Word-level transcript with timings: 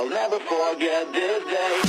I'll 0.00 0.08
never 0.08 0.38
forget 0.38 1.12
this 1.12 1.44
day. 1.44 1.82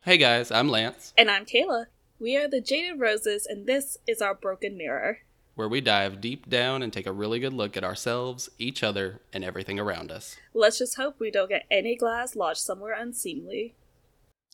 Hey 0.00 0.16
guys, 0.16 0.50
I'm 0.50 0.68
Lance, 0.68 1.14
And 1.16 1.30
I'm 1.30 1.46
Kayla. 1.46 1.84
We 2.18 2.36
are 2.36 2.48
the 2.48 2.60
Jaded 2.60 2.98
Roses, 2.98 3.46
and 3.46 3.68
this 3.68 3.98
is 4.08 4.20
our 4.20 4.34
Broken 4.34 4.76
Mirror. 4.76 5.18
where 5.54 5.68
we 5.68 5.80
dive 5.80 6.20
deep 6.20 6.48
down 6.48 6.82
and 6.82 6.92
take 6.92 7.06
a 7.06 7.12
really 7.12 7.38
good 7.38 7.52
look 7.52 7.76
at 7.76 7.84
ourselves, 7.84 8.50
each 8.58 8.82
other, 8.82 9.20
and 9.32 9.44
everything 9.44 9.78
around 9.78 10.10
us. 10.10 10.36
Let's 10.52 10.78
just 10.78 10.96
hope 10.96 11.20
we 11.20 11.30
don't 11.30 11.50
get 11.50 11.66
any 11.70 11.94
glass 11.94 12.34
lodged 12.34 12.62
somewhere 12.62 12.96
unseemly. 12.98 13.76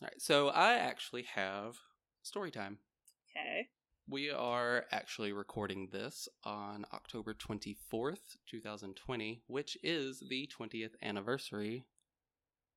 All 0.01 0.05
right, 0.07 0.21
so 0.21 0.49
I 0.49 0.73
actually 0.75 1.23
have 1.35 1.75
story 2.23 2.51
time. 2.51 2.77
Okay. 3.35 3.67
We 4.07 4.31
are 4.31 4.85
actually 4.91 5.33
recording 5.33 5.89
this 5.91 6.27
on 6.43 6.85
October 6.93 7.33
24th, 7.33 8.37
2020, 8.49 9.43
which 9.47 9.77
is 9.83 10.23
the 10.29 10.49
20th 10.57 10.93
anniversary 11.03 11.85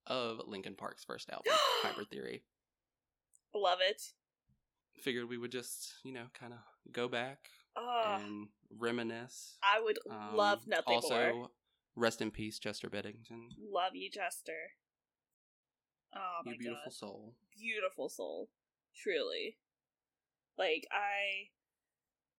of 0.07 0.41
Linkin 0.47 0.75
Park's 0.75 1.05
first 1.05 1.31
album, 1.31 1.53
Hybrid 1.83 2.09
Theory. 2.11 2.43
Love 3.55 3.79
it. 3.89 4.03
Figured 5.01 5.29
we 5.29 5.39
would 5.39 5.53
just, 5.53 5.95
you 6.05 6.13
know, 6.13 6.25
kind 6.39 6.53
of 6.53 6.59
go 6.93 7.09
back 7.09 7.39
and 7.77 8.49
reminisce. 8.79 9.57
I 9.63 9.81
would 9.83 9.99
Um, 10.11 10.37
love 10.37 10.67
nothing 10.67 10.95
also, 10.95 11.33
more. 11.35 11.49
rest 11.97 12.21
in 12.21 12.31
peace, 12.31 12.59
Chester 12.59 12.91
Bennington. 12.91 13.49
Love 13.73 13.95
you, 13.95 14.11
Chester. 14.11 14.73
Oh 16.15 16.41
my 16.45 16.53
you 16.53 16.59
beautiful 16.59 16.83
god. 16.87 16.93
soul. 16.93 17.35
Beautiful 17.59 18.09
soul. 18.09 18.49
Truly. 18.97 19.57
Like, 20.59 20.87
I 20.93 21.49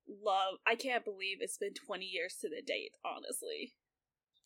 love. 0.07 0.55
I 0.67 0.75
can't 0.75 1.03
believe 1.05 1.37
it's 1.39 1.57
been 1.57 1.73
20 1.73 2.05
years 2.05 2.35
to 2.41 2.49
the 2.49 2.61
date, 2.61 2.93
honestly. 3.05 3.73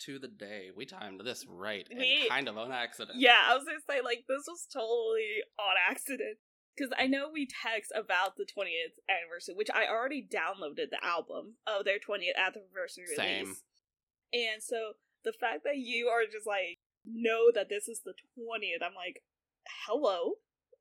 To 0.02 0.20
the 0.20 0.28
day. 0.28 0.70
We 0.76 0.86
timed 0.86 1.22
this 1.26 1.46
right 1.48 1.88
We- 1.94 2.22
and 2.22 2.30
kind 2.30 2.48
of 2.48 2.58
on 2.58 2.72
accident. 2.72 3.20
Yeah, 3.20 3.40
I 3.48 3.56
was 3.56 3.66
gonna 3.66 3.80
say, 3.90 4.02
like, 4.02 4.26
this 4.28 4.46
was 4.48 4.68
totally 4.72 5.44
on 5.60 5.76
accident. 5.90 6.38
Because 6.76 6.94
I 7.00 7.08
know 7.08 7.28
we 7.34 7.48
text 7.48 7.92
about 7.96 8.38
the 8.38 8.46
20th 8.46 9.00
anniversary, 9.10 9.56
which 9.56 9.72
I 9.74 9.88
already 9.88 10.22
downloaded 10.22 10.92
the 10.92 11.04
album 11.04 11.56
of 11.66 11.86
their 11.86 11.98
20th 11.98 12.36
anniversary 12.38 13.06
release. 13.06 13.18
Same. 13.18 13.44
release. 13.46 13.64
And 14.32 14.62
so 14.62 14.94
the 15.24 15.34
fact 15.34 15.64
that 15.64 15.78
you 15.78 16.08
are 16.10 16.26
just 16.32 16.46
like, 16.46 16.78
know 17.08 17.52
that 17.54 17.70
this 17.70 17.88
is 17.88 18.02
the 18.04 18.14
20th, 18.38 18.86
I'm 18.86 18.96
like, 18.96 19.24
hello, 19.86 20.34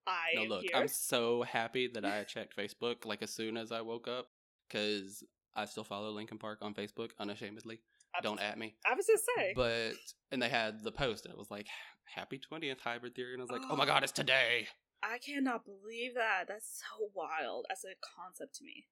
I 0.06 0.34
No, 0.36 0.42
look, 0.42 0.62
here. 0.62 0.72
I'm 0.74 0.88
so 0.88 1.42
happy 1.42 1.88
that 1.88 2.04
I 2.04 2.24
checked 2.24 2.56
Facebook 2.56 3.04
like 3.04 3.22
as 3.22 3.30
soon 3.30 3.56
as 3.56 3.72
I 3.72 3.80
woke 3.80 4.08
up 4.08 4.28
because 4.68 5.24
I 5.54 5.64
still 5.64 5.84
follow 5.84 6.10
Linkin 6.10 6.38
Park 6.38 6.58
on 6.62 6.74
Facebook 6.74 7.10
unashamedly. 7.18 7.80
I'm 8.14 8.22
Don't 8.22 8.40
at 8.40 8.58
me. 8.58 8.76
I 8.90 8.94
was 8.94 9.06
just 9.06 9.24
saying. 9.36 9.54
But 9.56 9.94
and 10.30 10.40
they 10.40 10.48
had 10.48 10.82
the 10.82 10.92
post 10.92 11.24
and 11.24 11.32
it 11.32 11.38
was 11.38 11.50
like 11.50 11.66
Happy 12.04 12.40
20th 12.40 12.80
Hybrid 12.80 13.14
Theory 13.14 13.34
and 13.34 13.42
I 13.42 13.44
was 13.44 13.50
like, 13.50 13.62
oh 13.68 13.76
my 13.76 13.86
god, 13.86 14.02
it's 14.04 14.12
today. 14.12 14.68
I 15.02 15.18
cannot 15.18 15.64
believe 15.64 16.14
that. 16.14 16.44
That's 16.48 16.82
so 16.82 17.10
wild 17.14 17.66
as 17.70 17.84
a 17.84 17.94
concept 18.00 18.56
to 18.56 18.64
me. 18.64 18.86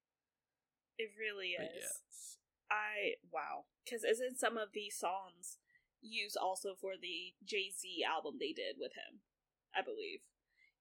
It 0.98 1.10
really 1.18 1.50
is. 1.50 1.70
yes. 1.74 2.38
I 2.70 3.14
wow, 3.32 3.64
because 3.84 4.04
isn't 4.04 4.38
some 4.38 4.56
of 4.56 4.68
these 4.72 4.96
songs 4.96 5.58
used 6.04 6.36
also 6.36 6.74
for 6.80 6.92
the 7.00 7.34
Jay 7.44 7.70
Z 7.70 8.04
album 8.04 8.36
they 8.38 8.52
did 8.52 8.76
with 8.78 8.92
him? 8.92 9.20
I 9.74 9.82
believe. 9.82 10.20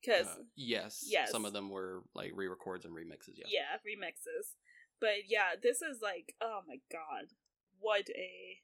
Because 0.01 0.27
Uh, 0.27 0.43
yes, 0.55 1.03
yes. 1.07 1.31
Some 1.31 1.45
of 1.45 1.53
them 1.53 1.69
were 1.69 2.03
like 2.13 2.31
re-records 2.35 2.85
and 2.85 2.93
remixes. 2.93 3.37
Yes. 3.37 3.47
yeah, 3.49 3.77
remixes. 3.87 4.55
But 4.99 5.27
yeah, 5.27 5.55
this 5.61 5.81
is 5.81 6.01
like 6.01 6.35
oh 6.41 6.61
my 6.67 6.77
god, 6.91 7.31
what 7.79 8.09
a 8.09 8.61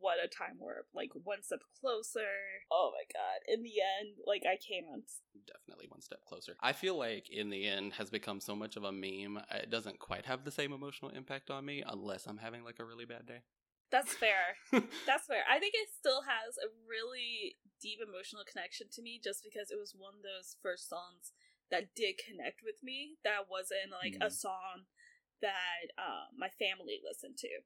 what 0.00 0.18
a 0.22 0.26
time 0.26 0.56
warp! 0.58 0.86
Like 0.92 1.10
one 1.22 1.42
step 1.42 1.60
closer. 1.80 2.26
Oh 2.70 2.92
my 2.92 3.04
god! 3.12 3.40
In 3.46 3.62
the 3.62 3.74
end, 4.00 4.16
like 4.26 4.42
I 4.44 4.56
can't. 4.56 5.08
Definitely 5.46 5.86
one 5.88 6.02
step 6.02 6.24
closer. 6.26 6.56
I 6.60 6.72
feel 6.72 6.98
like 6.98 7.30
in 7.30 7.50
the 7.50 7.66
end 7.66 7.92
has 7.94 8.10
become 8.10 8.40
so 8.40 8.56
much 8.56 8.76
of 8.76 8.84
a 8.84 8.92
meme. 8.92 9.40
It 9.52 9.70
doesn't 9.70 10.00
quite 10.00 10.26
have 10.26 10.44
the 10.44 10.50
same 10.50 10.72
emotional 10.72 11.12
impact 11.12 11.50
on 11.50 11.64
me 11.64 11.84
unless 11.86 12.26
I'm 12.26 12.38
having 12.38 12.64
like 12.64 12.80
a 12.80 12.84
really 12.84 13.04
bad 13.04 13.26
day. 13.26 13.42
That's 13.90 14.12
fair. 14.14 14.60
That's 15.08 15.26
fair. 15.26 15.44
I 15.48 15.58
think 15.58 15.72
it 15.74 15.88
still 15.96 16.22
has 16.28 16.56
a 16.60 16.68
really 16.84 17.56
deep 17.80 18.00
emotional 18.04 18.44
connection 18.44 18.88
to 18.92 19.02
me 19.02 19.20
just 19.22 19.40
because 19.42 19.70
it 19.70 19.78
was 19.80 19.94
one 19.96 20.14
of 20.18 20.22
those 20.22 20.56
first 20.60 20.88
songs 20.88 21.32
that 21.70 21.94
did 21.96 22.20
connect 22.20 22.60
with 22.64 22.82
me. 22.82 23.16
That 23.24 23.48
wasn't 23.48 23.92
like 23.92 24.16
a 24.20 24.28
Mhm. 24.28 24.32
song 24.32 24.86
that 25.40 25.92
uh, 25.96 26.28
my 26.36 26.48
family 26.50 27.00
listened 27.04 27.38
to. 27.38 27.62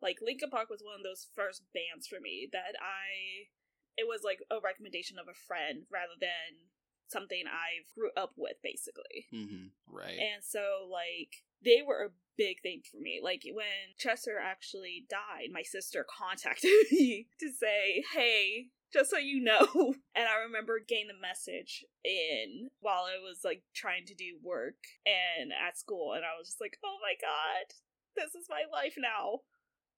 Like 0.00 0.18
Linkin 0.20 0.50
Park 0.50 0.70
was 0.70 0.82
one 0.82 0.96
of 0.98 1.04
those 1.04 1.28
first 1.34 1.62
bands 1.72 2.08
for 2.08 2.18
me 2.18 2.48
that 2.52 2.74
I 2.80 3.46
it 3.96 4.08
was 4.08 4.22
like 4.24 4.40
a 4.50 4.58
recommendation 4.58 5.18
of 5.18 5.28
a 5.28 5.34
friend 5.46 5.86
rather 5.90 6.16
than 6.18 6.70
something 7.08 7.44
I 7.46 7.84
grew 7.94 8.10
up 8.16 8.32
with 8.36 8.56
basically. 8.62 9.28
hmm 9.30 9.68
Right. 9.86 10.18
And 10.18 10.42
so, 10.42 10.88
like, 10.90 11.44
they 11.64 11.82
were 11.86 12.04
a 12.04 12.16
big 12.36 12.60
thing 12.62 12.82
for 12.90 12.98
me. 12.98 13.20
Like, 13.22 13.42
when 13.52 13.96
Chester 13.98 14.38
actually 14.42 15.06
died, 15.08 15.48
my 15.52 15.62
sister 15.62 16.04
contacted 16.08 16.70
me 16.90 17.28
to 17.40 17.50
say, 17.50 18.04
hey, 18.14 18.66
just 18.92 19.10
so 19.10 19.18
you 19.18 19.42
know. 19.42 19.66
And 20.14 20.28
I 20.28 20.44
remember 20.44 20.78
getting 20.78 21.08
the 21.08 21.20
message 21.20 21.84
in 22.04 22.68
while 22.80 23.04
I 23.08 23.16
was, 23.16 23.40
like, 23.44 23.62
trying 23.74 24.04
to 24.06 24.14
do 24.14 24.36
work 24.42 24.76
and 25.06 25.52
at 25.52 25.78
school. 25.78 26.12
And 26.12 26.24
I 26.24 26.36
was 26.38 26.48
just 26.48 26.60
like, 26.60 26.76
oh 26.84 26.98
my 27.00 27.14
god, 27.16 27.72
this 28.14 28.34
is 28.34 28.46
my 28.50 28.68
life 28.70 28.94
now. 28.98 29.40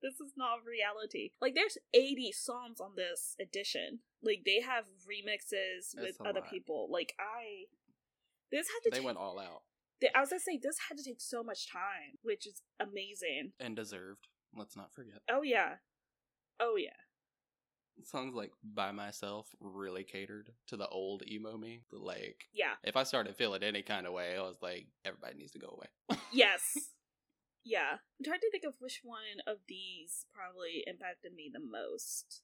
This 0.02 0.20
is 0.20 0.34
not 0.36 0.62
reality. 0.62 1.30
Like, 1.40 1.54
there's 1.54 1.78
80 1.94 2.30
songs 2.32 2.80
on 2.80 2.92
this 2.94 3.34
edition. 3.40 4.00
Like, 4.22 4.42
they 4.44 4.60
have 4.60 4.84
remixes 5.02 5.96
with 5.96 6.18
That's 6.18 6.28
other 6.28 6.40
lot. 6.40 6.50
people. 6.50 6.88
Like, 6.90 7.14
I. 7.18 7.66
This 8.52 8.68
had 8.68 8.84
to 8.84 8.90
they 8.90 8.98
take 8.98 9.06
went 9.06 9.18
all 9.18 9.40
out 9.40 9.62
I 10.14 10.20
was 10.20 10.30
gonna 10.30 10.40
say 10.40 10.58
this 10.62 10.76
had 10.88 10.98
to 10.98 11.04
take 11.04 11.20
so 11.20 11.42
much 11.42 11.70
time, 11.70 12.18
which 12.22 12.46
is 12.46 12.62
amazing. 12.80 13.52
and 13.60 13.76
deserved. 13.76 14.26
Let's 14.56 14.76
not 14.76 14.92
forget. 14.92 15.20
Oh 15.30 15.42
yeah, 15.42 15.74
oh 16.60 16.76
yeah. 16.76 16.90
Songs 18.02 18.34
like 18.34 18.50
"By 18.64 18.90
Myself" 18.90 19.48
really 19.60 20.02
catered 20.04 20.50
to 20.66 20.76
the 20.76 20.88
old 20.88 21.22
emo 21.28 21.56
me. 21.56 21.82
Like, 21.92 22.46
Yeah. 22.52 22.74
if 22.82 22.96
I 22.96 23.04
started 23.04 23.36
feeling 23.36 23.62
any 23.62 23.82
kind 23.82 24.06
of 24.06 24.12
way, 24.12 24.36
I 24.36 24.40
was 24.42 24.56
like, 24.60 24.88
everybody 25.04 25.36
needs 25.38 25.52
to 25.52 25.58
go 25.60 25.68
away. 25.68 26.18
Yes. 26.32 26.60
yeah. 27.64 27.92
I'm 27.92 28.24
trying 28.24 28.40
to 28.40 28.50
think 28.50 28.64
of 28.64 28.74
which 28.80 29.00
one 29.04 29.40
of 29.46 29.58
these 29.68 30.26
probably 30.34 30.82
impacted 30.88 31.34
me 31.34 31.50
the 31.52 31.60
most. 31.60 32.42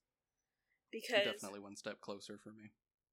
Because 0.93 1.25
Definitely 1.25 1.61
one 1.61 1.75
step 1.77 2.01
closer 2.01 2.39
for 2.39 2.51
me. 2.51 2.71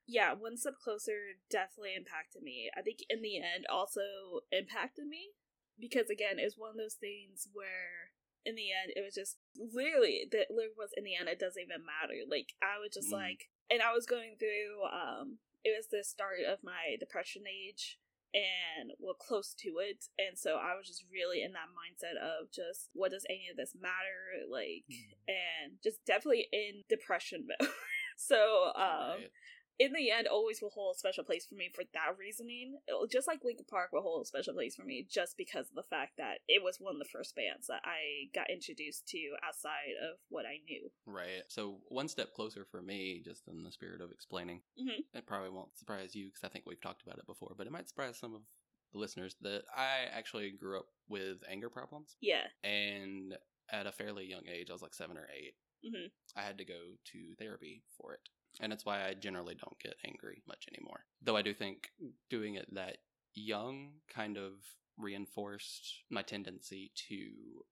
Yeah, 0.07 0.33
one 0.33 0.57
step 0.57 0.75
closer 0.81 1.35
definitely 1.51 1.95
impacted 1.95 2.41
me. 2.43 2.69
I 2.77 2.81
think 2.81 2.99
in 3.09 3.21
the 3.21 3.37
end 3.37 3.65
also 3.69 4.41
impacted 4.51 5.05
me 5.07 5.35
because 5.79 6.09
again, 6.09 6.37
it's 6.39 6.57
one 6.57 6.71
of 6.71 6.77
those 6.77 6.95
things 6.95 7.47
where 7.53 8.15
in 8.45 8.55
the 8.55 8.71
end 8.71 8.93
it 8.95 9.03
was 9.03 9.13
just 9.13 9.37
literally 9.59 10.23
the 10.31 10.47
lyric 10.49 10.77
was 10.77 10.91
in 10.95 11.03
the 11.03 11.15
end 11.15 11.27
it 11.27 11.39
doesn't 11.39 11.61
even 11.61 11.83
matter. 11.85 12.23
Like 12.29 12.53
I 12.63 12.79
was 12.79 12.91
just 12.93 13.09
Mm. 13.11 13.19
like, 13.19 13.49
and 13.69 13.81
I 13.81 13.91
was 13.93 14.05
going 14.05 14.35
through 14.39 14.87
um, 14.87 15.39
it 15.63 15.75
was 15.75 15.87
the 15.91 16.03
start 16.03 16.39
of 16.47 16.63
my 16.63 16.95
depression 16.99 17.43
age 17.45 17.99
and 18.33 18.91
well 18.99 19.15
close 19.15 19.53
to 19.57 19.79
it 19.79 20.03
and 20.19 20.37
so 20.37 20.57
i 20.59 20.75
was 20.75 20.85
just 20.85 21.05
really 21.09 21.41
in 21.41 21.53
that 21.53 21.71
mindset 21.71 22.19
of 22.19 22.51
just 22.51 22.89
what 22.93 23.09
does 23.09 23.25
any 23.29 23.47
of 23.49 23.55
this 23.55 23.73
matter 23.79 24.43
like 24.51 24.83
Mm. 24.91 25.15
and 25.31 25.77
just 25.81 26.03
definitely 26.05 26.45
in 26.51 26.83
depression 26.89 27.47
mode 27.59 27.69
so 28.17 28.71
um 28.75 29.23
Right. 29.23 29.31
In 29.79 29.93
the 29.93 30.09
end 30.11 30.27
always 30.27 30.61
will 30.61 30.69
hold 30.71 30.95
a 30.95 30.99
special 30.99 31.23
place 31.23 31.45
for 31.45 31.55
me 31.55 31.69
for 31.73 31.83
that 31.93 32.17
reasoning 32.17 32.79
It'll- 32.87 33.07
just 33.07 33.27
like 33.27 33.43
linkin 33.43 33.65
park 33.69 33.91
will 33.91 34.01
hold 34.01 34.21
a 34.23 34.25
special 34.25 34.53
place 34.53 34.75
for 34.75 34.83
me 34.83 35.05
just 35.09 35.37
because 35.37 35.69
of 35.69 35.75
the 35.75 35.83
fact 35.89 36.17
that 36.17 36.39
it 36.47 36.63
was 36.63 36.77
one 36.79 36.95
of 36.95 36.99
the 36.99 37.05
first 37.11 37.35
bands 37.35 37.67
that 37.67 37.81
i 37.83 38.29
got 38.33 38.49
introduced 38.49 39.07
to 39.09 39.35
outside 39.43 39.93
of 40.01 40.17
what 40.29 40.45
i 40.45 40.57
knew 40.67 40.89
Right. 41.05 41.43
So 41.47 41.79
one 41.87 42.07
step 42.09 42.33
closer 42.33 42.65
for 42.69 42.81
me, 42.81 43.21
just 43.23 43.47
in 43.47 43.63
the 43.63 43.71
spirit 43.71 44.01
of 44.01 44.11
explaining. 44.11 44.61
Mhm. 44.79 45.05
It 45.13 45.25
probably 45.25 45.49
won't 45.49 45.77
surprise 45.77 46.13
you 46.15 46.25
because 46.27 46.43
I 46.43 46.49
think 46.49 46.65
we've 46.65 46.81
talked 46.81 47.01
about 47.03 47.17
it 47.17 47.25
before, 47.25 47.55
but 47.57 47.65
it 47.65 47.71
might 47.71 47.87
surprise 47.87 48.17
some 48.19 48.35
of 48.35 48.41
the 48.91 48.97
listeners 48.99 49.35
that 49.41 49.63
I 49.75 50.05
actually 50.11 50.51
grew 50.51 50.79
up 50.79 50.87
with 51.07 51.43
anger 51.47 51.69
problems, 51.69 52.17
yeah 52.21 52.47
and 52.63 53.37
at 53.69 53.87
a 53.87 53.91
fairly 53.91 54.25
young 54.25 54.47
age, 54.47 54.69
I 54.69 54.73
was 54.73 54.81
like 54.81 54.93
seven 54.93 55.17
or 55.17 55.29
8 55.33 55.55
Mhm. 55.85 56.11
I 56.35 56.41
had 56.41 56.57
to 56.57 56.65
go 56.65 56.97
to 57.05 57.35
therapy 57.35 57.83
for 57.97 58.13
it, 58.13 58.21
and 58.59 58.73
it's 58.73 58.85
why 58.85 59.07
I 59.07 59.13
generally 59.13 59.55
don't 59.55 59.79
get 59.79 59.95
angry 60.05 60.41
much 60.47 60.67
anymore. 60.73 61.05
Though 61.21 61.37
I 61.37 61.41
do 61.41 61.53
think 61.53 61.89
doing 62.29 62.55
it 62.55 62.73
that 62.73 62.97
young 63.33 63.91
kind 64.13 64.37
of 64.37 64.53
reinforced 64.97 66.03
my 66.09 66.23
tendency 66.23 66.91
to 67.09 67.63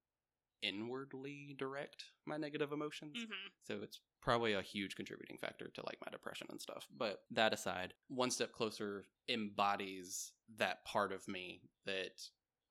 inwardly 0.61 1.55
direct 1.57 2.05
my 2.25 2.37
negative 2.37 2.71
emotions. 2.71 3.17
mm-hmm. 3.17 3.47
So 3.67 3.79
it's 3.83 3.99
probably 4.21 4.53
a 4.53 4.61
huge 4.61 4.95
contributing 4.95 5.37
factor 5.37 5.69
to 5.73 5.81
like 5.85 5.97
my 6.03 6.11
depression 6.11 6.47
and 6.49 6.59
stuff. 6.59 6.87
But 6.95 7.19
that 7.31 7.53
aside, 7.53 7.93
One 8.07 8.31
Step 8.31 8.51
Closer 8.51 9.05
embodies 9.29 10.31
that 10.57 10.83
part 10.85 11.11
of 11.11 11.27
me 11.27 11.61
that 11.85 12.21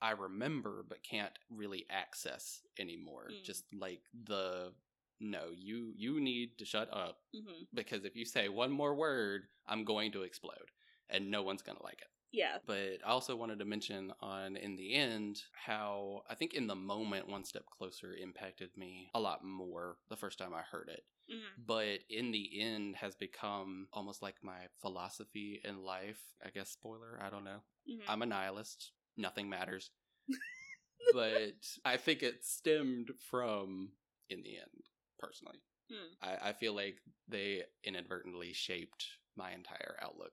I 0.02 0.10
remember 0.10 0.84
but 0.88 1.02
can't 1.02 1.38
really 1.50 1.86
access 1.90 2.60
anymore. 2.78 3.28
Mm. 3.32 3.44
Just 3.44 3.64
like 3.72 4.02
the 4.24 4.72
no, 5.20 5.44
you 5.56 5.92
you 5.96 6.20
need 6.20 6.58
to 6.58 6.64
shut 6.64 6.88
up 6.92 7.18
hmm 7.34 7.62
because 7.72 8.04
if 8.04 8.14
you 8.16 8.24
say 8.24 8.48
one 8.48 8.70
more 8.70 8.94
word, 8.94 9.42
I'm 9.66 9.84
going 9.84 10.12
to 10.12 10.22
explode 10.22 10.70
and 11.10 11.30
no 11.30 11.42
one's 11.42 11.62
going 11.62 11.76
to 11.78 11.82
like 11.84 12.00
it. 12.00 12.08
Yeah. 12.32 12.58
But 12.66 12.98
I 13.06 13.10
also 13.10 13.36
wanted 13.36 13.58
to 13.60 13.64
mention 13.64 14.12
on 14.20 14.56
in 14.56 14.76
the 14.76 14.94
end 14.94 15.40
how 15.52 16.22
I 16.28 16.34
think 16.34 16.54
in 16.54 16.66
the 16.66 16.74
moment 16.74 17.28
One 17.28 17.44
Step 17.44 17.64
Closer 17.66 18.14
impacted 18.14 18.70
me 18.76 19.10
a 19.14 19.20
lot 19.20 19.44
more 19.44 19.98
the 20.08 20.16
first 20.16 20.38
time 20.38 20.52
I 20.54 20.62
heard 20.62 20.88
it. 20.88 21.04
hmm 21.28 21.62
But 21.66 22.00
in 22.10 22.32
the 22.32 22.60
end 22.60 22.96
has 22.96 23.14
become 23.14 23.86
almost 23.92 24.20
like 24.22 24.36
my 24.42 24.66
philosophy 24.80 25.60
in 25.64 25.82
life. 25.84 26.20
I 26.44 26.50
guess 26.50 26.70
spoiler, 26.70 27.20
I 27.24 27.30
don't 27.30 27.44
know. 27.44 27.62
hmm 27.86 28.00
I'm 28.08 28.22
a 28.22 28.26
nihilist. 28.26 28.92
Nothing 29.16 29.48
matters. 29.48 29.90
but 31.12 31.54
I 31.84 31.96
think 31.96 32.22
it 32.22 32.44
stemmed 32.44 33.10
from 33.30 33.90
in 34.28 34.42
the 34.42 34.56
end, 34.56 34.88
personally. 35.24 35.60
Hmm. 35.90 36.12
I, 36.20 36.50
I 36.50 36.52
feel 36.52 36.74
like 36.74 36.96
they 37.28 37.64
inadvertently 37.84 38.52
shaped 38.52 39.04
my 39.36 39.52
entire 39.52 39.96
outlook 40.00 40.32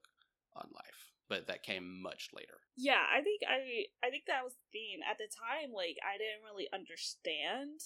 on 0.56 0.68
life. 0.72 1.00
But 1.28 1.48
that 1.48 1.64
came 1.64 2.02
much 2.02 2.28
later. 2.36 2.60
Yeah, 2.76 3.00
I 3.08 3.24
think 3.24 3.40
I 3.48 3.88
I 4.04 4.12
think 4.12 4.28
that 4.28 4.44
was 4.44 4.52
the 4.52 4.68
theme 4.68 5.00
at 5.00 5.16
the 5.16 5.32
time. 5.32 5.72
Like 5.72 5.96
I 6.04 6.20
didn't 6.20 6.44
really 6.44 6.68
understand 6.76 7.80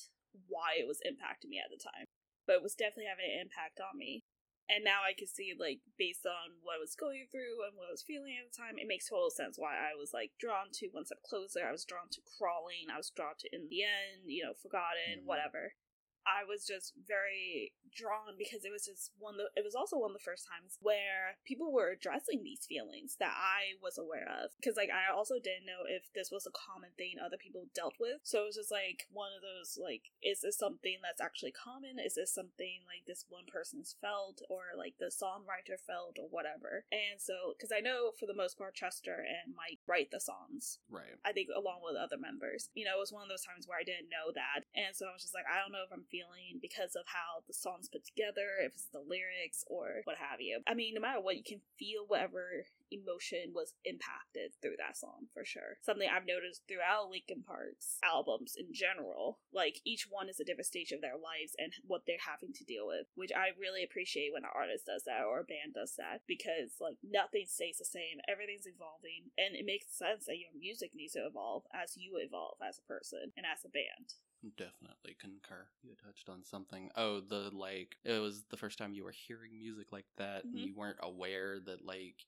why 0.51 0.75
it 0.75 0.89
was 0.91 0.99
impacting 1.07 1.55
me 1.55 1.63
at 1.63 1.71
the 1.71 1.79
time, 1.79 2.11
but 2.43 2.59
it 2.59 2.65
was 2.67 2.75
definitely 2.75 3.07
having 3.07 3.31
an 3.31 3.47
impact 3.47 3.79
on 3.79 3.95
me. 3.95 4.27
And 4.67 4.83
now 4.83 5.07
I 5.07 5.15
can 5.15 5.31
see, 5.31 5.55
like, 5.55 5.79
based 5.95 6.27
on 6.27 6.59
what 6.59 6.75
I 6.75 6.83
was 6.83 6.99
going 6.99 7.31
through 7.31 7.63
and 7.63 7.79
what 7.79 7.87
I 7.87 7.95
was 7.95 8.03
feeling 8.03 8.35
at 8.35 8.51
the 8.51 8.59
time, 8.59 8.83
it 8.83 8.91
makes 8.91 9.07
total 9.07 9.31
sense 9.31 9.55
why 9.55 9.79
I 9.79 9.95
was 9.95 10.11
like 10.11 10.35
drawn 10.43 10.75
to 10.83 10.91
One 10.91 11.07
Step 11.07 11.23
Closer. 11.23 11.63
I 11.63 11.71
was 11.71 11.87
drawn 11.87 12.11
to 12.11 12.27
Crawling. 12.35 12.91
I 12.91 12.99
was 12.99 13.15
drawn 13.15 13.39
to 13.39 13.49
In 13.55 13.71
the 13.71 13.87
End. 13.87 14.27
You 14.27 14.43
know, 14.51 14.59
Forgotten. 14.59 15.23
Mhm. 15.23 15.31
Whatever. 15.31 15.79
I 16.27 16.45
was 16.45 16.67
just 16.67 16.93
very 17.07 17.73
drawn 17.95 18.37
because 18.37 18.67
it 18.67 18.75
was 18.75 18.85
just 18.85 19.15
one 19.17 19.41
of 19.41 19.49
the, 19.49 19.49
it 19.57 19.65
was 19.65 19.75
also 19.75 19.97
one 19.97 20.13
of 20.13 20.19
the 20.19 20.27
first 20.27 20.45
times 20.45 20.77
where 20.85 21.41
people 21.49 21.73
were 21.73 21.89
addressing 21.95 22.45
these 22.45 22.69
feelings 22.69 23.17
that 23.17 23.33
I 23.33 23.79
was 23.81 23.97
aware 23.97 24.29
of 24.29 24.53
because 24.61 24.77
like 24.77 24.93
I 24.93 25.09
also 25.09 25.41
didn't 25.41 25.65
know 25.65 25.89
if 25.89 26.13
this 26.13 26.29
was 26.29 26.45
a 26.45 26.53
common 26.53 26.93
thing 27.01 27.17
other 27.17 27.41
people 27.41 27.73
dealt 27.73 27.97
with 27.97 28.21
so 28.21 28.45
it 28.45 28.53
was 28.53 28.61
just 28.61 28.75
like 28.75 29.09
one 29.09 29.33
of 29.33 29.41
those 29.41 29.81
like 29.81 30.13
is 30.21 30.45
this 30.45 30.61
something 30.61 31.01
that's 31.01 31.25
actually 31.25 31.57
common 31.57 31.97
is 31.97 32.21
this 32.21 32.35
something 32.35 32.85
like 32.85 33.09
this 33.09 33.25
one 33.33 33.49
person's 33.49 33.97
felt 34.05 34.45
or 34.53 34.77
like 34.77 35.01
the 35.01 35.09
songwriter 35.09 35.81
felt 35.81 36.21
or 36.21 36.29
whatever 36.29 36.85
and 36.93 37.17
so 37.17 37.57
because 37.57 37.73
I 37.73 37.81
know 37.81 38.13
for 38.13 38.29
the 38.29 38.37
most 38.37 38.61
part 38.61 38.77
Chester 38.77 39.25
and 39.25 39.57
Mike 39.57 39.81
write 39.89 40.13
the 40.13 40.21
songs 40.21 40.85
Right. 40.91 41.17
I 41.25 41.33
think 41.33 41.49
along 41.53 41.85
with 41.85 41.97
other 41.97 42.17
members. 42.17 42.71
You 42.73 42.85
know, 42.89 42.97
it 42.97 43.05
was 43.05 43.13
one 43.13 43.23
of 43.23 43.29
those 43.29 43.45
times 43.45 43.69
where 43.69 43.79
I 43.79 43.85
didn't 43.85 44.09
know 44.09 44.33
that. 44.33 44.65
And 44.73 44.97
so 44.97 45.07
I 45.07 45.13
was 45.13 45.23
just 45.23 45.37
like, 45.37 45.45
I 45.45 45.61
don't 45.61 45.73
know 45.73 45.85
if 45.85 45.93
I'm 45.93 46.09
feeling 46.09 46.16
because 46.61 46.95
of 46.97 47.05
how 47.07 47.43
the 47.47 47.55
song's 47.55 47.89
put 47.89 48.05
together, 48.05 48.61
if 48.63 48.73
it's 48.75 48.89
the 48.93 49.03
lyrics 49.03 49.65
or 49.67 50.03
what 50.05 50.17
have 50.17 50.41
you. 50.41 50.61
I 50.67 50.75
mean, 50.75 50.95
no 50.95 51.01
matter 51.01 51.21
what, 51.21 51.37
you 51.37 51.45
can 51.47 51.61
feel 51.79 52.05
whatever 52.07 52.67
emotion 52.91 53.51
was 53.55 53.75
impacted 53.85 54.55
through 54.63 54.79
that 54.79 54.97
song 54.97 55.27
for 55.35 55.45
sure. 55.45 55.79
Something 55.83 56.07
I've 56.07 56.27
noticed 56.29 56.63
throughout 56.67 57.11
Linkin 57.11 57.43
Park's 57.43 57.99
albums 58.03 58.55
in 58.55 58.71
general. 58.71 59.39
Like 59.53 59.83
each 59.85 60.07
one 60.09 60.29
is 60.29 60.39
a 60.39 60.47
different 60.47 60.71
stage 60.71 60.93
of 60.93 61.03
their 61.03 61.19
lives 61.19 61.59
and 61.59 61.73
what 61.87 62.07
they're 62.07 62.23
having 62.23 62.55
to 62.55 62.65
deal 62.69 62.87
with, 62.87 63.11
which 63.15 63.35
I 63.35 63.59
really 63.59 63.83
appreciate 63.83 64.31
when 64.33 64.47
an 64.47 64.55
artist 64.55 64.87
does 64.87 65.03
that 65.07 65.27
or 65.27 65.43
a 65.43 65.49
band 65.49 65.75
does 65.75 65.99
that 65.99 66.23
because 66.27 66.79
like 66.81 66.99
nothing 67.03 67.47
stays 67.49 67.79
the 67.79 67.89
same, 67.89 68.23
everything's 68.31 68.71
evolving, 68.71 69.35
and 69.35 69.59
it 69.59 69.67
makes 69.67 69.91
sense 69.91 70.27
that 70.27 70.39
your 70.39 70.55
music 70.55 70.95
needs 70.95 71.15
to 71.15 71.27
evolve 71.27 71.67
as 71.75 71.97
you 71.97 72.19
evolve 72.23 72.59
as 72.63 72.79
a 72.79 72.89
person 72.89 73.35
and 73.37 73.47
as 73.47 73.65
a 73.67 73.73
band. 73.73 74.15
Definitely 74.57 75.17
concur. 75.19 75.67
You 75.83 75.95
touched 75.97 76.29
on 76.29 76.45
something. 76.45 76.91
Oh, 76.97 77.21
the 77.21 77.51
like 77.53 77.97
it 78.05 78.19
was 78.21 78.45
the 78.51 78.57
first 78.57 78.79
time 78.79 78.93
you 78.95 79.05
were 79.05 79.11
hearing 79.13 79.59
music 79.59 79.93
like 79.93 80.07
that 80.19 80.45
and 80.45 80.55
Mhm. 80.55 80.67
you 80.67 80.75
weren't 80.75 80.99
aware 81.03 81.59
that 81.61 81.85
like 81.85 82.27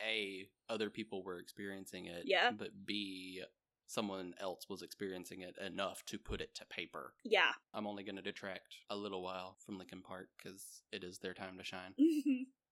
A, 0.00 0.48
other 0.68 0.88
people 0.90 1.22
were 1.22 1.38
experiencing 1.38 2.06
it. 2.06 2.24
Yeah. 2.26 2.52
But 2.52 2.86
B, 2.86 3.42
someone 3.86 4.34
else 4.38 4.68
was 4.68 4.80
experiencing 4.82 5.40
it 5.42 5.58
enough 5.58 6.04
to 6.06 6.18
put 6.18 6.40
it 6.40 6.54
to 6.54 6.64
paper. 6.66 7.14
Yeah. 7.24 7.52
I'm 7.74 7.86
only 7.86 8.04
gonna 8.04 8.22
detract 8.22 8.76
a 8.88 8.96
little 8.96 9.22
while 9.22 9.56
from 9.58 9.76
Linkin 9.76 10.02
Park 10.02 10.30
because 10.38 10.82
it 10.92 11.02
is 11.04 11.18
their 11.18 11.34
time 11.34 11.58
to 11.58 11.64
shine. 11.64 11.94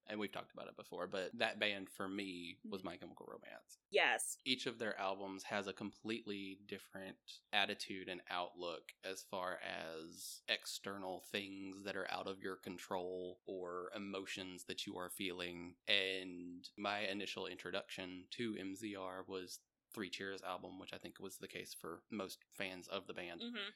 And 0.08 0.20
we've 0.20 0.32
talked 0.32 0.52
about 0.52 0.68
it 0.68 0.76
before, 0.76 1.06
but 1.06 1.30
that 1.38 1.58
band 1.58 1.88
for 1.88 2.08
me 2.08 2.58
was 2.68 2.84
My 2.84 2.96
Chemical 2.96 3.26
Romance. 3.28 3.78
yes. 3.90 4.38
each 4.44 4.66
of 4.66 4.78
their 4.78 4.98
albums 5.00 5.42
has 5.44 5.66
a 5.66 5.72
completely 5.72 6.58
different 6.68 7.16
attitude 7.52 8.08
and 8.08 8.20
outlook 8.30 8.92
as 9.04 9.24
far 9.30 9.58
as 9.64 10.42
external 10.48 11.24
things 11.32 11.82
that 11.84 11.96
are 11.96 12.06
out 12.10 12.28
of 12.28 12.40
your 12.40 12.56
control 12.56 13.38
or 13.46 13.90
emotions 13.96 14.64
that 14.68 14.86
you 14.86 14.96
are 14.96 15.10
feeling. 15.10 15.74
And 15.88 16.68
my 16.78 17.00
initial 17.00 17.46
introduction 17.46 18.24
to 18.32 18.54
MCR 18.54 19.26
was 19.26 19.58
Three 19.94 20.10
Cheers 20.10 20.42
album, 20.42 20.78
which 20.78 20.92
I 20.92 20.98
think 20.98 21.14
was 21.18 21.38
the 21.38 21.48
case 21.48 21.74
for 21.80 22.02
most 22.10 22.38
fans 22.56 22.86
of 22.86 23.06
the 23.06 23.14
band. 23.14 23.40
hmm 23.40 23.70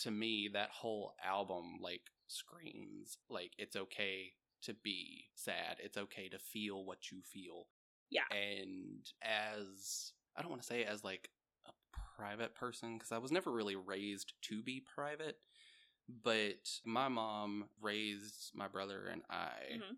To 0.00 0.10
me, 0.10 0.48
that 0.52 0.70
whole 0.70 1.14
album 1.24 1.78
like 1.80 2.02
screams 2.26 3.18
like 3.30 3.52
it's 3.58 3.74
okay 3.76 4.32
to 4.62 4.74
be 4.74 5.26
sad. 5.34 5.76
It's 5.82 5.96
okay 5.96 6.28
to 6.28 6.38
feel 6.38 6.84
what 6.84 7.10
you 7.10 7.22
feel 7.22 7.66
Yeah. 8.10 8.22
and 8.30 9.06
as 9.22 10.12
I 10.36 10.42
don't 10.42 10.50
want 10.50 10.62
to 10.62 10.66
say 10.68 10.84
as 10.84 11.04
like 11.04 11.30
a 11.66 11.70
private 12.16 12.54
person 12.54 12.96
because 12.96 13.12
I 13.12 13.18
was 13.18 13.32
never 13.32 13.50
really 13.50 13.76
raised 13.76 14.32
to 14.42 14.62
be 14.62 14.80
private, 14.80 15.36
but 16.22 16.68
my 16.84 17.08
mom 17.08 17.68
raised 17.80 18.50
my 18.54 18.68
brother 18.68 19.06
and 19.08 19.22
I 19.30 19.78
Mhm. 19.78 19.96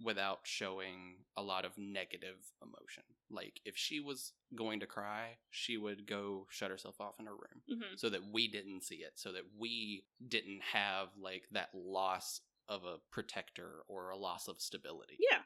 without 0.00 0.40
showing 0.46 1.24
a 1.36 1.42
lot 1.42 1.64
of 1.64 1.76
negative 1.78 2.52
emotion. 2.62 3.04
Like 3.30 3.60
if 3.64 3.76
she 3.76 4.00
was 4.00 4.32
going 4.54 4.80
to 4.80 4.86
cry, 4.86 5.38
she 5.50 5.76
would 5.76 6.06
go 6.06 6.46
shut 6.50 6.70
herself 6.70 7.00
off 7.00 7.18
in 7.20 7.26
her 7.26 7.36
room 7.36 7.62
hmm 7.68 7.96
so 7.96 8.10
that 8.10 8.24
we 8.24 8.48
didn't 8.48 8.82
see 8.82 8.96
it, 9.04 9.18
so 9.18 9.32
that 9.32 9.44
we 9.56 10.04
didn't 10.28 10.62
have 10.62 11.08
like 11.16 11.48
that 11.52 11.70
loss 11.74 12.40
of 12.68 12.84
a 12.84 12.96
protector 13.10 13.82
or 13.88 14.10
a 14.10 14.16
loss 14.16 14.48
of 14.48 14.60
stability 14.60 15.16
Yeah. 15.18 15.38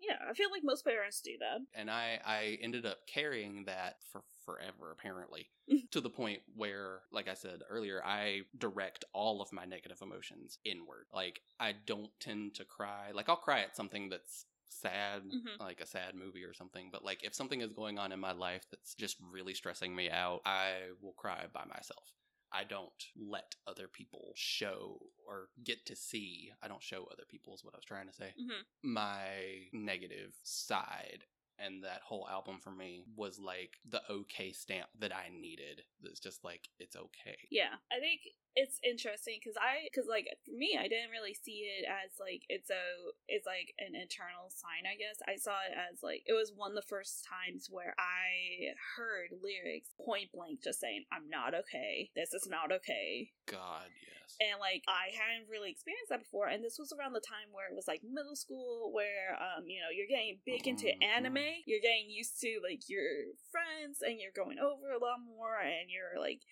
Yeah. 0.00 0.16
I 0.28 0.32
feel 0.34 0.50
like 0.50 0.62
most 0.64 0.84
parents 0.84 1.20
do 1.20 1.32
that. 1.40 1.58
and 1.74 1.90
I 1.90 2.20
I 2.24 2.58
ended 2.62 2.86
up 2.86 2.98
carrying 3.06 3.64
that 3.66 3.96
for 4.12 4.22
forever 4.44 4.90
apparently 4.92 5.50
to 5.92 6.00
the 6.00 6.08
point 6.10 6.40
where 6.56 7.00
like 7.12 7.28
I 7.28 7.34
said 7.34 7.60
earlier 7.68 8.02
I 8.04 8.42
direct 8.56 9.04
all 9.12 9.42
of 9.42 9.52
my 9.52 9.64
negative 9.64 9.98
emotions 10.00 10.58
inward 10.64 11.06
like 11.12 11.40
I 11.60 11.74
don't 11.86 12.10
tend 12.20 12.54
to 12.54 12.64
cry 12.64 13.10
like 13.12 13.28
I'll 13.28 13.36
cry 13.36 13.60
at 13.60 13.76
something 13.76 14.08
that's 14.08 14.46
sad 14.70 15.22
Mhm. 15.24 15.58
like 15.58 15.80
a 15.80 15.86
sad 15.86 16.14
movie 16.14 16.44
or 16.44 16.54
something 16.54 16.90
but 16.92 17.04
like 17.04 17.24
if 17.24 17.34
something 17.34 17.60
is 17.60 17.72
going 17.72 17.98
on 17.98 18.12
in 18.12 18.20
my 18.20 18.32
life 18.32 18.64
that's 18.70 18.94
just 18.94 19.16
really 19.32 19.54
stressing 19.54 19.94
me 19.94 20.08
out 20.10 20.40
I 20.46 20.72
will 21.02 21.12
cry 21.14 21.46
by 21.52 21.64
myself 21.64 22.04
I 22.52 22.64
don't 22.64 22.90
let 23.16 23.54
other 23.66 23.88
people 23.88 24.32
show 24.34 24.98
or 25.26 25.48
get 25.62 25.86
to 25.86 25.96
see. 25.96 26.50
I 26.62 26.68
don't 26.68 26.82
show 26.82 27.06
other 27.10 27.24
people 27.28 27.54
is 27.54 27.64
what 27.64 27.74
I 27.74 27.78
was 27.78 27.84
trying 27.84 28.08
to 28.08 28.14
say 28.14 28.32
hmm 28.36 28.62
my 28.82 29.68
negative 29.72 30.34
side 30.44 31.24
and 31.58 31.82
that 31.82 32.00
whole 32.04 32.28
album 32.30 32.58
for 32.60 32.70
me 32.70 33.02
was 33.16 33.38
like 33.38 33.78
the 33.88 34.00
okay 34.10 34.52
stamp 34.52 34.88
that 35.00 35.14
I 35.14 35.28
needed. 35.30 35.82
It's 36.04 36.20
just 36.20 36.44
like 36.44 36.68
it's 36.78 36.96
okay. 36.96 37.36
Yeah, 37.50 37.74
I 37.92 37.98
think 37.98 38.20
it's 38.58 38.82
interesting 38.82 39.38
because 39.38 39.54
I, 39.54 39.86
because 39.86 40.10
like 40.10 40.26
for 40.42 40.50
me, 40.50 40.74
I 40.74 40.90
didn't 40.90 41.14
really 41.14 41.34
see 41.38 41.62
it 41.70 41.86
as 41.86 42.10
like 42.18 42.42
it's 42.50 42.70
a, 42.74 42.82
it's 43.30 43.46
like 43.46 43.70
an 43.78 43.94
internal 43.94 44.50
sign. 44.50 44.82
I 44.82 44.98
guess 44.98 45.22
I 45.30 45.38
saw 45.38 45.62
it 45.70 45.78
as 45.78 46.02
like 46.02 46.26
it 46.26 46.34
was 46.34 46.50
one 46.50 46.74
of 46.74 46.78
the 46.78 46.90
first 46.90 47.22
times 47.22 47.70
where 47.70 47.94
I 47.94 48.74
heard 48.98 49.30
lyrics 49.38 49.94
point 50.02 50.34
blank 50.34 50.66
just 50.66 50.82
saying, 50.82 51.06
"I'm 51.14 51.30
not 51.30 51.54
okay. 51.54 52.10
This 52.18 52.34
is 52.34 52.50
not 52.50 52.74
okay." 52.82 53.30
God, 53.46 53.88
yes. 54.02 54.36
And 54.42 54.58
like 54.58 54.82
I 54.90 55.14
hadn't 55.14 55.46
really 55.48 55.70
experienced 55.70 56.10
that 56.10 56.26
before, 56.26 56.50
and 56.50 56.60
this 56.60 56.82
was 56.82 56.90
around 56.90 57.14
the 57.14 57.22
time 57.22 57.54
where 57.54 57.70
it 57.70 57.78
was 57.78 57.86
like 57.86 58.02
middle 58.02 58.34
school, 58.36 58.90
where 58.90 59.38
um 59.38 59.70
you 59.70 59.78
know 59.78 59.94
you're 59.94 60.10
getting 60.10 60.42
big 60.42 60.66
into 60.66 60.90
Mhm. 60.90 60.98
anime, 61.06 61.62
you're 61.64 61.80
getting 61.84 62.10
used 62.10 62.42
to 62.42 62.58
like 62.58 62.90
your 62.90 63.38
friends, 63.54 64.02
and 64.02 64.18
you're 64.18 64.34
going 64.34 64.58
over 64.58 64.90
a 64.90 64.98
lot 64.98 65.22
more, 65.22 65.56
and 65.62 65.86
you're 65.88 66.18
like 66.18 66.42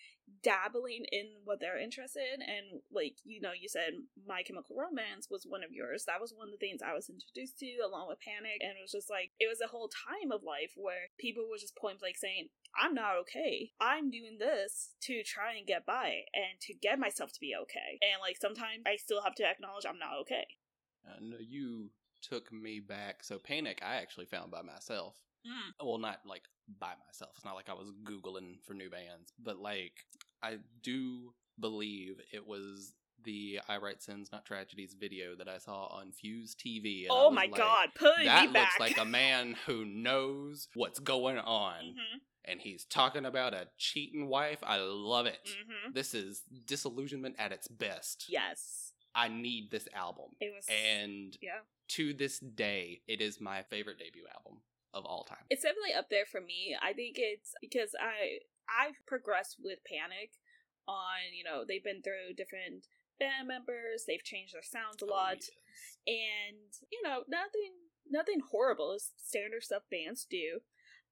dabbling 0.43 1.05
in 1.11 1.25
what 1.45 1.59
they're 1.59 1.79
interested 1.79 2.21
in 2.35 2.41
and 2.41 2.81
like 2.91 3.15
you 3.23 3.39
know 3.39 3.51
you 3.51 3.67
said 3.67 3.93
my 4.27 4.43
chemical 4.43 4.75
romance 4.75 5.27
was 5.31 5.47
one 5.47 5.63
of 5.63 5.71
yours 5.71 6.03
that 6.05 6.21
was 6.21 6.33
one 6.35 6.47
of 6.47 6.51
the 6.51 6.59
things 6.59 6.81
i 6.83 6.93
was 6.93 7.09
introduced 7.09 7.57
to 7.57 7.79
along 7.79 8.07
with 8.07 8.19
panic 8.19 8.59
and 8.61 8.75
it 8.77 8.83
was 8.83 8.91
just 8.91 9.09
like 9.09 9.31
it 9.39 9.47
was 9.47 9.61
a 9.61 9.71
whole 9.71 9.89
time 9.89 10.31
of 10.31 10.43
life 10.43 10.75
where 10.75 11.09
people 11.17 11.47
were 11.49 11.57
just 11.57 11.75
point 11.75 11.99
blank 11.99 12.17
saying 12.17 12.49
i'm 12.75 12.93
not 12.93 13.15
okay 13.15 13.71
i'm 13.79 14.11
doing 14.11 14.37
this 14.39 14.95
to 15.01 15.23
try 15.23 15.55
and 15.55 15.65
get 15.67 15.85
by 15.85 16.27
and 16.35 16.59
to 16.59 16.73
get 16.73 16.99
myself 16.99 17.31
to 17.31 17.39
be 17.39 17.55
okay 17.55 17.97
and 18.03 18.19
like 18.21 18.37
sometimes 18.39 18.83
i 18.85 18.95
still 18.95 19.23
have 19.23 19.35
to 19.35 19.47
acknowledge 19.47 19.85
i'm 19.87 19.99
not 19.99 20.19
okay 20.19 20.45
And 21.15 21.33
you 21.39 21.89
took 22.21 22.51
me 22.51 22.79
back. 22.79 23.23
So 23.23 23.39
Panic, 23.39 23.81
I 23.85 23.95
actually 23.95 24.25
found 24.25 24.51
by 24.51 24.61
myself. 24.61 25.15
Mm. 25.45 25.85
Well, 25.85 25.97
not 25.97 26.19
like 26.25 26.43
by 26.79 26.93
myself. 27.05 27.31
It's 27.35 27.45
not 27.45 27.55
like 27.55 27.69
I 27.69 27.73
was 27.73 27.91
Googling 28.03 28.61
for 28.65 28.73
new 28.73 28.89
bands, 28.89 29.31
but 29.41 29.57
like 29.59 29.93
I 30.41 30.57
do 30.83 31.33
believe 31.59 32.19
it 32.31 32.45
was 32.45 32.93
the 33.23 33.59
I 33.67 33.77
Write 33.77 34.01
Sins, 34.03 34.29
Not 34.31 34.45
Tragedies 34.45 34.95
video 34.99 35.35
that 35.35 35.47
I 35.49 35.57
saw 35.57 35.87
on 35.87 36.11
Fuse 36.11 36.55
TV. 36.55 37.01
and 37.03 37.11
oh 37.11 37.31
my 37.31 37.43
like, 37.43 37.55
god 37.55 37.89
put 37.95 38.11
That 38.23 38.47
me 38.47 38.53
back 38.53 38.73
looks 38.77 38.79
like 38.79 38.97
a 38.97 39.05
man 39.09 39.55
who 39.65 39.85
knows 39.85 40.67
what's 40.75 40.99
going 40.99 41.37
on, 41.37 41.79
hmm 41.81 42.17
and 42.49 42.61
he's 42.61 42.85
talking 42.85 43.25
about 43.25 43.53
a 43.53 43.67
cheating 43.77 44.29
wife. 44.29 44.59
I 44.63 44.77
love 44.77 45.25
it. 45.25 45.49
hmm 45.67 45.91
This 45.93 46.13
is 46.13 46.43
disillusionment 46.65 47.35
at 47.39 47.51
its 47.51 47.67
best. 47.67 48.25
yes 48.29 48.93
I 49.15 49.27
need 49.29 49.71
this 49.71 49.87
album. 49.93 50.27
it 50.39 50.53
was 50.55 50.65
And 50.69 51.35
yeah 51.41 51.59
to 51.89 52.13
this 52.13 52.39
day, 52.39 53.01
it 53.07 53.19
is 53.21 53.41
my 53.41 53.63
favorite 53.63 53.97
debut 53.99 54.25
album 54.33 54.59
of 54.93 55.05
all 55.05 55.23
time. 55.23 55.45
It's 55.49 55.63
definitely 55.63 55.93
up 55.93 56.09
there 56.09 56.25
for 56.25 56.41
me. 56.41 56.75
I 56.81 56.93
think 56.93 57.15
it's 57.17 57.53
because 57.61 57.91
I 57.99 58.39
I've 58.67 58.99
progressed 59.05 59.57
with 59.63 59.79
Panic 59.87 60.31
on, 60.87 61.33
you 61.35 61.43
know, 61.43 61.63
they've 61.67 61.83
been 61.83 62.01
through 62.01 62.35
different 62.35 62.87
band 63.19 63.47
members, 63.47 64.05
they've 64.07 64.23
changed 64.23 64.53
their 64.53 64.63
sounds 64.63 65.01
a 65.01 65.05
Oh, 65.05 65.09
lot. 65.09 65.37
yes. 65.41 65.51
And, 66.07 66.71
you 66.91 67.01
know, 67.03 67.23
nothing 67.27 67.73
nothing 68.09 68.39
horrible 68.39 68.93
as 68.93 69.11
standard 69.17 69.63
stuff 69.63 69.83
bands 69.91 70.25
do. 70.29 70.61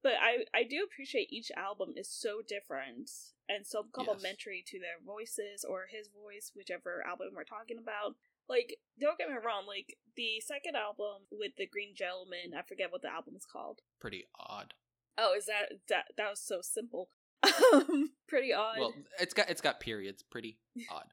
But 0.04 0.14
I 0.22 0.46
I 0.54 0.64
do 0.64 0.84
appreciate 0.84 1.32
each 1.32 1.52
album 1.58 1.94
is 1.98 2.10
so 2.10 2.42
different 2.48 3.10
and 3.50 3.66
so 3.66 3.84
complimentary 3.94 4.64
to 4.68 4.80
their 4.80 4.98
voices 5.06 5.66
or 5.68 5.86
his 5.90 6.08
voice, 6.10 6.52
whichever 6.56 7.04
album 7.06 7.30
we're 7.36 7.44
talking 7.44 7.78
about. 7.78 8.16
Like, 8.48 8.78
don't 9.00 9.18
get 9.18 9.30
me 9.30 9.36
wrong, 9.44 9.66
like 9.68 9.98
the 10.16 10.40
second 10.46 10.76
album 10.76 11.28
with 11.32 11.54
the 11.58 11.68
Green 11.68 11.94
Gentleman, 11.96 12.54
I 12.58 12.62
forget 12.62 12.92
what 12.92 13.02
the 13.02 13.12
album 13.12 13.36
is 13.36 13.46
called. 13.46 13.82
Pretty 14.00 14.26
odd. 14.40 14.74
Oh, 15.18 15.34
is 15.38 15.46
that 15.46 15.80
that 15.90 16.06
that 16.18 16.30
was 16.30 16.42
so 16.42 16.60
simple? 16.62 17.10
Um, 17.74 18.12
pretty 18.28 18.54
odd. 18.54 18.80
Well, 18.80 18.94
it's 19.20 19.34
got 19.34 19.50
it's 19.50 19.62
got 19.62 19.80
periods. 19.80 20.24
Pretty 20.24 20.58
odd. 20.92 21.06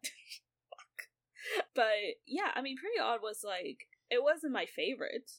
but 1.75 2.19
yeah, 2.27 2.51
I 2.55 2.63
mean, 2.63 2.77
pretty 2.77 2.99
odd 3.01 3.21
was 3.23 3.45
like 3.45 3.89
it 4.11 4.23
wasn't 4.23 4.53
my 4.53 4.65
favorite, 4.65 5.31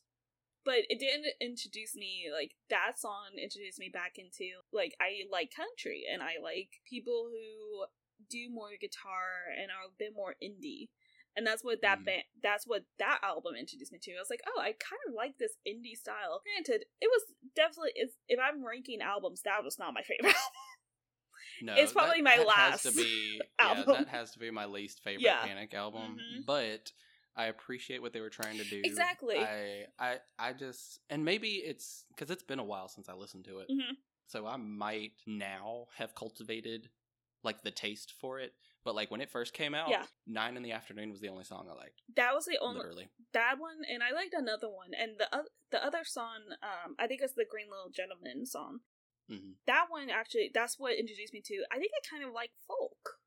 but 0.65 0.85
it 0.89 0.99
didn't 0.99 1.25
introduce 1.41 1.95
me 1.95 2.29
like 2.33 2.51
that 2.69 2.99
song 2.99 3.37
introduced 3.41 3.79
me 3.79 3.89
back 3.91 4.13
into 4.17 4.61
like 4.71 4.93
I 5.01 5.25
like 5.31 5.51
country 5.55 6.03
and 6.11 6.21
I 6.21 6.41
like 6.41 6.69
people 6.89 7.29
who 7.31 7.85
do 8.29 8.49
more 8.51 8.69
guitar 8.79 9.49
and 9.49 9.71
are 9.71 9.89
a 9.89 9.97
bit 9.97 10.13
more 10.15 10.35
indie. 10.43 10.89
And 11.35 11.47
that's 11.47 11.63
what 11.63 11.81
that 11.81 11.99
Mm. 12.01 12.05
band, 12.05 12.23
that's 12.41 12.67
what 12.67 12.85
that 12.99 13.19
album 13.23 13.55
introduced 13.55 13.91
me 13.91 13.99
to. 14.03 14.15
I 14.15 14.19
was 14.19 14.29
like, 14.29 14.43
oh, 14.47 14.59
I 14.59 14.73
kind 14.73 15.01
of 15.07 15.13
like 15.15 15.37
this 15.39 15.53
indie 15.67 15.97
style. 15.97 16.41
Granted, 16.43 16.85
it 17.01 17.07
was 17.07 17.23
definitely, 17.55 17.93
if 17.95 18.39
I'm 18.39 18.63
ranking 18.63 19.01
albums, 19.01 19.41
that 19.41 19.63
was 19.63 19.79
not 19.79 19.93
my 19.93 20.03
favorite 20.03 20.35
No, 21.61 21.75
It's 21.75 21.93
probably 21.93 22.21
my 22.21 22.37
that 22.37 22.47
last 22.47 22.83
Has 22.83 22.93
to 22.93 23.01
be, 23.03 23.41
album. 23.59 23.83
Yeah, 23.87 23.93
that 23.99 24.07
has 24.09 24.31
to 24.31 24.39
be 24.39 24.51
my 24.51 24.65
least 24.65 25.01
favorite 25.03 25.23
Yeah. 25.23 25.45
Panic 25.45 25.73
album. 25.73 26.19
Mhm. 26.19 26.45
But 26.45 26.91
I 27.35 27.45
appreciate 27.45 28.01
what 28.01 28.13
they 28.13 28.21
were 28.21 28.29
trying 28.29 28.57
to 28.57 28.63
do. 28.63 28.81
Exactly. 28.83 29.37
I 29.37 29.85
I 29.99 30.19
I 30.37 30.53
just 30.53 30.99
and 31.09 31.23
maybe 31.25 31.53
it's 31.55 32.05
because 32.09 32.29
it's 32.29 32.43
been 32.43 32.59
a 32.59 32.63
while 32.63 32.87
since 32.87 33.09
I 33.09 33.13
listened 33.13 33.45
to 33.45 33.59
it, 33.59 33.69
Mhm. 33.69 33.97
so 34.27 34.45
I 34.45 34.57
might 34.57 35.13
now 35.25 35.87
have 35.95 36.13
cultivated 36.15 36.89
like 37.43 37.61
the 37.63 37.71
taste 37.71 38.11
for 38.19 38.39
it. 38.39 38.53
But 38.85 38.95
like 38.95 39.09
when 39.11 39.21
it 39.21 39.29
first 39.29 39.53
came 39.53 39.73
out, 39.73 39.89
Yeah. 39.89 40.05
Nine 40.27 40.57
in 40.57 40.63
the 40.63 40.71
Afternoon 40.73 41.09
was 41.11 41.21
the 41.21 41.29
only 41.29 41.43
song 41.45 41.67
I 41.71 41.75
liked. 41.75 42.01
That 42.15 42.33
was 42.33 42.45
the 42.45 42.57
only, 42.59 42.77
Literally. 42.79 43.09
that 43.33 43.55
one 43.59 43.77
and 43.89 44.03
i 44.03 44.11
liked 44.11 44.33
another 44.33 44.69
one 44.69 44.91
and 44.97 45.17
the 45.17 45.27
oth- 45.35 45.49
the 45.71 45.83
other 45.83 46.03
song 46.03 46.39
um 46.61 46.95
i 46.99 47.07
think 47.07 47.21
it's 47.23 47.33
the 47.33 47.45
green 47.49 47.67
little 47.69 47.89
gentleman 47.89 48.45
song 48.45 48.79
hmm 49.29 49.53
that 49.65 49.85
one 49.89 50.09
actually 50.09 50.51
that's 50.53 50.77
what 50.77 50.93
introduced 50.93 51.33
me 51.33 51.41
to 51.43 51.63
i 51.71 51.77
think 51.79 51.91
i 51.95 52.01
kind 52.09 52.23
of 52.23 52.31
like 52.33 52.51
folk 52.67 53.17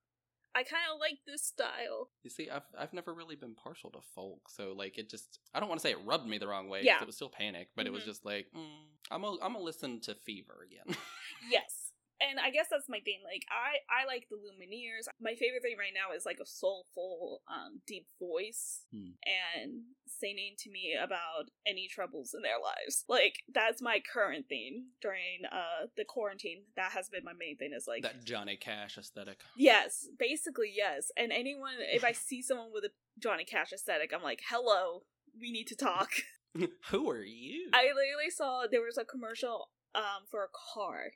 i 0.54 0.62
kind 0.62 0.84
of 0.92 1.00
like 1.00 1.18
this 1.26 1.44
style 1.44 2.10
You 2.22 2.30
see, 2.30 2.48
I've 2.50 2.62
I've 2.78 2.92
never 2.92 3.12
really 3.14 3.36
been 3.36 3.54
partial 3.54 3.90
to 3.90 4.00
folk, 4.14 4.48
so 4.48 4.72
like 4.76 4.96
it 4.98 5.10
just 5.10 5.38
I 5.54 5.60
don't 5.60 5.68
want 5.68 5.80
to 5.80 5.86
say 5.86 5.92
it 5.92 5.98
rubbed 6.04 6.26
me 6.28 6.38
the 6.38 6.48
wrong 6.48 6.68
way. 6.68 6.80
Yeah. 6.82 7.00
it 7.00 7.06
was 7.06 7.16
still 7.16 7.28
Panic, 7.30 7.68
but 7.76 7.86
it 7.86 7.92
was 7.92 8.02
Mhm. 8.02 8.06
just 8.12 8.24
like 8.24 8.46
mm, 8.54 8.84
I'm 9.10 9.24
a, 9.24 9.30
I'm 9.42 9.52
gonna 9.54 9.60
listen 9.60 10.00
to 10.02 10.14
Fever 10.14 10.64
again. 10.66 10.96
yes 11.50 11.85
and 12.20 12.38
i 12.40 12.50
guess 12.50 12.66
that's 12.70 12.88
my 12.88 13.00
thing 13.00 13.20
like 13.24 13.42
i 13.50 13.76
i 13.92 14.06
like 14.06 14.26
the 14.30 14.36
lumineers 14.36 15.06
my 15.20 15.34
favorite 15.34 15.62
thing 15.62 15.76
right 15.78 15.92
now 15.94 16.14
is 16.16 16.24
like 16.24 16.38
a 16.42 16.46
soulful 16.46 17.42
um 17.48 17.80
deep 17.86 18.06
voice 18.18 18.82
Hmm. 18.92 19.18
and 19.26 19.82
singing 20.06 20.54
to 20.60 20.70
me 20.70 20.94
about 20.98 21.50
any 21.66 21.88
troubles 21.88 22.32
in 22.34 22.42
their 22.42 22.60
lives 22.62 23.04
like 23.08 23.34
that's 23.52 23.82
my 23.82 24.00
current 24.00 24.48
thing 24.48 24.86
during 25.02 25.44
uh 25.50 25.86
the 25.96 26.04
quarantine 26.04 26.62
that 26.76 26.92
has 26.92 27.08
been 27.08 27.24
my 27.24 27.32
main 27.38 27.56
thing 27.56 27.72
is 27.76 27.86
like 27.86 28.02
that 28.02 28.24
Johnny 28.24 28.56
Cash 28.56 28.96
aesthetic. 28.98 29.40
Yes, 29.56 30.06
basically 30.18 30.72
yes. 30.74 31.10
And 31.16 31.32
anyone, 31.32 31.74
if 31.80 32.04
I 32.04 32.12
see 32.12 32.40
someone 32.42 32.70
with 32.72 32.84
a 32.84 32.90
Johnny 33.18 33.44
Cash 33.44 33.72
aesthetic, 33.72 34.12
I'm 34.14 34.22
like, 34.22 34.40
"Hello, 34.48 35.02
we 35.40 35.50
need 35.52 35.66
to 35.68 35.76
talk." 35.76 36.10
Who 36.90 37.10
are 37.10 37.22
you? 37.22 37.68
I 37.74 37.84
literally 37.86 38.30
saw 38.30 38.64
there 38.70 38.82
was 38.82 38.96
a 38.98 39.04
commercial 39.04 39.70
um 39.94 40.24
for 40.30 40.44
a 40.44 40.48
car. 40.74 41.12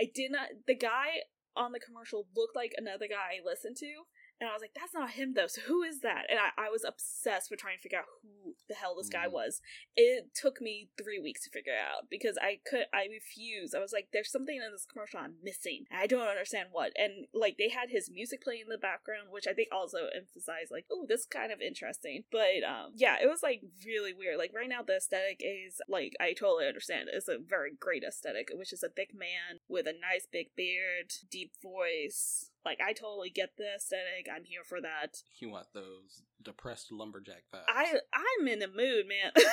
I 0.00 0.10
did 0.14 0.32
not. 0.32 0.48
The 0.66 0.76
guy 0.76 1.26
on 1.56 1.72
the 1.72 1.80
commercial 1.80 2.26
looked 2.36 2.54
like 2.54 2.72
another 2.76 3.08
guy 3.08 3.40
I 3.40 3.44
listened 3.44 3.76
to, 3.78 3.92
and 4.40 4.48
I 4.48 4.52
was 4.52 4.62
like, 4.62 4.74
"That's 4.74 4.94
not 4.94 5.10
him 5.10 5.34
though." 5.34 5.46
So 5.48 5.62
who 5.62 5.82
is 5.82 6.00
that? 6.00 6.26
And 6.28 6.38
I, 6.38 6.66
I 6.66 6.70
was 6.70 6.84
obsessed 6.84 7.50
with 7.50 7.60
trying 7.60 7.76
to 7.76 7.82
figure 7.82 7.98
out 7.98 8.04
who 8.22 8.45
the 8.68 8.74
hell 8.74 8.94
this 8.94 9.08
guy 9.08 9.26
Mhm. 9.26 9.32
was. 9.32 9.60
It 9.96 10.34
took 10.34 10.60
me 10.60 10.90
three 10.96 11.18
weeks 11.18 11.44
to 11.44 11.50
figure 11.50 11.72
it 11.72 11.78
out 11.78 12.08
because 12.10 12.36
I 12.38 12.56
could. 12.64 12.86
I 12.92 13.06
refused. 13.06 13.74
I 13.74 13.80
was 13.80 13.92
like, 13.92 14.10
"There's 14.12 14.30
something 14.30 14.56
in 14.56 14.72
this 14.72 14.86
commercial 14.86 15.20
I'm 15.20 15.38
missing. 15.42 15.86
I 15.90 16.06
don't 16.06 16.28
understand 16.28 16.70
what." 16.72 16.92
And 16.96 17.28
like 17.32 17.56
they 17.58 17.68
had 17.68 17.90
his 17.90 18.10
music 18.10 18.42
playing 18.42 18.62
in 18.62 18.68
the 18.68 18.78
background, 18.78 19.30
which 19.30 19.46
I 19.46 19.52
think 19.54 19.68
also 19.72 20.06
emphasized 20.08 20.70
like, 20.70 20.86
"Oh, 20.90 21.06
this 21.06 21.20
is 21.20 21.26
kind 21.26 21.52
of 21.52 21.60
interesting." 21.60 22.24
But 22.30 22.62
um, 22.64 22.92
yeah, 22.96 23.18
it 23.20 23.28
was 23.28 23.42
like 23.42 23.62
really 23.84 24.12
weird. 24.12 24.38
Like 24.38 24.52
right 24.52 24.68
now, 24.68 24.82
the 24.82 24.96
aesthetic 24.96 25.40
is 25.40 25.80
like 25.88 26.14
I 26.20 26.32
totally 26.32 26.66
understand. 26.66 27.08
It's 27.12 27.28
a 27.28 27.38
very 27.38 27.72
great 27.72 28.02
aesthetic, 28.04 28.50
which 28.52 28.72
is 28.72 28.82
a 28.82 28.88
thick 28.88 29.14
man 29.14 29.60
with 29.68 29.86
a 29.86 29.92
nice 29.92 30.26
big 30.26 30.54
beard, 30.56 31.12
deep 31.30 31.52
voice. 31.62 32.50
Like 32.64 32.80
I 32.80 32.92
totally 32.92 33.30
get 33.30 33.56
the 33.56 33.74
aesthetic. 33.76 34.26
I'm 34.32 34.44
here 34.44 34.64
for 34.64 34.80
that. 34.80 35.22
You 35.38 35.50
want 35.50 35.72
those 35.72 36.22
depressed 36.46 36.90
lumberjack 36.90 37.42
vibes? 37.54 37.64
I 37.68 37.98
I'm 38.14 38.48
in 38.48 38.62
a 38.62 38.68
mood, 38.68 39.06
man. 39.06 39.32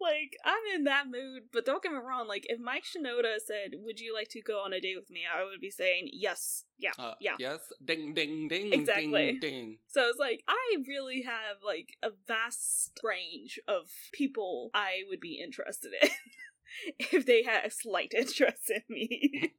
like 0.00 0.36
I'm 0.44 0.74
in 0.74 0.84
that 0.84 1.06
mood. 1.06 1.44
But 1.52 1.64
don't 1.64 1.82
get 1.82 1.92
me 1.92 1.98
wrong. 1.98 2.26
Like 2.26 2.46
if 2.48 2.58
Mike 2.60 2.84
Shinoda 2.84 3.36
said, 3.44 3.74
"Would 3.74 4.00
you 4.00 4.14
like 4.14 4.28
to 4.30 4.42
go 4.42 4.60
on 4.60 4.72
a 4.72 4.80
date 4.80 4.96
with 4.98 5.10
me?" 5.10 5.20
I 5.32 5.44
would 5.44 5.60
be 5.60 5.70
saying 5.70 6.10
yes. 6.12 6.64
Yeah. 6.78 6.92
uh, 6.98 7.14
yeah. 7.20 7.36
Yes. 7.38 7.60
Ding 7.84 8.14
ding 8.14 8.48
ding. 8.48 8.72
Exactly. 8.72 9.32
Ding 9.32 9.40
ding. 9.40 9.78
So 9.88 10.08
it's 10.08 10.18
like 10.18 10.42
I 10.48 10.76
really 10.86 11.22
have 11.22 11.58
like 11.64 11.96
a 12.02 12.10
vast 12.26 12.98
range 13.04 13.60
of 13.68 13.90
people 14.12 14.70
I 14.74 15.02
would 15.08 15.20
be 15.20 15.40
interested 15.42 15.92
in 16.02 16.08
if 17.12 17.26
they 17.26 17.42
had 17.42 17.64
a 17.64 17.70
slight 17.70 18.12
interest 18.16 18.70
in 18.70 18.82
me. 18.88 19.52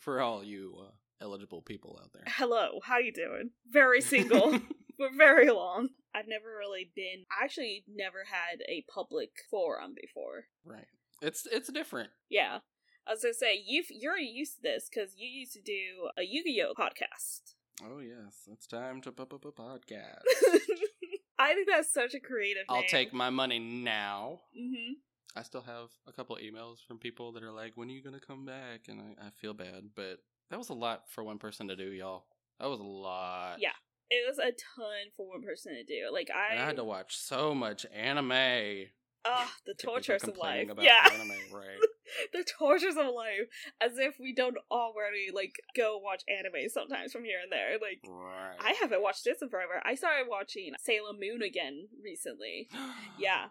For 0.00 0.20
all 0.20 0.42
you 0.42 0.76
uh, 0.80 0.90
eligible 1.22 1.62
people 1.62 1.98
out 2.02 2.12
there. 2.12 2.24
Hello, 2.26 2.80
how 2.82 2.98
you 2.98 3.12
doing? 3.12 3.50
Very 3.70 4.00
single 4.00 4.52
for 4.96 5.08
very 5.16 5.50
long. 5.50 5.90
I've 6.14 6.28
never 6.28 6.48
really 6.58 6.90
been. 6.94 7.24
I 7.30 7.44
actually 7.44 7.84
never 7.88 8.24
had 8.30 8.60
a 8.68 8.84
public 8.92 9.30
forum 9.50 9.94
before. 9.98 10.44
Right. 10.64 10.86
It's 11.22 11.46
it's 11.50 11.72
different. 11.72 12.10
Yeah. 12.28 12.58
I 13.06 13.12
was 13.12 13.22
gonna 13.22 13.34
say 13.34 13.62
you've 13.64 13.86
you're 13.90 14.18
used 14.18 14.56
to 14.56 14.62
this 14.62 14.88
because 14.92 15.14
you 15.16 15.28
used 15.28 15.54
to 15.54 15.60
do 15.60 16.10
a 16.18 16.22
Yu-Gi-Oh 16.22 16.74
podcast. 16.78 17.54
Oh 17.82 18.00
yes, 18.00 18.48
it's 18.52 18.66
time 18.66 19.00
to 19.02 19.12
pop 19.12 19.32
up 19.32 19.44
a 19.44 19.52
podcast. 19.52 20.22
I 21.38 21.54
think 21.54 21.68
that's 21.68 21.92
such 21.92 22.14
a 22.14 22.20
creative. 22.20 22.64
I'll 22.68 22.84
take 22.84 23.12
my 23.12 23.30
money 23.30 23.58
now. 23.58 24.40
hmm 24.56 24.92
I 25.34 25.42
still 25.42 25.62
have 25.62 25.88
a 26.06 26.12
couple 26.12 26.36
emails 26.36 26.84
from 26.86 26.98
people 26.98 27.32
that 27.32 27.42
are 27.42 27.50
like, 27.52 27.72
"When 27.74 27.88
are 27.88 27.92
you 27.92 28.02
gonna 28.02 28.20
come 28.20 28.44
back?" 28.44 28.82
And 28.88 29.00
I, 29.00 29.28
I 29.28 29.30
feel 29.40 29.54
bad, 29.54 29.90
but 29.96 30.18
that 30.52 30.58
was 30.58 30.68
a 30.68 30.74
lot 30.74 31.04
for 31.08 31.24
one 31.24 31.38
person 31.38 31.68
to 31.68 31.76
do, 31.76 31.90
y'all. 31.90 32.26
That 32.60 32.68
was 32.68 32.78
a 32.78 32.84
lot. 32.84 33.56
Yeah. 33.58 33.70
It 34.10 34.28
was 34.28 34.38
a 34.38 34.52
ton 34.52 35.10
for 35.16 35.26
one 35.26 35.42
person 35.42 35.72
to 35.74 35.82
do. 35.84 36.10
Like 36.12 36.28
I, 36.30 36.56
I 36.56 36.66
had 36.66 36.76
to 36.76 36.84
watch 36.84 37.16
so 37.16 37.54
much 37.54 37.86
anime. 37.94 38.88
ah, 39.24 39.50
the 39.64 39.72
tortures 39.74 40.22
of 40.24 40.36
life. 40.36 40.68
Yeah, 40.78 41.08
anime, 41.10 41.30
right? 41.50 41.78
the 42.34 42.44
tortures 42.58 42.96
of 42.98 43.06
life 43.06 43.48
as 43.80 43.92
if 43.96 44.16
we 44.20 44.34
don't 44.34 44.58
already 44.70 45.28
like 45.32 45.54
go 45.74 45.96
watch 45.96 46.22
anime 46.28 46.68
sometimes 46.68 47.10
from 47.12 47.24
here 47.24 47.38
and 47.42 47.50
there 47.50 47.78
like 47.80 48.00
Right. 48.06 48.56
i 48.60 48.72
haven't 48.82 49.02
watched 49.02 49.24
this 49.24 49.40
in 49.40 49.48
forever 49.48 49.80
i 49.84 49.94
started 49.94 50.26
watching 50.28 50.72
sailor 50.78 51.12
moon 51.18 51.40
again 51.40 51.88
recently 52.04 52.68
yeah 53.18 53.46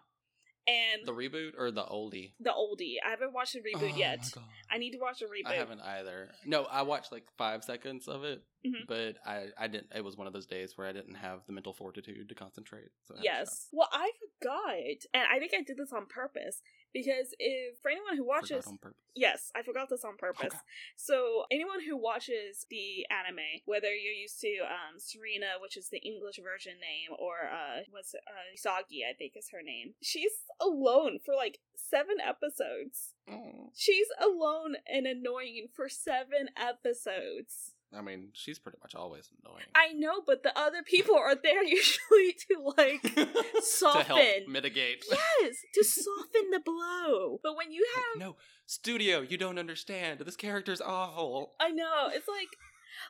and 0.66 1.06
the 1.06 1.12
reboot 1.12 1.52
or 1.58 1.70
the 1.70 1.82
oldie? 1.82 2.32
the 2.40 2.50
oldie. 2.50 2.96
I 3.04 3.10
haven't 3.10 3.32
watched 3.32 3.54
the 3.54 3.60
reboot 3.60 3.92
Oh 3.94 3.96
yet. 3.96 4.24
i 4.70 4.78
need 4.78 4.92
to 4.92 4.98
watch 4.98 5.18
the 5.20 5.26
reboot. 5.26 5.50
I 5.50 5.54
haven't 5.54 5.80
either. 5.80 6.30
No, 6.46 6.64
I 6.64 6.82
watched 6.82 7.12
like 7.12 7.24
five 7.36 7.64
seconds 7.64 8.08
of 8.08 8.24
it, 8.24 8.42
Mhm. 8.64 8.86
but 8.86 9.16
I 9.26 9.48
I 9.58 9.68
didn't. 9.68 9.88
It 9.94 10.04
was 10.04 10.16
one 10.16 10.26
of 10.26 10.32
those 10.32 10.46
days 10.46 10.76
where 10.76 10.86
I 10.86 10.92
didn't 10.92 11.14
have 11.16 11.44
the 11.46 11.52
mental 11.52 11.72
fortitude 11.72 12.28
to 12.28 12.34
concentrate. 12.34 12.90
So 13.02 13.14
I 13.16 13.20
yes 13.22 13.68
well 13.72 13.88
i 13.92 14.10
forgot 14.20 14.74
and 15.14 15.24
i 15.30 15.38
think 15.38 15.52
i 15.54 15.62
did 15.62 15.76
this 15.76 15.92
on 15.92 16.06
purpose 16.06 16.62
because 16.92 17.34
if 17.38 17.78
for 17.80 17.90
anyone 17.90 18.16
who 18.16 18.24
watches 18.26 18.66
on 18.66 18.78
purpose. 18.78 18.98
Yes, 19.14 19.50
I 19.54 19.62
forgot 19.62 19.88
this 19.90 20.04
on 20.04 20.16
purpose. 20.16 20.54
So 20.96 21.44
anyone 21.50 21.82
who 21.84 21.96
watches 21.96 22.66
the 22.70 23.06
anime, 23.10 23.60
whether 23.66 23.88
you're 23.94 24.12
used 24.12 24.40
to 24.40 24.58
um, 24.64 24.98
Serena, 24.98 25.60
which 25.60 25.76
is 25.76 25.88
the 25.88 25.98
English 25.98 26.38
version 26.42 26.74
name, 26.80 27.16
or 27.18 27.50
uh, 27.52 27.82
what's 27.90 28.14
it, 28.14 28.20
uh, 28.26 28.48
Usagi, 28.56 29.00
I 29.08 29.12
think 29.12 29.32
is 29.36 29.50
her 29.52 29.62
name, 29.62 29.94
she's 30.00 30.32
alone 30.60 31.18
for 31.24 31.34
like 31.34 31.58
seven 31.74 32.16
episodes. 32.24 33.12
Oh. 33.30 33.70
She's 33.74 34.08
alone 34.20 34.76
and 34.86 35.06
annoying 35.06 35.68
for 35.74 35.88
seven 35.88 36.48
episodes. 36.56 37.71
I 37.96 38.00
mean, 38.00 38.28
she's 38.32 38.58
pretty 38.58 38.78
much 38.82 38.94
always 38.94 39.28
annoying. 39.44 39.64
I 39.74 39.92
know, 39.92 40.22
but 40.26 40.42
the 40.42 40.58
other 40.58 40.82
people 40.82 41.14
are 41.16 41.34
there 41.34 41.62
usually 41.78 42.32
to 42.48 42.72
like 42.76 43.02
to 43.14 43.24
help 43.24 43.64
soften. 43.64 44.44
mitigate. 44.48 45.04
yes, 45.10 45.56
to 45.74 45.84
soften 45.84 46.50
the 46.50 46.60
blow. 46.60 47.38
But 47.42 47.56
when 47.56 47.70
you 47.70 47.86
have 47.94 48.20
no, 48.20 48.36
studio, 48.66 49.20
you 49.20 49.36
don't 49.36 49.58
understand. 49.58 50.20
This 50.20 50.36
character's 50.36 50.80
awful. 50.80 51.52
I 51.60 51.70
know. 51.70 52.08
It's 52.12 52.28
like 52.28 52.48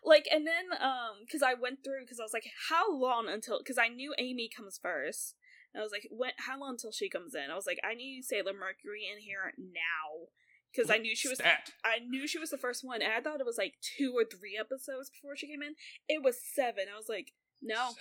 like 0.04 0.26
and 0.32 0.46
then 0.46 0.72
um 0.80 1.26
cuz 1.30 1.42
I 1.42 1.54
went 1.54 1.84
through 1.84 2.06
cuz 2.06 2.18
I 2.18 2.24
was 2.24 2.32
like 2.32 2.50
how 2.68 2.92
long 2.92 3.28
until 3.28 3.62
cuz 3.62 3.78
I 3.78 3.88
knew 3.88 4.14
Amy 4.18 4.48
comes 4.48 4.78
first. 4.78 5.36
And 5.72 5.80
I 5.80 5.84
was 5.84 5.92
like 5.92 6.08
when 6.10 6.32
how 6.38 6.58
long 6.58 6.70
until 6.72 6.92
she 6.92 7.08
comes 7.08 7.34
in? 7.34 7.50
I 7.50 7.54
was 7.54 7.66
like 7.66 7.80
I 7.84 7.94
need 7.94 8.24
Sailor 8.24 8.52
Mercury 8.52 9.06
in 9.12 9.20
here 9.20 9.52
now 9.58 10.28
cuz 10.74 10.90
I 10.90 10.98
knew 10.98 11.14
she 11.14 11.28
was 11.28 11.38
Stat. 11.38 11.72
I 11.84 11.98
knew 12.00 12.26
she 12.26 12.38
was 12.38 12.50
the 12.50 12.58
first 12.58 12.84
one 12.84 13.02
and 13.02 13.12
I 13.12 13.20
thought 13.20 13.40
it 13.40 13.46
was 13.46 13.58
like 13.58 13.74
2 13.98 14.12
or 14.16 14.24
3 14.24 14.56
episodes 14.58 15.10
before 15.10 15.36
she 15.36 15.48
came 15.48 15.62
in. 15.62 15.74
It 16.08 16.22
was 16.22 16.42
7. 16.42 16.86
I 16.92 16.96
was 16.96 17.08
like 17.08 17.32
no. 17.60 17.94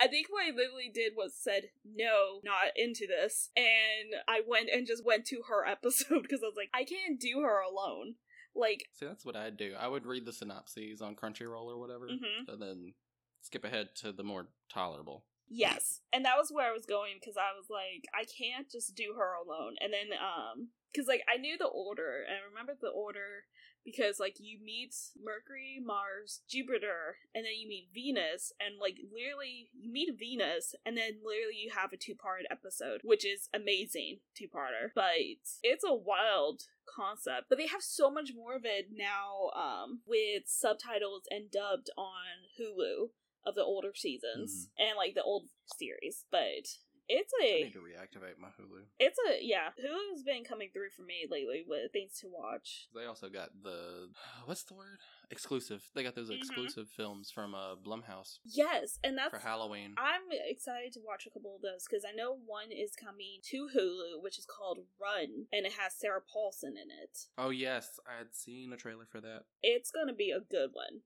I 0.00 0.08
think 0.08 0.26
what 0.30 0.44
I 0.44 0.50
literally 0.50 0.90
did 0.92 1.12
was 1.16 1.32
said 1.38 1.70
no, 1.84 2.40
not 2.42 2.72
into 2.74 3.06
this, 3.06 3.50
and 3.56 4.20
I 4.26 4.40
went 4.46 4.68
and 4.68 4.86
just 4.86 5.04
went 5.04 5.26
to 5.26 5.42
her 5.48 5.64
episode 5.66 6.22
because 6.22 6.40
I 6.42 6.46
was 6.46 6.56
like, 6.56 6.70
I 6.74 6.84
can't 6.84 7.20
do 7.20 7.40
her 7.42 7.60
alone. 7.60 8.16
Like, 8.54 8.84
See, 8.92 9.06
that's 9.06 9.24
what 9.24 9.36
I'd 9.36 9.56
do. 9.56 9.74
I 9.78 9.88
would 9.88 10.04
read 10.04 10.26
the 10.26 10.32
synopses 10.32 11.00
on 11.00 11.14
Crunchyroll 11.14 11.66
or 11.66 11.78
whatever, 11.78 12.06
mhm. 12.06 12.52
and 12.52 12.60
then 12.60 12.94
skip 13.42 13.64
ahead 13.64 13.90
to 13.96 14.12
the 14.12 14.24
more 14.24 14.48
tolerable. 14.72 15.24
Yes. 15.52 16.00
And 16.12 16.24
that 16.24 16.38
was 16.38 16.50
where 16.50 16.68
I 16.68 16.72
was 16.72 16.86
going 16.86 17.20
because 17.20 17.36
I 17.36 17.52
was 17.52 17.68
like, 17.68 18.08
I 18.14 18.24
can't 18.24 18.70
just 18.70 18.94
do 18.96 19.14
her 19.18 19.34
alone. 19.36 19.76
And 19.80 19.92
then, 19.92 20.16
um, 20.16 20.68
because 20.92 21.08
like 21.08 21.22
I 21.32 21.38
knew 21.38 21.56
the 21.58 21.68
order 21.68 22.24
and 22.26 22.36
I 22.36 22.48
remember 22.48 22.72
the 22.80 22.88
order 22.88 23.44
because 23.84 24.20
like 24.20 24.36
you 24.38 24.58
meet 24.62 24.94
Mercury, 25.22 25.80
Mars, 25.82 26.40
Jupiter, 26.48 27.16
and 27.34 27.44
then 27.44 27.52
you 27.58 27.68
meet 27.68 27.88
Venus, 27.92 28.52
and 28.60 28.78
like 28.80 28.96
literally 29.12 29.68
you 29.72 29.90
meet 29.92 30.10
Venus, 30.18 30.74
and 30.86 30.96
then 30.96 31.18
literally 31.24 31.56
you 31.62 31.70
have 31.74 31.92
a 31.92 31.96
two 31.96 32.14
part 32.14 32.42
episode, 32.50 33.00
which 33.02 33.26
is 33.26 33.48
amazing 33.54 34.18
two 34.36 34.46
parter. 34.46 34.90
But 34.94 35.18
it's 35.62 35.84
a 35.84 35.94
wild 35.94 36.62
concept. 36.86 37.48
But 37.48 37.58
they 37.58 37.66
have 37.66 37.82
so 37.82 38.10
much 38.10 38.30
more 38.34 38.54
of 38.54 38.64
it 38.64 38.88
now, 38.92 39.50
um, 39.56 40.00
with 40.06 40.44
subtitles 40.46 41.24
and 41.30 41.50
dubbed 41.50 41.90
on 41.96 42.46
Hulu 42.60 43.10
of 43.44 43.54
the 43.54 43.64
older 43.64 43.92
seasons 43.94 44.68
and 44.78 44.96
like 44.96 45.14
the 45.14 45.22
old 45.22 45.44
series. 45.78 46.24
But 46.30 46.68
it's 47.08 47.32
I 47.42 47.44
a 47.44 47.64
need 47.64 47.72
to 47.72 47.80
reactivate 47.80 48.38
my 48.40 48.48
Hulu. 48.48 48.82
it's 49.00 49.18
a 49.28 49.38
yeah. 49.44 49.70
Hulu's 49.78 50.22
been 50.22 50.44
coming 50.44 50.70
through 50.72 50.90
for 50.96 51.02
me 51.02 51.26
lately 51.28 51.64
with 51.66 51.90
things 51.92 52.12
to 52.20 52.28
watch. 52.28 52.86
They 52.94 53.04
also 53.06 53.28
got 53.28 53.50
the 53.62 54.08
what's 54.46 54.62
the 54.62 54.74
word? 54.74 54.98
Exclusive. 55.30 55.82
They 55.94 56.02
got 56.04 56.14
those 56.14 56.30
Mhm. 56.30 56.36
exclusive 56.36 56.88
films 56.88 57.30
from 57.30 57.54
uh, 57.54 57.74
Blumhouse 57.76 58.38
Yes, 58.44 58.98
and 59.02 59.16
that's 59.18 59.30
for 59.30 59.38
Halloween. 59.38 59.94
I'm 59.96 60.22
excited 60.30 60.92
to 60.92 61.00
watch 61.04 61.26
a 61.26 61.30
couple 61.30 61.56
of 61.56 61.62
those 61.62 61.84
because 61.88 62.04
I 62.04 62.12
know 62.14 62.34
one 62.46 62.70
is 62.70 62.92
coming 62.94 63.40
to 63.50 63.68
Hulu, 63.74 64.22
which 64.22 64.38
is 64.38 64.46
called 64.46 64.78
Run, 65.00 65.46
and 65.52 65.66
it 65.66 65.72
has 65.72 65.94
Sarah 65.94 66.20
Paulson 66.22 66.74
in 66.76 66.90
it. 67.02 67.18
Oh 67.36 67.50
yes, 67.50 67.98
I 68.06 68.18
had 68.18 68.34
seen 68.34 68.72
a 68.72 68.76
trailer 68.76 69.06
for 69.10 69.20
that. 69.22 69.44
It's 69.62 69.90
gonna 69.90 70.12
be 70.14 70.30
a 70.30 70.40
good 70.40 70.70
one. 70.72 71.00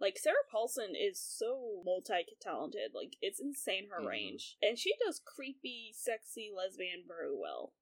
Like 0.00 0.18
Sarah 0.18 0.34
Paulson 0.50 0.94
is 1.00 1.20
so 1.20 1.82
multi-talented, 1.84 2.90
like 2.94 3.16
it's 3.22 3.40
insane 3.40 3.88
her 3.90 4.00
Mhm. 4.02 4.08
range, 4.08 4.56
and 4.60 4.78
she 4.78 4.94
does 5.04 5.20
creepy, 5.24 5.92
sexy 5.94 6.50
lesbian 6.54 7.04
very 7.06 7.34
well. 7.34 7.72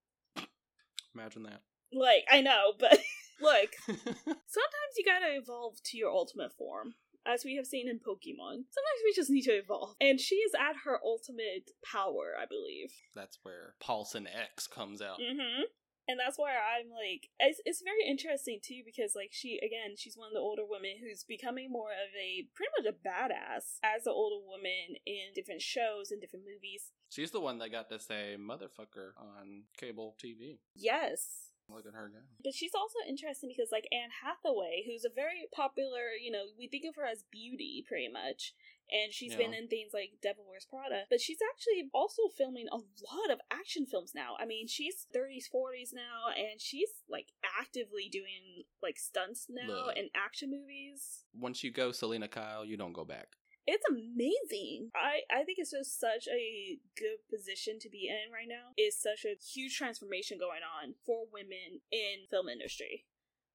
Imagine 1.14 1.42
that. 1.44 1.62
Like 1.92 2.24
I 2.30 2.40
know, 2.40 2.72
but 2.78 2.98
look, 3.40 3.70
sometimes 3.86 4.94
you 4.96 5.04
gotta 5.04 5.34
evolve 5.36 5.82
to 5.84 5.96
your 5.98 6.10
ultimate 6.10 6.52
form. 6.56 6.94
As 7.24 7.44
we 7.44 7.54
have 7.54 7.66
seen 7.66 7.88
in 7.88 8.00
Pokemon. 8.00 8.64
Sometimes 8.68 9.00
we 9.04 9.12
just 9.14 9.30
need 9.30 9.42
to 9.42 9.52
evolve. 9.52 9.94
And 10.00 10.18
she 10.18 10.34
is 10.36 10.54
at 10.58 10.74
her 10.84 10.98
ultimate 11.04 11.70
power, 11.84 12.34
I 12.36 12.46
believe. 12.46 12.92
That's 13.14 13.38
where 13.44 13.76
Paulson 13.78 14.26
X 14.26 14.66
comes 14.66 15.00
out. 15.00 15.20
Mm-hmm. 15.20 15.62
And 16.08 16.18
that's 16.18 16.38
why 16.38 16.50
I'm 16.50 16.90
like, 16.90 17.30
it's, 17.38 17.60
it's 17.64 17.82
very 17.82 18.02
interesting 18.08 18.58
too 18.62 18.82
because 18.84 19.14
like 19.14 19.30
she 19.30 19.58
again, 19.62 19.94
she's 19.96 20.16
one 20.16 20.28
of 20.28 20.34
the 20.34 20.42
older 20.42 20.66
women 20.66 20.98
who's 20.98 21.24
becoming 21.24 21.70
more 21.70 21.94
of 21.94 22.10
a 22.18 22.48
pretty 22.54 22.74
much 22.76 22.90
a 22.90 22.96
badass 22.96 23.78
as 23.86 24.06
an 24.06 24.12
older 24.12 24.42
woman 24.42 24.98
in 25.06 25.30
different 25.34 25.62
shows 25.62 26.10
and 26.10 26.20
different 26.20 26.44
movies. 26.44 26.90
She's 27.10 27.30
the 27.30 27.40
one 27.40 27.58
that 27.58 27.70
got 27.70 27.88
to 27.90 28.00
say 28.00 28.36
motherfucker 28.38 29.14
on 29.18 29.64
cable 29.76 30.16
TV. 30.18 30.58
Yes. 30.74 31.52
Look 31.68 31.86
at 31.86 31.94
her 31.94 32.10
go. 32.10 32.20
But 32.42 32.54
she's 32.54 32.74
also 32.74 32.98
interesting 33.08 33.48
because 33.48 33.70
like 33.70 33.86
Anne 33.92 34.10
Hathaway, 34.10 34.84
who's 34.86 35.04
a 35.04 35.14
very 35.14 35.46
popular, 35.54 36.18
you 36.20 36.30
know, 36.30 36.50
we 36.58 36.68
think 36.68 36.84
of 36.84 36.96
her 36.96 37.06
as 37.06 37.24
beauty 37.30 37.84
pretty 37.86 38.08
much. 38.08 38.54
And 38.90 39.12
she's 39.12 39.34
been 39.34 39.54
in 39.54 39.68
things 39.68 39.92
like 39.94 40.20
Devil 40.22 40.44
Wears 40.46 40.66
Prada, 40.68 41.04
but 41.08 41.20
she's 41.20 41.38
actually 41.40 41.88
also 41.94 42.22
filming 42.36 42.68
a 42.70 42.76
lot 42.76 43.30
of 43.30 43.40
action 43.50 43.86
films 43.86 44.12
now. 44.14 44.36
I 44.38 44.44
mean, 44.44 44.68
she's 44.68 45.06
30s, 45.14 45.48
40s 45.48 45.94
now, 45.94 46.28
and 46.36 46.60
she's 46.60 46.90
like 47.08 47.28
actively 47.58 48.08
doing 48.10 48.64
like 48.82 48.98
stunts 48.98 49.46
now 49.48 49.86
Look. 49.86 49.96
and 49.96 50.10
action 50.14 50.50
movies. 50.50 51.24
Once 51.34 51.64
you 51.64 51.70
go 51.70 51.92
Selina 51.92 52.28
Kyle, 52.28 52.64
you 52.64 52.76
don't 52.76 52.92
go 52.92 53.04
back. 53.04 53.28
It's 53.66 53.84
amazing. 53.88 54.90
I 54.94 55.22
I 55.30 55.44
think 55.44 55.58
it's 55.58 55.70
just 55.70 56.00
such 56.00 56.26
a 56.26 56.78
good 56.98 57.22
position 57.30 57.78
to 57.80 57.88
be 57.88 58.08
in 58.08 58.32
right 58.32 58.48
now. 58.48 58.74
It's 58.76 59.00
such 59.00 59.24
a 59.24 59.38
huge 59.38 59.76
transformation 59.76 60.36
going 60.38 60.66
on 60.66 60.94
for 61.06 61.24
women 61.32 61.80
in 61.92 62.26
film 62.28 62.48
industry. 62.48 63.06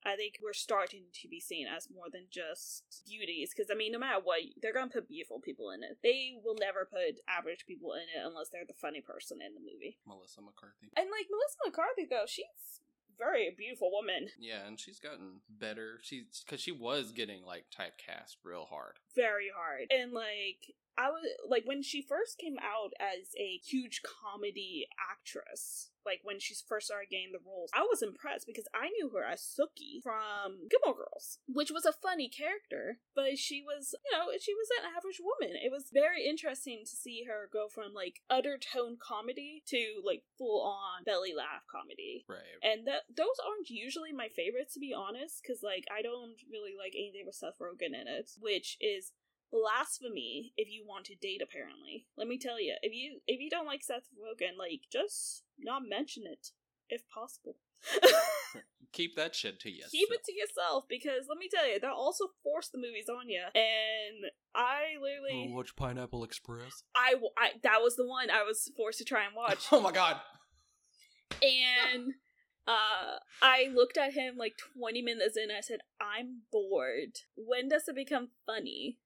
I 0.08 0.16
think 0.16 0.40
we're 0.42 0.56
starting 0.56 1.12
to 1.20 1.28
be 1.28 1.44
seen 1.44 1.68
as 1.68 1.92
more 1.92 2.08
than 2.08 2.32
just 2.32 3.04
beauties 3.06 3.52
because 3.52 3.68
I 3.70 3.76
mean, 3.76 3.92
no 3.92 4.00
matter 4.00 4.24
what, 4.24 4.40
they're 4.62 4.74
gonna 4.74 4.88
put 4.88 5.12
beautiful 5.12 5.44
people 5.44 5.70
in 5.72 5.84
it. 5.84 6.00
They 6.02 6.40
will 6.40 6.56
never 6.56 6.88
put 6.88 7.20
average 7.28 7.68
people 7.68 7.92
in 7.92 8.08
it 8.08 8.24
unless 8.24 8.48
they're 8.48 8.64
the 8.66 8.80
funny 8.80 9.02
person 9.02 9.44
in 9.44 9.54
the 9.54 9.60
movie. 9.60 10.00
Melissa 10.08 10.40
McCarthy. 10.40 10.88
And 10.96 11.12
like 11.12 11.28
Melissa 11.28 11.60
McCarthy, 11.68 12.08
though, 12.10 12.24
she's 12.26 12.80
very 13.18 13.54
beautiful 13.58 13.92
woman. 13.92 14.30
Yeah, 14.40 14.66
and 14.66 14.80
she's 14.80 15.00
gotten 15.00 15.42
better. 15.50 16.00
She's 16.02 16.44
because 16.46 16.62
she 16.62 16.72
was 16.72 17.12
getting 17.12 17.44
like 17.44 17.66
typecast 17.68 18.38
real 18.44 18.66
hard. 18.70 19.00
Very 19.18 19.50
hard. 19.54 19.90
And 19.90 20.14
like 20.14 20.78
I 20.98 21.10
was 21.10 21.26
like 21.50 21.64
when 21.66 21.84
she 21.84 22.02
first 22.02 22.38
came 22.38 22.58
out 22.58 22.94
as 23.00 23.34
a 23.38 23.60
huge 23.66 24.02
comedy 24.02 24.88
actress, 24.98 25.90
like 26.08 26.22
when 26.24 26.40
she 26.40 26.56
first 26.56 26.88
started 26.88 27.12
getting 27.12 27.36
the 27.36 27.44
roles, 27.46 27.70
I 27.76 27.84
was 27.84 28.02
impressed 28.02 28.48
because 28.48 28.66
I 28.74 28.90
knew 28.96 29.12
her 29.12 29.28
as 29.28 29.44
Sookie 29.44 30.02
from 30.02 30.72
Gilmore 30.72 31.04
Girls, 31.04 31.38
which 31.46 31.70
was 31.70 31.86
a 31.86 31.92
funny 31.92 32.32
character, 32.32 33.04
but 33.14 33.38
she 33.38 33.62
was, 33.62 33.94
you 34.08 34.18
know, 34.18 34.32
she 34.40 34.56
was 34.56 34.72
an 34.80 34.90
average 34.96 35.20
woman. 35.20 35.60
It 35.60 35.70
was 35.70 35.92
very 35.94 36.26
interesting 36.26 36.82
to 36.88 36.96
see 36.96 37.28
her 37.28 37.50
go 37.52 37.68
from 37.68 37.94
like 37.94 38.24
utter 38.30 38.58
tone 38.58 38.98
comedy 38.98 39.62
to 39.68 40.02
like 40.02 40.24
full 40.40 40.64
on 40.64 41.04
belly 41.04 41.36
laugh 41.36 41.68
comedy. 41.70 42.26
Right. 42.26 42.58
And 42.64 42.88
that 42.88 43.06
those 43.12 43.38
aren't 43.46 43.70
usually 43.70 44.16
my 44.16 44.30
favorites 44.34 44.74
to 44.74 44.80
be 44.80 44.96
honest, 44.98 45.44
because 45.44 45.62
like 45.62 45.86
I 45.94 46.02
don't 46.02 46.40
really 46.50 46.74
like 46.74 46.96
anything 46.96 47.28
with 47.28 47.36
Seth 47.36 47.60
Rogen 47.62 47.94
in 47.94 48.08
it, 48.08 48.32
which 48.40 48.80
is 48.80 49.07
blasphemy 49.52 50.54
if 50.58 50.68
you 50.70 50.86
want 50.88 51.06
to 51.06 51.16
date 51.16 51.42
apparently. 51.42 52.06
Let 52.18 52.28
me 52.28 52.38
tell 52.38 52.62
you, 52.62 52.76
if 52.82 52.94
you 52.94 53.20
if 53.28 53.40
you 53.40 53.50
don't 53.50 53.66
like 53.66 53.84
Seth 53.84 54.08
Rogen, 54.16 54.58
like 54.58 54.82
just 54.92 55.44
not 55.60 55.84
mention 55.88 56.24
it 56.26 56.50
if 56.90 57.02
possible. 57.10 57.58
Keep 58.94 59.16
that 59.18 59.36
shit 59.36 59.60
to 59.60 59.70
yourself. 59.70 59.92
Keep 59.92 60.10
it 60.12 60.24
to 60.24 60.34
yourself 60.34 60.86
because 60.90 61.28
let 61.30 61.38
me 61.38 61.50
tell 61.54 61.68
you, 61.68 61.80
they'll 61.80 61.92
also 61.92 62.26
force 62.44 62.70
the 62.70 62.78
movies 62.80 63.10
on 63.10 63.30
you, 63.30 63.44
and 63.54 64.32
I 64.56 64.96
literally, 65.02 65.52
watch 65.54 65.76
Pineapple 65.76 66.24
Express. 66.24 66.84
I, 66.96 67.16
I 67.38 67.52
that 67.64 67.82
was 67.82 67.96
the 67.96 68.08
one 68.08 68.30
I 68.32 68.44
was 68.44 68.72
forced 68.76 68.98
to 69.00 69.06
try 69.06 69.26
and 69.26 69.36
watch. 69.36 69.68
Oh 69.72 69.82
my 69.82 69.92
god. 69.92 70.18
and 71.42 72.14
Uh, 72.68 73.20
I 73.42 73.70
looked 73.74 73.98
at 73.98 74.14
him 74.14 74.36
like 74.38 74.58
20 74.78 75.02
minutes 75.02 75.38
in. 75.38 75.50
I 75.56 75.62
said, 75.62 75.80
"I'm 76.02 76.42
bored. 76.52 77.20
When 77.36 77.70
does 77.70 77.88
it 77.88 77.96
become 77.96 78.30
funny?" 78.46 78.98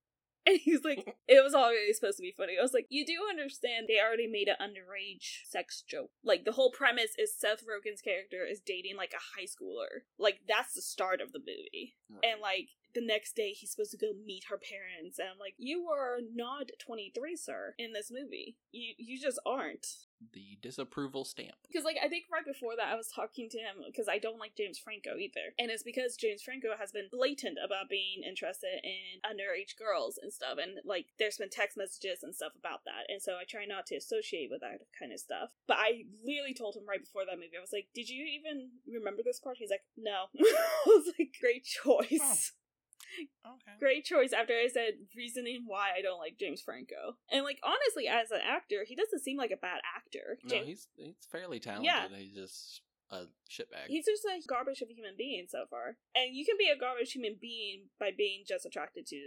And 0.48 0.60
he's 0.60 0.84
like, 0.84 1.16
"It 1.28 1.44
was 1.44 1.54
already 1.54 1.94
supposed 1.94 2.18
to 2.18 2.24
be 2.24 2.34
funny." 2.36 2.54
I 2.58 2.64
was 2.64 2.74
like, 2.74 2.88
"You 2.90 3.06
do 3.06 3.28
understand? 3.30 3.86
They 3.88 4.02
already 4.02 4.26
made 4.28 4.48
an 4.48 4.56
underage 4.60 5.46
sex 5.46 5.84
joke. 5.88 6.10
Like 6.24 6.46
the 6.46 6.54
whole 6.54 6.72
premise 6.72 7.12
is 7.18 7.38
Seth 7.38 7.62
Rogen's 7.62 8.02
character 8.02 8.44
is 8.44 8.60
dating 8.60 8.98
like 8.98 9.14
a 9.14 9.40
high 9.40 9.46
schooler. 9.46 10.10
Like 10.18 10.40
that's 10.48 10.74
the 10.74 10.82
start 10.82 11.22
of 11.22 11.32
the 11.32 11.40
movie. 11.40 11.96
And 12.24 12.42
like 12.42 12.70
the 12.94 13.06
next 13.06 13.36
day 13.36 13.52
he's 13.52 13.72
supposed 13.72 13.92
to 13.92 13.98
go 13.98 14.12
meet 14.26 14.46
her 14.50 14.58
parents 14.58 15.20
and 15.20 15.28
I'm 15.32 15.40
like, 15.40 15.56
You 15.58 15.88
are 15.90 16.20
not 16.34 16.72
twenty 16.80 17.12
three, 17.14 17.36
sir, 17.36 17.76
in 17.78 17.94
this 17.94 18.12
movie. 18.12 18.58
You 18.72 18.94
you 18.98 19.20
just 19.20 19.40
aren't. 19.46 19.88
the 20.34 20.58
disapproval 20.62 21.26
stamp. 21.26 21.56
Because 21.68 21.84
like 21.84 21.98
I 22.04 22.08
think 22.08 22.26
right 22.32 22.46
before 22.46 22.76
that 22.78 22.88
I 22.94 22.96
was 22.96 23.08
talking 23.10 23.50
to 23.50 23.58
him 23.58 23.82
because 23.88 24.08
I 24.08 24.20
don't 24.20 24.40
like 24.40 24.56
James 24.56 24.78
Franco 24.78 25.16
either. 25.18 25.54
And 25.58 25.72
it's 25.72 25.84
because 25.84 26.16
James 26.16 26.44
Franco 26.44 26.70
has 26.80 26.92
been 26.92 27.10
blatant 27.12 27.58
about 27.64 27.90
being 27.90 28.22
interested 28.28 28.80
in 28.84 29.20
underage 29.26 29.76
girls 29.78 30.20
and 30.22 30.32
stuff 30.32 30.58
and 30.62 30.78
like 30.86 31.08
there's 31.18 31.38
been 31.38 31.50
text 31.50 31.76
messages 31.78 32.22
and 32.24 32.36
stuff 32.36 32.54
about 32.58 32.86
that. 32.86 33.10
And 33.10 33.22
so 33.22 33.34
I 33.34 33.46
try 33.50 33.66
not 33.66 33.86
to 33.88 33.96
associate 33.96 34.50
with 34.52 34.62
that 34.62 34.86
kind 34.98 35.12
of 35.12 35.20
stuff. 35.20 35.50
But 35.68 35.78
I 35.80 36.06
literally 36.24 36.54
told 36.54 36.76
him 36.76 36.86
right 36.88 37.02
before 37.02 37.24
that 37.26 37.38
movie, 37.42 37.58
I 37.58 37.62
was 37.62 37.74
like, 37.74 37.88
Did 37.96 38.08
you 38.10 38.24
even 38.26 38.70
remember 38.88 39.24
this 39.26 39.40
part? 39.40 39.58
He's 39.58 39.72
like, 39.72 39.86
No. 39.98 40.30
I 40.40 40.86
was 40.86 41.12
like, 41.18 41.34
Great 41.42 41.66
choice. 41.66 42.54
Okay. 43.46 43.78
Great 43.80 44.06
choice 44.06 44.34
after 44.34 44.54
I 44.54 44.68
said 44.72 44.94
reasoning 45.16 45.64
why 45.66 45.90
I 45.98 46.02
don't 46.02 46.20
like 46.20 46.38
James 46.40 46.62
Franco. 46.62 47.18
And 47.32 47.44
like 47.44 47.60
honestly, 47.64 48.08
as 48.08 48.32
an 48.32 48.42
actor, 48.46 48.86
he 48.88 48.96
doesn't 48.96 49.22
seem 49.24 49.38
like 49.38 49.52
a 49.52 49.58
bad 49.58 49.82
actor. 49.96 50.38
No, 50.44 50.50
James- 50.50 50.68
he's 50.68 50.88
he's 50.96 51.28
fairly 51.32 51.60
talented. 51.60 51.86
Yeah. 51.86 52.08
He's 52.18 52.34
just 52.36 52.82
a 53.10 53.24
shitbag. 53.50 53.88
He's 53.88 54.06
just 54.06 54.24
a 54.26 54.40
garbage 54.48 54.82
of 54.82 54.90
a 54.90 54.94
human 54.94 55.16
being 55.18 55.46
so 55.50 55.66
far. 55.70 55.98
And 56.16 56.34
you 56.36 56.46
can 56.46 56.56
be 56.58 56.70
a 56.70 56.80
garbage 56.80 57.12
human 57.14 57.36
being 57.42 57.90
by 58.00 58.12
being 58.16 58.44
just 58.48 58.66
attracted 58.66 59.06
to 59.08 59.18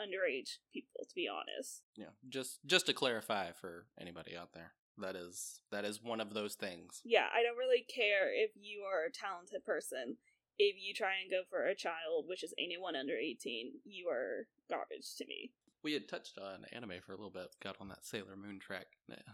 underage 0.00 0.58
people, 0.72 1.06
to 1.08 1.14
be 1.14 1.26
honest. 1.28 1.82
yeah. 1.96 2.10
Just 2.28 2.60
just 2.66 2.86
to 2.86 2.92
clarify 2.92 3.52
for 3.52 3.86
anybody 3.98 4.36
out 4.36 4.52
there, 4.52 4.74
that 4.98 5.16
is 5.16 5.60
that 5.72 5.84
is 5.84 6.02
one 6.02 6.20
of 6.20 6.34
those 6.34 6.54
things. 6.54 7.00
Yeah, 7.04 7.26
I 7.34 7.42
don't 7.42 7.56
really 7.56 7.82
care 7.88 8.28
if 8.34 8.50
you 8.54 8.82
are 8.82 9.04
a 9.06 9.10
talented 9.12 9.64
person. 9.64 10.18
If 10.58 10.76
you 10.80 10.94
try 10.94 11.12
and 11.22 11.30
go 11.30 11.42
for 11.50 11.64
a 11.66 11.74
child, 11.74 12.24
which 12.26 12.42
is 12.42 12.54
anyone 12.58 12.96
under 12.96 13.14
18, 13.14 13.72
you 13.84 14.08
are 14.08 14.46
garbage 14.70 15.14
to 15.18 15.26
me. 15.26 15.52
We 15.82 15.92
had 15.92 16.08
touched 16.08 16.38
on 16.38 16.64
anime 16.72 17.00
for 17.04 17.12
a 17.12 17.16
little 17.16 17.30
bit, 17.30 17.48
got 17.62 17.76
on 17.80 17.88
that 17.88 18.04
Sailor 18.04 18.34
Moon 18.36 18.58
track. 18.58 18.86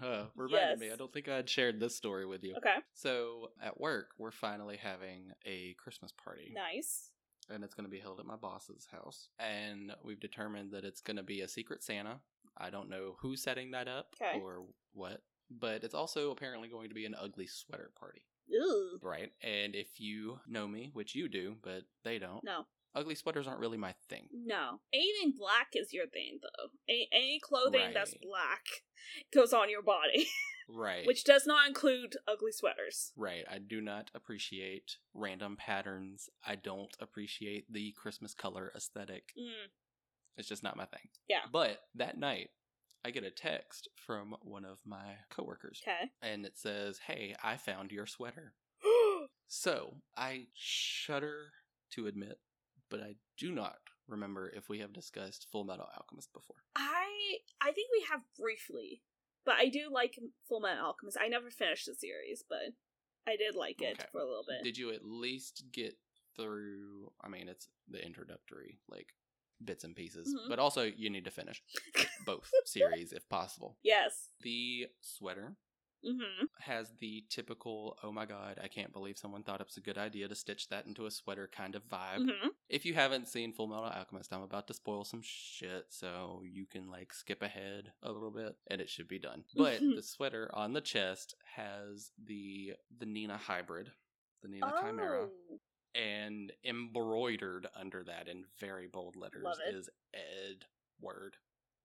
Uh, 0.02 0.24
reminded 0.37 0.80
me, 0.80 0.90
I 0.92 0.96
don't 0.96 1.12
think 1.12 1.28
I 1.28 1.37
had 1.37 1.48
shared 1.48 1.80
this 1.80 1.96
story 1.96 2.26
with 2.26 2.42
you. 2.44 2.54
Okay, 2.56 2.76
So 2.94 3.50
at 3.62 3.80
work, 3.80 4.08
we're 4.18 4.32
finally 4.32 4.76
having 4.76 5.30
a 5.46 5.74
Christmas 5.78 6.12
party. 6.12 6.52
nice. 6.54 7.11
and 7.48 7.64
it's 7.64 7.74
going 7.74 7.87
to 7.87 7.90
be 7.90 8.00
held 8.00 8.20
at 8.20 8.26
my 8.26 8.37
boss's 8.37 8.87
house. 8.92 9.28
And 9.38 9.92
we've 10.04 10.20
determined 10.20 10.72
that 10.72 10.85
it's 10.85 11.00
going 11.00 11.16
to 11.16 11.22
be 11.22 11.40
a 11.40 11.48
secret 11.48 11.82
Santa. 11.82 12.20
I 12.58 12.68
don't 12.70 12.90
know 12.90 13.16
who's 13.20 13.42
setting 13.42 13.70
that 13.70 13.88
up 13.88 14.14
Okay. 14.20 14.38
or 14.40 14.64
what, 14.92 15.22
but 15.50 15.85
it's 15.85 15.94
also 15.94 16.30
apparently 16.32 16.68
going 16.68 16.88
to 16.90 16.94
be 16.94 17.06
an 17.06 17.14
ugly 17.18 17.46
sweater 17.46 17.90
party, 17.98 18.22
Ooh. 18.54 18.98
right? 19.02 19.30
And 19.42 19.74
if 19.74 19.98
you 20.00 20.38
know 20.46 20.66
me, 20.68 20.90
which 20.92 21.14
you 21.14 21.28
do, 21.28 21.56
but 21.62 21.82
they 22.04 22.18
don't, 22.18 22.42
No, 22.44 22.66
ugly 22.94 23.14
sweaters 23.14 23.46
aren't 23.46 23.60
really 23.60 23.78
my 23.78 23.94
thing. 24.08 24.28
no. 24.32 24.80
Anything 24.92 25.32
black 25.38 25.68
is 25.74 25.92
your 25.92 26.06
thing, 26.06 26.38
though. 26.42 26.68
Any, 26.88 27.08
any 27.12 27.40
clothing 27.42 27.90
that's 27.94 28.14
black 28.22 28.62
goes 29.34 29.52
on 29.52 29.70
your 29.70 29.82
body, 29.82 30.26
Right. 30.68 31.06
which 31.06 31.24
does 31.24 31.46
not 31.46 31.66
include 31.68 32.14
ugly 32.28 32.52
sweaters. 32.52 33.12
Right. 33.16 33.44
I 33.50 33.58
do 33.58 33.80
not 33.80 34.10
appreciate 34.14 34.96
random 35.14 35.56
patterns. 35.56 36.28
I 36.46 36.54
don't 36.56 36.94
appreciate 37.00 37.70
the 37.72 37.92
Christmas 37.92 38.32
color 38.34 38.72
aesthetic. 38.76 39.30
Mm. 39.38 39.70
It's 40.36 40.48
just 40.48 40.62
not 40.62 40.76
my 40.76 40.86
thing. 40.86 41.08
Yeah. 41.28 41.40
But 41.52 41.78
that 41.96 42.16
night, 42.18 42.50
I 43.04 43.10
get 43.10 43.24
a 43.24 43.30
text 43.30 43.88
from 44.06 44.34
one 44.42 44.64
of 44.64 44.78
my 44.86 45.16
coworkers. 45.30 45.80
Okay. 45.86 46.10
and 46.22 46.44
it 46.46 46.56
says, 46.56 46.98
Hey, 47.06 47.34
I 47.42 47.56
found 47.56 47.90
your 47.92 48.06
sweater. 48.06 48.54
So 49.48 49.96
I 50.16 50.46
shudder 50.54 51.50
to 51.92 52.06
admit, 52.06 52.38
but 52.90 53.00
I 53.00 53.16
do 53.38 53.52
not 53.52 53.76
remember 54.08 54.48
if 54.48 54.68
we 54.70 54.78
have 54.78 54.94
discussed 54.94 55.46
Full 55.52 55.64
Metal 55.64 55.86
Alchemist 55.94 56.32
before. 56.32 56.56
I 56.74 57.08
I 57.60 57.72
think 57.72 57.88
we 57.92 58.06
have 58.10 58.20
briefly, 58.38 59.02
but 59.44 59.56
I 59.56 59.68
do 59.68 59.90
like 59.92 60.18
Full 60.48 60.60
Metal 60.60 60.86
Alchemist. 60.86 61.18
I 61.20 61.28
never 61.28 61.50
finished 61.50 61.84
the 61.86 61.94
series, 61.94 62.42
but 62.48 62.72
I 63.26 63.36
did 63.36 63.54
like 63.54 63.82
it 63.82 63.94
Okay. 64.00 64.06
for 64.10 64.20
a 64.22 64.26
little 64.26 64.44
bit. 64.48 64.64
Did 64.64 64.78
you 64.78 64.90
at 64.92 65.04
least 65.04 65.64
get 65.70 65.96
through? 66.34 67.12
I 67.22 67.28
mean, 67.28 67.48
it's 67.48 67.68
the 67.88 68.02
introductory, 68.04 68.78
like 68.88 69.08
bits 69.64 69.85
and 69.85 69.94
pieces, 69.96 70.35
Mhm. 70.35 70.48
but 70.48 70.59
also 70.59 70.83
you 70.83 71.11
need 71.11 71.25
to 71.25 71.31
finish 71.31 71.62
both 72.27 72.51
series 72.64 73.12
if 73.12 73.29
possible. 73.29 73.79
yes. 73.83 74.31
The 74.40 74.88
sweater 75.01 75.57
Mm-hmm. 76.05 76.46
has 76.62 76.90
the 76.98 77.25
typical, 77.31 77.96
oh 78.03 78.11
my 78.11 78.27
god, 78.27 78.59
I 78.61 78.66
can't 78.66 78.92
believe 78.92 79.16
someone 79.16 79.44
thought 79.44 79.61
it 79.61 79.68
was 79.68 79.77
a 79.77 79.81
good 79.81 79.98
idea 79.98 80.27
to 80.27 80.35
stitch 80.35 80.66
that 80.70 80.85
into 80.85 81.07
a 81.07 81.12
sweater 81.12 81.46
kind 81.46 81.77
of 81.77 81.85
vibe. 81.88 82.22
Mm-hmm. 82.29 82.48
If 82.68 82.85
you 82.85 82.92
haven't 82.94 83.29
seen 83.29 83.53
Full 83.53 83.68
Metal 83.68 83.85
Alchemist, 83.85 84.33
I'm 84.33 84.42
about 84.42 84.66
to 84.66 84.75
spoil 84.75 85.05
some 85.05 85.20
shit, 85.22 85.85
so 85.90 86.42
you 86.44 86.66
can 86.66 86.90
like 86.90 87.12
skip 87.12 87.40
ahead 87.40 87.92
a 88.03 88.11
little 88.11 88.33
bit, 88.33 88.57
and 88.68 88.81
it 88.81 88.88
should 88.90 89.07
be 89.07 89.20
done. 89.20 89.44
But 89.55 89.79
the 89.79 90.03
sweater 90.03 90.51
on 90.53 90.72
the 90.72 90.81
chest 90.81 91.37
has 91.55 92.11
the 92.18 92.72
the 92.98 93.07
Nina 93.07 93.37
hybrid, 93.37 93.92
the 94.42 94.48
Nina 94.48 94.72
Chimera, 94.85 95.29
Oh. 95.29 95.59
And 95.94 96.52
embroidered 96.64 97.66
under 97.78 98.02
that 98.05 98.28
in 98.28 98.44
very 98.59 98.87
bold 98.87 99.16
letters 99.16 99.44
is 99.70 99.88
Edward. 100.14 101.37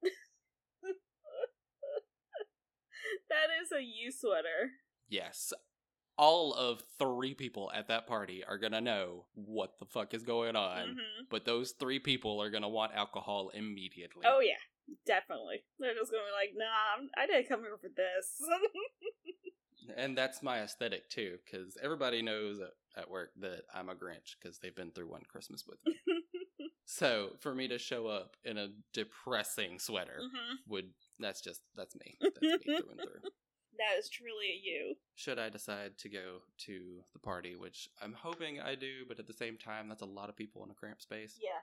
that 3.30 3.48
is 3.63 3.72
a 3.72 3.82
you 3.84 4.12
sweater. 4.12 4.72
Yes. 5.10 5.54
All 6.17 6.54
of 6.54 6.82
three 6.98 7.34
people 7.36 7.72
at 7.76 7.88
that 7.89 8.08
party 8.08 8.43
are 8.48 8.58
gonna 8.58 8.82
know 8.82 9.26
what 9.36 9.78
the 9.80 9.86
fuck 9.86 10.13
is 10.13 10.24
going 10.24 10.56
on, 10.56 10.89
hmm 10.89 11.24
but 11.30 11.46
those 11.46 11.74
three 11.80 12.00
people 12.00 12.41
are 12.41 12.50
gonna 12.50 12.70
want 12.70 12.93
alcohol 12.96 13.50
immediately. 13.54 14.24
Oh 14.26 14.39
yeah, 14.39 14.58
definitely. 15.06 15.63
They're 15.80 15.93
just 15.93 16.12
gonna 16.12 16.24
be 16.24 16.32
like, 16.32 16.54
nah, 16.56 16.96
I'm- 16.96 17.10
I 17.17 17.28
didn't 17.28 17.48
come 17.50 17.62
here 17.62 17.78
for 17.80 17.89
this. 17.96 18.41
And 19.96 20.17
that's 20.17 20.43
my 20.43 20.60
aesthetic 20.60 21.10
too, 21.10 21.38
because 21.46 21.78
everybody 21.82 22.22
knows 22.22 22.60
at, 22.97 23.10
work 23.10 23.31
that 23.41 23.63
I'm 23.73 23.89
a 23.89 23.95
Grinch 23.95 24.36
because 24.41 24.57
they've 24.60 24.75
been 24.75 24.91
through 24.91 25.10
one 25.10 25.23
Christmas 25.27 25.65
with 25.67 25.77
me. 25.86 25.95
so 26.86 27.29
for 27.39 27.53
me 27.53 27.67
to 27.67 27.77
show 27.77 28.07
up 28.07 28.36
in 28.43 28.57
a 28.57 28.69
depressing 28.93 29.79
sweater 29.79 30.19
hmm 30.21 30.55
would 30.67 30.89
that's 31.19 31.41
just 31.41 31.62
that's 31.75 31.95
me. 31.95 32.17
That's 32.19 32.41
me 32.41 32.57
through 32.65 32.91
and 32.91 32.99
through. 33.01 33.29
That 33.77 33.99
is 33.99 34.10
truly 34.10 34.45
a 34.47 34.60
you. 34.63 34.95
Should 35.13 35.38
I 35.38 35.49
decide 35.49 35.99
to 35.99 36.10
go 36.10 36.39
to 36.65 37.03
the 37.13 37.19
party, 37.19 37.55
which 37.55 37.88
I'm 38.01 38.13
hoping 38.13 38.60
I 38.60 38.73
do, 38.73 39.05
but 39.07 39.19
at 39.19 39.27
the 39.27 39.33
same 39.33 39.55
time, 39.55 39.88
that's 39.88 40.01
a 40.01 40.05
lot 40.05 40.29
of 40.29 40.36
people 40.36 40.63
in 40.63 40.71
a 40.71 40.73
cramped 40.73 41.03
space, 41.03 41.38
Yeah. 41.39 41.62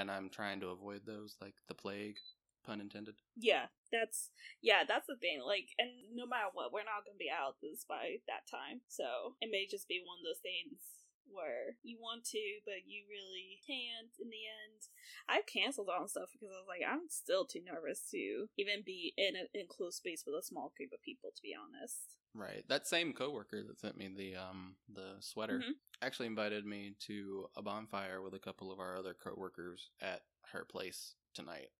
and 0.00 0.08
I'm 0.08 0.28
trying 0.30 0.60
to 0.60 0.68
avoid 0.68 1.00
those, 1.04 1.34
like 1.40 1.54
the 1.66 1.74
plague, 1.74 2.18
pun 2.66 2.80
intended. 2.80 3.14
Yeah, 3.36 3.66
that's 3.92 4.30
yeah, 4.60 4.82
that's 4.86 5.06
the 5.06 5.16
thing. 5.16 5.40
Like, 5.46 5.70
and 5.78 5.90
no 6.14 6.26
matter 6.26 6.50
what, 6.52 6.72
we're 6.72 6.82
not 6.84 7.06
gonna 7.06 7.16
be 7.18 7.30
out 7.30 7.56
this 7.62 7.84
by 7.88 8.18
that 8.26 8.50
time. 8.50 8.82
So 8.88 9.36
it 9.40 9.50
may 9.50 9.66
just 9.70 9.86
be 9.88 10.02
one 10.04 10.18
of 10.18 10.26
those 10.26 10.42
things 10.42 10.82
where 11.28 11.74
you 11.82 11.98
want 12.00 12.24
to, 12.24 12.42
but 12.64 12.86
you 12.86 13.02
really 13.10 13.58
can't 13.66 14.14
in 14.22 14.30
the 14.30 14.46
end. 14.46 14.80
I've 15.28 15.46
canceled 15.46 15.90
on 15.90 16.06
stuff 16.08 16.30
because 16.32 16.54
I 16.54 16.58
was 16.62 16.68
like, 16.70 16.82
I'm 16.86 17.08
still 17.08 17.44
too 17.44 17.62
nervous 17.64 18.08
to 18.10 18.46
even 18.56 18.82
be 18.84 19.12
in 19.16 19.34
an 19.34 19.48
enclosed 19.54 19.96
space 19.98 20.22
with 20.26 20.34
a 20.38 20.42
small 20.46 20.72
group 20.76 20.92
of 20.92 21.02
people. 21.02 21.30
To 21.34 21.42
be 21.42 21.54
honest. 21.54 22.14
Right. 22.34 22.64
That 22.68 22.86
same 22.86 23.12
coworker 23.12 23.62
that 23.66 23.80
sent 23.80 23.96
me 23.96 24.08
the 24.14 24.36
um 24.36 24.76
the 24.92 25.16
sweater 25.20 25.60
Mhm. 25.60 25.74
actually 26.02 26.26
invited 26.26 26.64
me 26.66 26.94
to 27.06 27.48
a 27.56 27.62
bonfire 27.62 28.20
with 28.22 28.34
a 28.34 28.38
couple 28.38 28.70
of 28.70 28.78
our 28.78 28.96
other 28.96 29.14
coworkers 29.14 29.90
at 30.00 30.22
her 30.52 30.64
place 30.64 31.14
tonight. 31.34 31.70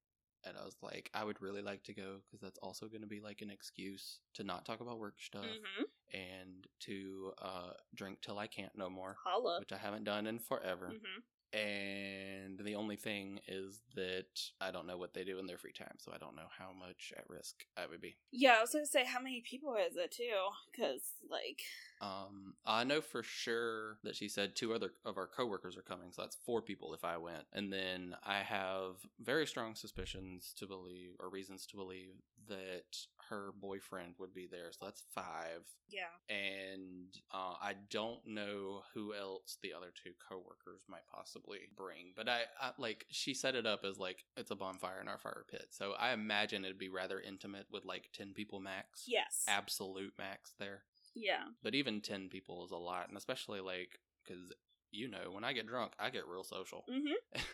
And 0.47 0.57
I 0.57 0.65
was 0.65 0.77
like, 0.83 1.11
I 1.15 1.25
would 1.25 1.41
really 1.43 1.63
like 1.63 1.83
to 1.85 1.93
go 1.95 2.19
because 2.27 2.41
that's 2.41 2.59
also 2.63 2.87
going 2.87 3.01
to 3.03 3.07
be 3.07 3.21
like 3.21 3.43
an 3.43 3.51
excuse 3.51 4.21
to 4.35 4.45
not 4.45 4.65
talk 4.65 4.81
about 4.81 4.99
work 4.99 5.15
stuff 5.19 5.45
Mm-hmm. 5.45 5.85
and 6.15 6.67
to 6.81 7.33
uh 7.43 7.71
drink 7.95 8.19
till 8.23 8.39
I 8.39 8.47
can't 8.47 8.77
no 8.77 8.89
more, 8.89 9.17
Holla. 9.25 9.59
which 9.61 9.73
I 9.73 9.77
haven't 9.79 10.05
done 10.05 10.27
in 10.27 10.39
forever. 10.39 10.87
Mm-hmm. 10.95 11.21
And 11.53 12.59
the 12.59 12.75
only 12.75 12.97
thing 12.97 13.41
is 13.49 13.81
that 13.95 14.41
I 14.61 14.71
don't 14.71 14.87
know 14.87 14.99
what 14.99 15.15
they 15.15 15.25
do 15.25 15.39
in 15.39 15.47
their 15.47 15.59
free 15.59 15.73
time, 15.73 15.97
so 15.99 16.13
I 16.15 16.19
don't 16.19 16.37
know 16.37 16.49
how 16.59 16.71
much 16.79 17.13
at 17.17 17.29
risk 17.29 17.65
I 17.77 17.87
would 17.87 18.01
be. 18.01 18.17
Yeah, 18.33 18.57
I 18.59 18.61
was 18.61 18.73
gonna 18.73 18.87
say 18.87 19.05
how 19.05 19.21
many 19.21 19.43
people 19.49 19.75
is 19.75 19.97
it 19.97 20.11
too? 20.11 20.25
Because 20.71 21.03
like 21.31 21.63
Um, 22.01 22.55
I 22.67 22.85
know 22.85 23.01
for 23.01 23.23
sure 23.23 23.99
that 24.05 24.17
she 24.17 24.29
said 24.29 24.55
two 24.55 24.75
other 24.75 24.93
of 25.05 25.17
our 25.17 25.27
coworkers 25.27 25.77
are 25.77 25.83
coming, 25.83 26.13
so 26.13 26.23
that's 26.23 26.37
four 26.45 26.61
people 26.61 26.93
if 26.95 27.05
I 27.05 27.17
went. 27.17 27.45
And 27.53 27.73
then 27.73 28.17
I 28.23 28.39
have 28.39 28.97
very 29.21 29.47
strong 29.47 29.75
suspicions 29.75 30.53
to 30.59 30.67
believe, 30.67 31.13
or 31.21 31.31
reasons 31.31 31.67
to 31.67 31.77
believe, 31.77 32.15
that 32.49 32.97
her 33.31 33.51
boyfriend 33.61 34.15
would 34.19 34.35
be 34.35 34.47
there, 34.51 34.71
so 34.73 34.85
that's 34.87 35.03
five. 35.15 35.63
Yeah. 35.89 36.11
And 36.35 37.09
uh, 37.33 37.55
I 37.61 37.75
don't 37.91 38.21
know 38.27 38.83
who 38.95 39.15
else 39.15 39.59
the 39.63 39.73
other 39.73 39.93
two 40.03 40.13
coworkers 40.29 40.83
might 40.89 41.07
possibly 41.13 41.59
bring, 41.77 42.13
but 42.17 42.29
I, 42.29 42.43
I 42.61 42.71
like 42.79 43.07
she 43.11 43.35
set 43.35 43.55
it 43.55 43.67
up 43.67 43.85
as 43.85 43.99
like 43.99 44.25
it's 44.37 44.51
a 44.51 44.57
bonfire 44.57 45.01
in 45.01 45.09
our 45.09 45.19
fire 45.19 45.45
pit, 45.51 45.67
so 45.71 45.93
I 45.99 46.13
imagine 46.13 46.65
it'd 46.65 46.79
be 46.79 46.89
rather 46.89 47.21
intimate 47.21 47.67
with 47.71 47.85
like 47.85 48.11
ten 48.15 48.33
people 48.35 48.61
max. 48.61 49.05
Yes. 49.07 49.45
Absolute 49.49 50.15
max 50.19 50.53
there. 50.59 50.83
yeah. 51.15 51.45
But 51.63 51.75
even 51.75 52.01
10 52.01 52.29
people 52.29 52.65
is 52.65 52.71
a 52.71 52.77
lot, 52.77 53.09
and 53.09 53.17
especially 53.17 53.61
like, 53.61 53.99
because, 54.25 54.53
you 54.91 55.09
know, 55.09 55.31
when 55.33 55.45
I 55.45 55.53
get 55.53 55.67
drunk, 55.67 55.93
I 55.99 56.11
get 56.11 56.27
real 56.29 56.45
social. 56.45 56.85
Mm-hmm. 56.91 57.41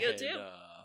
You 0.00 0.08
And, 0.10 0.18
do. 0.18 0.26
Uh, 0.26 0.82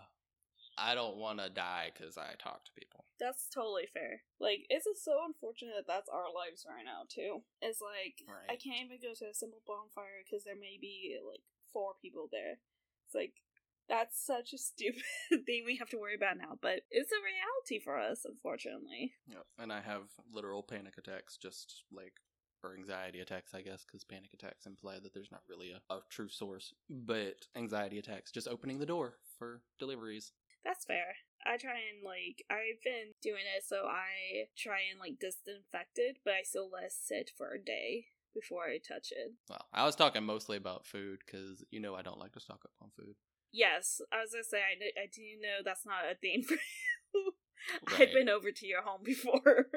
I 0.81 0.95
don't 0.95 1.17
want 1.17 1.37
to 1.37 1.49
die 1.49 1.93
because 1.93 2.17
I 2.17 2.33
talk 2.41 2.65
to 2.65 2.73
people. 2.73 3.05
That's 3.19 3.45
totally 3.53 3.85
fair. 3.93 4.25
Like, 4.41 4.65
it's 4.69 4.85
just 4.89 5.05
so 5.05 5.21
unfortunate 5.21 5.77
that 5.77 5.85
that's 5.85 6.09
our 6.09 6.33
lives 6.33 6.65
right 6.65 6.81
now, 6.81 7.05
too. 7.05 7.45
It's 7.61 7.77
like, 7.77 8.17
I 8.49 8.57
can't 8.57 8.89
even 8.89 8.97
go 8.97 9.13
to 9.13 9.29
a 9.29 9.37
simple 9.37 9.61
bonfire 9.69 10.25
because 10.25 10.43
there 10.43 10.57
may 10.57 10.81
be, 10.81 11.21
like, 11.21 11.45
four 11.71 11.93
people 12.01 12.27
there. 12.33 12.57
It's 13.05 13.13
like, 13.13 13.37
that's 13.85 14.17
such 14.17 14.53
a 14.53 14.57
stupid 14.71 15.05
thing 15.45 15.63
we 15.65 15.77
have 15.77 15.89
to 15.93 16.01
worry 16.01 16.15
about 16.15 16.41
now, 16.41 16.57
but 16.61 16.81
it's 16.89 17.13
a 17.13 17.21
reality 17.21 17.77
for 17.83 18.01
us, 18.01 18.25
unfortunately. 18.25 19.13
Yep. 19.27 19.45
And 19.59 19.71
I 19.71 19.81
have 19.81 20.09
literal 20.33 20.63
panic 20.63 20.97
attacks, 20.97 21.37
just 21.37 21.83
like, 21.93 22.17
or 22.63 22.75
anxiety 22.75 23.19
attacks, 23.19 23.53
I 23.53 23.61
guess, 23.61 23.83
because 23.85 24.03
panic 24.03 24.33
attacks 24.33 24.65
imply 24.65 24.99
that 24.99 25.13
there's 25.13 25.31
not 25.31 25.41
really 25.49 25.71
a, 25.71 25.93
a 25.93 26.01
true 26.09 26.29
source. 26.29 26.73
But 26.89 27.47
anxiety 27.55 27.99
attacks, 27.99 28.31
just 28.31 28.47
opening 28.47 28.79
the 28.79 28.85
door 28.85 29.17
for 29.37 29.61
deliveries. 29.79 30.31
That's 30.63 30.85
fair. 30.85 31.15
I 31.45 31.57
try 31.57 31.79
and, 31.89 32.05
like, 32.05 32.45
I've 32.49 32.81
been 32.83 33.17
doing 33.21 33.43
it 33.57 33.63
so 33.65 33.87
I 33.87 34.45
try 34.57 34.85
and, 34.89 34.99
like, 34.99 35.17
disinfect 35.19 35.97
it, 35.97 36.17
but 36.23 36.33
I 36.33 36.43
still 36.43 36.69
let 36.71 36.83
it 36.85 36.93
sit 36.93 37.31
for 37.35 37.53
a 37.53 37.63
day 37.63 38.05
before 38.33 38.65
I 38.65 38.77
touch 38.77 39.11
it. 39.11 39.33
Well, 39.49 39.65
I 39.73 39.85
was 39.85 39.95
talking 39.95 40.23
mostly 40.23 40.57
about 40.57 40.85
food 40.85 41.19
because, 41.25 41.63
you 41.71 41.79
know, 41.79 41.95
I 41.95 42.01
don't 42.01 42.19
like 42.19 42.33
to 42.33 42.39
stock 42.39 42.61
up 42.63 42.71
on 42.81 42.91
food. 42.95 43.15
Yes, 43.51 43.99
I 44.13 44.21
was 44.21 44.31
gonna 44.31 44.43
say 44.43 44.59
I, 44.59 45.01
I 45.01 45.07
do 45.11 45.21
know 45.41 45.59
that's 45.63 45.85
not 45.85 46.09
a 46.09 46.15
thing 46.15 46.43
for 46.47 46.53
you. 46.53 47.33
I've 47.87 48.13
been 48.13 48.29
over 48.29 48.51
to 48.51 48.67
your 48.67 48.81
home 48.81 49.01
before. 49.03 49.67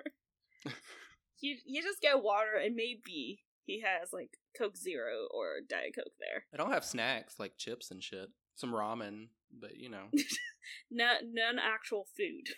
you 1.40 1.56
you 1.66 1.82
just 1.82 2.00
get 2.00 2.22
water 2.22 2.56
and 2.64 2.76
maybe 2.76 3.40
he 3.64 3.80
has 3.80 4.12
like 4.12 4.38
Coke 4.56 4.76
Zero 4.76 5.26
or 5.32 5.60
Diet 5.68 5.94
Coke 5.94 6.14
there. 6.20 6.44
I 6.52 6.56
don't 6.56 6.72
have 6.72 6.84
snacks 6.84 7.38
like 7.38 7.56
chips 7.56 7.90
and 7.90 8.02
shit. 8.02 8.28
Some 8.54 8.72
ramen, 8.72 9.28
but 9.60 9.76
you 9.76 9.88
know, 9.90 10.04
No, 10.90 11.14
none 11.22 11.58
actual 11.58 12.06
food. 12.16 12.48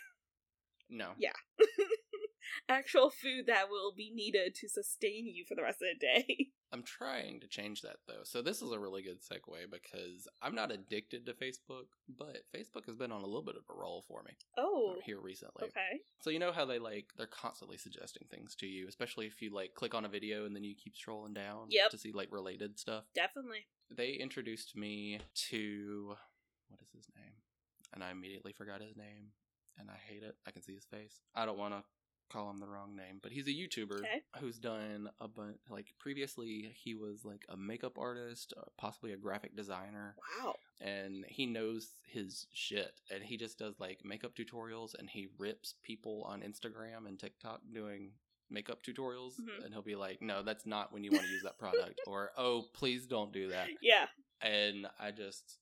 no. 0.89 1.11
Yeah. 1.19 1.33
actual 2.69 3.11
food 3.11 3.47
that 3.47 3.69
will 3.69 3.93
be 3.97 4.11
needed 4.15 4.55
to 4.55 4.69
sustain 4.69 5.27
you 5.27 5.45
for 5.47 5.55
the 5.55 5.63
rest 5.63 5.81
of 5.83 5.89
the 5.93 6.07
day. 6.07 6.49
I'm 6.73 6.83
trying 6.83 7.41
to 7.41 7.47
change 7.49 7.83
that 7.83 7.97
though. 8.09 8.23
So 8.25 8.43
this 8.43 8.61
is 8.61 8.73
a 8.73 8.79
really 8.79 9.03
good 9.03 9.19
segue 9.23 9.71
because 9.71 10.27
I'm 10.43 10.55
not 10.55 10.73
addicted 10.73 11.25
to 11.27 11.33
Facebook, 11.33 11.87
but 12.09 12.39
Facebook 12.55 12.87
has 12.87 12.97
been 12.97 13.13
on 13.13 13.23
a 13.23 13.27
little 13.27 13.45
bit 13.45 13.55
of 13.57 13.63
a 13.71 13.79
roll 13.81 14.05
for 14.09 14.23
me 14.25 14.33
Oh, 14.59 14.97
here 15.05 15.21
recently. 15.21 15.65
okay. 15.69 16.01
So 16.21 16.31
you 16.31 16.39
know 16.41 16.53
how 16.53 16.65
they 16.65 16.79
like 16.81 17.07
they're 17.17 17.27
constantly 17.29 17.77
suggesting 17.79 18.27
things 18.31 18.55
to 18.57 18.67
you, 18.67 18.89
especially 18.89 19.27
if 19.27 19.41
you 19.41 19.55
like 19.55 19.75
click 19.75 19.95
on 19.95 20.05
a 20.05 20.09
video 20.09 20.45
and 20.45 20.55
then 20.57 20.65
you 20.65 20.75
keep 20.75 20.95
scrolling 20.97 21.35
down 21.35 21.67
Yep. 21.71 21.91
to 21.91 21.99
see 21.99 22.13
like 22.13 22.29
related 22.33 22.79
stuff. 22.79 23.05
Definitely. 23.15 23.67
They 23.97 24.11
introduced 24.13 24.77
me 24.77 25.21
to 25.51 26.17
what 26.69 26.81
is 26.81 26.91
his 26.95 27.07
name? 27.17 27.35
And 27.93 28.03
I 28.03 28.11
immediately 28.11 28.53
forgot 28.53 28.81
his 28.83 28.97
name 28.97 29.33
and 29.79 29.91
I 29.91 29.97
hate 30.09 30.23
it. 30.23 30.37
I 30.47 30.51
can 30.51 30.63
see 30.63 30.75
his 30.75 30.85
face. 30.87 31.21
I 31.35 31.47
don't 31.47 31.59
want 31.59 31.75
to 31.75 31.83
call 32.29 32.51
him 32.51 32.59
the 32.59 32.67
wrong 32.67 32.97
name, 32.97 33.21
but 33.23 33.31
he's 33.31 33.47
a 33.47 33.51
YouTuber 33.53 34.01
Okay. 34.01 34.23
who's 34.41 34.59
done 34.59 35.09
a 35.21 35.29
bunch. 35.29 35.59
Like 35.71 35.95
previously, 36.01 36.73
he 36.75 36.95
was 36.95 37.25
like 37.25 37.45
a 37.49 37.57
makeup 37.57 37.99
artist, 37.99 38.53
uh, 38.57 38.63
possibly 38.77 39.13
a 39.13 39.17
graphic 39.17 39.55
designer, 39.55 40.17
Wow. 40.43 40.57
and 40.81 41.25
he 41.29 41.47
knows 41.47 41.89
his 42.05 42.47
shit. 42.53 43.01
And 43.13 43.23
he 43.23 43.37
just 43.37 43.59
does 43.59 43.79
like 43.79 44.05
makeup 44.05 44.35
tutorials, 44.35 44.95
and 44.99 45.09
he 45.09 45.29
rips 45.39 45.75
people 45.85 46.25
on 46.25 46.41
Instagram 46.41 47.07
and 47.07 47.17
TikTok 47.19 47.61
doing 47.73 48.11
makeup 48.51 48.83
tutorials, 48.83 49.35
Mhm. 49.41 49.65
and 49.65 49.73
he'll 49.73 49.83
be 49.83 49.95
like, 49.97 50.21
"No, 50.21 50.43
that's 50.43 50.67
not 50.67 50.93
when 50.93 51.05
you 51.05 51.13
want 51.13 51.25
to 51.25 51.31
use 51.31 51.43
that 51.45 51.59
product," 51.59 52.01
or 52.09 52.33
"Oh, 52.37 52.63
please 52.75 53.07
don't 53.07 53.33
do 53.33 53.49
that." 53.51 53.69
Yeah. 53.81 54.09
And 54.41 54.89
I 54.99 55.13
just. 55.13 55.61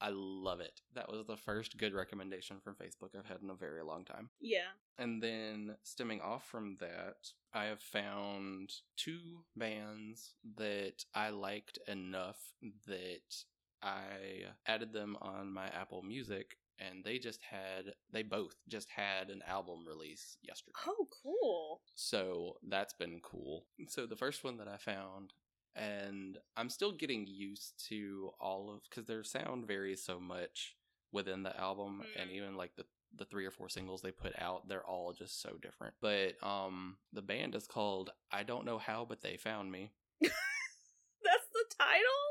I 0.00 0.10
love 0.12 0.60
it. 0.60 0.80
That 0.94 1.10
was 1.10 1.24
the 1.26 1.36
first 1.36 1.78
good 1.78 1.94
recommendation 1.94 2.58
from 2.62 2.74
Facebook 2.74 3.16
I've 3.16 3.26
had 3.26 3.42
in 3.42 3.50
a 3.50 3.54
very 3.54 3.82
long 3.82 4.04
time. 4.04 4.30
Yeah. 4.40 4.72
And 4.98 5.22
then 5.22 5.76
stemming 5.82 6.20
off 6.20 6.46
from 6.46 6.76
that, 6.80 7.30
I 7.52 7.64
have 7.64 7.80
found 7.80 8.70
two 8.96 9.44
bands 9.56 10.34
that 10.56 11.04
I 11.14 11.30
liked 11.30 11.78
enough 11.88 12.38
that 12.86 13.44
I 13.82 14.44
added 14.66 14.92
them 14.92 15.16
on 15.20 15.52
my 15.52 15.66
Apple 15.68 16.02
Music 16.02 16.56
and 16.78 17.04
they 17.04 17.18
just 17.18 17.40
had 17.42 17.94
they 18.12 18.22
both 18.22 18.56
just 18.68 18.88
had 18.90 19.30
an 19.30 19.42
album 19.46 19.84
release 19.86 20.36
yesterday. 20.42 20.74
Oh, 20.86 21.08
cool. 21.22 21.80
So 21.94 22.56
that's 22.68 22.94
been 22.94 23.20
cool. 23.22 23.64
So 23.88 24.06
the 24.06 24.16
first 24.16 24.44
one 24.44 24.58
that 24.58 24.68
I 24.68 24.76
found, 24.76 25.32
and 25.76 26.38
I'm 26.56 26.68
still 26.70 26.92
getting 26.92 27.26
used 27.26 27.74
to 27.88 28.30
all 28.40 28.70
of 28.74 28.82
because 28.88 29.06
their 29.06 29.22
sound 29.24 29.66
varies 29.66 30.02
so 30.02 30.18
much 30.18 30.74
within 31.12 31.42
the 31.42 31.58
album, 31.58 32.02
and 32.18 32.30
Mm. 32.30 32.34
even 32.34 32.56
like 32.56 32.74
the 32.76 32.84
the 33.14 33.24
three 33.24 33.46
or 33.46 33.50
four 33.50 33.68
singles 33.68 34.02
they 34.02 34.10
put 34.10 34.34
out, 34.38 34.68
they're 34.68 34.84
all 34.84 35.12
just 35.12 35.40
so 35.40 35.56
different. 35.62 35.94
But 36.02 36.42
um, 36.42 36.98
the 37.12 37.22
band 37.22 37.54
is 37.54 37.66
called 37.66 38.10
I 38.30 38.42
don't 38.42 38.66
know 38.66 38.78
how, 38.78 39.04
but 39.08 39.22
they 39.22 39.36
found 39.36 39.70
me. 39.72 39.92
That's 40.20 41.46
the 41.52 41.64
title? 41.78 42.22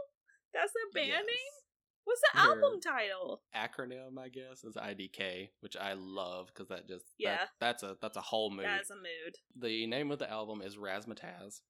That's 0.54 0.72
their 0.74 0.92
band 0.94 1.08
Yes. 1.10 1.26
name? 1.26 1.54
What's 2.04 2.22
the 2.22 2.30
Their 2.40 2.44
album 2.44 2.80
title? 2.82 3.42
Acronym, 3.56 4.20
I 4.20 4.30
guess, 4.30 4.64
is 4.64 4.76
IDK, 4.76 5.50
which 5.62 5.76
I 5.76 5.94
love 5.94 6.48
because 6.54 6.68
that 6.68 6.88
just 6.88 7.06
that- 7.06 7.18
Yeah. 7.18 7.48
that's 7.60 7.82
a 7.82 7.98
that's 8.00 8.18
a 8.18 8.22
whole 8.22 8.52
mood. 8.52 8.66
That 8.66 8.82
is 8.82 8.92
a 8.92 8.96
mood. 8.96 9.38
The 9.56 9.88
name 9.88 10.12
of 10.12 10.20
the 10.20 10.30
album 10.30 10.62
is 10.62 10.78
Razzmatazz. 10.78 11.62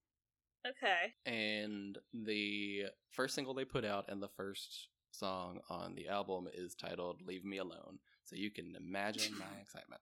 Okay. 0.67 1.13
and 1.25 1.97
the 2.13 2.85
first 3.11 3.35
single 3.35 3.53
they 3.53 3.65
put 3.65 3.85
out 3.85 4.05
and 4.09 4.21
the 4.21 4.29
first 4.35 4.87
song 5.11 5.59
on 5.69 5.95
the 5.95 6.07
album 6.07 6.47
is 6.53 6.75
titled 6.75 7.21
"Leave 7.25 7.45
Me 7.45 7.57
Alone." 7.57 7.99
So 8.23 8.35
you 8.35 8.49
can 8.51 8.75
imagine 8.75 9.33
my 9.37 9.45
excitement, 9.61 10.01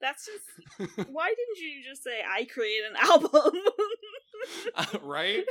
That's 0.00 0.26
just. 0.26 1.08
Why 1.10 1.28
didn't 1.28 1.58
you 1.58 1.82
just 1.82 2.04
say 2.04 2.20
I 2.28 2.44
create 2.44 2.82
an 2.88 2.96
album? 2.96 3.52
Uh, 4.74 4.84
right? 5.04 5.44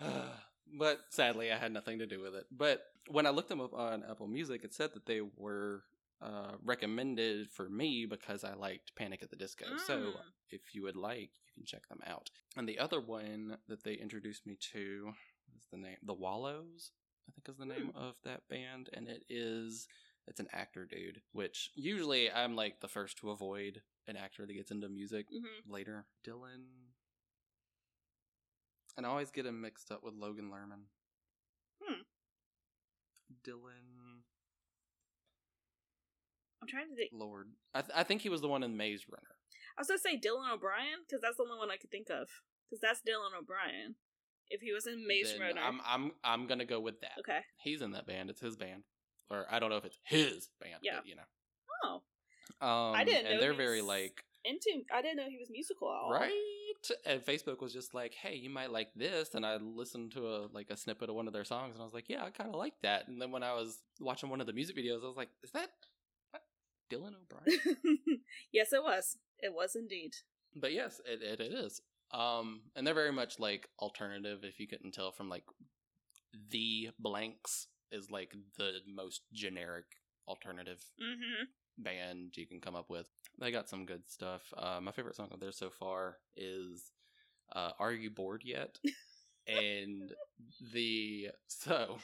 but 0.78 1.00
sadly, 1.10 1.52
I 1.52 1.58
had 1.58 1.70
nothing 1.72 1.98
to 1.98 2.06
do 2.06 2.20
with 2.20 2.34
it. 2.34 2.44
But 2.50 2.82
when 3.08 3.26
I 3.26 3.30
looked 3.30 3.50
them 3.50 3.60
up 3.60 3.74
on 3.74 4.04
Apple 4.08 4.26
Music, 4.26 4.64
it 4.64 4.72
said 4.72 4.90
that 4.94 5.04
they 5.04 5.20
were 5.20 5.82
uh, 6.22 6.52
recommended 6.64 7.50
for 7.50 7.68
me 7.68 8.06
because 8.06 8.44
I 8.44 8.54
liked 8.54 8.94
Panic 8.96 9.22
at 9.22 9.30
the 9.30 9.36
Disco. 9.36 9.64
So 9.86 9.96
Mm. 9.98 10.14
if 10.50 10.74
you 10.74 10.82
would 10.82 10.96
like, 10.96 11.30
you 11.46 11.52
can 11.54 11.64
check 11.64 11.88
them 11.88 12.00
out. 12.06 12.30
And 12.56 12.68
the 12.68 12.78
other 12.78 13.00
one 13.00 13.58
that 13.68 13.84
they 13.84 13.94
introduced 13.94 14.46
me 14.46 14.56
to 14.72 15.14
is 15.56 15.66
the 15.70 15.78
name 15.78 15.96
The 16.02 16.14
Wallows, 16.14 16.92
I 17.28 17.32
think 17.32 17.48
is 17.48 17.56
the 17.56 17.64
name 17.66 17.92
of 17.94 18.16
that 18.24 18.48
band, 18.48 18.90
and 18.92 19.08
it 19.08 19.24
is 19.28 19.86
it's 20.26 20.40
an 20.40 20.48
actor 20.52 20.84
dude, 20.84 21.22
which 21.32 21.70
usually 21.74 22.30
I'm 22.30 22.54
like 22.54 22.80
the 22.80 22.88
first 22.88 23.16
to 23.18 23.30
avoid 23.30 23.82
an 24.06 24.16
actor 24.16 24.46
that 24.46 24.52
gets 24.52 24.70
into 24.70 24.88
music 24.88 25.26
hmm 25.30 25.70
later. 25.72 26.06
Dylan 26.24 26.66
and 28.96 29.06
I 29.06 29.08
always 29.08 29.30
get 29.30 29.46
him 29.46 29.60
mixed 29.60 29.90
up 29.90 30.02
with 30.02 30.14
Logan 30.14 30.50
Lerman. 30.50 30.82
Hmm. 31.82 32.02
Dylan 33.44 33.99
trying 36.70 36.88
to 36.88 36.96
think. 36.96 37.10
Lord. 37.12 37.48
I, 37.74 37.80
th- 37.82 37.92
I 37.94 38.02
think 38.02 38.22
he 38.22 38.28
was 38.28 38.40
the 38.40 38.48
one 38.48 38.62
in 38.62 38.76
Maze 38.76 39.04
Runner. 39.10 39.34
I 39.76 39.80
was 39.80 39.88
gonna 39.88 39.98
say 39.98 40.16
Dylan 40.16 40.52
O'Brien 40.52 41.04
because 41.06 41.20
that's 41.22 41.36
the 41.36 41.42
only 41.44 41.58
one 41.58 41.70
I 41.70 41.76
could 41.76 41.90
think 41.90 42.08
of. 42.10 42.28
Because 42.68 42.80
that's 42.80 43.00
Dylan 43.00 43.38
O'Brien. 43.38 43.96
If 44.48 44.60
he 44.60 44.72
was 44.72 44.86
in 44.86 45.06
Maze 45.06 45.32
Then 45.32 45.40
Runner. 45.40 45.60
I'm 45.60 45.80
I'm 45.86 46.12
I'm 46.24 46.46
gonna 46.46 46.64
go 46.64 46.80
with 46.80 47.00
that. 47.02 47.12
Okay. 47.20 47.40
He's 47.62 47.82
in 47.82 47.92
that 47.92 48.06
band. 48.06 48.30
It's 48.30 48.40
his 48.40 48.56
band, 48.56 48.82
or 49.30 49.46
I 49.50 49.58
don't 49.58 49.70
know 49.70 49.76
if 49.76 49.84
it's 49.84 49.98
his 50.04 50.48
band. 50.60 50.80
Yeah. 50.82 50.96
but, 50.96 51.06
you 51.06 51.16
know. 51.16 51.22
Oh, 51.84 52.66
Um, 52.66 52.94
I 52.94 53.04
didn't 53.04 53.24
know 53.24 53.30
And 53.30 53.42
they're 53.42 53.54
very 53.54 53.80
like 53.80 54.24
into. 54.44 54.70
I 54.92 55.02
didn't 55.02 55.16
know 55.18 55.28
he 55.28 55.38
was 55.38 55.48
musical 55.50 55.88
at 55.88 55.94
all. 56.02 56.10
right. 56.12 56.32
And 57.04 57.20
Facebook 57.24 57.60
was 57.60 57.72
just 57.74 57.92
like, 57.94 58.14
"Hey, 58.14 58.36
you 58.36 58.48
might 58.50 58.70
like 58.70 58.88
this," 58.96 59.34
and 59.34 59.44
I 59.44 59.56
listened 59.56 60.12
to 60.12 60.26
a 60.26 60.48
like 60.52 60.70
a 60.70 60.76
snippet 60.76 61.10
of 61.10 61.14
one 61.14 61.26
of 61.26 61.32
their 61.34 61.44
songs, 61.44 61.74
and 61.74 61.82
I 61.82 61.84
was 61.84 61.92
like, 61.94 62.08
"Yeah, 62.08 62.24
I 62.24 62.30
kind 62.30 62.48
of 62.48 62.56
like 62.56 62.72
that." 62.82 63.06
And 63.06 63.20
then 63.20 63.30
when 63.32 63.42
I 63.42 63.52
was 63.52 63.78
watching 64.00 64.30
one 64.30 64.40
of 64.40 64.46
the 64.46 64.52
music 64.54 64.76
videos, 64.76 65.04
I 65.04 65.06
was 65.08 65.16
like, 65.16 65.28
"Is 65.44 65.50
that 65.52 65.68
Dylan 66.90 67.14
O'Brien?" 67.22 68.20
yes, 68.52 68.72
it 68.72 68.82
was. 68.82 69.16
It 69.38 69.54
was 69.54 69.74
indeed. 69.76 70.14
but 70.54 70.72
yes, 70.72 71.00
it, 71.06 71.22
it, 71.22 71.40
it 71.40 71.52
is. 71.52 71.80
Um, 72.12 72.62
and 72.74 72.86
they're 72.86 72.94
very 72.94 73.12
much 73.12 73.38
like 73.38 73.68
alternative. 73.78 74.40
If 74.42 74.58
you 74.60 74.66
couldn't 74.66 74.92
tell 74.92 75.12
from 75.12 75.28
like 75.28 75.44
the 76.50 76.90
blanks 76.98 77.68
is 77.92 78.10
like 78.10 78.32
the 78.58 78.72
most 78.86 79.22
generic 79.32 79.84
alternative 80.28 80.80
Mm-hmm. 81.00 81.44
band 81.82 82.36
you 82.36 82.46
can 82.46 82.60
come 82.60 82.74
up 82.76 82.90
with. 82.90 83.06
They 83.40 83.50
got 83.50 83.68
some 83.68 83.86
good 83.86 84.02
stuff. 84.08 84.42
Uh, 84.56 84.80
my 84.82 84.92
favorite 84.92 85.16
song 85.16 85.28
of 85.32 85.40
theirs 85.40 85.56
so 85.58 85.70
far 85.70 86.18
is 86.36 86.92
uh, 87.54 87.70
"Are 87.78 87.92
You 87.92 88.10
Bored 88.10 88.42
Yet?" 88.44 88.78
and 89.48 90.12
the 90.72 91.28
so 91.48 91.96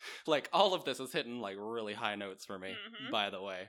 like 0.26 0.48
all 0.52 0.74
of 0.74 0.84
this 0.84 1.00
is 1.00 1.12
hitting 1.12 1.40
like 1.40 1.56
really 1.58 1.94
high 1.94 2.14
notes 2.16 2.44
for 2.44 2.58
me. 2.58 2.70
Mhm. 2.70 3.10
By 3.10 3.30
the 3.30 3.42
way, 3.42 3.68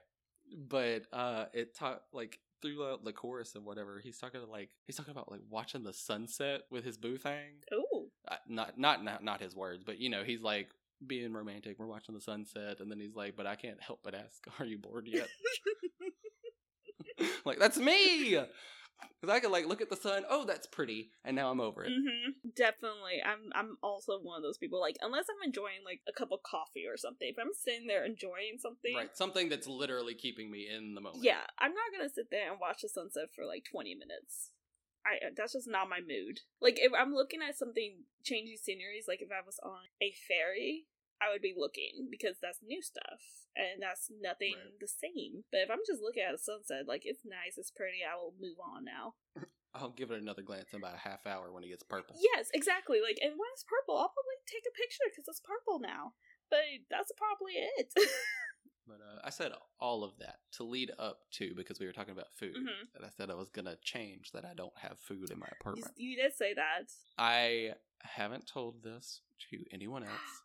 but 0.58 1.04
uh, 1.14 1.46
it 1.54 1.76
taught 1.76 2.02
like 2.14 2.40
throughout 2.62 3.06
the 3.06 3.14
chorus 3.14 3.56
and 3.56 3.64
whatever 3.66 4.02
he's 4.04 4.18
talking 4.18 4.42
like 4.52 4.70
he's 4.86 4.96
talking 4.98 5.12
about 5.12 5.32
like 5.32 5.40
watching 5.50 5.84
the 5.84 5.94
sunset 5.94 6.62
with 6.70 6.84
his 6.84 6.98
boo 6.98 7.18
thing 7.18 7.64
Oh. 7.72 8.08
uh, 8.28 8.36
not 8.50 8.78
not 8.78 9.04
not 9.04 9.24
not 9.24 9.42
his 9.42 9.56
words, 9.56 9.84
but 9.86 10.00
you 10.00 10.10
know, 10.10 10.24
he's 10.24 10.42
like 10.42 10.70
being 11.08 11.32
romantic. 11.32 11.80
We're 11.80 11.88
watching 11.88 12.14
the 12.16 12.20
sunset, 12.22 12.82
and 12.82 12.92
then 12.92 13.00
he's 13.00 13.16
like, 13.16 13.38
"But 13.38 13.48
I 13.48 13.56
can't 13.56 13.82
help 13.82 14.02
but 14.04 14.14
ask, 14.14 14.44
are 14.60 14.66
you 14.66 14.78
bored 14.78 15.08
yet?" 15.08 15.30
like 17.46 17.60
that's 17.60 17.78
me, 17.78 18.32
because 18.32 19.30
I 19.34 19.40
could 19.40 19.52
like 19.52 19.66
look 19.68 19.82
at 19.82 19.90
the 19.90 19.96
sun. 19.96 20.24
Oh, 20.30 20.46
that's 20.46 20.68
pretty, 20.68 21.12
and 21.24 21.36
now 21.36 21.50
I'm 21.52 21.62
over 21.62 21.84
it. 21.86 21.92
hmm 21.94 22.32
Definitely. 22.60 23.24
I'm 23.24 23.48
I'm 23.56 23.78
also 23.82 24.20
one 24.20 24.36
of 24.36 24.44
those 24.44 24.58
people. 24.58 24.82
Like, 24.84 24.98
unless 25.00 25.32
I'm 25.32 25.48
enjoying 25.48 25.88
like 25.88 26.02
a 26.10 26.12
cup 26.12 26.36
of 26.36 26.44
coffee 26.44 26.84
or 26.92 26.98
something, 27.00 27.32
if 27.32 27.40
I'm 27.40 27.56
sitting 27.56 27.88
there 27.88 28.04
enjoying 28.04 28.60
something, 28.60 28.92
Right, 29.00 29.16
something 29.16 29.48
that's 29.48 29.66
literally 29.66 30.14
keeping 30.14 30.52
me 30.52 30.68
in 30.68 30.94
the 30.94 31.00
moment. 31.00 31.24
yeah, 31.24 31.48
I'm 31.58 31.72
not 31.72 31.96
gonna 31.96 32.12
sit 32.12 32.28
there 32.30 32.52
and 32.52 32.60
watch 32.60 32.82
the 32.84 32.90
sunset 32.90 33.32
for 33.34 33.46
like 33.46 33.64
20 33.64 33.96
minutes. 33.96 34.52
I 35.08 35.24
uh, 35.28 35.32
that's 35.40 35.56
just 35.56 35.72
not 35.72 35.88
my 35.88 36.04
mood. 36.04 36.44
Like, 36.60 36.76
if 36.84 36.92
I'm 36.92 37.16
looking 37.16 37.40
at 37.40 37.56
something 37.56 38.04
changing 38.28 38.60
sceneries, 38.60 39.08
like 39.08 39.22
if 39.24 39.32
I 39.32 39.40
was 39.40 39.56
on 39.64 39.88
a 40.04 40.12
ferry, 40.28 40.92
I 41.24 41.32
would 41.32 41.42
be 41.42 41.56
looking 41.56 42.12
because 42.12 42.44
that's 42.44 42.60
new 42.60 42.82
stuff 42.84 43.48
and 43.56 43.80
that's 43.80 44.12
nothing 44.12 44.60
Right. 44.60 44.80
the 44.84 44.92
same. 44.92 45.48
But 45.48 45.64
if 45.64 45.72
I'm 45.72 45.88
just 45.88 46.04
looking 46.04 46.24
at 46.28 46.36
a 46.36 46.38
sunset, 46.38 46.92
like 46.92 47.04
it's 47.08 47.24
nice, 47.24 47.56
it's 47.56 47.72
pretty, 47.72 48.04
I 48.04 48.20
will 48.20 48.36
move 48.36 48.60
on 48.60 48.84
now. 48.84 49.16
I'll 49.74 49.92
give 49.92 50.12
it 50.12 50.20
another 50.22 50.42
glance 50.42 50.74
in 50.74 50.80
about 50.80 50.96
a 50.96 50.98
half 50.98 51.28
hour 51.28 51.52
when 51.52 51.64
it 51.64 51.70
gets 51.70 51.84
purple. 51.84 52.16
Yes, 52.20 52.50
exactly. 52.54 53.00
Like, 53.02 53.20
and 53.22 53.32
when 53.34 53.50
it's 53.54 53.64
purple, 53.64 53.96
I'll 53.98 54.10
probably 54.10 54.40
take 54.48 54.64
a 54.68 54.74
picture 54.76 55.04
because 55.10 55.26
it's 55.28 55.40
purple 55.42 55.80
now. 55.80 56.14
But 56.50 56.60
that's 56.90 57.12
probably 57.18 57.54
it. 57.78 57.94
But 58.88 59.02
uh, 59.06 59.22
I 59.24 59.30
said 59.30 59.52
all 59.80 60.04
of 60.04 60.18
that 60.18 60.38
to 60.54 60.64
lead 60.64 60.92
up 60.98 61.20
to 61.34 61.54
because 61.56 61.80
we 61.80 61.86
were 61.86 61.92
talking 61.92 62.14
about 62.14 62.34
food, 62.34 62.56
Mhm. 62.56 62.88
and 62.96 63.06
I 63.06 63.10
said 63.10 63.30
I 63.30 63.36
was 63.36 63.50
gonna 63.50 63.76
change 63.84 64.32
that 64.32 64.46
I 64.46 64.56
don't 64.56 64.76
have 64.80 64.98
food 64.98 65.30
in 65.30 65.38
my 65.38 65.46
you, 65.46 65.58
apartment. 65.62 65.92
you 65.96 66.16
did 66.16 66.34
say 66.34 66.56
that. 66.56 66.92
I 67.16 67.76
haven't 68.02 68.48
told 68.48 68.82
this 68.82 69.22
to 69.52 69.64
anyone 69.72 70.04
else. 70.10 70.42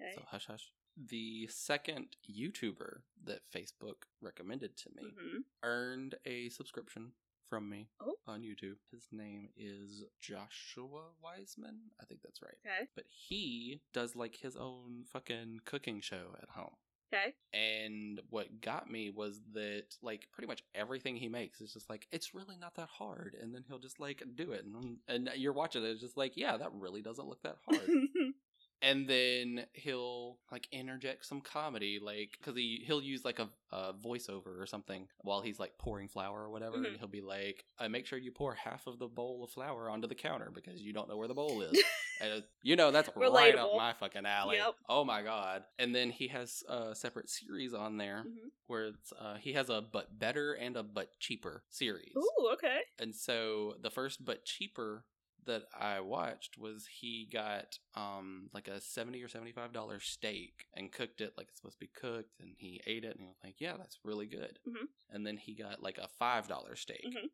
Okay. 0.00 0.12
So 0.14 0.22
hush 0.28 0.46
hush. 0.46 0.70
The 0.96 1.48
second 1.48 2.14
YouTuber 2.30 2.98
that 3.24 3.40
Facebook 3.52 4.04
recommended 4.20 4.76
to 4.76 4.90
me 4.94 5.02
hmm 5.18 5.38
earned 5.64 6.14
a 6.26 6.50
subscription 6.50 7.10
from 7.54 7.68
me 7.70 7.86
Oh. 8.00 8.16
on 8.26 8.42
YouTube. 8.42 8.78
His 8.90 9.06
name 9.12 9.48
is 9.56 10.02
Joshua 10.20 11.02
Weissman. 11.22 11.76
I 12.00 12.04
think 12.04 12.20
that's 12.20 12.42
right. 12.42 12.56
Okay. 12.66 12.88
But 12.96 13.04
he 13.08 13.80
does 13.92 14.16
like 14.16 14.34
his 14.34 14.56
own 14.56 15.04
fucking 15.12 15.60
cooking 15.64 16.00
show 16.00 16.34
at 16.42 16.48
home. 16.48 16.74
Okay. 17.12 17.32
And 17.52 18.20
what 18.30 18.60
got 18.60 18.90
me 18.90 19.10
was 19.10 19.40
that 19.52 19.84
like 20.02 20.26
pretty 20.32 20.48
much 20.48 20.64
everything 20.74 21.14
he 21.14 21.28
makes 21.28 21.60
is 21.60 21.72
just 21.72 21.88
like 21.88 22.08
it's 22.10 22.34
really 22.34 22.56
not 22.60 22.74
that 22.74 22.88
hard, 22.88 23.36
and 23.40 23.54
then 23.54 23.62
he'll 23.68 23.78
just 23.78 24.00
like 24.00 24.20
do 24.34 24.50
it, 24.50 24.64
and 24.64 24.96
and 25.06 25.30
you're 25.36 25.52
watching 25.52 25.84
it, 25.84 25.90
it's 25.90 26.00
just 26.00 26.16
like 26.16 26.32
yeah, 26.36 26.56
that 26.56 26.72
really 26.74 27.02
doesn't 27.02 27.28
look 27.28 27.42
that 27.44 27.58
hard 27.68 27.88
and 28.82 29.08
then 29.08 29.64
he'll 29.72 30.38
like 30.52 30.68
interject 30.72 31.24
some 31.26 31.40
comedy 31.40 31.98
like 32.02 32.36
because 32.38 32.56
he 32.56 32.82
he'll 32.86 33.00
use 33.02 33.24
like 33.24 33.38
a, 33.38 33.48
a 33.72 33.92
voiceover 33.94 34.60
or 34.60 34.66
something 34.66 35.06
while 35.22 35.40
he's 35.40 35.58
like 35.58 35.76
pouring 35.78 36.08
flour 36.08 36.42
or 36.42 36.50
whatever 36.50 36.76
Mhm. 36.78 36.86
and 36.88 36.96
he'll 36.98 37.08
be 37.08 37.20
like 37.20 37.64
uh, 37.78 37.88
make 37.88 38.06
sure 38.06 38.18
you 38.18 38.30
pour 38.32 38.54
half 38.54 38.86
of 38.86 38.98
the 38.98 39.06
bowl 39.08 39.42
of 39.44 39.50
flour 39.50 39.88
onto 39.88 40.06
the 40.08 40.14
counter 40.14 40.50
because 40.54 40.80
you 40.82 40.92
don't 40.92 41.08
know 41.08 41.16
where 41.16 41.28
the 41.28 41.34
bowl 41.34 41.62
is 41.62 41.82
and 42.20 42.32
uh, 42.32 42.40
you 42.62 42.76
know 42.76 42.90
that's 42.90 43.08
right 43.16 43.54
up 43.56 43.70
my 43.76 43.92
fucking 43.94 44.26
alley 44.26 44.56
Yep. 44.56 44.74
oh 44.88 45.04
my 45.04 45.22
god 45.22 45.64
and 45.78 45.94
then 45.94 46.10
he 46.10 46.28
has 46.28 46.62
a 46.68 46.94
separate 46.94 47.28
series 47.30 47.74
on 47.74 47.96
there 47.96 48.24
Mhm. 48.26 48.50
where 48.66 48.84
it's 48.86 49.12
uh, 49.18 49.36
he 49.36 49.52
has 49.54 49.70
a 49.70 49.80
but 49.82 50.18
better 50.18 50.52
and 50.54 50.76
a 50.76 50.82
but 50.82 51.18
cheaper 51.20 51.62
series 51.70 52.12
Ooh, 52.16 52.50
okay. 52.52 52.80
and 52.98 53.14
so 53.14 53.74
the 53.82 53.90
first 53.90 54.24
but 54.24 54.44
cheaper 54.44 55.04
that 55.46 55.64
I 55.78 56.00
watched 56.00 56.56
was 56.58 56.86
he 57.00 57.28
got 57.32 57.78
um 57.94 58.48
like 58.52 58.68
a 58.68 58.80
seventy 58.80 59.22
or 59.22 59.28
seventy 59.28 59.52
five 59.52 59.72
dollar 59.72 60.00
steak 60.00 60.66
and 60.74 60.92
cooked 60.92 61.20
it 61.20 61.34
like 61.36 61.48
it's 61.48 61.58
supposed 61.60 61.76
to 61.78 61.84
be 61.86 61.90
cooked 61.94 62.40
and 62.40 62.54
he 62.58 62.80
ate 62.86 63.04
it 63.04 63.12
and 63.16 63.20
he 63.20 63.26
was 63.26 63.36
like, 63.44 63.56
Yeah, 63.60 63.76
that's 63.76 63.98
really 64.04 64.26
good. 64.26 64.58
Mhm. 64.68 64.86
And 65.10 65.26
then 65.26 65.36
he 65.36 65.54
got 65.54 65.82
like 65.82 65.98
a 65.98 66.08
five 66.18 66.48
dollar 66.48 66.76
steak 66.76 67.04
Mhm. 67.06 67.28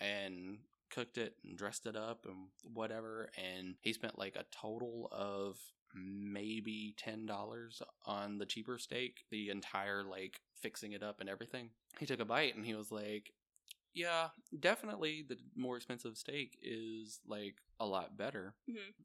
and 0.00 0.58
cooked 0.90 1.18
it 1.18 1.36
and 1.44 1.56
dressed 1.56 1.86
it 1.86 1.96
up 1.96 2.24
and 2.26 2.48
whatever 2.74 3.30
and 3.36 3.76
he 3.80 3.92
spent 3.92 4.18
like 4.18 4.34
a 4.36 4.44
total 4.50 5.08
of 5.12 5.56
maybe 5.94 6.94
ten 6.98 7.26
dollars 7.26 7.82
on 8.06 8.38
the 8.38 8.46
cheaper 8.46 8.78
steak, 8.78 9.24
the 9.30 9.50
entire 9.50 10.02
like 10.04 10.40
fixing 10.62 10.92
it 10.92 11.02
up 11.02 11.20
and 11.20 11.28
everything. 11.28 11.70
He 11.98 12.06
took 12.06 12.20
a 12.20 12.24
bite 12.24 12.54
and 12.54 12.64
he 12.64 12.74
was 12.74 12.92
like, 12.92 13.32
yeah, 13.94 14.28
definitely 14.58 15.22
the 15.28 15.36
more 15.56 15.76
expensive 15.76 16.16
steak 16.16 16.58
is 16.62 17.20
like 17.26 17.56
a 17.78 17.86
lot 17.86 18.16
better 18.16 18.54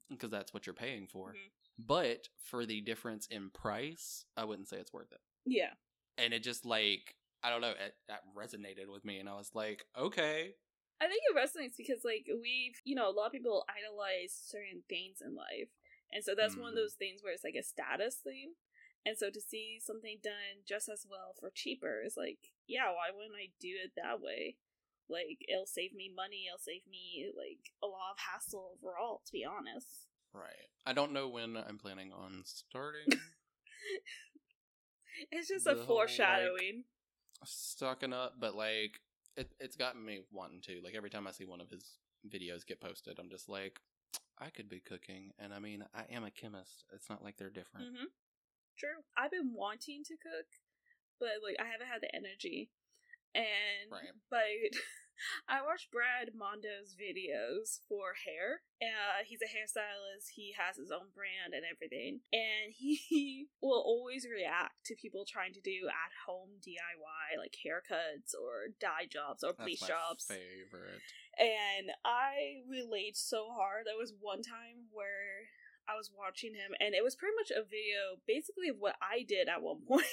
because 0.09 0.29
that's 0.29 0.53
what 0.53 0.65
you're 0.65 0.73
paying 0.73 1.07
for. 1.07 1.33
Mhm. 1.33 1.51
But 1.77 2.29
for 2.37 2.65
the 2.65 2.81
difference 2.81 3.27
in 3.27 3.49
price, 3.49 4.25
I 4.37 4.45
wouldn't 4.45 4.67
say 4.69 4.77
it's 4.77 4.93
worth 4.93 5.11
it. 5.11 5.21
Yeah. 5.45 5.73
And 6.17 6.33
it 6.33 6.43
just 6.43 6.65
like 6.65 7.15
I 7.43 7.49
don't 7.49 7.61
know, 7.61 7.71
it, 7.71 7.95
that 8.07 8.21
resonated 8.35 8.87
with 8.91 9.05
me, 9.05 9.19
and 9.19 9.29
I 9.29 9.35
was 9.35 9.53
like, 9.53 9.85
okay, 9.95 10.55
I 10.99 11.07
think 11.07 11.21
it 11.29 11.35
resonates 11.35 11.77
because 11.77 12.03
like 12.03 12.25
we've 12.41 12.79
you 12.83 12.95
know 12.95 13.09
a 13.09 13.13
lot 13.13 13.27
of 13.27 13.31
people 13.33 13.65
idolize 13.69 14.33
certain 14.33 14.83
things 14.89 15.21
in 15.21 15.35
life, 15.35 15.69
and 16.11 16.23
so 16.23 16.33
that's 16.35 16.55
one 16.57 16.69
of 16.69 16.73
Mhm. 16.73 16.77
those 16.77 16.93
things 16.93 17.21
where 17.21 17.33
it's 17.33 17.43
like 17.43 17.55
a 17.59 17.63
status 17.63 18.15
thing. 18.15 18.55
And 19.05 19.15
so 19.15 19.29
to 19.29 19.39
see 19.39 19.79
something 19.79 20.17
done 20.23 20.63
just 20.67 20.89
as 20.89 21.05
well 21.07 21.35
for 21.39 21.51
cheaper 21.53 22.01
is 22.01 22.17
like, 22.17 22.39
yeah, 22.65 22.89
why 22.89 23.11
wouldn't 23.13 23.35
I 23.35 23.51
do 23.59 23.77
it 23.83 23.91
that 23.97 24.19
way? 24.19 24.57
Like 25.09 25.37
it'll 25.47 25.65
save 25.67 25.93
me 25.93 26.11
money, 26.13 26.45
it'll 26.47 26.57
save 26.59 26.81
me 26.89 27.31
like 27.37 27.59
a 27.83 27.87
lot 27.87 28.11
of 28.13 28.17
hassle 28.19 28.77
overall, 28.81 29.21
to 29.25 29.31
be 29.31 29.45
honest. 29.45 30.07
right. 30.33 30.69
I 30.85 30.93
don't 30.93 31.13
know 31.13 31.27
when 31.27 31.57
I'm 31.57 31.77
planning 31.77 32.11
on 32.11 32.41
starting 32.45 33.07
It's 35.31 35.47
just 35.47 35.65
The 35.65 35.71
a 35.71 35.73
whole, 35.75 35.81
like- 35.81 35.87
foreshadowing. 36.09 36.83
stocking 37.45 38.13
up, 38.13 38.33
but 38.39 38.55
like 38.55 38.99
it, 39.37 39.49
it's 39.59 39.75
gotten 39.77 40.03
me 40.03 40.21
wanting 40.31 40.61
to. 40.63 40.81
Like 40.83 40.95
every 40.95 41.09
time 41.09 41.27
I 41.27 41.31
see 41.31 41.45
one 41.45 41.61
of 41.61 41.69
his 41.69 41.85
videos 42.27 42.65
get 42.65 42.81
posted, 42.81 43.17
I'm 43.19 43.29
just 43.29 43.47
like, 43.47 43.79
I 44.39 44.49
could 44.49 44.69
be 44.69 44.79
cooking, 44.79 45.31
and 45.39 45.53
I 45.53 45.59
mean, 45.59 45.83
I 45.93 46.03
am 46.13 46.23
a 46.25 46.31
chemist. 46.31 46.83
It's 46.93 47.09
not 47.09 47.23
like 47.23 47.37
they're 47.37 47.49
different. 47.49 47.87
Mm-hmm. 47.87 48.05
True. 48.77 49.03
I've 49.17 49.31
been 49.31 49.53
wanting 49.53 50.03
to 50.05 50.13
cook, 50.15 50.47
but 51.19 51.39
like 51.43 51.55
I 51.59 51.71
haven't 51.71 51.87
had 51.87 52.01
the 52.01 52.13
energy. 52.13 52.71
And 53.35 53.91
Right. 53.91 54.15
but 54.31 54.71
I 55.47 55.63
watched 55.63 55.91
Brad 55.91 56.35
Mondo's 56.35 56.95
videos 56.95 57.79
for 57.87 58.15
hair. 58.25 58.63
Uh, 58.81 59.23
he's 59.25 59.39
a 59.41 59.51
hairstylist. 59.51 60.35
He 60.35 60.53
has 60.57 60.75
his 60.75 60.91
own 60.91 61.11
brand 61.15 61.53
and 61.55 61.63
everything, 61.63 62.19
and 62.33 62.71
he 62.75 63.47
will 63.61 63.83
always 63.83 64.27
react 64.27 64.85
to 64.85 64.95
people 64.95 65.25
trying 65.27 65.53
to 65.53 65.61
do 65.61 65.87
at 65.87 66.11
home 66.27 66.59
DIY 66.59 67.39
like 67.39 67.55
haircuts 67.59 68.35
or 68.35 68.75
dye 68.79 69.07
jobs 69.07 69.43
or 69.43 69.53
bleach 69.53 69.83
jobs. 69.87 70.25
favorite. 70.27 71.03
And 71.37 71.91
I 72.03 72.63
relate 72.69 73.17
so 73.17 73.51
hard. 73.51 73.83
There 73.85 73.99
was 73.99 74.13
one 74.19 74.41
time 74.41 74.87
where 74.91 75.51
I 75.87 75.95
was 75.95 76.09
watching 76.15 76.53
him, 76.53 76.73
and 76.79 76.93
it 76.95 77.03
was 77.03 77.15
pretty 77.15 77.35
much 77.37 77.51
a 77.51 77.63
video 77.63 78.17
basically 78.27 78.69
of 78.69 78.77
what 78.79 78.95
I 79.01 79.23
did 79.23 79.47
at 79.47 79.61
one 79.61 79.81
point. 79.87 80.05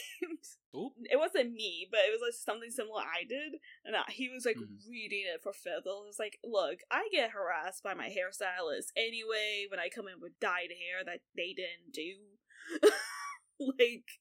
It 1.04 1.18
wasn't 1.18 1.52
me, 1.52 1.86
but 1.90 2.00
it 2.06 2.12
was 2.12 2.20
like 2.24 2.32
something 2.36 2.70
similar 2.70 3.02
I 3.02 3.24
did. 3.28 3.60
And 3.84 3.96
I, 3.96 4.04
he 4.08 4.28
was 4.28 4.44
like 4.44 4.56
Mhm. 4.56 4.80
reading 4.88 5.24
it 5.28 5.42
for 5.42 5.52
fizzle. 5.52 6.04
It 6.04 6.12
was 6.12 6.18
like, 6.18 6.38
look, 6.44 6.80
I 6.90 7.08
get 7.12 7.30
harassed 7.32 7.82
by 7.82 7.94
my 7.94 8.08
hairstylist 8.08 8.92
anyway 8.96 9.66
when 9.70 9.80
I 9.80 9.88
come 9.88 10.08
in 10.08 10.20
with 10.20 10.38
dyed 10.40 10.72
hair 10.72 11.04
that 11.04 11.20
they 11.36 11.52
didn't 11.52 11.92
do. 11.92 12.38
like, 13.60 14.20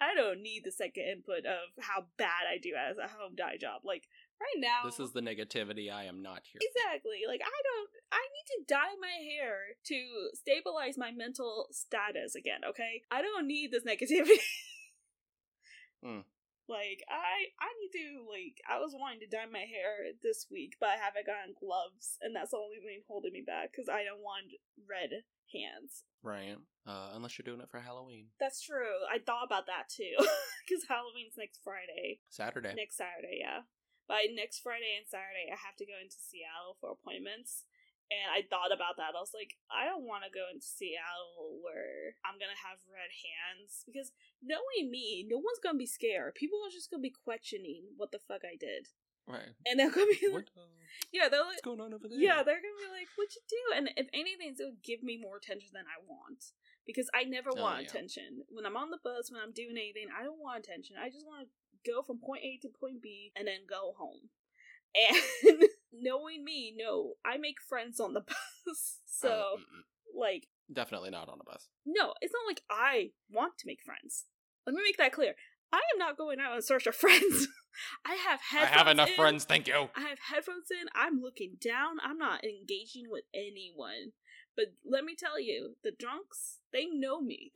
I 0.00 0.14
don't 0.14 0.42
need 0.42 0.62
the 0.64 0.72
second 0.72 1.04
input 1.04 1.46
of 1.46 1.72
how 1.84 2.06
bad 2.18 2.46
I 2.50 2.58
do 2.58 2.74
as 2.74 2.98
a 2.98 3.08
home 3.08 3.34
dye 3.36 3.56
job. 3.60 3.82
Like, 3.84 4.08
right 4.42 4.60
now. 4.60 4.82
This 4.84 4.98
is 4.98 5.12
the 5.12 5.22
negativity 5.22 5.92
I 5.92 6.04
am 6.04 6.22
not 6.22 6.42
here. 6.42 6.60
Exactly. 6.60 7.22
Like 7.26 7.40
I 7.40 7.58
don't 7.62 7.90
I 8.10 8.22
need 8.34 8.48
to 8.58 8.74
dye 8.74 8.96
my 8.98 9.16
hair 9.22 9.78
to 9.94 9.98
stabilize 10.34 10.98
my 10.98 11.10
mental 11.10 11.68
status 11.70 12.34
again, 12.34 12.60
okay? 12.68 13.02
I 13.10 13.22
don't 13.22 13.46
need 13.46 13.70
this 13.70 13.84
negativity. 13.88 14.42
Mm. 16.04 16.26
Like 16.68 17.02
I 17.10 17.52
I 17.62 17.70
need 17.78 17.92
to 17.94 18.26
like 18.26 18.58
I 18.66 18.82
was 18.82 18.94
wanting 18.94 19.20
to 19.22 19.30
dye 19.30 19.50
my 19.50 19.66
hair 19.66 20.14
this 20.22 20.46
week, 20.50 20.74
but 20.78 20.90
I 20.90 20.98
haven't 20.98 21.26
gotten 21.26 21.54
gloves, 21.58 22.18
and 22.22 22.34
that's 22.34 22.50
the 22.50 22.62
only 22.62 22.82
thing 22.82 23.02
holding 23.06 23.32
me 23.32 23.42
back 23.46 23.70
because 23.70 23.88
I 23.88 24.02
don't 24.02 24.22
want 24.22 24.50
red 24.82 25.22
hands. 25.50 26.06
Right. 26.22 26.56
Uh, 26.86 27.14
unless 27.14 27.38
you're 27.38 27.46
doing 27.46 27.60
it 27.60 27.70
for 27.70 27.78
Halloween. 27.78 28.26
That's 28.40 28.62
true. 28.62 29.06
I 29.10 29.18
thought 29.18 29.46
about 29.46 29.66
that 29.66 29.90
too 29.90 30.14
because 30.66 30.86
Halloween's 30.88 31.38
next 31.38 31.60
Friday. 31.62 32.22
Saturday. 32.30 32.74
Next 32.74 32.96
Saturday, 32.96 33.38
yeah. 33.42 33.66
By 34.10 34.26
next 34.28 34.60
Friday 34.60 34.98
and 34.98 35.06
Saturday, 35.06 35.48
I 35.48 35.56
have 35.56 35.76
to 35.78 35.86
go 35.88 35.96
into 35.96 36.18
Seattle 36.18 36.76
for 36.80 36.90
appointments. 36.92 37.64
And 38.12 38.28
I 38.28 38.44
thought 38.44 38.74
about 38.76 39.00
that. 39.00 39.16
I 39.16 39.24
was 39.24 39.32
like, 39.32 39.56
I 39.72 39.88
don't 39.88 40.04
want 40.04 40.28
to 40.28 40.32
go 40.32 40.44
into 40.52 40.66
Seattle 40.68 41.64
where 41.64 42.20
I'm 42.28 42.36
going 42.36 42.52
to 42.52 42.64
have 42.68 42.84
red 42.84 43.08
hands. 43.08 43.88
Because 43.88 44.12
knowing 44.44 44.92
me, 44.92 45.24
no 45.24 45.40
one's 45.40 45.62
going 45.64 45.80
to 45.80 45.80
be 45.80 45.88
scared. 45.88 46.36
People 46.36 46.60
are 46.60 46.68
just 46.74 46.92
going 46.92 47.00
to 47.00 47.08
be 47.08 47.14
questioning 47.24 47.96
what 47.96 48.12
the 48.12 48.20
fuck 48.20 48.44
I 48.44 48.60
did. 48.60 48.92
Right. 49.24 49.56
And 49.64 49.80
they're 49.80 49.88
going 49.94 50.12
to 50.12 50.18
be 50.20 50.28
like, 50.28 50.50
What, 50.52 50.60
uh, 50.60 50.68
yeah, 51.08 51.32
they're 51.32 51.40
like, 51.46 51.62
what's 51.62 51.64
going 51.64 51.80
on 51.80 51.94
over 51.96 52.04
there? 52.04 52.20
yeah, 52.20 52.44
they're 52.44 52.60
going 52.60 52.76
to 52.76 52.84
be 52.84 52.92
like, 52.92 53.08
what'd 53.16 53.32
you 53.32 53.44
do? 53.48 53.62
And 53.80 53.88
if 53.96 54.12
anything, 54.12 54.60
it 54.60 54.60
would 54.60 54.84
give 54.84 55.00
me 55.00 55.16
more 55.16 55.40
attention 55.40 55.72
than 55.72 55.88
I 55.88 55.96
want. 56.04 56.52
Because 56.84 57.08
I 57.16 57.24
never 57.24 57.48
Oh, 57.56 57.62
want 57.62 57.80
yeah. 57.80 57.88
attention. 57.88 58.44
When 58.52 58.66
I'm 58.66 58.76
on 58.76 58.90
the 58.92 59.00
bus, 59.00 59.30
when 59.32 59.40
I'm 59.40 59.54
doing 59.56 59.78
anything, 59.78 60.10
I 60.12 60.20
don't 60.26 60.42
want 60.42 60.60
attention. 60.66 61.00
I 61.00 61.08
just 61.08 61.24
want 61.24 61.46
to 61.46 61.48
go 61.86 62.02
from 62.02 62.18
point 62.18 62.42
A 62.44 62.58
to 62.62 62.68
point 62.68 63.02
B 63.02 63.32
and 63.36 63.46
then 63.46 63.60
go 63.68 63.94
home. 63.98 64.28
And 64.94 65.62
knowing 65.90 66.44
me, 66.44 66.74
no, 66.76 67.14
I 67.24 67.38
make 67.38 67.56
friends 67.66 67.98
on 67.98 68.12
the 68.12 68.20
bus. 68.66 68.98
So, 69.06 69.28
Uh, 69.28 70.18
like, 70.18 70.48
definitely 70.70 71.08
not 71.10 71.28
on 71.30 71.38
a 71.40 71.44
bus. 71.50 71.68
no, 71.86 72.12
it's 72.20 72.32
not 72.34 72.46
like 72.46 72.62
I 72.70 73.12
want 73.30 73.56
to 73.58 73.66
make 73.66 73.80
friends. 73.82 74.26
Let 74.66 74.74
me 74.76 74.82
make 74.84 74.98
that 74.98 75.12
clear. 75.12 75.34
I 75.72 75.80
am 75.94 75.98
not 75.98 76.18
going 76.18 76.38
out 76.40 76.54
in 76.56 76.60
search 76.62 76.86
of 76.86 76.94
friends. 77.04 77.48
I 78.04 78.16
have 78.16 78.40
headphones 78.50 78.70
I 78.74 78.78
have 78.78 78.88
enough 78.88 79.08
in. 79.08 79.14
friends, 79.16 79.44
thank 79.44 79.66
you. 79.66 79.88
I 79.96 80.00
have 80.02 80.18
headphones 80.30 80.70
in. 80.70 80.88
I'm 80.94 81.22
looking 81.22 81.56
down. 81.58 81.96
I'm 82.04 82.18
not 82.18 82.44
engaging 82.44 83.04
with 83.08 83.24
anyone. 83.32 84.12
But 84.54 84.74
let 84.84 85.04
me 85.04 85.14
tell 85.18 85.40
you, 85.40 85.76
the 85.82 85.92
drunks, 85.98 86.58
they 86.70 86.84
know 86.84 87.22
me. 87.22 87.50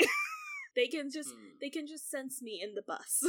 they 0.74 0.87
can 0.87 1.11
just 1.11 1.29
Hmm. 1.29 1.49
they 1.61 1.68
can 1.68 1.87
just 1.87 2.11
sense 2.11 2.41
me 2.41 2.62
in 2.64 2.74
the 2.74 2.81
bus. 2.87 3.22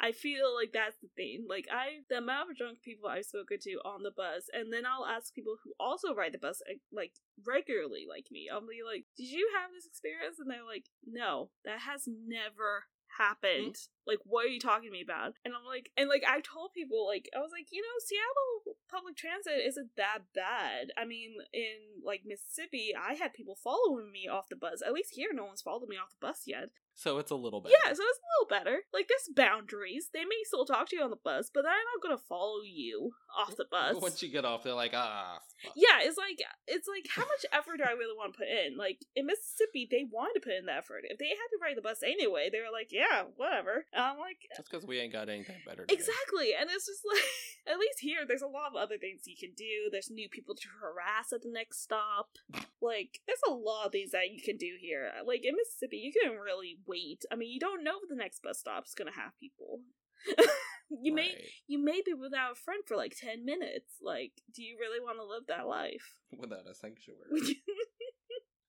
I 0.00 0.12
feel 0.12 0.54
like 0.54 0.70
that's 0.72 0.96
the 1.02 1.08
thing. 1.16 1.46
Like 1.48 1.66
I 1.72 2.06
the 2.08 2.18
amount 2.18 2.50
of 2.50 2.56
drunk 2.56 2.82
people 2.82 3.08
I've 3.08 3.26
spoken 3.26 3.58
to 3.62 3.80
on 3.84 4.02
the 4.02 4.14
bus, 4.14 4.46
and 4.52 4.72
then 4.72 4.86
I'll 4.86 5.06
ask 5.06 5.34
people 5.34 5.56
who 5.62 5.72
also 5.80 6.14
ride 6.14 6.32
the 6.32 6.38
bus 6.38 6.62
uh, 6.68 6.78
like 6.92 7.12
regularly 7.46 8.06
like 8.08 8.26
me. 8.30 8.48
I'll 8.52 8.60
be 8.60 8.86
like, 8.86 9.04
Did 9.16 9.30
you 9.30 9.50
have 9.58 9.70
this 9.74 9.86
experience? 9.86 10.38
And 10.38 10.50
they're 10.50 10.66
like, 10.66 10.86
No, 11.06 11.50
that 11.64 11.80
has 11.80 12.06
never 12.06 12.86
happened. 13.18 13.76
Like, 14.06 14.18
what 14.24 14.46
are 14.46 14.48
you 14.48 14.60
talking 14.60 14.88
to 14.88 14.92
me 14.92 15.02
about? 15.02 15.34
And 15.44 15.54
I'm 15.54 15.66
like, 15.66 15.90
and 15.96 16.08
like 16.08 16.22
I 16.26 16.40
told 16.40 16.72
people, 16.72 17.06
like, 17.06 17.28
I 17.34 17.40
was 17.40 17.50
like, 17.52 17.66
you 17.70 17.82
know, 17.82 17.98
Seattle 17.98 18.78
public 18.90 19.16
transit 19.16 19.66
isn't 19.66 19.90
that 19.96 20.30
bad. 20.34 20.92
I 20.96 21.04
mean, 21.04 21.34
in 21.52 22.04
like 22.04 22.22
Mississippi, 22.24 22.92
I 22.94 23.14
had 23.14 23.34
people 23.34 23.56
following 23.56 24.12
me 24.12 24.28
off 24.28 24.48
the 24.48 24.56
bus. 24.56 24.82
At 24.84 24.92
least 24.92 25.14
here, 25.14 25.30
no 25.32 25.44
one's 25.44 25.62
followed 25.62 25.88
me 25.88 25.96
off 25.96 26.14
the 26.14 26.26
bus 26.26 26.42
yet. 26.46 26.70
So 26.98 27.18
it's 27.18 27.30
a 27.30 27.36
little 27.36 27.60
better. 27.60 27.76
Yeah, 27.78 27.94
so 27.94 28.02
it's 28.02 28.18
a 28.18 28.30
little 28.34 28.50
better. 28.50 28.82
Like, 28.92 29.06
there's 29.06 29.30
boundaries. 29.30 30.10
They 30.12 30.26
may 30.26 30.42
still 30.42 30.66
talk 30.66 30.88
to 30.90 30.96
you 30.96 31.02
on 31.06 31.10
the 31.10 31.22
bus, 31.22 31.48
but 31.54 31.62
they're 31.62 31.70
not 31.94 32.02
gonna 32.02 32.18
follow 32.28 32.66
you 32.66 33.12
off 33.38 33.54
the 33.54 33.66
bus. 33.70 34.02
Once 34.02 34.20
you 34.20 34.28
get 34.28 34.44
off, 34.44 34.64
they're 34.64 34.74
like, 34.74 34.94
ah. 34.94 35.38
fuck. 35.62 35.74
Yeah, 35.76 36.02
it's 36.02 36.18
like 36.18 36.42
it's 36.66 36.88
like 36.90 37.06
how 37.06 37.22
much 37.22 37.46
effort 37.54 37.78
do 37.78 37.84
I 37.86 37.94
really 37.94 38.18
want 38.18 38.34
to 38.34 38.38
put 38.38 38.50
in? 38.50 38.76
Like 38.76 38.98
in 39.14 39.26
Mississippi, 39.26 39.86
they 39.88 40.10
wanted 40.10 40.42
to 40.42 40.44
put 40.44 40.58
in 40.58 40.66
the 40.66 40.74
effort. 40.74 41.06
If 41.06 41.18
they 41.22 41.30
had 41.30 41.50
to 41.54 41.62
ride 41.62 41.76
the 41.78 41.86
bus 41.86 42.02
anyway, 42.02 42.50
they 42.50 42.58
were 42.58 42.74
like, 42.74 42.90
"Yeah, 42.90 43.30
whatever." 43.38 43.86
And 43.94 44.02
I'm 44.02 44.18
like, 44.18 44.42
That's 44.56 44.68
because 44.68 44.82
we 44.82 44.98
ain't 44.98 45.12
got 45.12 45.28
anything 45.28 45.62
better. 45.62 45.86
To 45.86 45.86
do. 45.86 45.94
exactly. 45.94 46.50
And 46.58 46.66
it's 46.70 46.86
just 46.86 47.06
like, 47.12 47.22
at 47.70 47.78
least 47.78 48.02
here, 48.02 48.26
there's 48.26 48.42
a 48.42 48.50
lot 48.50 48.74
of 48.74 48.76
other 48.76 48.98
things 48.98 49.22
you 49.30 49.38
can 49.38 49.54
do. 49.54 49.86
There's 49.90 50.10
new 50.10 50.28
people 50.28 50.54
to 50.54 50.68
harass 50.82 51.30
at 51.32 51.42
the 51.42 51.52
next 51.52 51.82
stop. 51.82 52.34
Like, 52.80 53.18
there's 53.26 53.42
a 53.48 53.50
lot 53.50 53.86
of 53.86 53.92
things 53.92 54.12
that 54.12 54.30
you 54.30 54.40
can 54.40 54.56
do 54.56 54.78
here. 54.80 55.10
Like 55.26 55.44
in 55.44 55.56
Mississippi, 55.56 55.96
you 55.96 56.12
can 56.14 56.38
really 56.38 56.78
wait. 56.88 57.24
I 57.30 57.36
mean, 57.36 57.50
you 57.52 57.60
don't 57.60 57.84
know 57.84 57.96
if 58.02 58.08
the 58.08 58.16
next 58.16 58.42
bus 58.42 58.58
stop's 58.58 58.94
gonna 58.94 59.12
have 59.12 59.32
people. 59.38 59.80
you 60.90 61.12
may 61.14 61.36
you 61.66 61.78
may 61.78 62.02
be 62.04 62.14
without 62.14 62.52
a 62.52 62.54
friend 62.54 62.82
for 62.86 62.96
like 62.96 63.14
10 63.16 63.44
minutes. 63.44 63.94
Like, 64.02 64.32
do 64.54 64.62
you 64.62 64.76
really 64.80 65.00
want 65.00 65.18
to 65.18 65.24
live 65.24 65.44
that 65.48 65.66
life? 65.68 66.16
without 66.38 66.68
a 66.70 66.74
sanctuary. 66.74 67.60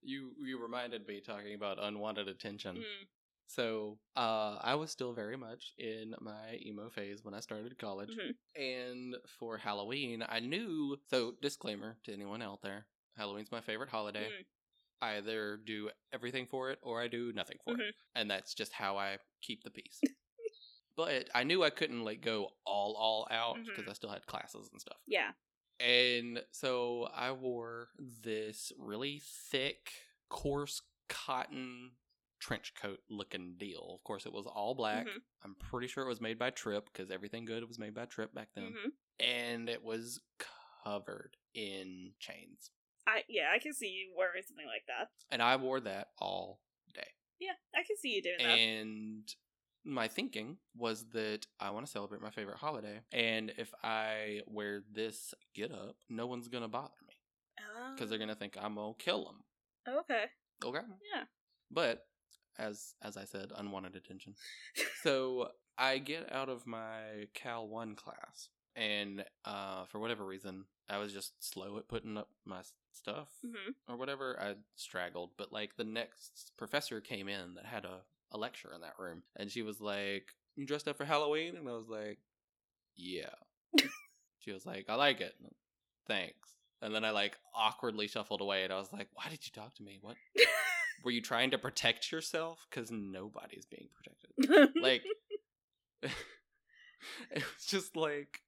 you 0.01 0.31
you 0.45 0.61
reminded 0.61 1.07
me 1.07 1.21
talking 1.21 1.55
about 1.55 1.81
unwanted 1.81 2.27
attention. 2.27 2.77
Mm, 2.77 3.07
So, 3.47 3.97
uh, 4.15 4.57
I 4.61 4.75
was 4.75 4.91
still 4.91 5.13
very 5.13 5.37
much 5.37 5.73
in 5.77 6.13
my 6.21 6.59
emo 6.63 6.89
phase 6.89 7.23
when 7.23 7.33
I 7.33 7.39
started 7.39 7.77
college. 7.79 8.11
Mhm. 8.11 8.35
And 8.55 9.15
for 9.39 9.57
Halloween, 9.57 10.23
I 10.27 10.39
knew. 10.39 10.97
So, 11.09 11.33
disclaimer 11.41 11.97
to 12.03 12.13
anyone 12.13 12.41
out 12.41 12.61
there 12.61 12.85
Halloween's 13.17 13.51
my 13.51 13.61
favorite 13.61 13.89
holiday. 13.89 14.29
mm, 14.29 14.45
I 15.01 15.17
either 15.17 15.57
do 15.57 15.89
everything 16.13 16.45
for 16.47 16.71
it 16.71 16.79
or 16.81 17.01
I 17.01 17.07
do 17.07 17.31
nothing 17.33 17.57
for 17.63 17.75
Mhm. 17.75 17.89
it. 17.89 17.95
And 18.15 18.29
that's 18.29 18.53
just 18.53 18.73
how 18.73 18.97
I 18.97 19.17
keep 19.41 19.63
the 19.63 19.71
peace. 19.71 19.99
but 20.95 21.29
I 21.33 21.43
knew 21.43 21.63
I 21.63 21.69
couldn't 21.69 22.03
like 22.03 22.21
go 22.21 22.49
all 22.65 22.95
all 22.95 23.27
out 23.31 23.55
because 23.65 23.85
Mhm. 23.85 23.89
I 23.89 23.93
still 23.93 24.09
had 24.09 24.25
classes 24.25 24.69
and 24.71 24.81
stuff. 24.81 24.97
yeah. 25.07 25.33
And 25.79 26.45
so 26.51 27.03
I 27.13 27.31
wore 27.31 27.89
this 27.97 28.73
really 28.77 29.19
thick, 29.23 29.93
coarse 30.27 30.81
cotton 31.07 31.95
trench 32.39 32.73
coat 32.75 33.01
looking 33.09 33.55
deal. 33.57 33.93
Of 33.95 34.03
course, 34.03 34.25
it 34.25 34.33
was 34.33 34.45
all 34.45 34.75
black. 34.75 35.07
Mhm. 35.07 35.21
I'm 35.43 35.55
pretty 35.55 35.87
sure 35.87 36.03
it 36.05 36.09
was 36.09 36.19
made 36.19 36.37
by 36.37 36.49
Tripp 36.49 36.85
because 36.91 37.09
everything 37.11 37.45
good 37.45 37.63
was 37.65 37.79
made 37.79 37.93
by 37.93 38.05
Tripp 38.07 38.33
back 38.33 38.49
then. 38.53 38.73
hmm 38.73 38.89
And 39.19 39.69
it 39.69 39.81
was 39.83 40.19
covered 40.83 41.37
in 41.53 42.13
chains. 42.19 42.71
I 43.09 43.23
yeah, 43.27 43.49
I 43.53 43.59
can 43.59 43.73
see 43.73 43.87
you 43.87 44.11
wearing 44.17 44.43
something 44.47 44.65
like 44.65 44.83
that. 44.87 45.09
And 45.31 45.41
I 45.41 45.55
wore 45.55 45.79
that 45.81 46.09
all 46.19 46.59
day. 46.93 47.07
Yeah, 47.39 47.53
I 47.75 47.83
can 47.83 47.97
see 47.97 48.15
you 48.15 48.21
doing 48.21 48.37
that. 48.39 48.57
And 48.57 49.33
my 49.85 50.07
thinking 50.07 50.57
was 50.75 51.05
that 51.13 51.47
I 51.59 51.71
want 51.71 51.85
to 51.85 51.91
celebrate 51.91 52.21
my 52.21 52.29
favorite 52.29 52.57
holiday. 52.57 52.99
And 53.11 53.51
if 53.57 53.73
I 53.83 54.41
wear 54.45 54.83
this 54.91 55.33
get 55.55 55.71
up, 55.71 55.95
no 56.09 56.27
one's 56.27 56.47
going 56.47 56.63
to 56.63 56.67
bother 56.67 56.93
me 57.07 57.15
because 57.95 58.09
they're 58.09 58.19
going 58.19 58.29
to 58.29 58.35
think 58.35 58.57
I'm 58.59 58.75
to 58.75 58.93
kill 58.97 59.25
them. 59.25 59.43
Oh, 59.87 59.99
okay. 59.99 60.25
Okay. 60.63 60.85
Yeah. 61.15 61.23
But 61.71 62.05
as 62.57 62.93
as 63.01 63.17
I 63.17 63.25
said, 63.25 63.51
unwanted 63.55 63.95
attention. 63.95 64.35
so 65.03 65.49
I 65.77 65.97
get 65.97 66.31
out 66.31 66.49
of 66.49 66.67
my 66.67 67.27
Cal 67.33 67.67
One 67.67 67.95
class, 67.95 68.49
and 68.75 69.23
uh, 69.45 69.85
for 69.85 69.99
whatever 69.99 70.25
reason, 70.25 70.65
I 70.89 70.97
was 70.97 71.13
just 71.13 71.33
slow 71.43 71.77
at 71.77 71.87
putting 71.87 72.17
up 72.17 72.29
my 72.45 72.61
stuff 72.93 73.29
hmm 73.43 73.71
or 73.87 73.97
whatever. 73.97 74.37
I 74.39 74.55
straggled, 74.75 75.31
but 75.37 75.51
like 75.51 75.75
the 75.77 75.83
next 75.83 76.51
professor 76.57 77.01
came 77.01 77.27
in 77.27 77.55
that 77.55 77.65
had 77.65 77.85
a, 77.85 78.01
a 78.31 78.37
lecture 78.37 78.71
in 78.73 78.81
that 78.81 78.99
room, 78.99 79.23
and 79.35 79.51
she 79.51 79.61
was 79.61 79.79
like, 79.79 80.35
"You 80.55 80.65
dressed 80.65 80.87
up 80.87 80.97
for 80.97 81.05
Halloween?" 81.05 81.55
And 81.55 81.67
I 81.67 81.73
was 81.73 81.89
like, 81.89 82.19
"Yeah." 82.95 83.35
she 84.39 84.51
was 84.51 84.65
like, 84.65 84.85
"I 84.89 84.95
like 84.95 85.21
it." 85.21 85.35
Thanks. 86.07 86.49
And 86.81 86.95
then 86.95 87.03
I 87.03 87.11
like 87.11 87.37
awkwardly 87.53 88.07
shuffled 88.07 88.41
away, 88.41 88.63
and 88.63 88.73
I 88.73 88.79
was 88.79 88.93
like, 88.93 89.09
"Why 89.13 89.29
did 89.29 89.45
you 89.45 89.51
talk 89.53 89.75
to 89.75 89.83
me? 89.83 89.99
What?" 90.01 90.15
were 91.03 91.11
you 91.11 91.21
trying 91.21 91.51
to 91.51 91.57
protect 91.57 92.11
yourself 92.11 92.67
because 92.69 92.91
nobody's 92.91 93.65
being 93.65 93.87
protected 93.95 94.75
like 94.81 95.03
it 96.03 96.11
was 97.35 97.65
just 97.65 97.95
like 97.95 98.41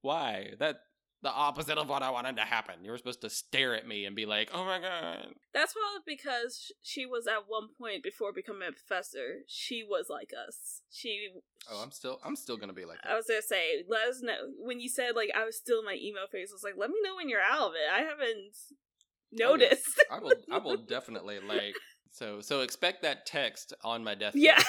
why 0.00 0.52
that 0.58 0.80
the 1.22 1.30
opposite 1.30 1.78
of 1.78 1.88
what 1.88 2.02
i 2.02 2.10
wanted 2.10 2.36
to 2.36 2.42
happen 2.42 2.74
you 2.82 2.90
were 2.90 2.98
supposed 2.98 3.20
to 3.20 3.30
stare 3.30 3.74
at 3.74 3.86
me 3.86 4.04
and 4.04 4.16
be 4.16 4.26
like 4.26 4.50
oh 4.52 4.64
my 4.64 4.78
god 4.80 5.28
That's 5.54 5.72
probably 5.74 6.14
because 6.16 6.72
she 6.82 7.06
was 7.06 7.26
at 7.26 7.44
one 7.46 7.68
point 7.78 8.02
before 8.02 8.32
becoming 8.32 8.68
a 8.68 8.72
professor. 8.72 9.44
She 9.46 9.84
was 9.88 10.06
like 10.10 10.32
us. 10.48 10.82
She. 10.90 11.28
oh 11.70 11.80
i'm 11.82 11.90
still 11.92 12.18
i'm 12.24 12.36
still 12.36 12.56
gonna 12.56 12.72
be 12.72 12.84
like 12.84 12.98
That. 13.02 13.12
I 13.12 13.16
was 13.16 13.26
gonna 13.28 13.42
say, 13.42 13.84
let 13.88 14.08
us 14.08 14.20
know 14.22 14.34
when 14.58 14.80
you 14.80 14.88
said 14.88 15.14
like 15.14 15.30
I 15.36 15.44
was 15.44 15.56
still 15.56 15.80
in 15.80 15.84
my 15.84 15.94
emo 15.94 16.26
phase. 16.30 16.50
I 16.50 16.54
was 16.54 16.62
like, 16.64 16.74
let 16.76 16.90
me 16.90 16.96
know 17.04 17.16
when 17.16 17.28
you're 17.28 17.40
out 17.40 17.68
of 17.68 17.72
it. 17.74 17.88
I 17.92 18.00
haven't 18.00 18.54
oh, 19.40 19.46
noticed. 19.50 20.02
i 20.10 20.18
will 20.18 20.32
i 20.50 20.58
will 20.58 20.76
definitely 20.88 21.38
like 21.40 21.74
so 22.10 22.40
so 22.40 22.60
expect 22.60 23.02
that 23.02 23.24
text 23.26 23.72
on 23.84 24.02
my 24.04 24.14
death 24.14 24.34
Yeah. 24.34 24.60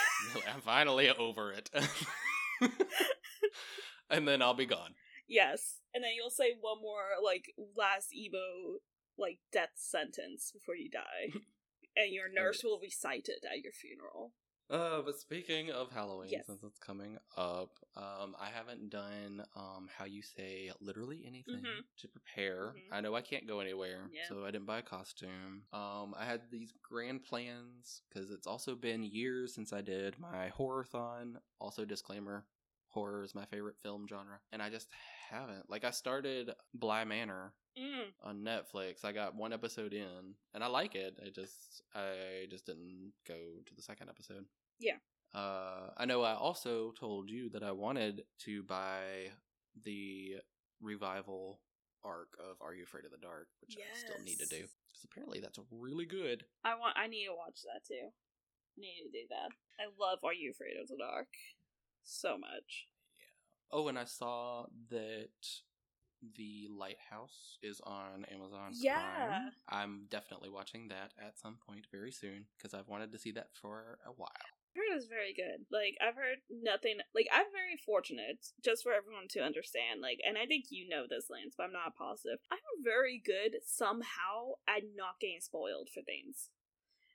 i'm 0.54 0.62
finally 0.62 1.10
over 1.10 1.52
it 1.52 1.70
and 4.10 4.28
then 4.28 4.42
i'll 4.42 4.54
be 4.54 4.66
gone 4.66 4.94
yes, 5.28 5.80
and 5.94 6.04
then 6.04 6.12
you'll 6.16 6.30
say 6.30 6.54
one 6.60 6.82
more 6.82 7.12
like 7.24 7.54
last 7.78 8.14
emo 8.14 8.80
like 9.18 9.40
death 9.52 9.70
sentence 9.76 10.52
before 10.52 10.76
you 10.76 10.90
die, 10.90 11.30
and 11.96 12.12
your 12.12 12.26
nurse 12.34 12.64
will 12.64 12.80
recite 12.82 13.28
it 13.30 13.46
at 13.50 13.62
your 13.62 13.72
funeral. 13.74 14.34
Uh, 14.70 15.02
but 15.02 15.20
speaking 15.20 15.70
of 15.70 15.92
Halloween, 15.92 16.30
Yes. 16.32 16.48
since 16.48 16.64
it's 16.64 16.80
coming 16.80 17.18
up, 17.38 17.78
um, 17.96 18.34
I 18.40 18.50
haven't 18.50 18.90
done 18.90 19.44
um 19.56 19.88
how 19.96 20.06
you 20.06 20.24
say 20.24 20.72
literally 20.80 21.24
anything 21.28 21.62
Mhm. 21.64 21.84
to 21.98 22.08
prepare. 22.08 22.74
Mhm. 22.74 22.88
I 22.92 23.02
know 23.02 23.14
I 23.14 23.22
can't 23.22 23.46
go 23.46 23.60
anywhere, 23.60 24.10
Yeah. 24.12 24.28
so 24.30 24.46
I 24.46 24.52
didn't 24.52 24.66
buy 24.66 24.80
a 24.80 24.82
costume. 24.82 25.68
Um, 25.74 26.16
I 26.18 26.26
had 26.26 26.50
these 26.50 26.72
grand 26.82 27.24
plans 27.24 28.02
because 28.10 28.32
it's 28.32 28.48
also 28.48 28.74
been 28.74 29.04
years 29.04 29.54
since 29.54 29.74
I 29.74 29.82
did 29.82 30.18
my 30.18 30.48
horror-thon. 30.48 31.40
Also, 31.60 31.86
disclaimer: 31.86 32.48
Horror 32.88 33.24
is 33.24 33.36
my 33.36 33.46
favorite 33.46 33.78
film 33.84 34.08
genre, 34.08 34.40
and 34.52 34.62
I 34.64 34.70
just 34.70 34.90
haven't. 35.30 35.70
Like, 35.70 35.84
I 35.84 35.92
started 35.92 36.52
Bly 36.74 37.04
Manor 37.06 37.54
Mm. 37.78 38.14
on 38.22 38.44
Netflix. 38.44 39.04
I 39.04 39.12
got 39.14 39.36
one 39.36 39.52
episode 39.52 39.94
in, 39.94 40.36
and 40.54 40.64
I 40.64 40.68
like 40.68 40.94
it. 40.94 41.18
I 41.26 41.30
just, 41.30 41.82
I 41.96 42.46
just 42.50 42.66
didn't 42.68 43.14
go 43.28 43.34
to 43.66 43.76
the 43.76 43.82
second 43.82 44.10
episode. 44.10 44.46
Yeah. 44.80 44.98
Uh, 45.34 45.90
I 45.98 46.06
know. 46.06 46.22
I 46.22 46.36
also 46.36 46.92
told 46.92 47.30
you 47.32 47.50
that 47.50 47.64
I 47.64 47.72
wanted 47.72 48.26
to 48.42 48.62
buy 48.64 49.32
the 49.84 50.36
revival 50.82 51.62
arc 52.04 52.38
of 52.40 52.58
Are 52.62 52.76
You 52.76 52.84
Afraid 52.84 53.06
of 53.06 53.12
the 53.12 53.18
Dark, 53.18 53.48
which 53.62 53.76
I 53.78 53.98
still 53.98 54.24
need 54.24 54.38
to 54.40 54.46
do 54.46 54.58
because 54.92 55.04
apparently 55.06 55.40
that's 55.40 55.58
really 55.72 56.06
good. 56.06 56.46
I 56.64 56.76
want. 56.76 56.96
I 56.96 57.08
need 57.08 57.26
to 57.26 57.34
watch 57.36 57.62
that 57.64 57.84
too. 57.88 58.10
I 58.10 58.78
need 58.80 59.02
to 59.06 59.12
do 59.12 59.26
that. 59.30 59.50
I 59.80 59.86
love 60.00 60.20
Are 60.24 60.34
You 60.34 60.52
Afraid 60.52 60.76
of 60.80 60.88
the 60.90 60.98
Dark 60.98 61.30
so 62.04 62.38
much. 62.38 62.86
Oh, 63.74 63.88
and 63.88 63.98
I 63.98 64.06
saw 64.06 64.68
that 64.92 65.30
the 66.38 66.70
Lighthouse 66.70 67.58
is 67.64 67.82
on 67.84 68.24
Amazon 68.32 68.72
Yeah. 68.74 69.00
Prime. 69.28 69.52
I'm 69.68 70.06
definitely 70.10 70.50
watching 70.50 70.88
that 70.90 71.12
at 71.20 71.40
some 71.40 71.58
point 71.68 71.88
very 71.92 72.12
soon 72.12 72.46
because 72.56 72.76
I've 72.76 72.88
wanted 72.88 73.12
to 73.12 73.18
see 73.18 73.32
that 73.32 73.50
for 73.60 73.98
a 74.06 74.12
while. 74.12 74.30
I've 74.76 74.78
heard 74.78 74.96
it's 74.96 75.08
very 75.08 75.34
good. 75.34 75.66
Like 75.72 75.98
I've 76.00 76.16
heard 76.16 76.38
nothing. 76.50 76.98
Like 77.16 77.28
I'm 77.34 77.50
very 77.52 77.76
fortunate, 77.84 78.46
just 78.64 78.84
for 78.84 78.94
everyone 78.94 79.28
to 79.32 79.42
understand. 79.42 80.02
Like, 80.02 80.20
and 80.26 80.38
I 80.38 80.46
think 80.46 80.66
you 80.70 80.88
know 80.88 81.06
this, 81.10 81.26
Lance, 81.30 81.56
but 81.58 81.64
I'm 81.64 81.74
not 81.74 81.98
positive. 81.98 82.40
I'm 82.52 82.84
very 82.84 83.22
good 83.24 83.58
somehow 83.66 84.62
at 84.68 84.84
not 84.96 85.20
getting 85.20 85.42
spoiled 85.42 85.90
for 85.94 86.04
things. 86.04 86.50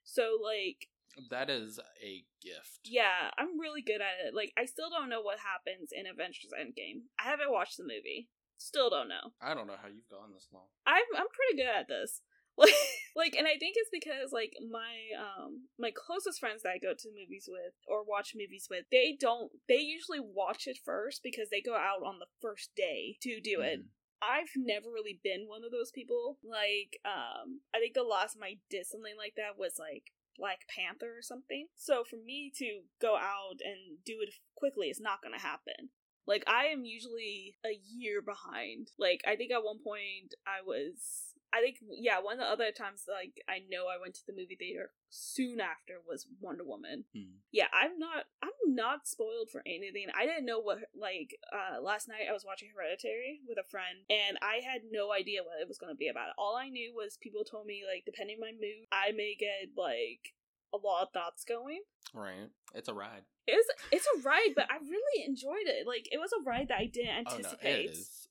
So 0.04 0.38
like, 0.42 0.88
That 1.30 1.50
is 1.50 1.80
a 2.02 2.24
gift. 2.42 2.80
yeah, 2.84 3.30
I'm 3.36 3.58
really 3.58 3.82
good 3.82 4.00
at 4.00 4.26
it. 4.26 4.34
Like, 4.34 4.52
I 4.56 4.64
still 4.66 4.90
don't 4.90 5.08
know 5.08 5.20
what 5.20 5.38
happens 5.40 5.90
in 5.92 6.06
Avengers 6.06 6.52
Endgame. 6.54 7.10
I 7.18 7.24
haven't 7.30 7.50
watched 7.52 7.76
the 7.76 7.82
movie. 7.84 8.28
Still 8.56 8.90
don't 8.90 9.08
know. 9.08 9.34
I 9.40 9.54
don't 9.54 9.66
know 9.66 9.78
how 9.80 9.88
you've 9.88 10.08
gone 10.10 10.32
this 10.34 10.48
long. 10.52 10.66
I'm 10.86 11.06
I'm 11.16 11.26
pretty 11.30 11.62
good 11.62 11.70
at 11.74 11.88
this. 11.88 12.20
Like 12.58 12.74
like 13.14 13.34
and 13.38 13.46
I 13.46 13.54
think 13.54 13.76
it's 13.78 13.90
because 13.92 14.32
like 14.32 14.50
my 14.68 15.14
um 15.14 15.70
my 15.78 15.92
closest 15.94 16.40
friends 16.40 16.64
that 16.64 16.70
I 16.74 16.78
go 16.82 16.90
to 16.90 17.08
movies 17.14 17.46
with 17.48 17.70
or 17.86 18.02
watch 18.02 18.32
movies 18.34 18.66
with, 18.68 18.82
they 18.90 19.16
don't 19.18 19.52
they 19.68 19.78
usually 19.78 20.18
watch 20.18 20.66
it 20.66 20.76
first 20.84 21.22
because 21.22 21.50
they 21.50 21.60
go 21.62 21.76
out 21.76 22.02
on 22.04 22.18
the 22.18 22.26
first 22.42 22.74
day 22.74 23.14
to 23.22 23.40
do 23.40 23.60
it. 23.60 23.86
Mhm. 23.86 23.94
I've 24.20 24.50
never 24.56 24.90
really 24.90 25.20
been 25.22 25.46
one 25.46 25.62
of 25.62 25.70
those 25.70 25.92
people. 25.92 26.38
Like, 26.42 26.98
um, 27.06 27.60
I 27.72 27.78
think 27.78 27.94
the 27.94 28.02
last 28.02 28.34
time 28.34 28.42
I 28.42 28.58
did 28.68 28.86
something 28.86 29.14
like 29.16 29.34
that 29.36 29.54
was 29.56 29.78
like 29.78 30.10
Black 30.38 30.60
Panther 30.68 31.18
or 31.18 31.22
something. 31.22 31.66
So 31.76 32.04
for 32.08 32.16
me 32.16 32.52
to 32.56 32.82
go 33.00 33.16
out 33.16 33.60
and 33.64 33.98
do 34.04 34.18
it 34.22 34.34
quickly 34.56 34.88
is 34.88 35.00
not 35.00 35.22
gonna 35.22 35.40
happen. 35.40 35.90
Like 36.26 36.44
I 36.46 36.66
am 36.66 36.84
usually 36.84 37.56
a 37.64 37.78
year 37.90 38.22
behind. 38.22 38.92
Like 38.98 39.22
I 39.26 39.36
think 39.36 39.50
at 39.50 39.64
one 39.64 39.78
point 39.82 40.34
I 40.46 40.64
was 40.64 41.34
I 41.52 41.60
think 41.60 41.78
yeah, 41.96 42.20
one 42.20 42.34
of 42.34 42.40
the 42.40 42.50
other 42.50 42.70
times 42.72 43.04
like 43.08 43.40
I 43.48 43.60
know 43.70 43.86
I 43.88 44.00
went 44.00 44.14
to 44.16 44.26
the 44.26 44.36
movie 44.36 44.56
theater 44.56 44.90
soon 45.08 45.60
after 45.60 45.94
was 46.06 46.26
Wonder 46.40 46.64
Woman. 46.64 47.04
Hmm. 47.16 47.40
Yeah, 47.52 47.68
I'm 47.72 47.98
not 47.98 48.26
I'm 48.42 48.74
not 48.74 49.08
spoiled 49.08 49.48
for 49.50 49.62
anything. 49.64 50.06
I 50.14 50.26
didn't 50.26 50.44
know 50.44 50.60
what 50.60 50.78
like 50.94 51.38
uh 51.52 51.80
last 51.80 52.08
night 52.08 52.28
I 52.28 52.32
was 52.32 52.44
watching 52.44 52.68
Hereditary 52.74 53.40
with 53.48 53.56
a 53.58 53.68
friend 53.70 54.04
and 54.10 54.36
I 54.42 54.60
had 54.60 54.82
no 54.92 55.12
idea 55.12 55.40
what 55.42 55.60
it 55.60 55.68
was 55.68 55.78
going 55.78 55.92
to 55.92 55.96
be 55.96 56.08
about. 56.08 56.36
All 56.36 56.56
I 56.56 56.68
knew 56.68 56.92
was 56.94 57.16
people 57.20 57.44
told 57.44 57.66
me 57.66 57.82
like 57.88 58.04
depending 58.04 58.36
on 58.36 58.40
my 58.48 58.52
mood, 58.52 58.84
I 58.92 59.12
may 59.12 59.34
get 59.38 59.72
like 59.76 60.34
a 60.74 60.76
lot 60.76 61.02
of 61.02 61.12
thoughts 61.14 61.44
going. 61.48 61.80
Right. 62.12 62.52
It's 62.74 62.88
a 62.88 62.94
ride. 62.94 63.24
It's 63.46 63.68
it's 63.90 64.06
a 64.16 64.20
ride, 64.20 64.52
but 64.54 64.68
I 64.70 64.76
really 64.84 65.24
enjoyed 65.24 65.64
it. 65.64 65.86
Like 65.86 66.08
it 66.12 66.18
was 66.18 66.30
a 66.36 66.42
ride 66.44 66.68
that 66.68 66.78
I 66.78 66.86
didn't 66.92 67.24
Oh 67.26 67.30
no, 67.30 67.36
anticipate. 67.36 67.86
it 67.86 67.90
is. 67.92 68.28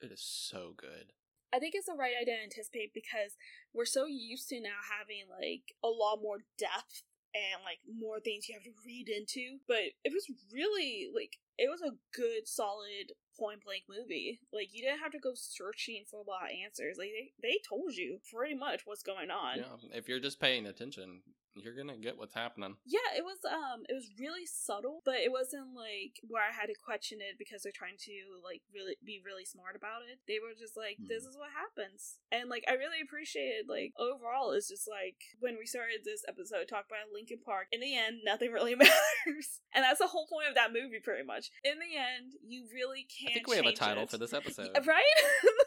It 0.00 0.10
is 0.10 0.20
so 0.20 0.74
good. 0.76 1.12
I 1.52 1.58
think 1.58 1.74
it's 1.74 1.86
the 1.86 1.96
right 1.98 2.14
idea 2.20 2.36
didn't 2.36 2.52
anticipate 2.52 2.92
because 2.92 3.36
we're 3.72 3.88
so 3.88 4.06
used 4.06 4.48
to 4.50 4.60
now 4.60 4.84
having 4.84 5.24
like 5.30 5.74
a 5.82 5.88
lot 5.88 6.20
more 6.22 6.44
depth 6.58 7.02
and 7.34 7.64
like 7.64 7.78
more 7.88 8.20
things 8.20 8.48
you 8.48 8.54
have 8.54 8.64
to 8.64 8.84
read 8.84 9.08
into. 9.08 9.58
But 9.66 9.96
it 10.04 10.12
was 10.12 10.28
really 10.52 11.08
like 11.14 11.38
it 11.56 11.68
was 11.70 11.80
a 11.82 11.96
good, 12.14 12.46
solid 12.46 13.12
point 13.38 13.64
blank 13.64 13.84
movie. 13.88 14.40
Like 14.52 14.68
you 14.72 14.82
didn't 14.82 15.00
have 15.00 15.12
to 15.12 15.18
go 15.18 15.32
searching 15.34 16.04
for 16.10 16.20
a 16.20 16.28
lot 16.28 16.50
of 16.50 16.56
answers. 16.64 16.96
Like 16.98 17.10
they, 17.16 17.32
they 17.40 17.58
told 17.68 17.94
you 17.94 18.20
pretty 18.32 18.54
much 18.54 18.82
what's 18.84 19.02
going 19.02 19.30
on. 19.30 19.58
Yeah. 19.58 19.96
If 19.96 20.08
you're 20.08 20.20
just 20.20 20.40
paying 20.40 20.66
attention, 20.66 21.22
you're 21.54 21.74
gonna 21.76 21.96
get 21.98 22.16
what's 22.18 22.34
happening. 22.34 22.76
Yeah, 22.86 23.16
it 23.16 23.24
was 23.24 23.38
um 23.48 23.82
it 23.88 23.94
was 23.94 24.10
really 24.18 24.46
subtle, 24.46 25.02
but 25.04 25.16
it 25.22 25.32
wasn't 25.32 25.74
like 25.74 26.20
where 26.26 26.42
I 26.42 26.52
had 26.54 26.66
to 26.66 26.74
question 26.78 27.18
it 27.20 27.38
because 27.38 27.62
they're 27.62 27.74
trying 27.74 27.98
to 28.06 28.14
like 28.44 28.62
really 28.72 28.94
be 29.04 29.20
really 29.24 29.44
smart 29.44 29.74
about 29.76 30.02
it. 30.10 30.20
They 30.28 30.38
were 30.38 30.54
just 30.58 30.76
like, 30.76 30.96
This 31.00 31.24
Mhm. 31.24 31.30
is 31.30 31.36
what 31.38 31.50
happens. 31.50 32.18
And 32.30 32.48
like 32.48 32.64
I 32.68 32.74
really 32.74 33.00
appreciated 33.02 33.66
like 33.68 33.92
overall 33.98 34.52
it's 34.52 34.68
just 34.68 34.86
like 34.88 35.16
when 35.40 35.56
we 35.58 35.66
started 35.66 36.04
this 36.04 36.22
episode 36.28 36.68
talk 36.68 36.86
about 36.86 37.10
Linkin 37.12 37.40
Park, 37.44 37.68
in 37.72 37.80
the 37.80 37.96
end 37.96 38.20
nothing 38.24 38.52
really 38.56 38.74
matters. 38.74 39.60
and 39.74 39.82
that's 39.82 39.98
the 40.00 40.06
whole 40.10 40.26
point 40.26 40.48
of 40.48 40.54
that 40.54 40.72
movie 40.72 41.00
pretty 41.02 41.24
much. 41.26 41.50
In 41.64 41.78
the 41.78 41.96
end, 41.96 42.34
you 42.46 42.66
really 42.72 43.06
can't 43.08 43.32
I 43.32 43.34
think 43.34 43.48
we 43.48 43.56
have 43.56 43.66
a 43.66 43.72
title 43.72 44.04
it. 44.04 44.10
for 44.10 44.18
this 44.18 44.32
episode. 44.40 44.70
Right? 44.86 45.16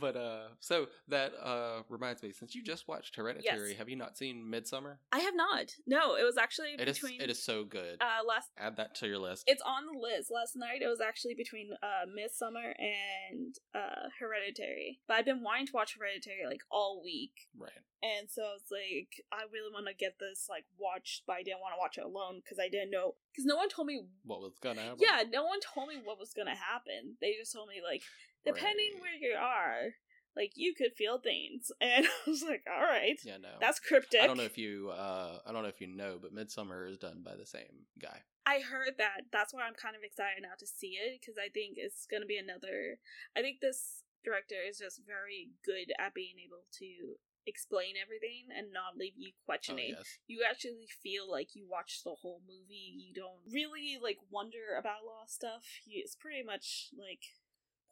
but 0.00 0.16
uh 0.16 0.48
so 0.60 0.86
that 1.08 1.32
uh 1.42 1.82
reminds 1.88 2.22
me, 2.22 2.32
since 2.32 2.54
you 2.54 2.62
just 2.62 2.88
watched 2.88 3.16
Hereditary, 3.16 3.74
have 3.74 3.88
you 3.88 3.96
not 3.96 4.16
seen 4.16 4.44
Midsommar? 4.50 4.96
I 5.12 5.20
have 5.20 5.34
not. 5.34 5.74
No, 5.86 6.14
it 6.16 6.24
was 6.24 6.36
actually 6.36 6.74
It 6.78 6.88
is 6.88 6.98
between 6.98 7.20
it 7.20 7.30
is 7.30 7.42
so 7.42 7.64
good. 7.64 8.00
uh 8.00 8.24
last 8.26 8.48
Add 8.58 8.76
that 8.76 8.94
to 8.96 9.06
your 9.06 9.18
list. 9.18 9.44
It's 9.46 9.62
on 9.62 9.86
the 9.86 9.98
list. 9.98 10.30
Last 10.30 10.56
night 10.56 10.82
it 10.82 10.88
was 10.88 11.00
actually 11.00 11.34
between 11.34 11.70
uh 11.82 12.06
Midsommar 12.08 12.72
and 12.78 13.54
uh 13.74 14.08
Hereditary. 14.18 15.00
But 15.06 15.14
I've 15.18 15.24
been 15.24 15.42
wanting 15.42 15.66
to 15.66 15.72
watch 15.74 15.96
Hereditary 15.98 16.46
like 16.46 16.62
all 16.70 17.00
week. 17.04 17.48
right. 17.58 17.70
And 18.02 18.30
so 18.30 18.42
it's 18.56 18.70
like 18.72 19.22
I 19.30 19.44
really 19.52 19.70
want 19.72 19.86
to 19.86 19.94
get 19.94 20.16
this 20.18 20.46
like 20.48 20.64
watched, 20.78 21.24
but 21.26 21.34
I 21.36 21.42
didn't 21.42 21.60
want 21.60 21.74
to 21.74 21.78
watch 21.78 21.98
it 21.98 22.04
alone 22.04 22.40
because 22.42 22.58
I 22.58 22.68
didn't 22.70 22.90
know 22.90 23.14
because 23.30 23.44
no 23.44 23.56
one 23.56 23.68
told 23.68 23.88
me. 23.88 24.06
What 24.24 24.40
was 24.40 24.56
gonna 24.62 24.80
happen? 24.80 24.98
Yeah, 25.00 25.22
no 25.30 25.44
one 25.44 25.60
told 25.60 25.88
me 25.88 25.96
what 26.02 26.18
was 26.18 26.32
gonna 26.32 26.56
happen. 26.56 27.16
They 27.20 27.34
just 27.38 27.52
told 27.52 27.68
me 27.68 27.82
like 27.84 28.02
depending 28.44 28.92
Right. 28.94 29.00
where 29.02 29.14
you 29.30 29.36
are, 29.38 29.94
like 30.36 30.52
you 30.56 30.74
could 30.74 30.92
feel 30.96 31.18
things, 31.18 31.70
and 31.80 32.06
I 32.06 32.30
was 32.30 32.42
like, 32.42 32.64
all 32.72 32.82
right, 32.82 33.18
Yeah, 33.24 33.36
no. 33.38 33.56
that's 33.60 33.80
cryptic. 33.80 34.20
I 34.22 34.26
don't 34.26 34.36
know 34.36 34.44
if 34.44 34.58
you 34.58 34.90
uh 34.90 35.38
I 35.46 35.52
don't 35.52 35.62
know 35.62 35.68
if 35.68 35.80
you 35.80 35.86
know, 35.88 36.18
but 36.20 36.34
Midsommar 36.34 36.88
is 36.90 36.98
done 36.98 37.22
by 37.24 37.36
the 37.36 37.46
same 37.46 37.86
guy. 38.00 38.22
I 38.46 38.60
heard 38.60 38.94
that. 38.98 39.28
That's 39.32 39.52
why 39.52 39.62
I'm 39.62 39.74
kind 39.74 39.94
of 39.94 40.02
excited 40.02 40.42
now 40.42 40.56
to 40.58 40.66
see 40.66 40.96
it 40.98 41.20
because 41.20 41.36
I 41.38 41.50
think 41.52 41.74
it's 41.76 42.06
going 42.06 42.22
to 42.22 42.26
be 42.26 42.38
another. 42.38 42.98
I 43.36 43.42
think 43.42 43.60
this 43.60 44.02
director 44.24 44.56
is 44.66 44.78
just 44.78 45.02
very 45.06 45.50
good 45.64 45.92
at 46.00 46.14
being 46.14 46.34
able 46.42 46.64
to 46.80 47.20
explain 47.46 47.94
everything 48.00 48.48
and 48.50 48.72
not 48.72 48.96
leave 48.96 49.12
you 49.16 49.32
Oh 49.36 49.44
questioning. 49.44 49.94
yes. 49.96 50.18
You 50.26 50.42
actually 50.48 50.88
feel 51.02 51.30
like 51.30 51.54
you 51.54 51.66
watch 51.68 52.00
the 52.02 52.16
whole 52.24 52.40
movie. 52.48 52.96
You 52.96 53.12
don't 53.14 53.44
really 53.46 53.98
like 54.02 54.18
wonder 54.30 54.74
about 54.78 55.04
a 55.04 55.06
lot 55.06 55.24
of 55.28 55.30
stuff. 55.30 55.62
You, 55.84 56.00
it's 56.04 56.16
pretty 56.16 56.42
much 56.42 56.88
like 56.98 57.22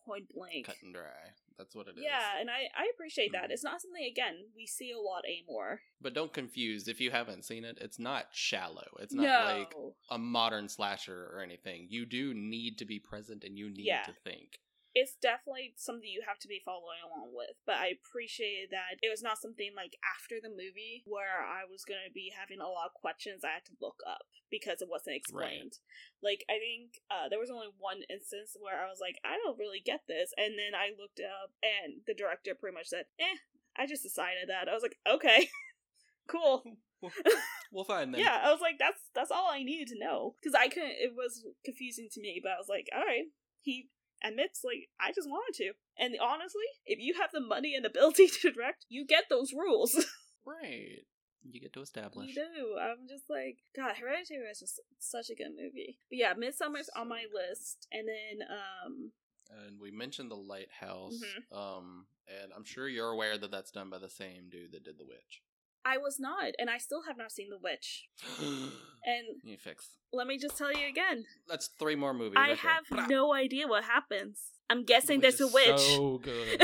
point 0.09 0.25
blank. 0.35 0.67
Cut 0.67 0.77
and 0.83 0.95
dry. 0.95 1.35
That's 1.59 1.75
what 1.75 1.89
it 1.89 1.97
is. 1.99 2.05
yeah, 2.05 2.41
and 2.41 2.49
I 2.49 2.69
I 2.77 2.89
appreciate 2.95 3.33
that. 3.33 3.49
Mhm. 3.49 3.53
It's 3.53 3.65
not 3.65 3.81
something 3.83 4.05
again 4.05 4.37
we 4.55 4.65
see 4.67 4.93
a 4.93 4.99
lot 4.99 5.25
anymore. 5.25 5.81
But 6.01 6.15
don't 6.15 6.33
confuse 6.33 6.87
if 6.89 7.01
you 7.01 7.11
haven't 7.11 7.45
seen 7.45 7.65
it, 7.65 7.79
it's 7.81 7.99
not 7.99 8.27
shallow. 8.33 8.87
It's 9.01 9.13
no, 9.13 9.23
not 9.25 9.59
like 9.59 9.75
a 10.11 10.19
modern 10.19 10.69
slasher 10.69 11.29
or 11.33 11.43
anything. 11.43 11.87
You 11.91 12.07
do 12.07 12.33
need 12.33 12.79
to 12.79 12.85
be 12.85 13.01
present 13.01 13.43
and 13.45 13.59
you 13.59 13.69
need 13.71 13.87
Yeah. 13.87 14.05
to 14.05 14.13
think. 14.25 14.61
It's 14.95 15.17
definitely 15.21 15.75
something 15.77 16.09
you 16.09 16.25
have 16.27 16.39
to 16.41 16.49
be 16.49 16.65
following 16.65 17.01
along 17.05 17.37
with. 17.37 17.55
But 17.67 17.77
I 17.79 17.95
appreciated 17.95 18.73
that 18.73 18.99
it 19.03 19.13
was 19.13 19.23
not 19.23 19.41
something 19.41 19.73
like 19.77 19.95
after 20.03 20.41
the 20.41 20.53
movie 20.53 21.05
where 21.05 21.45
I 21.45 21.69
was 21.69 21.85
going 21.85 22.03
to 22.07 22.13
be 22.13 22.33
having 22.33 22.61
a 22.61 22.71
lot 22.71 22.91
of 22.91 23.01
questions 23.01 23.45
I 23.45 23.61
had 23.61 23.69
to 23.69 23.81
look 23.81 24.01
up 24.09 24.27
because 24.51 24.81
it 24.81 24.89
wasn't 24.91 25.21
explained. 25.21 25.79
Like, 26.25 26.45
I 26.49 26.57
think 26.57 26.99
uh, 27.13 27.29
there 27.29 27.41
was 27.41 27.53
only 27.53 27.69
one 27.77 28.01
instance 28.09 28.57
where 28.57 28.81
I 28.81 28.89
was 28.89 28.99
like, 29.01 29.21
I 29.23 29.37
don't 29.37 29.61
really 29.61 29.85
get 29.85 30.09
this. 30.09 30.33
And 30.41 30.57
then 30.57 30.73
I 30.73 30.97
looked 30.97 31.21
up, 31.21 31.53
and 31.61 32.01
the 32.09 32.17
director 32.17 32.57
pretty 32.57 32.75
much 32.75 32.89
said, 32.89 33.07
eh, 33.21 33.39
I 33.77 33.87
just 33.87 34.03
decided 34.03 34.49
that. 34.49 34.69
I 34.69 34.75
was 34.75 34.83
like, 34.83 34.99
okay. 35.05 35.49
cool. 36.29 36.65
We'll 37.71 37.85
find 37.85 38.13
them. 38.13 38.21
Yeah, 38.21 38.41
I 38.43 38.51
was 38.51 38.63
like, 38.63 38.79
that's 38.79 39.03
that's 39.15 39.31
all 39.31 39.51
I 39.53 39.63
needed 39.63 39.89
to 39.89 39.99
know 39.99 40.35
because 40.41 40.55
I 40.55 40.69
couldn't. 40.69 40.97
It 40.97 41.13
was 41.15 41.45
confusing 41.65 42.09
to 42.13 42.21
me, 42.21 42.41
but 42.43 42.53
I 42.53 42.57
was 42.57 42.69
like, 42.69 42.89
all 42.95 43.05
right, 43.05 43.25
he 43.61 43.91
admits 44.23 44.63
like 44.65 44.89
I 45.01 45.13
just 45.13 45.29
wanted 45.29 45.57
to, 45.59 45.73
and 45.99 46.15
honestly, 46.21 46.65
if 46.87 46.99
you 47.01 47.15
have 47.21 47.31
the 47.33 47.41
money 47.41 47.75
and 47.75 47.85
ability 47.87 48.29
to 48.43 48.51
direct, 48.53 48.85
you 48.89 49.07
get 49.07 49.25
those 49.31 49.53
rules. 49.53 49.95
Right. 50.47 51.05
You 51.43 51.61
get 51.61 51.75
to 51.75 51.83
establish. 51.83 52.29
you 52.29 52.35
do. 52.35 52.77
I'm 52.81 53.07
just 53.07 53.25
like, 53.29 53.59
God, 53.77 53.97
Hereditary 54.01 54.47
is 54.51 54.61
just 54.61 54.81
such 54.99 55.29
a 55.31 55.35
good 55.35 55.51
movie. 55.55 55.99
But 56.11 56.17
yeah, 56.19 56.33
Midsommar's 56.33 56.89
on 56.97 57.09
my 57.09 57.25
list, 57.33 57.87
and 57.93 58.09
then 58.09 58.47
um, 58.51 59.13
And 59.51 59.79
we 59.79 59.91
mentioned 59.91 60.31
the 60.31 60.37
lighthouse. 60.37 61.21
Mhm. 61.53 61.57
Um, 61.57 62.07
and 62.29 62.51
I'm 62.57 62.65
sure 62.65 62.89
you're 62.89 63.11
aware 63.11 63.37
that 63.37 63.51
that's 63.51 63.71
done 63.71 63.91
by 63.91 63.99
the 63.99 64.09
same 64.09 64.49
dude 64.51 64.73
that 64.73 64.85
did 64.85 64.97
The 64.99 65.05
Witch. 65.05 65.43
I 65.89 65.97
was 65.97 66.17
not, 66.21 66.53
and 66.59 66.69
I 66.69 66.79
still 66.79 67.03
have 67.09 67.17
not 67.17 67.33
seen 67.33 67.49
The 67.51 67.59
Witch. 67.59 68.09
And 69.05 69.27
you 69.43 69.57
fix. 69.57 69.87
let 70.13 70.27
me 70.27 70.37
just 70.39 70.59
tell 70.59 70.73
you 70.73 70.87
again, 70.89 71.25
That's 71.49 71.69
three 71.79 71.95
more 71.95 72.13
movies. 72.13 72.35
I 72.37 72.49
right 72.51 72.59
there. 72.63 72.73
have 72.99 73.09
no 73.09 73.33
idea 73.33 73.67
what 73.67 73.85
happens. 73.85 74.41
I'm 74.69 74.85
guessing 74.85 75.21
Which 75.21 75.39
there's 75.39 75.41
a 75.41 75.47
is 75.47 75.55
witch. 75.55 75.81
So 75.97 76.19
good. 76.23 76.63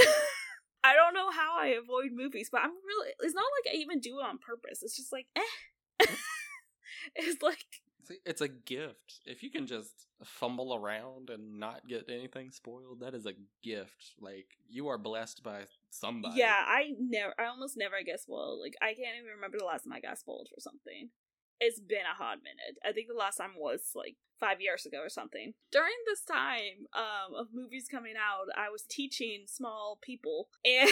I 0.83 0.95
don't 0.95 1.15
know 1.15 1.31
how 1.31 1.57
I 1.59 1.69
avoid 1.69 2.11
movies, 2.13 2.49
but 2.53 2.61
I'm 2.63 2.73
really. 2.87 3.13
It's 3.21 3.35
not 3.35 3.47
like 3.65 3.75
I 3.75 3.77
even 3.79 4.01
do 4.01 4.19
it 4.19 4.27
on 4.27 4.37
purpose. 4.39 4.83
It's 4.83 4.97
just 4.97 5.13
like, 5.13 5.27
eh. 5.37 6.07
it's 7.15 7.41
like, 7.43 7.65
See, 8.07 8.19
it's 8.27 8.43
a 8.43 8.49
gift. 8.49 9.21
If 9.25 9.43
you 9.43 9.51
can 9.51 9.67
just 9.67 10.07
fumble 10.23 10.75
around 10.75 11.31
and 11.31 11.59
not 11.59 11.89
get 11.89 12.11
anything 12.11 12.51
spoiled, 12.51 13.01
that 13.01 13.15
is 13.15 13.25
a 13.27 13.33
gift. 13.63 14.13
Like 14.21 14.49
you 14.69 14.89
are 14.89 14.99
blessed 14.99 15.43
by 15.43 15.61
somebody. 15.95 16.39
yeah, 16.39 16.65
I 16.67 16.93
never, 16.99 17.35
I 17.39 17.47
almost 17.47 17.77
never 17.77 17.97
get 18.05 18.21
spoiled. 18.21 18.61
Like, 18.61 18.75
I 18.83 18.95
can't 18.95 19.17
even 19.19 19.35
remember 19.35 19.59
the 19.59 19.65
last 19.65 19.85
time 19.85 19.93
I 19.93 20.01
got 20.01 20.19
spoiled 20.19 20.49
for 20.53 20.61
something. 20.61 21.11
It's 21.61 21.81
been 21.81 22.05
a 22.11 22.17
hot 22.17 22.39
minute. 22.43 22.77
I 22.85 22.93
think 22.93 23.09
the 23.09 23.19
last 23.19 23.37
time 23.37 23.53
was 23.57 23.93
like 23.95 24.17
five 24.41 24.61
years 24.61 24.87
ago 24.87 24.99
or 24.99 25.09
something. 25.09 25.55
During 25.71 25.95
this 26.07 26.23
time 26.25 26.91
um, 26.93 27.35
of 27.39 27.49
movies 27.55 27.87
coming 27.91 28.15
out, 28.19 28.51
I 28.57 28.71
was 28.71 28.85
teaching 28.89 29.45
small 29.47 29.99
people, 30.03 30.49
and 30.65 30.91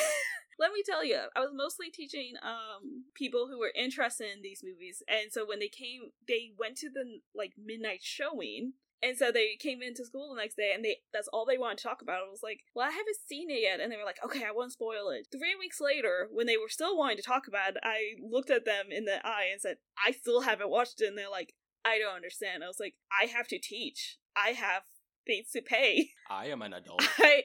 let 0.59 0.73
me 0.73 0.83
tell 0.85 1.05
you, 1.05 1.19
I 1.35 1.41
was 1.41 1.51
mostly 1.53 1.91
teaching 1.91 2.35
um, 2.43 3.05
people 3.15 3.49
who 3.49 3.59
were 3.59 3.73
interested 3.75 4.29
in 4.35 4.43
these 4.43 4.63
movies. 4.65 5.03
And 5.09 5.33
so 5.33 5.47
when 5.47 5.59
they 5.59 5.69
came, 5.69 6.13
they 6.29 6.53
went 6.59 6.77
to 6.79 6.91
the 6.91 7.21
like 7.35 7.53
midnight 7.59 8.01
showing. 8.03 8.75
And 9.03 9.19
so 9.19 9.33
they 9.33 9.57
came 9.59 9.83
into 9.83 10.05
school 10.05 10.33
the 10.33 10.41
next 10.41 10.57
day 10.57 10.73
and 10.75 10.85
they 10.85 10.99
that's 11.13 11.29
all 11.29 11.45
they 11.45 11.59
wanted 11.59 11.79
to 11.79 11.85
talk 11.85 12.03
about. 12.03 12.23
It 12.23 12.31
was 12.31 12.43
like, 12.43 12.61
well, 12.75 12.87
I 12.87 12.91
haven't 12.91 13.17
seen 13.27 13.51
it 13.51 13.61
yet. 13.61 13.81
And 13.81 13.91
they 13.91 13.97
were 13.97 14.05
like, 14.05 14.25
okay, 14.25 14.45
I 14.45 14.53
won't 14.53 14.73
spoil 14.73 15.11
it. 15.11 15.27
Three 15.33 15.57
weeks 15.59 15.81
later, 15.81 16.29
when 16.31 16.47
they 16.47 16.57
were 16.57 16.69
still 16.69 16.97
wanting 16.97 17.17
to 17.17 17.23
talk 17.23 17.49
about 17.49 17.71
it, 17.71 17.83
I 17.83 18.15
looked 18.23 18.51
at 18.51 18.65
them 18.65 18.87
in 18.91 19.05
the 19.05 19.25
eye 19.27 19.49
and 19.51 19.61
said, 19.61 19.79
I 20.05 20.13
still 20.13 20.43
haven't 20.43 20.71
watched 20.71 21.01
it. 21.01 21.09
And 21.09 21.19
they're 21.19 21.29
like, 21.29 21.55
I 21.85 21.99
don't 21.99 22.15
understand. 22.15 22.63
I 22.63 22.69
was 22.69 22.81
like, 22.81 22.95
I 23.11 23.27
have 23.27 23.49
to 23.49 23.59
teach. 23.59 24.19
I 24.37 24.51
have 24.51 24.83
things 25.27 25.51
to 25.53 25.63
pay. 25.63 26.11
I 26.31 26.47
am 26.47 26.63
an 26.63 26.73
adult. 26.73 27.03
I 27.19 27.43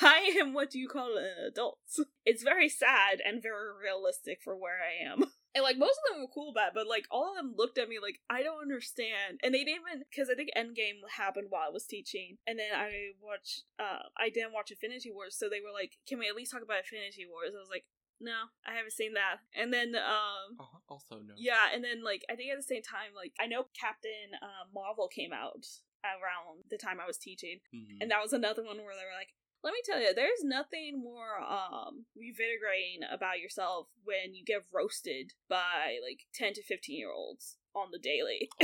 I 0.00 0.36
am 0.40 0.52
what 0.52 0.70
do 0.70 0.78
you 0.78 0.88
call 0.88 1.16
an 1.16 1.46
adult. 1.46 1.78
It's 2.24 2.42
very 2.44 2.68
sad 2.68 3.20
and 3.26 3.42
very 3.42 3.70
realistic 3.82 4.38
for 4.44 4.56
where 4.56 4.78
I 4.78 5.12
am. 5.12 5.24
And 5.54 5.64
like 5.64 5.78
most 5.78 5.98
of 5.98 6.14
them 6.14 6.22
were 6.22 6.30
cool 6.32 6.50
about 6.50 6.68
it, 6.68 6.74
but 6.74 6.86
like 6.86 7.06
all 7.10 7.30
of 7.30 7.36
them 7.36 7.54
looked 7.56 7.78
at 7.78 7.88
me 7.88 7.98
like 8.00 8.20
I 8.30 8.42
don't 8.42 8.62
understand. 8.62 9.40
And 9.42 9.52
they 9.52 9.64
didn't 9.64 9.82
even 9.82 10.04
because 10.08 10.30
I 10.30 10.34
think 10.34 10.50
Endgame 10.56 11.02
happened 11.16 11.48
while 11.50 11.66
I 11.66 11.72
was 11.72 11.86
teaching, 11.86 12.38
and 12.46 12.58
then 12.58 12.70
I 12.74 13.12
watched. 13.20 13.64
uh 13.78 14.06
I 14.16 14.30
didn't 14.30 14.52
watch 14.52 14.70
Infinity 14.70 15.10
Wars, 15.10 15.34
so 15.36 15.48
they 15.48 15.60
were 15.60 15.72
like, 15.74 15.98
"Can 16.06 16.18
we 16.18 16.28
at 16.28 16.36
least 16.36 16.52
talk 16.52 16.62
about 16.62 16.78
Infinity 16.86 17.26
Wars?" 17.26 17.52
I 17.56 17.58
was 17.58 17.68
like, 17.70 17.84
"No, 18.20 18.54
I 18.64 18.74
haven't 18.74 18.92
seen 18.92 19.14
that." 19.14 19.38
And 19.54 19.72
then 19.74 19.96
um 19.96 20.54
Oh, 20.60 20.78
also 20.88 21.16
no. 21.18 21.34
yeah, 21.36 21.74
and 21.74 21.82
then 21.82 22.04
like 22.04 22.24
I 22.30 22.36
think 22.36 22.52
at 22.52 22.56
the 22.58 22.62
same 22.62 22.82
time, 22.82 23.10
like 23.16 23.32
I 23.40 23.46
know 23.46 23.66
Captain 23.74 24.38
uh, 24.40 24.70
Marvel 24.72 25.08
came 25.08 25.32
out 25.32 25.66
around 26.04 26.64
the 26.70 26.78
time 26.78 27.00
I 27.00 27.06
was 27.06 27.18
teaching, 27.18 27.58
Mhm. 27.74 27.98
and 28.00 28.10
that 28.10 28.22
was 28.22 28.32
another 28.32 28.62
one 28.62 28.78
where 28.78 28.94
they 28.94 29.04
were 29.04 29.18
like, 29.18 29.34
"Let 29.62 29.72
me 29.72 29.80
tell 29.84 30.00
you, 30.00 30.14
there's 30.14 30.42
nothing 30.42 31.00
more 31.02 31.40
um 31.40 32.06
revigorating 32.16 33.04
about 33.12 33.40
yourself 33.40 33.88
when 34.04 34.34
you 34.34 34.44
get 34.44 34.64
roasted 34.72 35.32
by 35.48 35.98
like 36.02 36.26
ten 36.34 36.52
to 36.54 36.62
fifteen 36.62 36.98
year 36.98 37.12
olds 37.12 37.56
on 37.74 37.88
the 37.92 37.98
daily. 37.98 38.48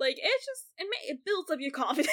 like 0.00 0.16
it's 0.18 0.46
just 0.46 0.66
it 0.78 0.84
ma- 0.84 1.14
it 1.14 1.24
builds 1.24 1.50
up 1.50 1.60
your 1.60 1.70
confidence 1.84 2.10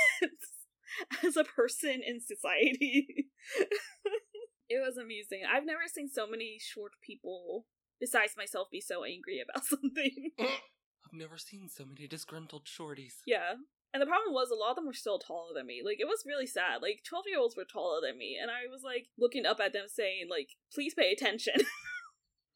as 1.26 1.38
a 1.38 1.44
person 1.44 2.02
in 2.06 2.20
society. 2.22 3.28
it 4.70 4.80
was 4.86 4.98
amusing. 4.98 5.42
I've 5.50 5.66
never 5.66 5.88
seen 5.88 6.10
so 6.10 6.28
many 6.28 6.58
short 6.60 6.94
people 7.02 7.66
besides 8.00 8.34
myself 8.38 8.68
be 8.72 8.82
so 8.82 9.04
angry 9.04 9.42
about 9.42 9.66
something. 9.66 10.32
I've 10.40 11.14
never 11.14 11.38
seen 11.38 11.70
so 11.70 11.86
many 11.86 12.08
disgruntled 12.08 12.66
shorties. 12.66 13.16
Yeah. 13.26 13.54
And 13.94 14.02
the 14.02 14.06
problem 14.08 14.34
was 14.34 14.52
a 14.52 14.56
lot 14.56 14.72
of 14.72 14.76
them 14.76 14.86
were 14.86 14.94
still 14.94 15.18
taller 15.18 15.54
than 15.56 15.66
me. 15.66 15.82
Like 15.84 15.98
it 16.00 16.08
was 16.08 16.24
really 16.26 16.46
sad. 16.46 16.82
Like 16.82 17.02
12 17.08 17.26
year 17.28 17.40
olds 17.40 17.56
were 17.56 17.66
taller 17.66 18.00
than 18.02 18.18
me 18.18 18.38
and 18.40 18.52
I 18.52 18.70
was 18.70 18.82
like 18.84 19.08
looking 19.18 19.46
up 19.46 19.60
at 19.60 19.74
them 19.74 19.86
saying 19.88 20.28
like 20.30 20.50
please 20.74 20.94
pay 20.94 21.12
attention. 21.12 21.56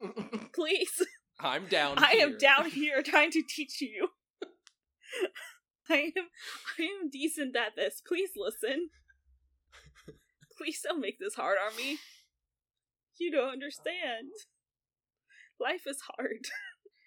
please. 0.54 1.04
I'm 1.40 1.68
down. 1.68 1.98
Here. 1.98 2.08
I 2.08 2.12
am 2.24 2.38
down 2.38 2.66
here 2.70 3.02
trying 3.02 3.32
to 3.32 3.44
teach 3.48 3.82
you. 3.82 4.10
I 5.90 6.12
am 6.16 6.28
I 6.80 6.84
am 6.84 7.10
decent 7.10 7.56
at 7.56 7.76
this. 7.76 8.02
Please 8.06 8.32
listen. 8.36 8.90
Please 10.58 10.82
don't 10.84 11.02
make 11.02 11.18
this 11.20 11.36
hard 11.36 11.58
on 11.66 11.76
me. 11.76 11.98
You 13.20 13.32
don't 13.32 13.50
understand. 13.50 14.32
Life 15.60 15.84
is 15.88 16.02
hard. 16.18 16.48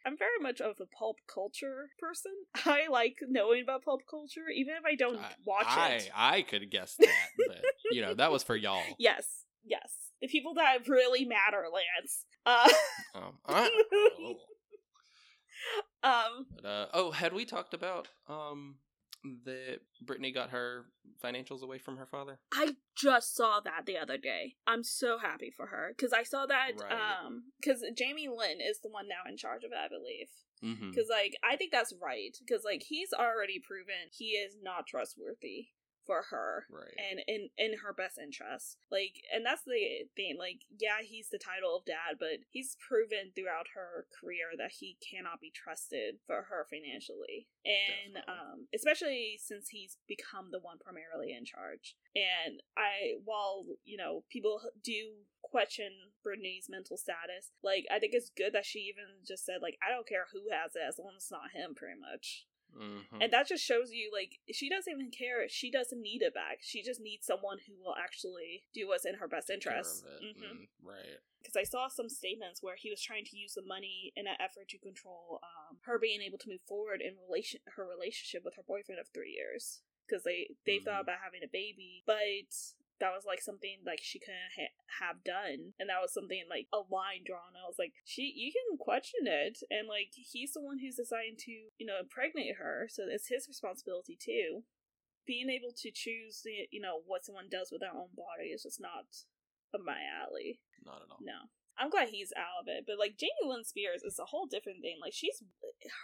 I'm 0.07 0.17
very 0.19 0.39
much 0.41 0.61
of 0.61 0.77
a 0.81 0.87
pulp 0.99 1.17
culture 1.33 1.89
person. 1.99 2.33
I 2.67 2.89
like 2.91 3.17
knowing 3.29 3.63
about 3.63 3.85
pulp 3.85 4.03
culture, 4.11 4.49
even 4.55 4.75
if 4.75 4.85
I 4.85 4.95
don't 4.97 5.19
I- 5.19 5.33
watch 5.47 5.67
I, 5.67 5.89
it. 5.95 6.11
I 6.15 6.43
could 6.43 6.71
guess 6.71 6.95
that, 6.99 7.09
but 7.49 7.63
you 7.91 8.03
know 8.03 8.15
that 8.15 8.31
was 8.33 8.43
for 8.43 8.57
y'all. 8.57 8.83
Yes, 8.99 9.27
yes. 9.65 9.91
The 10.21 10.29
people 10.29 10.55
that 10.55 10.89
really 10.89 11.25
matter, 11.25 11.65
Lance. 11.73 12.25
Uh, 12.47 12.69
Um, 13.15 13.39
I, 13.47 13.71
oh. 13.95 14.37
um, 16.03 16.47
But, 16.55 16.65
uh, 16.67 16.87
oh, 16.95 17.11
had 17.11 17.33
we 17.33 17.45
talked 17.45 17.75
about 17.75 18.09
um 18.29 18.77
that 19.45 19.81
Britney 20.05 20.33
got 20.33 20.51
her 20.51 20.87
financials 21.23 21.63
away 21.63 21.79
from 21.79 21.97
her 21.97 22.07
father? 22.07 22.39
I 22.53 22.77
just 22.97 23.35
saw 23.35 23.61
that 23.61 23.87
the 23.87 23.99
other 23.99 24.19
day. 24.19 24.55
I'm 24.67 24.85
so 24.85 25.19
happy 25.19 25.51
for 25.51 25.67
her 25.67 25.95
because 25.97 26.13
I 26.13 26.23
saw 26.23 26.47
that 26.47 26.73
Right. 26.81 26.93
um 26.93 27.45
because 27.61 27.83
Jamie 27.97 28.29
Lynn 28.29 28.61
is 28.61 28.81
the 28.83 28.91
one 28.91 29.09
now 29.09 29.29
in 29.29 29.37
charge 29.37 29.65
of 29.65 29.73
it, 29.73 29.79
I 29.79 29.89
believe. 29.89 30.29
Mm-hmm. 30.63 30.91
Because 30.91 31.09
like 31.11 31.35
I 31.49 31.57
think 31.57 31.73
that's 31.73 31.95
right 32.03 32.37
because 32.47 32.65
like 32.65 32.83
he's 32.87 33.13
already 33.13 33.61
proven 33.67 34.11
he 34.13 34.31
is 34.33 34.57
not 34.63 34.87
trustworthy 34.87 35.69
for 36.07 36.23
her 36.31 36.67
Right. 36.71 36.95
and 36.99 37.21
in 37.27 37.51
in 37.57 37.79
her 37.79 37.93
best 37.93 38.19
interest. 38.19 38.79
Like 38.91 39.23
and 39.35 39.45
that's 39.45 39.63
the 39.65 40.07
thing 40.17 40.37
like 40.39 40.61
yeah 40.79 41.03
he's 41.03 41.29
the 41.31 41.39
title 41.39 41.77
of 41.77 41.85
dad 41.85 42.17
but 42.19 42.45
he's 42.51 42.77
proven 42.77 43.33
throughout 43.35 43.69
her 43.75 44.07
career 44.19 44.53
that 44.59 44.73
he 44.81 44.99
cannot 45.03 45.41
be 45.41 45.51
trusted 45.55 46.17
for 46.27 46.47
her 46.51 46.67
financially. 46.69 47.49
And 47.65 48.19
um 48.29 48.67
especially 48.75 49.39
since 49.41 49.69
he's 49.69 49.97
become 50.09 50.51
the 50.51 50.61
one 50.61 50.79
primarily 50.79 51.33
in 51.33 51.45
charge. 51.45 51.97
And 52.15 52.61
i 52.77 53.19
while 53.25 53.65
you 53.85 53.97
know 53.97 54.25
people 54.31 54.61
do 54.83 55.25
question 55.43 55.91
Britney's 56.27 56.67
mental 56.69 56.97
status 56.97 57.53
like 57.63 57.85
i 57.93 57.99
think 57.99 58.13
it's 58.15 58.31
good 58.31 58.53
that 58.55 58.65
she 58.67 58.81
even 58.91 59.05
just 59.27 59.45
said 59.45 59.59
like 59.63 59.77
i 59.87 59.93
don't 59.93 60.09
care 60.09 60.27
who 60.33 60.51
has 60.51 60.75
it 60.75 60.83
as 60.89 60.99
long 60.99 61.13
as 61.17 61.25
it's 61.25 61.31
not 61.31 61.53
him 61.55 61.75
pretty 61.77 62.01
much 62.01 62.47
mm-hmm. 62.79 63.21
and 63.23 63.33
that 63.33 63.47
just 63.49 63.65
shows 63.65 63.91
you, 63.93 64.11
like, 64.13 64.39
she 64.53 64.69
doesn't 64.69 64.93
even 64.93 65.11
care. 65.11 65.49
She 65.49 65.71
doesn't 65.71 66.01
need 66.01 66.23
it 66.23 66.35
back. 66.35 66.59
She 66.61 66.83
just 66.83 67.01
needs 67.01 67.27
someone 67.27 67.59
who 67.67 67.75
will 67.83 67.95
actually 67.97 68.65
do 68.75 68.89
what's 68.89 69.05
in 69.07 69.15
her 69.17 69.29
best 69.29 69.51
interest. 69.51 70.05
Mm-hmm. 70.05 70.67
Because 71.43 71.55
Right. 71.57 71.61
I 71.61 71.65
saw 71.65 71.89
some 71.89 72.09
statements 72.09 72.63
where 72.63 72.77
he 72.77 72.91
was 72.91 73.01
trying 73.01 73.25
to 73.27 73.37
use 73.37 73.55
the 73.55 73.63
money 73.63 74.13
in 74.17 74.27
an 74.27 74.37
effort 74.41 74.69
to 74.71 74.79
control 74.79 75.41
um, 75.43 75.79
her 75.87 75.99
being 75.99 76.21
able 76.21 76.39
to 76.39 76.49
move 76.49 76.63
forward 76.67 77.01
in 77.01 77.15
relation 77.29 77.61
her 77.77 77.87
relationship 77.87 78.45
with 78.45 78.55
her 78.57 78.63
boyfriend 78.67 79.01
of 79.01 79.09
three 79.13 79.33
years. 79.33 79.83
Because 80.07 80.25
they 80.25 80.51
they 80.67 80.77
Mhm. 80.79 80.85
thought 80.85 81.01
about 81.01 81.21
having 81.25 81.43
a 81.43 81.49
baby, 81.49 82.03
but 82.05 82.53
that 83.01 83.11
was 83.11 83.25
like 83.27 83.43
something 83.43 83.83
like 83.85 83.99
she 84.03 84.19
couldn't 84.19 84.55
ha- 84.55 84.79
have 85.03 85.25
done 85.25 85.75
and 85.79 85.91
that 85.91 86.01
was 86.01 86.15
something 86.15 86.45
like 86.49 86.67
a 86.73 86.79
line 86.79 87.27
drawn. 87.27 87.59
I 87.59 87.67
was 87.67 87.79
like 87.79 87.93
she 88.05 88.33
you 88.35 88.53
can 88.55 88.79
question 88.79 89.27
it 89.27 89.59
and 89.71 89.89
like 89.89 90.15
he's 90.15 90.53
the 90.55 90.63
one 90.63 90.79
who's 90.79 90.97
deciding 90.97 91.37
to 91.51 91.53
you 91.79 91.87
know 91.87 91.99
impregnate 91.99 92.57
her 92.59 92.87
so 92.91 93.05
it's 93.09 93.29
his 93.29 93.49
responsibility 93.49 94.17
too. 94.19 94.63
Being 95.27 95.49
able 95.49 95.73
to 95.73 95.91
choose 95.91 96.43
the 96.45 96.69
you 96.71 96.81
know 96.81 97.01
what 97.07 97.25
someone 97.25 97.49
does 97.51 97.71
with 97.73 97.81
their 97.81 97.95
own 97.95 98.15
body 98.15 98.53
is 98.55 98.63
just 98.63 98.81
not 98.81 99.11
up 99.75 99.81
my 99.85 99.99
alley. 100.07 100.61
Not 100.85 101.03
at 101.03 101.11
all. 101.11 101.19
no. 101.21 101.51
I'm 101.77 101.91
glad 101.91 102.11
he's 102.15 102.31
out 102.39 102.63
of 102.63 102.69
it 102.71 102.85
but 102.87 102.99
like 103.03 103.19
jamie 103.19 103.43
lynn 103.43 103.65
spears 103.65 104.07
is 104.07 104.21
a 104.23 104.31
whole 104.31 104.47
different 104.47 104.83
thing. 104.83 104.99
Like 105.03 105.13
she's 105.13 105.43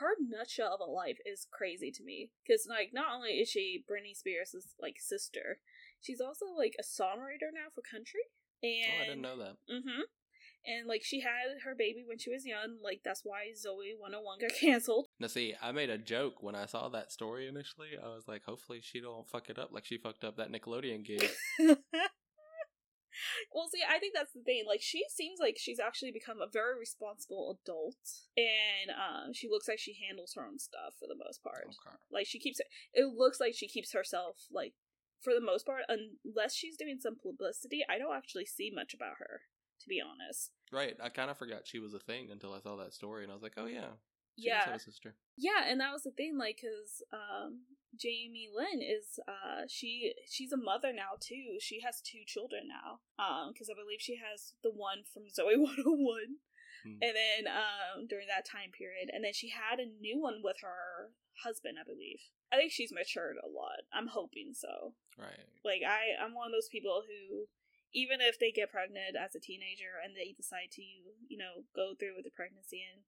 her 0.00 0.18
nutshell 0.18 0.74
of 0.74 0.80
a 0.80 0.90
life 0.90 1.18
is 1.24 1.46
crazy 1.50 1.90
to 1.92 2.02
me 2.02 2.30
because 2.42 2.66
like 2.68 2.90
not 2.92 3.14
only 3.14 3.38
is 3.38 3.48
she 3.48 3.84
Britney 3.88 4.16
Spears' 4.16 4.74
like 4.80 4.96
sister 4.98 5.60
she's 6.00 6.20
also 6.20 6.46
like 6.56 6.74
a 6.78 6.82
songwriter 6.82 7.50
now 7.52 7.68
for 7.74 7.82
country 7.82 8.22
and 8.62 8.92
Oh, 8.98 9.02
I 9.02 9.06
didn't 9.06 9.22
know 9.22 9.38
that. 9.38 9.56
Mm-hmm. 9.70 10.02
And 10.66 10.86
like 10.86 11.00
she 11.02 11.20
had 11.20 11.62
her 11.64 11.74
baby 11.74 12.04
when 12.06 12.18
she 12.18 12.30
was 12.30 12.44
young, 12.44 12.76
like 12.82 13.00
that's 13.02 13.22
why 13.24 13.46
Zoey 13.56 13.96
101 13.98 14.40
got 14.40 14.50
canceled. 14.60 15.06
Now, 15.18 15.28
see, 15.28 15.54
I 15.60 15.72
made 15.72 15.88
a 15.88 15.96
joke 15.96 16.42
when 16.42 16.54
I 16.54 16.66
saw 16.66 16.90
that 16.90 17.12
story 17.12 17.48
initially. 17.48 17.90
I 18.02 18.08
was 18.08 18.28
like, 18.28 18.44
hopefully 18.44 18.80
she 18.82 19.00
don't 19.00 19.26
fuck 19.28 19.48
it 19.48 19.58
up 19.58 19.70
like 19.72 19.86
she 19.86 19.96
fucked 19.96 20.24
up 20.24 20.36
that 20.36 20.52
Nickelodeon 20.52 21.02
gig. 21.04 21.26
well, 21.58 21.78
see, 23.72 23.80
I 23.88 23.98
think 23.98 24.14
that's 24.14 24.34
the 24.34 24.42
thing. 24.42 24.64
Like 24.68 24.82
she 24.82 25.02
seems 25.08 25.38
like 25.40 25.56
she's 25.58 25.80
actually 25.80 26.12
become 26.12 26.42
a 26.42 26.50
very 26.52 26.78
responsible 26.78 27.58
adult, 27.64 27.96
and 28.36 28.90
um, 28.90 29.32
she 29.32 29.48
looks 29.48 29.66
like 29.66 29.78
she 29.78 29.96
handles 30.06 30.34
her 30.36 30.44
own 30.44 30.58
stuff 30.58 30.92
for 30.98 31.06
the 31.08 31.16
most 31.16 31.42
part. 31.42 31.64
Okay. 31.64 31.96
Like 32.12 32.26
she 32.26 32.38
keeps 32.38 32.60
it 32.92 33.06
looks 33.16 33.40
like 33.40 33.54
she 33.56 33.66
keeps 33.66 33.94
herself 33.94 34.36
like 34.52 34.74
for 35.22 35.34
the 35.34 35.40
most 35.40 35.66
part, 35.66 35.82
unless 35.88 36.54
she's 36.54 36.76
doing 36.76 36.98
some 37.00 37.16
publicity. 37.20 37.80
I 37.88 37.98
don't 37.98 38.16
actually 38.16 38.46
see 38.46 38.70
much 38.74 38.94
about 38.94 39.18
her. 39.18 39.42
to 39.80 39.88
be 39.88 40.00
honest. 40.00 40.52
Right. 40.72 40.96
I 41.02 41.08
kind 41.08 41.30
of 41.30 41.38
forgot 41.38 41.66
she 41.66 41.78
was 41.78 41.94
a 41.94 41.98
thing 41.98 42.28
until 42.30 42.52
I 42.52 42.60
saw 42.60 42.76
that 42.76 42.94
story, 42.94 43.22
and 43.22 43.32
I 43.32 43.34
was 43.34 43.42
like, 43.42 43.54
oh 43.56 43.66
yeah, 43.66 43.96
yeah, 44.36 44.76
sister. 44.76 45.14
yeah, 45.36 45.64
and 45.68 45.80
that 45.80 45.92
was 45.92 46.02
the 46.04 46.10
thing, 46.12 46.38
like, 46.38 46.60
cause 46.60 47.02
um, 47.12 47.62
Jamie 47.96 48.48
Lynn 48.54 48.80
is 48.80 49.18
uh, 49.26 49.66
she 49.68 50.14
she's 50.28 50.52
a 50.52 50.56
mother 50.56 50.92
now 50.92 51.18
too. 51.20 51.58
She 51.60 51.80
has 51.84 52.00
two 52.00 52.22
children 52.26 52.68
now. 52.68 53.00
Um, 53.18 53.52
because 53.52 53.68
I 53.68 53.74
believe 53.74 54.00
she 54.00 54.16
has 54.16 54.54
the 54.62 54.70
one 54.70 55.02
from 55.12 55.24
Zoey 55.24 55.58
One 55.58 55.74
Hundred 55.74 55.98
One. 55.98 56.32
Hmm. 56.84 56.96
And 57.02 57.12
then 57.12 57.52
um 57.52 58.06
during 58.08 58.28
that 58.28 58.46
time 58.46 58.70
period, 58.76 59.10
and 59.12 59.24
then 59.24 59.32
she 59.34 59.50
had 59.50 59.80
a 59.80 59.90
new 60.00 60.20
one 60.20 60.40
with 60.42 60.56
her 60.62 61.10
husband, 61.42 61.78
I 61.80 61.84
believe. 61.84 62.20
I 62.52 62.56
think 62.56 62.72
she's 62.72 62.92
matured 62.92 63.36
a 63.38 63.48
lot. 63.48 63.86
I'm 63.92 64.08
hoping 64.08 64.52
so. 64.54 64.94
Right. 65.18 65.48
Like 65.64 65.82
I, 65.86 66.16
I'm 66.18 66.34
one 66.34 66.48
of 66.48 66.56
those 66.56 66.70
people 66.70 67.02
who, 67.06 67.46
even 67.92 68.20
if 68.20 68.38
they 68.38 68.50
get 68.50 68.70
pregnant 68.70 69.18
as 69.18 69.34
a 69.34 69.42
teenager 69.42 69.98
and 70.02 70.14
they 70.14 70.34
decide 70.36 70.70
to, 70.78 70.82
you 70.82 71.38
know, 71.38 71.66
go 71.74 71.94
through 71.98 72.16
with 72.16 72.24
the 72.24 72.34
pregnancy 72.34 72.82
and 72.86 73.02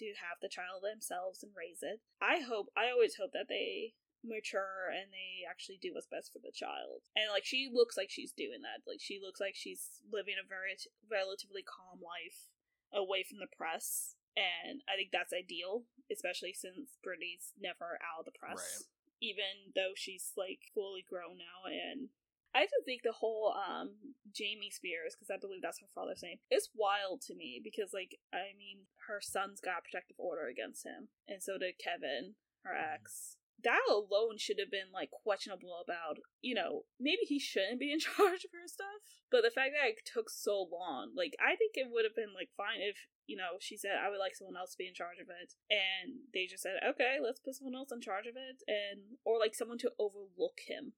to 0.00 0.16
have 0.18 0.42
the 0.42 0.50
child 0.50 0.82
themselves 0.82 1.42
and 1.42 1.52
raise 1.54 1.82
it, 1.82 2.00
I 2.20 2.40
hope, 2.40 2.72
I 2.74 2.90
always 2.90 3.16
hope 3.20 3.30
that 3.32 3.48
they 3.48 3.94
mature 4.24 4.88
and 4.88 5.12
they 5.12 5.44
actually 5.44 5.78
do 5.78 5.92
what's 5.92 6.08
best 6.08 6.32
for 6.32 6.40
the 6.40 6.54
child. 6.54 7.04
And 7.14 7.28
like 7.28 7.44
she 7.44 7.68
looks 7.68 7.96
like 7.96 8.08
she's 8.08 8.32
doing 8.32 8.64
that. 8.64 8.82
Like 8.88 9.00
she 9.04 9.20
looks 9.20 9.38
like 9.38 9.54
she's 9.54 10.00
living 10.08 10.40
a 10.40 10.48
very 10.48 10.74
relatively 11.06 11.60
calm 11.60 12.00
life 12.00 12.48
away 12.90 13.22
from 13.22 13.38
the 13.38 13.52
press. 13.52 14.16
And 14.34 14.82
I 14.90 14.98
think 14.98 15.12
that's 15.12 15.30
ideal, 15.36 15.86
especially 16.10 16.52
since 16.52 16.98
Britney's 17.04 17.52
never 17.60 17.98
out 18.02 18.20
of 18.20 18.24
the 18.26 18.38
press. 18.38 18.84
Right. 18.84 19.32
Even 19.32 19.72
though 19.74 19.92
she's 19.96 20.32
like 20.36 20.60
fully 20.74 21.04
grown 21.06 21.38
now 21.38 21.70
and 21.70 22.10
I 22.54 22.70
just 22.70 22.86
think 22.86 23.02
the 23.02 23.12
whole 23.12 23.52
um 23.58 24.14
Jamie 24.32 24.70
Spears, 24.70 25.14
because 25.14 25.30
I 25.30 25.42
believe 25.42 25.60
that's 25.60 25.80
her 25.80 25.90
father's 25.94 26.22
name, 26.22 26.38
is 26.50 26.70
wild 26.74 27.20
to 27.26 27.34
me 27.34 27.60
because 27.62 27.90
like 27.92 28.16
I 28.32 28.54
mean 28.56 28.86
her 29.10 29.18
son's 29.20 29.60
got 29.60 29.82
a 29.82 29.82
protective 29.82 30.16
order 30.18 30.46
against 30.46 30.86
him, 30.86 31.10
and 31.26 31.42
so 31.42 31.58
did 31.58 31.82
Kevin, 31.82 32.38
her 32.62 32.72
ex. 32.72 33.36
That 33.62 33.82
alone 33.88 34.38
should 34.38 34.60
have 34.60 34.70
been 34.70 34.92
like 34.92 35.10
questionable 35.10 35.80
about, 35.82 36.20
you 36.42 36.54
know, 36.54 36.84
maybe 37.00 37.24
he 37.26 37.38
shouldn't 37.40 37.80
be 37.80 37.92
in 37.92 37.98
charge 38.02 38.44
of 38.44 38.54
her 38.54 38.68
stuff. 38.68 39.02
But 39.30 39.42
the 39.42 39.50
fact 39.50 39.74
that 39.74 39.90
it 39.90 40.06
took 40.06 40.30
so 40.30 40.68
long, 40.70 41.10
like 41.16 41.34
I 41.42 41.56
think 41.56 41.74
it 41.74 41.90
would 41.90 42.04
have 42.04 42.14
been 42.14 42.34
like 42.34 42.50
fine 42.56 42.78
if, 42.78 43.08
you 43.26 43.36
know, 43.36 43.56
she 43.60 43.76
said 43.76 43.96
I 44.02 44.10
would 44.10 44.18
like 44.18 44.34
someone 44.36 44.56
else 44.56 44.72
to 44.72 44.78
be 44.78 44.88
in 44.88 44.94
charge 44.94 45.18
of 45.20 45.28
it 45.28 45.54
and 45.70 46.28
they 46.32 46.46
just 46.46 46.62
said, 46.62 46.80
Okay, 46.84 47.16
let's 47.22 47.40
put 47.40 47.54
someone 47.56 47.74
else 47.74 47.92
in 47.92 48.00
charge 48.00 48.26
of 48.26 48.36
it 48.36 48.62
and 48.68 49.18
or 49.24 49.38
like 49.38 49.54
someone 49.54 49.78
to 49.78 49.92
overlook 49.98 50.60
him. 50.66 50.92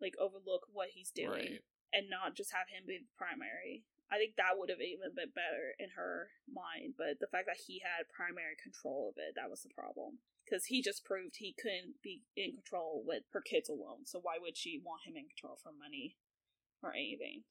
Like 0.00 0.14
overlook 0.20 0.70
what 0.72 0.94
he's 0.94 1.10
doing 1.10 1.58
Right. 1.58 1.64
and 1.92 2.08
not 2.08 2.36
just 2.36 2.52
have 2.54 2.68
him 2.70 2.84
be 2.86 2.98
the 2.98 3.16
primary. 3.18 3.84
I 4.10 4.16
think 4.16 4.36
that 4.40 4.56
would 4.56 4.70
have 4.72 4.80
even 4.80 5.12
been 5.12 5.36
better 5.36 5.76
in 5.76 5.92
her 5.92 6.32
mind, 6.48 6.94
but 6.96 7.20
the 7.20 7.28
fact 7.28 7.44
that 7.44 7.60
he 7.68 7.82
had 7.84 8.08
primary 8.08 8.56
control 8.56 9.12
of 9.12 9.20
it, 9.20 9.36
that 9.36 9.50
was 9.52 9.60
the 9.60 9.74
problem. 9.74 10.24
Because 10.48 10.72
he 10.72 10.80
just 10.80 11.04
proved 11.04 11.36
he 11.36 11.52
couldn't 11.52 12.00
be 12.00 12.24
in 12.32 12.56
control 12.56 13.04
with 13.04 13.28
her 13.36 13.42
kids 13.44 13.68
alone, 13.68 14.08
so 14.08 14.16
why 14.16 14.40
would 14.40 14.56
she 14.56 14.80
want 14.80 15.04
him 15.04 15.12
in 15.12 15.28
control 15.28 15.60
for 15.60 15.76
money 15.76 16.16
or 16.80 16.94
anything? 16.96 17.44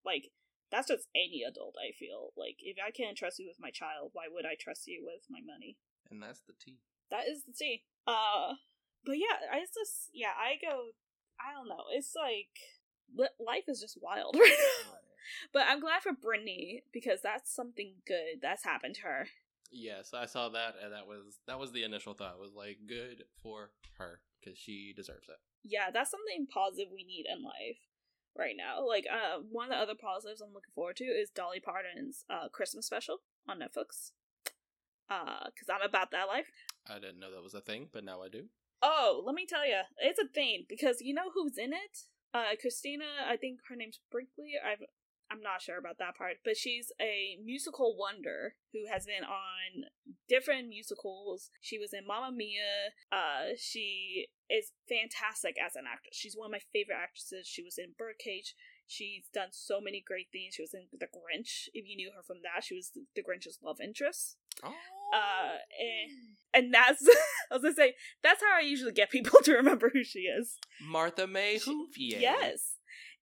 Like, 0.00 0.32
that's 0.70 0.88
just 0.88 1.08
any 1.14 1.42
adult, 1.42 1.74
I 1.78 1.92
feel. 1.92 2.30
Like, 2.36 2.56
if 2.60 2.76
I 2.78 2.90
can't 2.90 3.16
trust 3.16 3.38
you 3.38 3.46
with 3.48 3.60
my 3.60 3.70
child, 3.70 4.10
why 4.12 4.24
would 4.30 4.46
I 4.46 4.54
trust 4.58 4.86
you 4.86 5.02
with 5.04 5.26
my 5.28 5.40
money? 5.44 5.76
And 6.10 6.22
that's 6.22 6.40
the 6.46 6.54
T. 6.58 6.78
That 7.10 7.28
is 7.28 7.44
the 7.44 7.52
T. 7.52 7.82
Uh, 8.06 8.54
but 9.04 9.18
yeah, 9.18 9.50
I 9.52 9.60
just, 9.60 10.10
yeah, 10.12 10.34
I 10.38 10.54
go, 10.62 10.94
I 11.40 11.54
don't 11.54 11.68
know. 11.68 11.90
It's 11.92 12.14
like, 12.14 12.54
life 13.38 13.64
is 13.68 13.80
just 13.80 13.98
wild 14.00 14.36
right 14.40 14.56
now. 14.86 14.98
But 15.52 15.64
I'm 15.68 15.80
glad 15.80 16.02
for 16.02 16.12
Britney 16.12 16.82
because 16.92 17.20
that's 17.22 17.54
something 17.54 17.94
good 18.06 18.40
that's 18.42 18.64
happened 18.64 18.96
to 18.96 19.02
her. 19.02 19.26
Yes, 19.70 20.12
I 20.14 20.26
saw 20.26 20.48
that, 20.48 20.74
and 20.82 20.92
that 20.92 21.06
was 21.06 21.38
that 21.46 21.60
was 21.60 21.70
the 21.70 21.84
initial 21.84 22.14
thought. 22.14 22.40
Was 22.40 22.54
like 22.56 22.78
good 22.88 23.22
for 23.40 23.70
her 23.98 24.20
because 24.40 24.58
she 24.58 24.92
deserves 24.96 25.28
it. 25.28 25.36
Yeah, 25.62 25.90
that's 25.92 26.10
something 26.10 26.48
positive 26.52 26.88
we 26.92 27.04
need 27.04 27.26
in 27.30 27.44
life 27.44 27.78
right 28.36 28.54
now. 28.56 28.86
Like, 28.86 29.06
uh, 29.10 29.40
one 29.50 29.66
of 29.66 29.70
the 29.70 29.82
other 29.82 29.98
positives 30.00 30.40
I'm 30.40 30.54
looking 30.54 30.74
forward 30.74 30.96
to 30.96 31.04
is 31.04 31.30
Dolly 31.30 31.60
Parton's 31.60 32.24
uh 32.30 32.48
Christmas 32.48 32.86
special 32.86 33.18
on 33.48 33.58
Netflix. 33.58 34.12
Uh, 35.10 35.46
because 35.46 35.68
I'm 35.68 35.82
about 35.82 36.12
that 36.12 36.28
life. 36.28 36.46
I 36.88 36.94
didn't 36.94 37.18
know 37.18 37.32
that 37.32 37.42
was 37.42 37.54
a 37.54 37.60
thing, 37.60 37.88
but 37.92 38.04
now 38.04 38.22
I 38.22 38.28
do. 38.28 38.44
Oh, 38.80 39.22
let 39.26 39.34
me 39.34 39.44
tell 39.44 39.66
you, 39.66 39.82
it's 39.98 40.20
a 40.20 40.28
thing 40.28 40.64
because 40.68 41.00
you 41.00 41.12
know 41.12 41.30
who's 41.34 41.58
in 41.58 41.72
it? 41.72 42.06
Uh, 42.32 42.54
Christina, 42.60 43.04
I 43.28 43.36
think 43.36 43.58
her 43.68 43.76
name's 43.76 44.00
Brinkley. 44.10 44.52
I've, 44.64 44.82
I'm 45.30 45.42
not 45.42 45.62
sure 45.62 45.78
about 45.78 45.98
that 45.98 46.16
part, 46.16 46.36
but 46.44 46.56
she's 46.56 46.92
a 47.00 47.36
musical 47.44 47.96
wonder 47.98 48.54
who 48.72 48.86
has 48.90 49.06
been 49.06 49.24
on 49.24 49.90
different 50.30 50.68
musicals. 50.68 51.50
She 51.60 51.76
was 51.78 51.92
in 51.92 52.06
Mamma 52.06 52.30
Mia. 52.34 52.94
Uh, 53.10 53.58
she 53.58 54.28
is 54.48 54.70
fantastic 54.88 55.56
as 55.58 55.74
an 55.74 55.84
actress. 55.90 56.14
She's 56.16 56.36
one 56.36 56.46
of 56.46 56.52
my 56.52 56.62
favorite 56.72 57.02
actresses. 57.02 57.46
She 57.46 57.62
was 57.62 57.76
in 57.76 57.94
Birdcage. 57.98 58.54
She's 58.86 59.24
done 59.34 59.48
so 59.52 59.80
many 59.80 60.02
great 60.04 60.28
things. 60.32 60.54
She 60.54 60.62
was 60.62 60.74
in 60.74 60.86
The 60.92 61.06
Grinch. 61.06 61.68
If 61.74 61.86
you 61.88 61.96
knew 61.96 62.10
her 62.16 62.22
from 62.22 62.38
that, 62.42 62.64
she 62.64 62.74
was 62.74 62.90
the 62.94 63.22
Grinch's 63.22 63.58
love 63.62 63.78
interest. 63.80 64.36
Oh, 64.64 64.74
Uh, 65.14 65.58
and, 65.78 66.64
and 66.66 66.74
that's 66.74 67.02
I 67.50 67.54
was 67.54 67.62
gonna 67.62 67.74
say 67.74 67.94
that's 68.22 68.42
how 68.42 68.56
I 68.58 68.60
usually 68.62 68.92
get 68.92 69.10
people 69.10 69.38
to 69.44 69.52
remember 69.54 69.90
who 69.92 70.02
she 70.04 70.20
is. 70.20 70.58
Martha 70.82 71.26
May 71.26 71.58
Whovier. 71.58 72.20
Yes. 72.20 72.74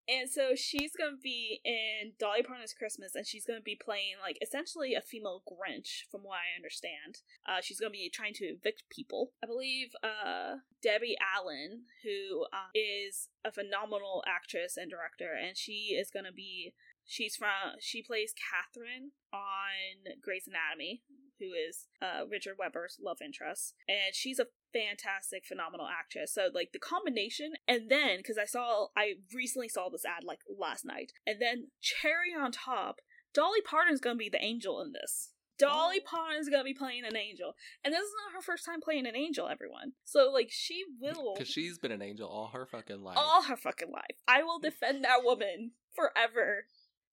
And 0.08 0.28
so 0.30 0.54
she's 0.54 0.92
gonna 0.96 1.18
be 1.22 1.60
in 1.64 2.12
Dolly 2.18 2.42
Parton's 2.42 2.72
Christmas, 2.72 3.14
and 3.14 3.26
she's 3.26 3.44
gonna 3.44 3.60
be 3.60 3.76
playing 3.76 4.14
like 4.22 4.38
essentially 4.40 4.94
a 4.94 5.02
female 5.02 5.42
Grinch, 5.46 6.08
from 6.10 6.22
what 6.22 6.38
I 6.38 6.56
understand. 6.56 7.20
Uh, 7.46 7.60
she's 7.60 7.78
gonna 7.78 7.90
be 7.90 8.08
trying 8.08 8.32
to 8.34 8.46
evict 8.46 8.84
people. 8.90 9.32
I 9.42 9.46
believe 9.46 9.88
uh, 10.02 10.56
Debbie 10.82 11.16
Allen, 11.36 11.82
who 12.04 12.46
uh, 12.52 12.70
is 12.74 13.28
a 13.44 13.52
phenomenal 13.52 14.24
actress 14.26 14.78
and 14.78 14.90
director, 14.90 15.32
and 15.32 15.56
she 15.56 15.94
is 15.98 16.10
gonna 16.10 16.32
be. 16.32 16.72
She's 17.04 17.36
from. 17.36 17.76
She 17.80 18.02
plays 18.02 18.34
Catherine 18.34 19.12
on 19.32 20.16
Grey's 20.22 20.48
Anatomy, 20.48 21.02
who 21.38 21.46
is 21.46 21.86
uh, 22.02 22.26
Richard 22.30 22.56
Weber's 22.58 22.98
love 23.02 23.18
interest, 23.24 23.74
and 23.88 24.14
she's 24.14 24.38
a 24.38 24.46
fantastic, 24.72 25.44
phenomenal 25.46 25.86
actress. 25.88 26.32
So 26.34 26.48
like 26.52 26.70
the 26.72 26.78
combination, 26.78 27.52
and 27.66 27.90
then 27.90 28.18
because 28.18 28.38
I 28.38 28.44
saw, 28.44 28.88
I 28.96 29.14
recently 29.34 29.68
saw 29.68 29.88
this 29.88 30.04
ad 30.04 30.24
like 30.24 30.40
last 30.58 30.84
night, 30.84 31.12
and 31.26 31.40
then 31.40 31.68
cherry 31.80 32.34
on 32.38 32.52
top, 32.52 33.00
Dolly 33.34 33.60
Parton's 33.60 34.00
gonna 34.00 34.16
be 34.16 34.28
the 34.28 34.42
angel 34.44 34.80
in 34.80 34.92
this. 34.92 35.30
Dolly 35.58 35.98
Parton's 35.98 36.48
gonna 36.48 36.62
be 36.62 36.74
playing 36.74 37.04
an 37.04 37.16
angel, 37.16 37.54
and 37.84 37.92
this 37.92 38.02
is 38.02 38.12
not 38.24 38.36
her 38.36 38.42
first 38.42 38.64
time 38.64 38.80
playing 38.80 39.06
an 39.06 39.16
angel. 39.16 39.48
Everyone, 39.48 39.92
so 40.04 40.30
like 40.32 40.50
she 40.50 40.84
will 41.00 41.34
Because 41.34 41.48
she's 41.48 41.78
been 41.78 41.90
an 41.92 42.02
angel 42.02 42.28
all 42.28 42.50
her 42.52 42.66
fucking 42.66 43.02
life. 43.02 43.16
all 43.18 43.42
her 43.42 43.56
fucking 43.56 43.90
life. 43.90 44.16
I 44.28 44.42
will 44.42 44.60
defend 44.60 45.04
that 45.04 45.24
woman 45.24 45.72
forever. 45.94 46.66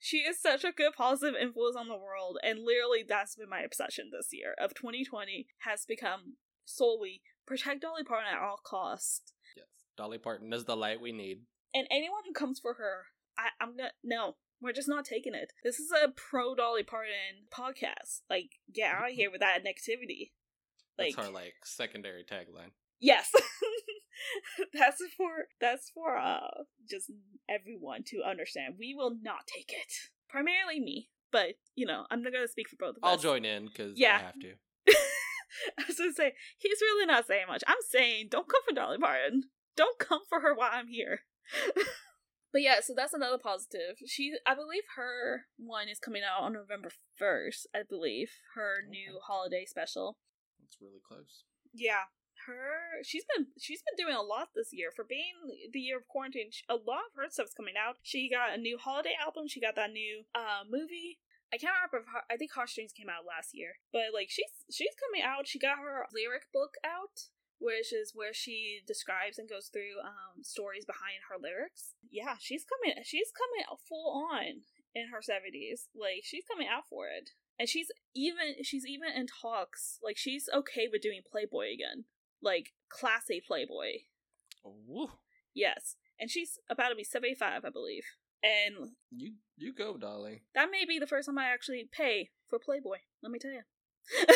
She 0.06 0.18
is 0.18 0.40
such 0.40 0.64
a 0.64 0.72
good 0.72 0.94
positive 0.96 1.34
influence 1.34 1.76
on 1.76 1.88
the 1.88 1.98
world, 1.98 2.38
and 2.44 2.60
literally 2.60 3.04
that's 3.08 3.38
been 3.38 3.50
my 3.50 3.62
obsession 3.62 4.12
this 4.12 4.30
year 4.32 4.54
of 4.62 4.76
2020 4.76 5.48
has 5.62 5.84
become 5.84 6.36
solely 6.64 7.24
protect 7.48 7.82
Dolly 7.82 8.04
Parton 8.04 8.32
at 8.32 8.40
all 8.40 8.60
costs. 8.64 9.34
yes. 9.58 9.66
Dolly 9.98 10.20
Parton 10.20 10.54
is 10.54 10.66
the 10.66 10.78
light 10.78 11.02
we 11.02 11.12
need. 11.12 11.40
And 11.74 11.88
anyone 11.90 12.22
who 12.28 12.34
comes 12.34 12.60
for 12.60 12.76
her, 12.76 13.06
I, 13.36 13.48
I'm 13.60 13.76
gonna 13.76 13.94
no, 14.04 14.36
we're 14.62 14.74
just 14.74 14.88
not 14.88 15.06
taking 15.06 15.34
it. 15.34 15.54
This 15.64 15.80
is 15.80 15.92
a 15.92 16.10
pro 16.10 16.54
Dolly 16.54 16.84
Parton 16.84 17.50
podcast. 17.52 18.22
Like, 18.30 18.60
get 18.72 18.94
out 18.94 19.10
of 19.10 19.12
here 19.16 19.32
with 19.32 19.42
that 19.42 19.66
negativity. 19.66 20.34
Like, 21.00 21.16
That's 21.16 21.30
her 21.30 21.34
like 21.34 21.56
secondary 21.64 22.24
tagline. 22.24 22.74
Yes. 23.00 23.32
that's 24.74 25.02
for 25.18 25.48
that's 25.60 25.90
for 25.90 26.18
uh 26.18 26.64
just 26.90 27.12
everyone 27.50 28.04
to 28.08 28.22
understand. 28.28 28.76
We 28.80 28.94
will 28.94 29.16
not 29.22 29.48
take 29.48 29.72
it. 29.72 29.94
Primarily 30.30 30.80
me, 30.80 31.10
but 31.32 31.56
you 31.76 31.86
know, 31.86 32.06
I'm 32.10 32.22
not 32.22 32.34
gonna 32.34 32.48
speak 32.48 32.70
for 32.70 32.78
both 32.78 32.98
of 32.98 33.04
us. 33.04 33.10
I'll 33.10 33.18
join 33.18 33.46
in 33.46 33.68
because 33.68 33.94
Yeah. 33.98 34.16
I 34.16 34.26
have 34.26 34.40
to. 34.40 34.54
I 35.80 35.84
was 35.88 35.98
gonna 35.98 36.14
say 36.14 36.34
he's 36.58 36.82
really 36.82 37.06
not 37.06 37.28
saying 37.28 37.46
much. 37.48 37.64
I'm 37.68 37.76
saying 37.90 38.28
don't 38.30 38.48
come 38.48 38.62
for 38.68 38.76
Dolly 38.76 38.98
Parton. 38.98 39.44
Don't 39.76 40.00
come 40.00 40.22
for 40.30 40.42
her 40.42 40.54
while 40.56 40.72
I'm 40.72 40.88
here. 40.88 41.22
but 41.76 42.62
yeah, 42.62 42.80
so 42.82 42.94
that's 42.96 43.14
another 43.14 43.38
positive. 43.38 43.98
She, 44.08 44.34
I 44.48 44.56
believe 44.56 44.84
her 44.96 45.44
one 45.58 45.90
is 45.90 46.00
coming 46.00 46.22
out 46.24 46.44
on 46.44 46.54
November 46.54 46.90
first. 47.18 47.68
I 47.76 47.80
believe 47.88 48.32
her 48.56 48.76
new 48.90 49.20
holiday 49.26 49.66
special. 49.68 50.18
It's 50.66 50.78
really 50.82 51.02
close. 51.06 51.44
Yeah, 51.74 52.04
her 52.48 53.02
she's 53.04 53.26
been 53.36 53.48
she's 53.60 53.82
been 53.84 53.98
doing 53.98 54.16
a 54.16 54.22
lot 54.22 54.50
this 54.56 54.70
year 54.72 54.90
for 54.96 55.04
being 55.04 55.36
the 55.72 55.80
year 55.80 55.98
of 55.98 56.08
quarantine. 56.08 56.50
A 56.70 56.76
lot 56.76 57.10
of 57.12 57.16
her 57.18 57.30
stuff's 57.30 57.54
coming 57.54 57.76
out. 57.78 57.98
She 58.04 58.30
got 58.30 58.54
a 58.54 58.62
new 58.62 58.78
holiday 58.78 59.16
album. 59.20 59.48
She 59.48 59.60
got 59.62 59.76
that 59.76 59.92
new 59.92 60.24
uh 60.34 60.64
movie. 60.70 61.20
I 61.54 61.58
can't 61.58 61.74
remember. 61.78 62.10
Heart- 62.10 62.26
I 62.30 62.38
think 62.38 62.52
Heartstrings 62.54 62.92
came 62.92 63.08
out 63.10 63.24
last 63.26 63.52
year, 63.54 63.78
but 63.94 64.12
like 64.14 64.30
she's 64.30 64.52
she's 64.72 64.96
coming 64.98 65.22
out. 65.24 65.48
She 65.48 65.60
got 65.60 65.78
her 65.78 66.06
lyric 66.14 66.50
book 66.52 66.74
out, 66.84 67.30
which 67.60 67.94
is 67.94 68.12
where 68.14 68.34
she 68.34 68.82
describes 68.86 69.38
and 69.38 69.48
goes 69.50 69.70
through 69.72 70.02
um 70.04 70.44
stories 70.44 70.86
behind 70.86 71.30
her 71.30 71.38
lyrics. 71.40 71.94
Yeah, 72.10 72.36
she's 72.40 72.66
coming. 72.66 72.98
She's 73.06 73.32
coming 73.32 73.66
full 73.88 74.28
on. 74.32 74.66
in 74.96 75.10
her 75.14 75.22
seventies. 75.22 75.88
Like 75.96 76.24
she's 76.24 76.46
coming 76.50 76.68
out 76.68 76.88
for 76.90 77.08
it, 77.08 77.32
and 77.60 77.70
she's 77.70 77.88
even 78.16 78.64
she's 78.64 78.86
even 78.88 79.10
in 79.16 79.28
talks. 79.28 80.00
Like 80.04 80.18
she's 80.18 80.50
okay 80.54 80.88
with 80.92 81.02
doing 81.04 81.22
Playboy 81.30 81.74
again, 81.74 82.06
like 82.46 82.74
classy 82.90 83.42
Playboy. 83.46 84.06
Woo. 84.64 85.10
Yes, 85.54 85.96
and 86.20 86.30
she's 86.32 86.58
about 86.70 86.90
to 86.90 86.96
be 86.96 87.04
seventy 87.04 87.36
five, 87.36 87.66
I 87.66 87.70
believe. 87.70 88.04
And 88.44 88.92
You 89.12 89.34
you 89.58 89.74
go, 89.74 89.98
darling. 89.98 90.42
that 90.54 90.70
may 90.72 90.86
be 90.86 91.00
the 91.00 91.08
first 91.08 91.26
time 91.26 91.38
I 91.40 91.46
actually 91.50 91.90
pay 91.92 92.30
for 92.50 92.60
Playboy. 92.60 92.98
Let 93.24 93.32
me 93.32 93.40
tell 93.40 93.52
you. 93.52 93.62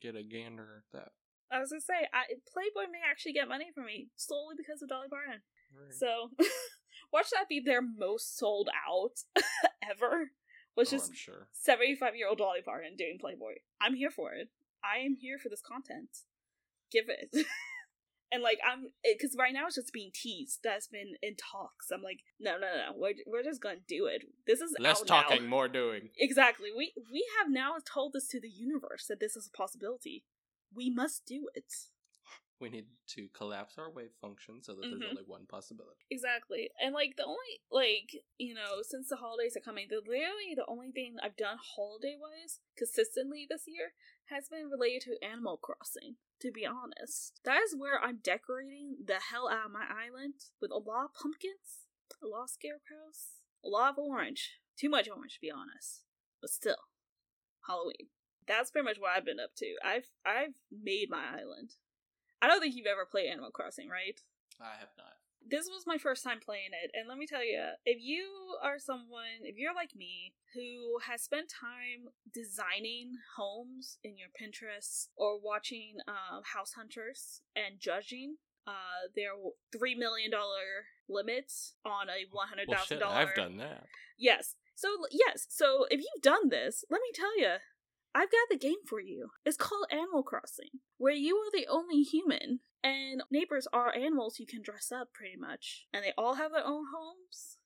Get 0.00 0.16
a 0.16 0.22
gander 0.22 0.82
at 0.82 0.98
that. 0.98 1.08
I 1.50 1.60
was 1.60 1.70
gonna 1.70 1.80
say, 1.80 2.08
I, 2.12 2.24
Playboy 2.52 2.90
may 2.90 2.98
actually 3.08 3.32
get 3.34 3.48
money 3.48 3.66
from 3.74 3.86
me 3.86 4.08
solely 4.16 4.54
because 4.56 4.82
of 4.82 4.88
Dolly 4.88 5.08
Parton. 5.08 5.42
Right. 5.74 5.94
So, 5.94 6.30
watch 7.12 7.26
that 7.32 7.48
be 7.48 7.60
their 7.60 7.82
most 7.82 8.36
sold 8.36 8.68
out 8.88 9.22
ever. 9.90 10.30
Was 10.76 10.88
Oh, 10.92 10.96
just 10.96 11.14
sure. 11.14 11.48
75 11.52 12.16
year 12.16 12.28
old 12.28 12.38
Dolly 12.38 12.60
Parton 12.64 12.96
doing 12.96 13.18
Playboy. 13.20 13.54
I'm 13.80 13.94
here 13.94 14.10
for 14.10 14.32
it. 14.32 14.48
I 14.84 14.98
am 15.04 15.14
here 15.18 15.38
for 15.38 15.48
this 15.48 15.62
content. 15.62 16.10
Give 16.92 17.06
it. 17.08 17.30
and 18.32 18.42
like, 18.42 18.58
I'm, 18.66 18.90
because 19.04 19.36
right 19.38 19.52
now 19.52 19.66
it's 19.66 19.76
just 19.76 19.92
being 19.92 20.10
teased. 20.14 20.60
That's 20.64 20.88
been 20.88 21.14
in 21.22 21.36
talks. 21.36 21.90
I'm 21.92 22.02
like, 22.02 22.20
no, 22.40 22.52
no, 22.52 22.66
no, 22.66 22.92
we're, 22.96 23.14
we're 23.26 23.42
just 23.42 23.62
gonna 23.62 23.76
do 23.88 24.06
it. 24.06 24.22
This 24.46 24.60
is 24.60 24.74
Less 24.78 25.02
talking, 25.02 25.44
now. 25.44 25.48
more 25.48 25.68
doing. 25.68 26.10
Exactly. 26.18 26.68
We 26.76 26.92
we 27.12 27.24
have 27.38 27.50
now 27.50 27.74
told 27.84 28.12
this 28.12 28.28
to 28.28 28.40
the 28.40 28.48
universe 28.48 29.06
that 29.08 29.20
this 29.20 29.36
is 29.36 29.48
a 29.52 29.56
possibility. 29.56 30.24
We 30.74 30.90
must 30.90 31.24
do 31.26 31.48
it. 31.54 31.72
We 32.58 32.70
need 32.70 32.86
to 33.08 33.28
collapse 33.36 33.74
our 33.76 33.90
wave 33.92 34.12
function 34.18 34.62
so 34.62 34.72
that 34.74 34.86
Mhm. 34.86 34.98
there's 35.00 35.10
only 35.10 35.24
one 35.26 35.44
possibility. 35.46 36.00
Exactly. 36.10 36.70
And 36.80 36.94
like 36.94 37.16
the 37.16 37.24
only 37.26 37.60
like, 37.70 38.10
you 38.38 38.54
know, 38.54 38.80
since 38.82 39.10
the 39.10 39.16
holidays 39.16 39.56
are 39.58 39.60
coming, 39.60 39.88
the 39.90 39.96
literally 39.96 40.54
the 40.56 40.64
only 40.66 40.90
thing 40.90 41.16
I've 41.22 41.36
done 41.36 41.58
holiday 41.76 42.16
wise 42.18 42.60
consistently 42.76 43.46
this 43.48 43.64
year 43.66 43.92
has 44.30 44.48
been 44.48 44.70
related 44.70 45.02
to 45.02 45.22
Animal 45.24 45.58
Crossing, 45.58 46.16
to 46.40 46.50
be 46.52 46.66
honest. 46.66 47.40
That 47.44 47.62
is 47.62 47.74
where 47.76 48.00
I'm 48.02 48.18
decorating 48.22 48.96
the 49.04 49.20
hell 49.30 49.48
out 49.48 49.66
of 49.66 49.72
my 49.72 49.86
island 49.88 50.34
with 50.60 50.70
a 50.70 50.78
lot 50.78 51.06
of 51.06 51.14
pumpkins, 51.14 51.86
a 52.22 52.26
lot 52.26 52.44
of 52.44 52.50
scarecrows, 52.50 53.42
a 53.64 53.68
lot 53.68 53.90
of 53.90 53.98
orange. 53.98 54.60
Too 54.78 54.90
much 54.90 55.08
orange 55.08 55.34
to 55.34 55.40
be 55.40 55.50
honest. 55.50 56.04
But 56.40 56.50
still. 56.50 56.90
Halloween. 57.66 58.12
That's 58.46 58.70
pretty 58.70 58.84
much 58.84 58.98
what 58.98 59.16
I've 59.16 59.24
been 59.24 59.40
up 59.40 59.56
to. 59.58 59.74
I've 59.84 60.06
I've 60.24 60.54
made 60.70 61.08
my 61.10 61.24
island. 61.32 61.74
I 62.40 62.46
don't 62.46 62.60
think 62.60 62.76
you've 62.76 62.86
ever 62.86 63.06
played 63.10 63.30
Animal 63.30 63.50
Crossing, 63.50 63.88
right? 63.88 64.20
I 64.60 64.78
have 64.78 64.94
not. 64.96 65.15
This 65.48 65.66
was 65.66 65.84
my 65.86 65.98
first 65.98 66.24
time 66.24 66.38
playing 66.44 66.70
it 66.82 66.90
and 66.94 67.08
let 67.08 67.18
me 67.18 67.26
tell 67.26 67.44
you 67.44 67.62
if 67.84 67.98
you 68.00 68.26
are 68.62 68.78
someone 68.78 69.42
if 69.42 69.56
you're 69.56 69.74
like 69.74 69.94
me 69.94 70.34
who 70.54 70.98
has 71.06 71.22
spent 71.22 71.48
time 71.48 72.12
designing 72.32 73.12
homes 73.36 73.98
in 74.02 74.16
your 74.18 74.28
pinterest 74.34 75.08
or 75.16 75.38
watching 75.40 75.96
uh, 76.08 76.40
house 76.54 76.72
hunters 76.76 77.42
and 77.54 77.78
judging 77.78 78.36
uh, 78.66 79.06
their 79.14 79.30
three 79.72 79.94
million 79.94 80.30
dollar 80.30 80.90
limits 81.08 81.74
on 81.84 82.08
a 82.08 82.26
one 82.32 82.48
hundred 82.48 82.68
thousand 82.68 82.98
well, 82.98 83.10
thousand 83.10 83.28
shit, 83.28 83.30
dollar 83.30 83.30
I've 83.30 83.34
done 83.34 83.56
that. 83.58 83.84
Yes. 84.18 84.56
So 84.74 84.88
yes. 85.10 85.46
So 85.48 85.86
if 85.90 86.00
you've 86.00 86.22
done 86.22 86.48
this, 86.48 86.84
let 86.90 87.00
me 87.00 87.08
tell 87.14 87.38
you, 87.38 87.56
I've 88.14 88.30
got 88.30 88.48
the 88.50 88.58
game 88.58 88.82
for 88.86 89.00
you. 89.00 89.28
It's 89.44 89.56
called 89.56 89.86
Animal 89.90 90.22
Crossing, 90.22 90.80
where 90.98 91.14
you 91.14 91.36
are 91.36 91.50
the 91.52 91.66
only 91.68 92.02
human, 92.02 92.60
and 92.86 93.22
neighbors 93.30 93.66
are 93.72 93.94
animals 93.94 94.38
you 94.38 94.46
can 94.46 94.62
dress 94.62 94.92
up 94.92 95.12
pretty 95.12 95.36
much, 95.36 95.86
and 95.92 96.04
they 96.04 96.12
all 96.16 96.34
have 96.34 96.52
their 96.52 96.64
own 96.64 96.84
homes, 96.94 97.58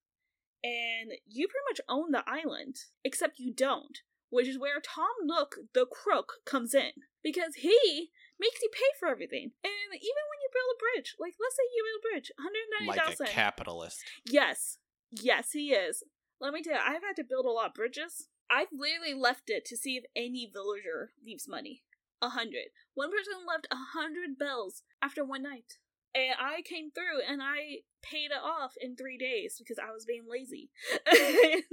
and 0.64 1.12
you 1.26 1.46
pretty 1.46 1.64
much 1.70 1.80
own 1.88 2.12
the 2.12 2.24
island, 2.26 2.76
except 3.04 3.38
you 3.38 3.52
don't. 3.52 3.98
Which 4.32 4.46
is 4.46 4.60
where 4.60 4.78
Tom 4.78 5.26
Nook, 5.26 5.56
the 5.74 5.86
crook, 5.86 6.34
comes 6.46 6.72
in. 6.72 6.92
Because 7.20 7.56
he 7.56 8.10
makes 8.38 8.62
you 8.62 8.70
pay 8.72 8.86
for 9.00 9.08
everything. 9.08 9.50
And 9.64 9.90
even 9.90 10.24
when 10.30 10.40
you 10.40 10.48
build 10.54 10.70
a 10.70 10.78
bridge, 10.78 11.16
like 11.18 11.34
let's 11.40 11.56
say 11.56 11.66
you 11.74 11.82
build 11.82 11.98
a 11.98 12.14
bridge, 12.14 12.30
190,000. 12.38 13.16
Like 13.18 13.28
a 13.28 13.32
capitalist. 13.32 14.04
Yes. 14.24 14.78
Yes, 15.10 15.50
he 15.50 15.72
is. 15.72 16.04
Let 16.40 16.52
me 16.52 16.62
tell 16.62 16.74
you, 16.74 16.78
I've 16.78 17.02
had 17.02 17.16
to 17.16 17.24
build 17.24 17.44
a 17.44 17.50
lot 17.50 17.70
of 17.70 17.74
bridges. 17.74 18.28
I've 18.48 18.70
literally 18.72 19.14
left 19.14 19.50
it 19.50 19.64
to 19.64 19.76
see 19.76 19.96
if 19.96 20.04
any 20.14 20.46
villager 20.46 21.10
leaves 21.26 21.48
money. 21.48 21.82
A 22.22 22.28
hundred. 22.28 22.70
One 22.94 23.10
person 23.10 23.46
left 23.46 23.66
a 23.70 23.98
hundred 23.98 24.38
bells 24.38 24.82
after 25.02 25.24
one 25.24 25.42
night. 25.42 25.78
And 26.14 26.34
I 26.40 26.62
came 26.62 26.90
through 26.90 27.22
and 27.28 27.40
I 27.40 27.86
paid 28.02 28.30
it 28.32 28.42
off 28.42 28.74
in 28.80 28.96
three 28.96 29.16
days 29.16 29.56
because 29.58 29.78
I 29.78 29.92
was 29.92 30.04
being 30.04 30.24
lazy. 30.28 30.70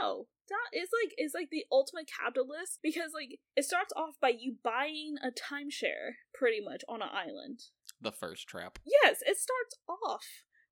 no. 0.00 0.26
That 0.48 0.76
is 0.76 0.90
like 1.02 1.14
it's 1.16 1.34
like 1.34 1.48
the 1.50 1.64
ultimate 1.70 2.10
capitalist 2.10 2.80
because 2.82 3.12
like 3.14 3.38
it 3.56 3.64
starts 3.64 3.92
off 3.96 4.16
by 4.20 4.30
you 4.30 4.56
buying 4.62 5.14
a 5.22 5.30
timeshare 5.30 6.18
pretty 6.34 6.60
much 6.60 6.82
on 6.88 7.02
an 7.02 7.08
island. 7.12 7.60
The 8.00 8.12
first 8.12 8.48
trap. 8.48 8.78
Yes, 8.84 9.18
it 9.24 9.38
starts 9.38 9.76
off 9.88 10.24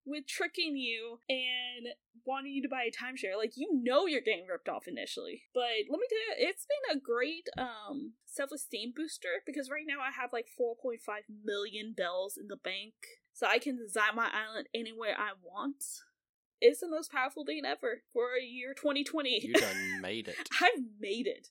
with 0.08 0.26
tricking 0.26 0.76
you 0.76 1.20
and 1.28 1.94
wanting 2.26 2.52
you 2.52 2.62
to 2.62 2.68
buy 2.68 2.82
a 2.82 2.90
timeshare. 2.90 3.36
Like 3.36 3.52
you 3.56 3.68
know 3.72 4.06
you're 4.06 4.20
getting 4.20 4.46
ripped 4.46 4.68
off 4.68 4.86
initially. 4.86 5.42
But 5.54 5.88
let 5.90 5.98
me 5.98 6.06
tell 6.08 6.38
you, 6.38 6.48
it's 6.48 6.66
been 6.66 6.96
a 6.96 7.00
great 7.00 7.48
um 7.56 8.14
self-esteem 8.26 8.92
booster 8.94 9.42
because 9.46 9.70
right 9.70 9.86
now 9.86 10.00
I 10.00 10.10
have 10.10 10.32
like 10.32 10.46
4.5 10.60 10.98
million 11.44 11.94
bells 11.96 12.36
in 12.36 12.48
the 12.48 12.56
bank. 12.56 12.94
So 13.32 13.46
I 13.46 13.58
can 13.58 13.76
design 13.76 14.16
my 14.16 14.28
island 14.32 14.68
anywhere 14.74 15.14
I 15.16 15.30
want. 15.42 15.84
It's 16.60 16.80
the 16.80 16.88
most 16.88 17.12
powerful 17.12 17.44
thing 17.44 17.62
ever 17.64 18.02
for 18.12 18.30
a 18.40 18.44
year 18.44 18.74
2020. 18.74 19.46
You 19.46 19.54
done 19.54 20.00
made 20.00 20.26
it. 20.26 20.36
I've 20.60 20.82
made 20.98 21.28
it. 21.28 21.48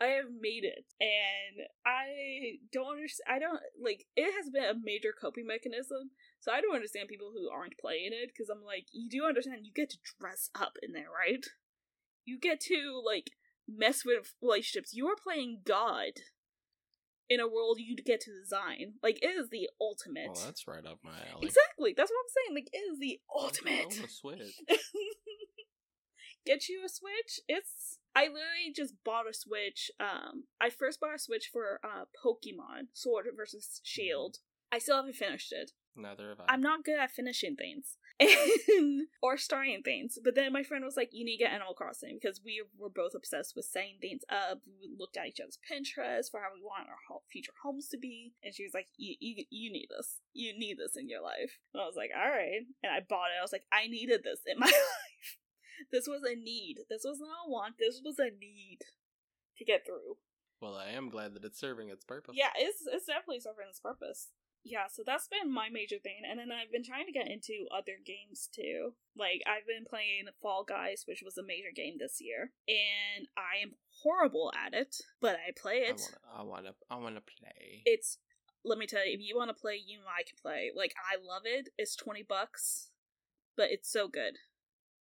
I 0.00 0.06
have 0.16 0.32
made 0.40 0.64
it, 0.64 0.84
and 0.98 1.66
I 1.84 2.58
don't 2.72 2.92
understand. 2.92 3.28
I 3.28 3.38
don't 3.38 3.60
like. 3.80 4.06
It 4.16 4.32
has 4.32 4.50
been 4.50 4.64
a 4.64 4.74
major 4.82 5.12
coping 5.12 5.46
mechanism, 5.46 6.10
so 6.40 6.52
I 6.52 6.60
don't 6.60 6.74
understand 6.74 7.08
people 7.08 7.32
who 7.34 7.50
aren't 7.50 7.78
playing 7.78 8.12
it 8.12 8.30
because 8.32 8.48
I'm 8.48 8.64
like, 8.64 8.86
you 8.92 9.08
do 9.10 9.26
understand. 9.26 9.66
You 9.66 9.72
get 9.74 9.90
to 9.90 9.98
dress 10.18 10.48
up 10.58 10.78
in 10.82 10.92
there, 10.92 11.10
right? 11.12 11.44
You 12.24 12.38
get 12.38 12.60
to 12.62 13.02
like 13.04 13.32
mess 13.68 14.04
with 14.04 14.32
relationships. 14.40 14.94
You 14.94 15.06
are 15.08 15.16
playing 15.22 15.60
God 15.66 16.20
in 17.28 17.38
a 17.38 17.46
world 17.46 17.78
you 17.78 17.94
get 17.94 18.20
to 18.22 18.30
design. 18.32 18.94
Like 19.02 19.22
it 19.22 19.28
is 19.28 19.50
the 19.50 19.70
ultimate. 19.80 20.30
Well, 20.34 20.44
that's 20.46 20.66
right 20.66 20.84
up 20.84 20.98
my 21.04 21.12
alley. 21.32 21.46
exactly. 21.46 21.94
That's 21.96 22.10
what 22.10 22.24
I'm 22.24 22.34
saying. 22.34 22.54
Like 22.56 22.70
it 22.72 22.92
is 22.92 22.98
the 22.98 23.20
ultimate. 23.34 23.96
own 23.98 24.04
a 24.04 24.08
Switch. 24.08 24.60
get 26.46 26.68
you 26.68 26.82
a 26.84 26.88
switch 26.88 27.40
it's 27.48 27.98
i 28.14 28.22
literally 28.22 28.72
just 28.74 28.94
bought 29.04 29.28
a 29.28 29.34
switch 29.34 29.90
um 30.00 30.44
i 30.60 30.70
first 30.70 31.00
bought 31.00 31.14
a 31.14 31.18
switch 31.18 31.50
for 31.52 31.80
uh 31.84 32.04
pokemon 32.24 32.88
sword 32.92 33.26
versus 33.36 33.80
shield. 33.84 34.38
I 34.72 34.78
still 34.78 34.96
haven't 34.98 35.16
finished 35.16 35.52
it. 35.52 35.72
Neither 35.96 36.28
have 36.28 36.40
I. 36.40 36.54
i'm 36.54 36.60
not 36.60 36.84
good 36.84 36.98
at 36.98 37.10
finishing 37.10 37.56
things 37.56 37.96
and 38.20 39.08
or 39.22 39.36
starting 39.36 39.82
things 39.82 40.18
but 40.22 40.34
then 40.36 40.52
my 40.52 40.62
friend 40.62 40.84
was 40.84 40.96
like 40.96 41.08
you 41.12 41.24
need 41.24 41.38
to 41.38 41.44
get 41.44 41.52
animal 41.52 41.74
crossing 41.74 42.18
because 42.20 42.40
we 42.44 42.62
were 42.78 42.88
both 42.88 43.12
obsessed 43.16 43.54
with 43.56 43.64
setting 43.64 43.96
things 44.00 44.22
up. 44.30 44.60
We 44.66 44.94
looked 44.98 45.16
at 45.16 45.26
each 45.26 45.40
other's 45.40 45.58
pinterest 45.58 46.30
for 46.30 46.38
how 46.40 46.54
we 46.54 46.62
want 46.62 46.88
our 46.88 47.18
future 47.32 47.52
homes 47.62 47.88
to 47.88 47.98
be. 47.98 48.34
And 48.44 48.54
she 48.54 48.62
was 48.62 48.74
like 48.74 48.86
you, 48.96 49.16
you, 49.18 49.44
you 49.50 49.72
need 49.72 49.88
this. 49.90 50.20
You 50.32 50.56
need 50.56 50.76
this 50.78 50.96
in 50.96 51.08
your 51.08 51.22
life. 51.22 51.58
And 51.74 51.82
i 51.82 51.86
was 51.86 51.96
like 51.96 52.10
all 52.14 52.30
right. 52.30 52.62
And 52.82 52.92
i 52.92 53.00
bought 53.00 53.32
it. 53.34 53.40
I 53.40 53.42
was 53.42 53.52
like 53.52 53.64
i 53.72 53.88
needed 53.88 54.22
this 54.22 54.40
in 54.46 54.58
my 54.58 54.66
life 54.70 55.09
this 55.92 56.06
was 56.06 56.22
a 56.22 56.34
need. 56.34 56.80
This 56.88 57.02
was 57.04 57.18
not 57.20 57.46
a 57.46 57.50
want. 57.50 57.76
This 57.78 58.00
was 58.04 58.18
a 58.18 58.30
need 58.30 58.78
to 59.58 59.64
get 59.64 59.86
through. 59.86 60.16
Well, 60.60 60.74
I 60.74 60.90
am 60.90 61.08
glad 61.08 61.34
that 61.34 61.44
it's 61.44 61.58
serving 61.58 61.88
its 61.88 62.04
purpose. 62.04 62.34
Yeah, 62.36 62.52
it's 62.56 62.82
it's 62.86 63.06
definitely 63.06 63.40
serving 63.40 63.66
its 63.68 63.80
purpose. 63.80 64.28
Yeah, 64.62 64.88
so 64.92 65.02
that's 65.06 65.26
been 65.26 65.50
my 65.50 65.70
major 65.70 65.96
thing, 65.98 66.20
and 66.28 66.38
then 66.38 66.52
I've 66.52 66.70
been 66.70 66.84
trying 66.84 67.06
to 67.06 67.12
get 67.12 67.30
into 67.30 67.66
other 67.74 67.96
games 68.04 68.48
too. 68.54 68.92
Like 69.16 69.40
I've 69.46 69.66
been 69.66 69.86
playing 69.88 70.28
Fall 70.42 70.64
Guys, 70.64 71.04
which 71.06 71.22
was 71.24 71.38
a 71.38 71.42
major 71.42 71.72
game 71.74 71.96
this 71.98 72.18
year, 72.20 72.52
and 72.68 73.26
I 73.38 73.62
am 73.62 73.72
horrible 74.02 74.52
at 74.54 74.74
it, 74.74 74.96
but 75.20 75.36
I 75.36 75.52
play 75.58 75.88
it. 75.88 76.02
I 76.36 76.42
wanna, 76.42 76.74
I 76.90 76.96
wanna 76.96 77.22
play. 77.22 77.82
It's 77.86 78.18
let 78.64 78.76
me 78.76 78.86
tell 78.86 79.06
you, 79.06 79.14
if 79.14 79.20
you 79.20 79.36
want 79.36 79.48
to 79.48 79.54
play, 79.54 79.80
you 79.82 80.00
and 80.00 80.08
I 80.08 80.22
can 80.22 80.36
play. 80.40 80.70
Like 80.76 80.92
I 81.10 81.16
love 81.16 81.42
it. 81.46 81.70
It's 81.78 81.96
twenty 81.96 82.22
bucks, 82.22 82.90
but 83.56 83.70
it's 83.70 83.90
so 83.90 84.08
good. 84.08 84.36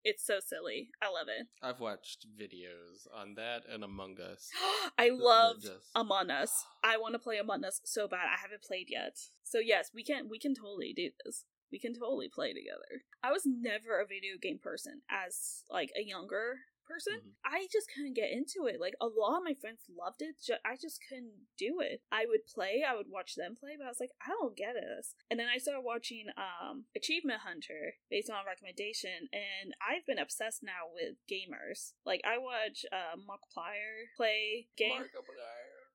It's 0.04 0.26
so 0.26 0.39
silly. 0.39 0.89
I 1.02 1.08
love 1.08 1.28
it. 1.28 1.47
I've 1.62 1.80
watched 1.80 2.26
videos 2.39 3.06
on 3.14 3.36
that 3.36 3.64
and 3.72 3.84
Among 3.84 4.18
Us. 4.20 4.50
I 4.97 5.10
love 5.10 5.62
just- 5.62 5.91
Among 5.95 6.30
Us. 6.30 6.66
I 6.84 6.97
want 6.97 7.14
to 7.16 7.20
play 7.20 7.38
Among 7.38 7.64
Us 7.66 7.82
so 7.84 8.08
bad. 8.08 8.28
I 8.34 8.39
haven't 8.41 8.64
played 8.64 8.88
yet. 8.89 9.18
So 9.43 9.60
yes, 9.60 9.91
we 9.93 10.04
can 10.04 10.30
we 10.30 10.39
can 10.39 10.54
totally 10.56 10.93
do 10.95 11.10
this. 11.26 11.45
We 11.72 11.80
can 11.80 11.93
totally 11.93 12.30
play 12.34 12.50
together. 12.54 13.04
I 13.22 13.32
was 13.32 13.43
never 13.45 14.00
a 14.00 14.08
video 14.08 14.36
game 14.41 14.60
person 14.62 15.02
as 15.10 15.64
like 15.70 15.91
a 16.00 16.04
younger 16.04 16.58
person. 16.90 17.22
Mhm. 17.22 17.32
I 17.46 17.68
just 17.72 17.88
couldn't 17.94 18.16
get 18.16 18.32
into 18.32 18.66
it. 18.66 18.82
Like 18.82 18.96
a 19.00 19.06
lot 19.08 19.38
of 19.38 19.44
my 19.44 19.54
friends 19.54 19.86
loved 19.88 20.22
it. 20.22 20.36
Ju- 20.44 20.60
I 20.66 20.76
just 20.76 21.00
couldn't 21.08 21.48
do 21.58 21.80
it. 21.80 22.02
I 22.12 22.26
would 22.26 22.46
play, 22.48 22.84
I 22.88 22.96
would 22.96 23.08
watch 23.10 23.36
them 23.36 23.56
play, 23.56 23.76
but 23.78 23.86
I 23.86 23.90
was 23.90 24.00
like, 24.02 24.12
I 24.22 24.30
don't 24.30 24.58
get 24.58 24.74
this. 24.74 25.14
And 25.30 25.40
then 25.40 25.48
I 25.48 25.58
started 25.60 25.82
watching 25.86 26.26
um 26.36 26.86
Achievement 26.96 27.42
Hunter 27.42 27.96
based 28.10 28.30
on 28.30 28.46
recommendation, 28.46 29.30
and 29.32 29.74
I've 29.80 30.06
been 30.06 30.20
obsessed 30.20 30.64
now 30.64 30.90
with 30.92 31.16
gamers. 31.30 31.94
Like 32.06 32.22
I 32.26 32.38
watch 32.40 32.86
uh 32.92 33.16
Markiplier 33.16 34.10
play 34.18 34.68
game. 34.76 34.98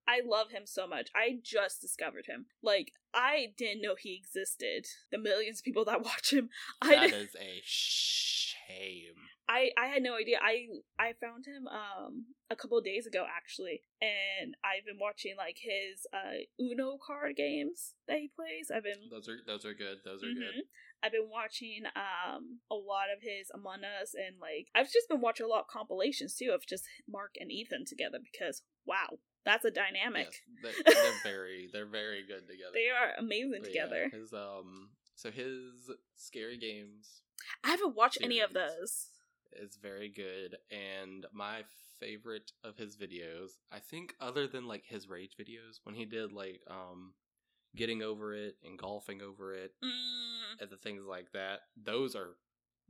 I 0.06 0.20
love 0.26 0.50
him 0.50 0.62
so 0.66 0.86
much. 0.86 1.08
I 1.14 1.38
just 1.42 1.80
discovered 1.80 2.26
him. 2.26 2.46
Like 2.62 2.92
I 3.14 3.52
didn't 3.56 3.82
know 3.82 3.94
he 3.98 4.14
existed. 4.16 4.86
The 5.10 5.18
millions 5.18 5.60
of 5.60 5.64
people 5.64 5.84
that 5.86 6.02
watch 6.04 6.32
him, 6.32 6.50
I 6.82 7.10
That 7.10 7.28
a 7.40 7.60
shame. 7.64 9.14
I 9.48 9.70
I 9.78 9.86
had 9.86 10.02
no 10.02 10.16
idea. 10.16 10.38
I 10.42 10.66
I 10.98 11.12
found 11.20 11.46
him 11.46 11.66
um 11.68 12.26
a 12.50 12.56
couple 12.56 12.78
of 12.78 12.84
days 12.84 13.06
ago 13.06 13.26
actually, 13.28 13.82
and 14.00 14.56
I've 14.64 14.86
been 14.86 14.98
watching 14.98 15.34
like 15.36 15.58
his 15.60 16.06
uh 16.12 16.44
Uno 16.58 16.98
card 17.04 17.36
games 17.36 17.94
that 18.08 18.18
he 18.18 18.30
plays. 18.34 18.70
I've 18.74 18.84
been 18.84 19.08
Those 19.10 19.28
are 19.28 19.38
those 19.46 19.64
are 19.64 19.74
good. 19.74 19.98
Those 20.04 20.22
are 20.22 20.28
Mhm. 20.28 20.34
good. 20.40 20.64
I've 21.02 21.12
been 21.12 21.28
watching 21.30 21.82
um 21.94 22.60
a 22.70 22.74
lot 22.74 23.10
of 23.14 23.20
his 23.22 23.50
Among 23.52 23.84
Us 23.84 24.14
and 24.14 24.38
like 24.40 24.68
I've 24.74 24.90
just 24.90 25.08
been 25.08 25.20
watching 25.20 25.44
a 25.44 25.48
lot 25.48 25.60
of 25.60 25.66
compilations 25.68 26.34
too 26.36 26.52
of 26.54 26.66
just 26.66 26.84
Mark 27.06 27.34
and 27.38 27.52
Ethan 27.52 27.84
together 27.84 28.18
because 28.20 28.62
wow, 28.86 29.18
that's 29.44 29.64
a 29.64 29.70
dynamic. 29.70 30.28
Yes, 30.62 30.74
they're, 30.84 30.94
they're 31.02 31.20
very 31.32 31.68
they're 31.72 31.86
very 31.86 32.22
good 32.26 32.46
together. 32.48 32.72
They 32.74 32.88
are 32.88 33.12
amazing 33.18 33.60
But 33.62 33.74
yeah, 33.74 33.82
together. 33.84 34.10
his 34.12 34.32
um, 34.32 34.90
so 35.14 35.30
his 35.30 35.90
scary 36.16 36.58
games 36.58 37.22
I 37.62 37.70
haven't 37.70 37.94
watched 37.96 38.18
any 38.22 38.40
of 38.40 38.52
those. 38.54 39.08
is 39.52 39.76
very 39.80 40.08
good, 40.08 40.56
and 40.70 41.26
my 41.32 41.62
favorite 42.00 42.52
of 42.64 42.76
his 42.76 42.96
videos, 42.96 43.50
I 43.70 43.78
think, 43.80 44.14
other 44.20 44.46
than 44.46 44.66
like 44.66 44.84
his 44.86 45.08
rage 45.08 45.32
videos, 45.38 45.78
when 45.84 45.94
he 45.94 46.04
did 46.06 46.32
like 46.32 46.60
um, 46.70 47.12
getting 47.76 48.02
over 48.02 48.34
it 48.34 48.56
and 48.64 48.78
golfing 48.78 49.20
over 49.22 49.54
it 49.54 49.72
Mm. 49.82 50.60
and 50.60 50.70
the 50.70 50.76
things 50.76 51.02
like 51.08 51.32
that, 51.32 51.60
those 51.76 52.14
are 52.16 52.36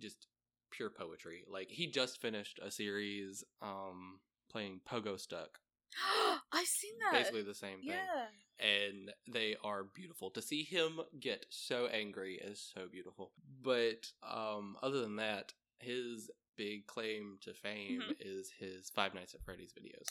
just 0.01 0.27
pure 0.71 0.91
poetry. 0.91 1.43
Like 1.51 1.69
he 1.71 1.87
just 1.91 2.21
finished 2.21 2.59
a 2.63 2.71
series 2.71 3.45
um 3.63 4.21
playing 4.51 4.81
Pogostuck, 4.89 5.59
I've 6.53 6.67
seen 6.67 6.93
that. 7.01 7.19
basically 7.19 7.43
the 7.43 7.55
same 7.55 7.79
thing. 7.81 7.89
yeah. 7.91 8.27
and 8.61 9.13
they 9.27 9.57
are 9.65 9.85
beautiful. 9.85 10.31
To 10.31 10.43
see 10.43 10.63
him 10.65 11.01
get 11.19 11.47
so 11.51 11.87
angry 11.87 12.35
is 12.43 12.61
so 12.75 12.87
beautiful. 12.91 13.33
But 13.63 14.07
um, 14.29 14.77
other 14.83 15.01
than 15.01 15.17
that, 15.17 15.53
his 15.79 16.31
big 16.57 16.87
claim 16.87 17.39
to 17.43 17.53
fame 17.53 18.01
Mhm. 18.01 18.17
is 18.21 18.51
his 18.59 18.89
Five 18.91 19.13
Nights 19.15 19.35
at 19.35 19.43
Freddy's 19.43 19.73
videos. 19.73 20.07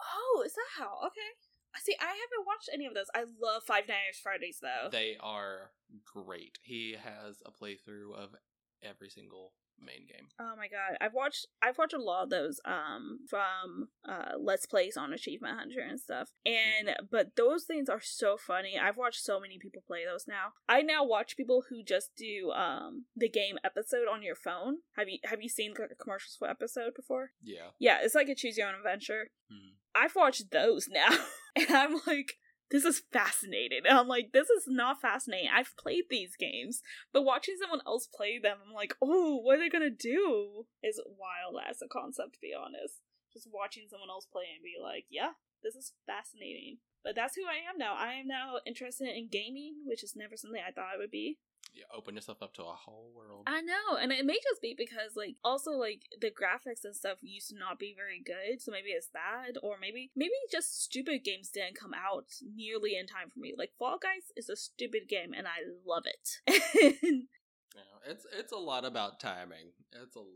Oh, 0.00 0.42
is 0.46 0.54
that 0.54 0.82
how? 0.82 0.98
Okay. 1.06 1.30
I 1.74 1.78
see, 1.80 1.94
I 2.00 2.04
haven't 2.06 2.46
watched 2.46 2.68
any 2.72 2.86
of 2.86 2.94
those. 2.94 3.06
I 3.14 3.24
love 3.40 3.62
Five 3.66 3.88
Nights 3.88 4.18
at 4.18 4.22
Freddy's 4.22 4.58
though. 4.60 4.88
They 4.90 5.16
are 5.20 5.70
great. 6.04 6.58
He 6.62 6.96
has 7.02 7.42
a 7.46 7.50
playthrough 7.50 8.14
of 8.14 8.34
every 8.82 9.10
single 9.10 9.52
main 9.84 10.06
game. 10.06 10.28
oh 10.40 10.54
my 10.56 10.68
god, 10.68 10.96
I've 11.00 11.14
watched 11.14 11.46
I've 11.62 11.78
watched 11.78 11.94
a 11.94 12.02
lot 12.02 12.24
of 12.24 12.30
those 12.30 12.60
um 12.64 13.20
from 13.28 13.88
uh 14.08 14.32
Let's 14.38 14.66
Plays 14.66 14.96
on 14.96 15.12
Achievement 15.12 15.58
Hunter 15.58 15.80
and 15.80 15.98
stuff. 16.00 16.30
And 16.46 16.94
but 17.10 17.36
those 17.36 17.64
things 17.64 17.88
are 17.88 18.00
so 18.02 18.36
funny. 18.36 18.78
I've 18.78 18.96
watched 18.96 19.22
so 19.22 19.40
many 19.40 19.58
people 19.58 19.82
play 19.86 20.04
those 20.04 20.26
now. 20.28 20.52
I 20.68 20.82
now 20.82 21.04
watch 21.04 21.36
people 21.36 21.64
who 21.68 21.82
just 21.82 22.10
do 22.16 22.50
um 22.52 23.06
the 23.16 23.28
game 23.28 23.58
episode 23.64 24.06
on 24.10 24.22
your 24.22 24.36
phone. 24.36 24.78
Have 24.96 25.08
you 25.08 25.18
have 25.24 25.42
you 25.42 25.48
seen 25.48 25.74
like, 25.78 25.90
a 25.92 25.94
commercials 25.94 26.36
for 26.38 26.48
episode 26.48 26.94
before? 26.94 27.30
Yeah. 27.42 27.70
Yeah, 27.78 27.98
it's 28.02 28.14
like 28.14 28.28
a 28.28 28.34
choose 28.34 28.56
your 28.56 28.68
own 28.68 28.74
adventure. 28.74 29.30
Mhm. 29.52 29.76
I've 29.94 30.16
watched 30.16 30.50
those 30.50 30.88
now, 30.90 31.10
and 31.54 31.70
I'm 31.70 32.00
like, 32.06 32.38
this 32.72 32.84
is 32.84 33.02
fascinating. 33.12 33.82
And 33.86 33.98
I'm 33.98 34.08
like, 34.08 34.32
this 34.32 34.48
is 34.48 34.64
not 34.66 35.00
fascinating. 35.00 35.50
I've 35.54 35.76
played 35.76 36.04
these 36.10 36.34
games, 36.34 36.82
but 37.12 37.22
watching 37.22 37.56
someone 37.60 37.82
else 37.86 38.08
play 38.12 38.40
them, 38.42 38.56
I'm 38.66 38.74
like, 38.74 38.94
oh, 39.00 39.36
what 39.36 39.56
are 39.56 39.60
they 39.60 39.68
gonna 39.68 39.90
do? 39.90 40.66
Is 40.82 41.00
wild 41.06 41.62
as 41.68 41.80
a 41.82 41.86
concept, 41.86 42.34
to 42.34 42.40
be 42.40 42.52
honest. 42.58 43.04
Just 43.32 43.48
watching 43.52 43.86
someone 43.88 44.10
else 44.10 44.26
play 44.26 44.44
and 44.56 44.64
be 44.64 44.74
like, 44.82 45.04
yeah, 45.08 45.36
this 45.62 45.76
is 45.76 45.92
fascinating. 46.06 46.78
But 47.04 47.14
that's 47.14 47.36
who 47.36 47.42
I 47.42 47.60
am 47.68 47.78
now. 47.78 47.94
I 47.94 48.14
am 48.14 48.26
now 48.26 48.56
interested 48.66 49.08
in 49.08 49.28
gaming, 49.28 49.84
which 49.84 50.04
is 50.04 50.16
never 50.16 50.36
something 50.36 50.60
I 50.60 50.72
thought 50.72 50.92
I 50.94 50.98
would 50.98 51.10
be. 51.10 51.38
You 51.74 51.84
open 51.96 52.14
yourself 52.14 52.42
up 52.42 52.52
to 52.54 52.62
a 52.62 52.74
whole 52.74 53.10
world. 53.16 53.44
I 53.46 53.62
know, 53.62 53.96
and 54.00 54.12
it 54.12 54.26
may 54.26 54.38
just 54.42 54.60
be 54.60 54.74
because 54.76 55.16
like 55.16 55.36
also 55.42 55.70
like 55.72 56.02
the 56.20 56.30
graphics 56.30 56.84
and 56.84 56.94
stuff 56.94 57.18
used 57.22 57.48
to 57.48 57.58
not 57.58 57.78
be 57.78 57.94
very 57.96 58.22
good, 58.24 58.60
so 58.60 58.70
maybe 58.72 58.90
it's 58.90 59.08
that, 59.14 59.58
or 59.62 59.76
maybe 59.80 60.10
maybe 60.14 60.32
just 60.50 60.82
stupid 60.82 61.24
games 61.24 61.48
didn't 61.48 61.78
come 61.80 61.94
out 61.94 62.26
nearly 62.54 62.96
in 62.96 63.06
time 63.06 63.30
for 63.32 63.40
me. 63.40 63.54
Like 63.56 63.72
Fall 63.78 63.98
Guys 64.02 64.32
is 64.36 64.48
a 64.50 64.56
stupid 64.56 65.08
game, 65.08 65.32
and 65.36 65.46
I 65.46 65.64
love 65.86 66.04
it. 66.06 67.24
Yeah, 67.74 68.12
it's 68.12 68.26
it's 68.38 68.52
a 68.52 68.56
lot 68.58 68.84
about 68.84 69.18
timing. 69.18 69.72
It's 69.92 70.14
a 70.16 70.20
lot 70.20 70.26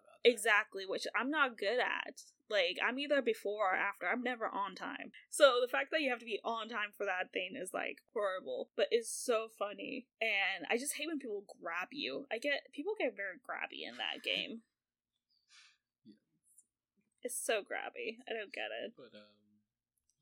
about 0.00 0.24
timing. 0.24 0.32
exactly, 0.34 0.86
which 0.86 1.06
I'm 1.14 1.30
not 1.30 1.58
good 1.58 1.78
at. 1.78 2.22
Like 2.50 2.78
I'm 2.84 2.98
either 2.98 3.22
before 3.22 3.72
or 3.72 3.76
after. 3.76 4.06
I'm 4.06 4.22
never 4.22 4.46
on 4.46 4.74
time. 4.74 5.12
So 5.30 5.58
the 5.62 5.68
fact 5.70 5.90
that 5.92 6.00
you 6.02 6.10
have 6.10 6.18
to 6.18 6.24
be 6.24 6.40
on 6.44 6.68
time 6.68 6.90
for 6.96 7.06
that 7.06 7.32
thing 7.32 7.54
is 7.56 7.70
like 7.72 7.98
horrible, 8.12 8.70
but 8.76 8.86
it's 8.90 9.08
so 9.08 9.46
funny. 9.56 10.06
And 10.20 10.66
I 10.68 10.76
just 10.76 10.96
hate 10.96 11.06
when 11.06 11.20
people 11.20 11.44
grab 11.62 11.88
you. 11.92 12.26
I 12.32 12.38
get 12.38 12.66
people 12.74 12.94
get 12.98 13.16
very 13.16 13.36
grabby 13.38 13.88
in 13.88 13.96
that 13.98 14.22
game. 14.24 14.62
Yeah. 16.04 16.12
It's 17.22 17.38
so 17.38 17.60
grabby. 17.60 18.18
I 18.28 18.32
don't 18.32 18.52
get 18.52 18.68
it. 18.84 18.92
But 18.96 19.16
um, 19.16 19.26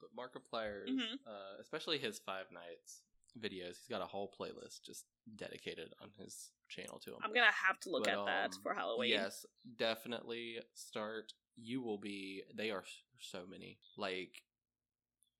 but 0.00 0.10
Markiplier's, 0.14 0.90
Mhm. 0.90 1.18
uh, 1.26 1.56
especially 1.60 1.98
his 1.98 2.18
Five 2.18 2.52
Nights 2.52 3.02
videos, 3.38 3.78
he's 3.78 3.88
got 3.88 4.02
a 4.02 4.06
whole 4.06 4.30
playlist 4.38 4.82
just 4.84 5.06
dedicated 5.36 5.92
on 6.02 6.10
his 6.18 6.50
channel 6.68 6.98
to 7.00 7.10
him. 7.14 7.18
I'm 7.22 7.32
gonna 7.32 7.50
have 7.52 7.80
to 7.80 7.90
look 7.90 8.04
But, 8.04 8.14
at 8.18 8.26
that 8.26 8.54
um, 8.56 8.62
for 8.62 8.74
Halloween. 8.74 9.10
Yes, 9.10 9.46
definitely 9.76 10.60
start. 10.74 11.32
You 11.60 11.82
will 11.82 11.98
be. 11.98 12.42
They 12.54 12.70
are 12.70 12.84
so 13.20 13.44
many. 13.48 13.78
Like, 13.96 14.42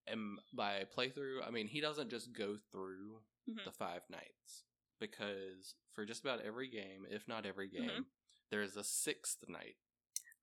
and 0.06 0.38
by 0.52 0.84
playthrough, 0.96 1.46
I 1.46 1.50
mean 1.50 1.68
he 1.68 1.80
doesn't 1.80 2.10
just 2.10 2.32
go 2.32 2.56
through 2.72 3.22
Mhm. 3.48 3.64
the 3.64 3.72
Five 3.72 4.02
Nights 4.10 4.64
because 4.98 5.74
for 5.94 6.04
just 6.04 6.22
about 6.22 6.40
every 6.40 6.68
game, 6.68 7.06
if 7.10 7.26
not 7.28 7.46
every 7.46 7.68
game, 7.68 7.88
Mhm. 7.90 8.06
there 8.50 8.62
is 8.62 8.76
a 8.76 8.84
sixth 8.84 9.48
night 9.48 9.76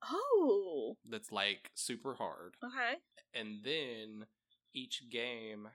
Oh, 0.04 0.98
that's 1.06 1.32
like 1.32 1.72
super 1.76 2.16
hard. 2.16 2.58
okay. 2.64 3.02
and 3.34 3.64
then 3.64 4.28
each 4.74 5.10
game 5.10 5.70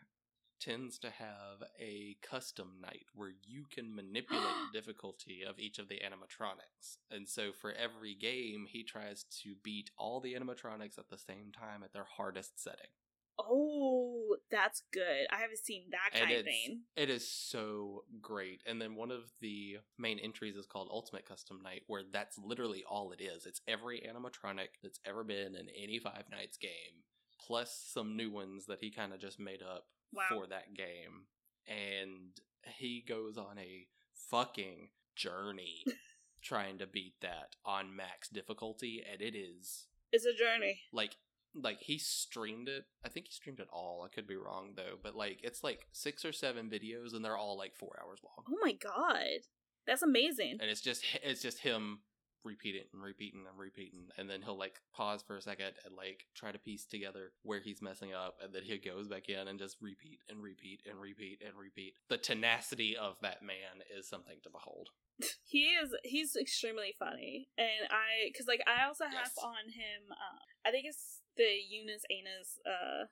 tends 0.60 0.98
to 0.98 1.10
have 1.10 1.62
a 1.80 2.16
custom 2.22 2.74
night 2.80 3.06
where 3.14 3.32
you 3.46 3.64
can 3.72 3.94
manipulate 3.94 4.44
the 4.72 4.78
difficulty 4.78 5.42
of 5.48 5.58
each 5.58 5.78
of 5.78 5.88
the 5.88 5.96
animatronics. 5.96 6.98
And 7.10 7.28
so 7.28 7.50
for 7.52 7.72
every 7.72 8.14
game, 8.14 8.66
he 8.68 8.84
tries 8.84 9.24
to 9.42 9.54
beat 9.62 9.90
all 9.96 10.20
the 10.20 10.34
animatronics 10.34 10.98
at 10.98 11.08
the 11.10 11.18
same 11.18 11.50
time 11.52 11.82
at 11.82 11.92
their 11.92 12.06
hardest 12.16 12.62
setting. 12.62 12.90
Oh, 13.38 14.36
that's 14.50 14.82
good. 14.92 15.26
I 15.30 15.36
haven't 15.36 15.64
seen 15.64 15.84
that 15.92 16.18
kind 16.18 16.30
of 16.32 16.44
thing. 16.44 16.80
it 16.94 17.08
is 17.08 17.26
so 17.26 18.04
great. 18.20 18.60
And 18.66 18.80
then 18.82 18.96
one 18.96 19.10
of 19.10 19.32
the 19.40 19.78
main 19.98 20.18
entries 20.18 20.56
is 20.56 20.66
called 20.66 20.88
Ultimate 20.90 21.26
Custom 21.26 21.60
Night, 21.62 21.82
where 21.86 22.02
that's 22.12 22.36
literally 22.38 22.84
all 22.88 23.12
it 23.12 23.22
is. 23.22 23.46
It's 23.46 23.62
every 23.66 24.00
animatronic 24.00 24.80
that's 24.82 25.00
ever 25.06 25.24
been 25.24 25.54
in 25.54 25.68
any 25.80 25.98
Five 25.98 26.24
Nights 26.30 26.58
game, 26.58 27.04
plus 27.40 27.82
some 27.92 28.14
new 28.16 28.30
ones 28.30 28.66
that 28.66 28.80
he 28.80 28.90
kind 28.90 29.14
of 29.14 29.20
just 29.20 29.40
made 29.40 29.62
up 29.62 29.84
Wow. 30.12 30.22
for 30.30 30.46
that 30.48 30.74
game. 30.74 31.26
And 31.68 32.30
he 32.76 33.04
goes 33.06 33.36
on 33.38 33.58
a 33.58 33.86
fucking 34.30 34.88
journey 35.16 35.84
trying 36.42 36.78
to 36.78 36.86
beat 36.86 37.14
that 37.20 37.56
on 37.64 37.94
max 37.94 38.28
difficulty, 38.28 39.02
and 39.10 39.20
it 39.20 39.36
is 39.36 39.86
It's 40.12 40.24
a 40.24 40.34
journey. 40.36 40.80
like 40.92 41.16
like 41.52 41.78
he 41.80 41.98
streamed 41.98 42.68
it 42.68 42.84
i 43.04 43.08
think 43.08 43.26
he 43.26 43.32
streamed 43.32 43.58
it 43.58 43.66
all 43.72 44.04
i 44.06 44.14
could 44.14 44.24
be 44.24 44.36
wrong 44.36 44.70
though 44.76 44.94
but 45.02 45.16
like 45.16 45.40
it's 45.42 45.64
like 45.64 45.88
six 45.90 46.24
or 46.24 46.30
seven 46.30 46.70
videos 46.70 47.12
and 47.12 47.24
they're 47.24 47.36
all 47.36 47.58
like 47.58 47.74
four 47.74 47.98
hours 48.00 48.20
long 48.22 48.44
Oh 48.48 48.58
my 48.62 48.70
god, 48.72 49.40
that's 49.84 50.02
amazing. 50.02 50.58
and 50.60 50.70
it's 50.70 50.80
just 50.80 51.04
it's 51.24 51.42
just 51.42 51.58
him 51.58 52.02
repeating 52.44 52.82
and 52.92 53.02
repeating 53.02 53.40
and 53.48 53.58
repeating 53.58 54.08
and 54.18 54.28
then 54.28 54.42
he'll 54.42 54.58
like 54.58 54.80
pause 54.94 55.22
for 55.26 55.36
a 55.36 55.42
second 55.42 55.72
and 55.84 55.94
like 55.96 56.24
try 56.34 56.50
to 56.52 56.58
piece 56.58 56.84
together 56.86 57.32
where 57.42 57.60
he's 57.60 57.82
messing 57.82 58.12
up 58.14 58.36
and 58.42 58.52
then 58.54 58.62
he 58.62 58.78
goes 58.78 59.08
back 59.08 59.28
in 59.28 59.48
and 59.48 59.58
just 59.58 59.76
repeat 59.80 60.18
and 60.28 60.42
repeat 60.42 60.80
and 60.88 61.00
repeat 61.00 61.40
and 61.44 61.54
repeat 61.58 61.94
the 62.08 62.16
tenacity 62.18 62.96
of 62.96 63.16
that 63.22 63.42
man 63.42 63.82
is 63.96 64.08
something 64.08 64.36
to 64.42 64.50
behold 64.50 64.88
He 65.44 65.64
is. 65.76 65.94
He's 66.02 66.34
extremely 66.34 66.94
funny, 66.98 67.48
and 67.58 67.90
I 67.90 68.30
because 68.32 68.46
like 68.46 68.62
I 68.66 68.86
also 68.86 69.04
have 69.04 69.12
Yes. 69.12 69.36
on 69.44 69.68
him. 69.68 70.08
Uh, 70.10 70.40
I 70.66 70.70
think 70.70 70.86
it's 70.88 71.20
the 71.36 71.44
Unus 71.44 72.02
Annus. 72.08 72.56
Uh, 72.64 73.04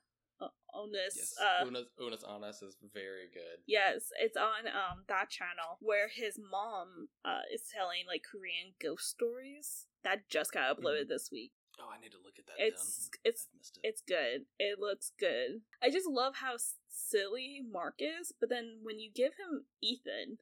Onus. 0.74 1.14
yes 1.16 1.34
Uh, 1.40 1.64
Unus 1.98 2.22
Annus 2.24 2.62
is 2.62 2.76
very 2.94 3.28
good 3.32 3.58
Yes, 3.66 4.10
it's 4.20 4.36
on 4.36 4.66
um 4.68 5.04
that 5.08 5.30
channel 5.30 5.78
where 5.80 6.08
his 6.08 6.38
mom 6.38 7.08
uh 7.24 7.40
is 7.52 7.62
telling 7.74 8.06
like 8.06 8.22
Korean 8.30 8.74
ghost 8.80 9.08
stories 9.08 9.86
that 10.04 10.28
just 10.28 10.52
got 10.52 10.76
uploaded 10.76 11.08
this 11.08 11.30
week. 11.32 11.52
Oh, 11.80 11.90
I 11.96 12.00
need 12.00 12.12
to 12.12 12.18
look 12.24 12.38
at 12.38 12.46
that. 12.46 12.60
It's- 12.64 13.08
then. 13.22 13.30
it's- 13.30 13.46
it. 13.54 13.78
It's 13.82 14.02
good. 14.02 14.46
It 14.58 14.78
looks 14.80 15.12
good. 15.18 15.62
I 15.82 15.90
just 15.90 16.06
love 16.08 16.36
how 16.36 16.56
silly 16.88 17.60
Mark 17.70 17.96
is, 18.00 18.32
but 18.40 18.48
then 18.48 18.80
when 18.82 18.98
you 18.98 19.10
give 19.14 19.32
him 19.34 19.64
Ethan, 19.80 20.38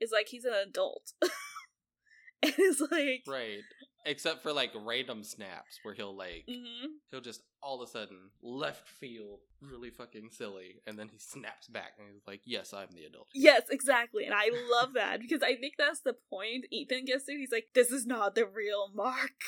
it's 0.00 0.12
like 0.12 0.28
he's 0.28 0.44
an 0.44 0.54
adult. 0.54 1.12
and 2.42 2.54
it's 2.58 2.80
like 2.90 3.24
right. 3.26 3.60
Except 4.06 4.42
for 4.42 4.52
like 4.52 4.70
random 4.84 5.22
snaps 5.22 5.80
where 5.82 5.92
he'll 5.94 6.16
like 6.16 6.44
hmm 6.48 6.86
he'll 7.10 7.20
just 7.20 7.42
all 7.62 7.82
of 7.82 7.88
a 7.88 7.90
sudden 7.90 8.30
left 8.42 8.88
field 8.88 9.40
really 9.60 9.90
fucking 9.90 10.28
silly 10.30 10.76
and 10.86 10.98
then 10.98 11.08
he 11.08 11.18
snaps 11.18 11.66
back 11.68 11.92
and 11.98 12.08
he's 12.12 12.26
like, 12.26 12.40
Yes, 12.44 12.72
I'm 12.72 12.88
the 12.94 13.04
adult. 13.04 13.26
Yes, 13.34 13.62
exactly. 13.70 14.24
And 14.24 14.34
I 14.34 14.50
love 14.80 14.94
that 14.94 15.20
because 15.20 15.42
I 15.42 15.56
think 15.56 15.74
that's 15.78 16.00
the 16.00 16.14
point 16.30 16.66
Ethan 16.70 17.04
gets 17.06 17.24
to. 17.26 17.32
He's 17.32 17.52
like, 17.52 17.66
This 17.74 17.90
is 17.90 18.06
not 18.06 18.34
the 18.34 18.46
real 18.46 18.90
Mark. 18.94 19.40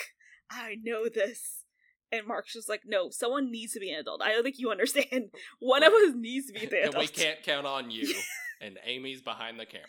I 0.51 0.77
know 0.83 1.09
this. 1.09 1.65
And 2.13 2.27
Mark's 2.27 2.53
just 2.53 2.69
like, 2.69 2.83
No, 2.85 3.09
someone 3.11 3.51
needs 3.53 3.73
to 3.75 3.81
be 3.81 3.91
an 3.93 4.01
adult. 4.01 4.21
I 4.23 4.33
don't 4.33 4.43
think 4.43 4.59
you 4.59 4.71
understand. 4.71 5.31
One 5.61 5.83
of 5.85 5.93
Right. 5.93 6.09
us 6.09 6.15
needs 6.17 6.49
to 6.49 6.53
be 6.59 6.67
the 6.67 6.77
and 6.83 6.89
adult. 6.91 7.03
we 7.03 7.09
can't 7.09 7.43
count 7.43 7.67
on 7.67 7.91
you. 7.91 8.13
and 8.61 8.79
Amy's 8.85 9.23
behind 9.23 9.61
the 9.61 9.67
camera. 9.67 9.87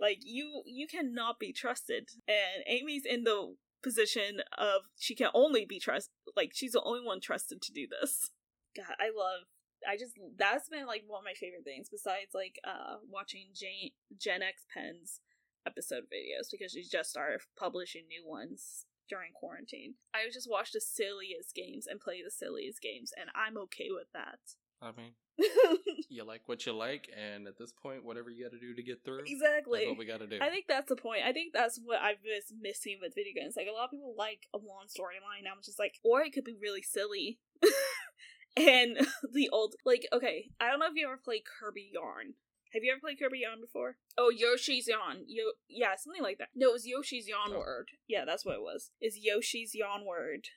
Like 0.00 0.18
you 0.22 0.62
you 0.66 0.86
cannot 0.86 1.38
be 1.40 1.52
trusted. 1.52 2.08
And 2.28 2.64
Amy's 2.66 3.04
in 3.04 3.24
the 3.24 3.54
position 3.84 4.40
of 4.56 4.88
she 4.98 5.14
can 5.14 5.28
only 5.34 5.64
be 5.64 5.78
trust 5.78 6.10
like 6.34 6.50
she's 6.54 6.72
the 6.72 6.82
only 6.82 7.04
one 7.04 7.20
trusted 7.20 7.60
to 7.62 7.72
do 7.72 7.86
this. 7.86 8.30
God, 8.74 8.96
I 8.98 9.12
love 9.14 9.46
I 9.86 9.96
just 9.96 10.14
that's 10.36 10.68
been 10.68 10.86
like 10.86 11.04
one 11.06 11.20
of 11.20 11.24
my 11.24 11.36
favorite 11.38 11.64
things 11.64 11.88
besides 11.92 12.32
like 12.34 12.58
uh 12.64 12.96
watching 13.08 13.52
Jane 13.54 13.92
JenXPenn's 14.16 15.20
episode 15.66 16.04
videos 16.08 16.48
because 16.50 16.72
she 16.72 16.82
just 16.82 17.10
started 17.10 17.40
publishing 17.56 18.08
new 18.08 18.26
ones 18.26 18.86
during 19.08 19.32
quarantine. 19.34 19.94
I 20.14 20.24
just 20.32 20.50
watch 20.50 20.72
the 20.72 20.80
silliest 20.80 21.54
games 21.54 21.86
and 21.86 22.00
play 22.00 22.22
the 22.24 22.30
silliest 22.30 22.80
games 22.80 23.12
and 23.16 23.28
I'm 23.36 23.58
okay 23.68 23.88
with 23.90 24.08
that. 24.14 24.40
I 24.84 24.92
mean, 24.92 25.12
you 26.10 26.24
like 26.24 26.42
what 26.46 26.66
you 26.66 26.72
like, 26.72 27.08
and 27.16 27.46
at 27.46 27.58
this 27.58 27.72
point, 27.72 28.04
whatever 28.04 28.30
you 28.30 28.44
got 28.44 28.52
to 28.52 28.60
do 28.60 28.74
to 28.74 28.82
get 28.82 29.04
through, 29.04 29.24
exactly. 29.26 29.86
what 29.88 29.98
we 29.98 30.04
got 30.04 30.20
to 30.20 30.26
do. 30.26 30.38
I 30.40 30.50
think 30.50 30.66
that's 30.68 30.88
the 30.88 30.96
point. 30.96 31.22
I 31.26 31.32
think 31.32 31.54
that's 31.54 31.80
what 31.82 32.00
I've 32.00 32.22
been 32.22 32.60
missing 32.60 32.98
with 33.00 33.14
video 33.14 33.32
games. 33.34 33.54
Like 33.56 33.66
a 33.70 33.74
lot 33.74 33.84
of 33.84 33.90
people 33.90 34.14
like 34.16 34.46
a 34.54 34.58
long 34.58 34.86
storyline. 34.86 35.48
I'm 35.50 35.62
just 35.64 35.78
like, 35.78 35.94
or 36.04 36.20
it 36.20 36.32
could 36.32 36.44
be 36.44 36.56
really 36.60 36.82
silly. 36.82 37.38
and 38.56 38.98
the 39.32 39.48
old, 39.50 39.74
like, 39.84 40.06
okay, 40.12 40.50
I 40.60 40.68
don't 40.68 40.78
know 40.78 40.86
if 40.86 40.96
you 40.96 41.06
ever 41.06 41.20
played 41.22 41.42
Kirby 41.44 41.90
Yarn. 41.92 42.34
Have 42.72 42.82
you 42.82 42.92
ever 42.92 43.00
played 43.00 43.20
Kirby 43.20 43.40
Yarn 43.40 43.60
before? 43.60 43.96
Oh, 44.18 44.32
Yoshi's 44.34 44.88
Yarn. 44.88 45.24
Yo, 45.28 45.52
yeah, 45.68 45.94
something 45.96 46.22
like 46.22 46.38
that. 46.38 46.48
No, 46.56 46.70
it 46.70 46.72
was 46.72 46.86
Yoshi's 46.86 47.28
Yarn 47.28 47.52
Oh. 47.54 47.58
Word. 47.58 47.88
Yeah, 48.08 48.24
that's 48.24 48.44
what 48.44 48.56
it 48.56 48.62
was. 48.62 48.90
Is 49.00 49.18
Yoshi's 49.22 49.74
Yarn 49.74 50.04
Word 50.04 50.48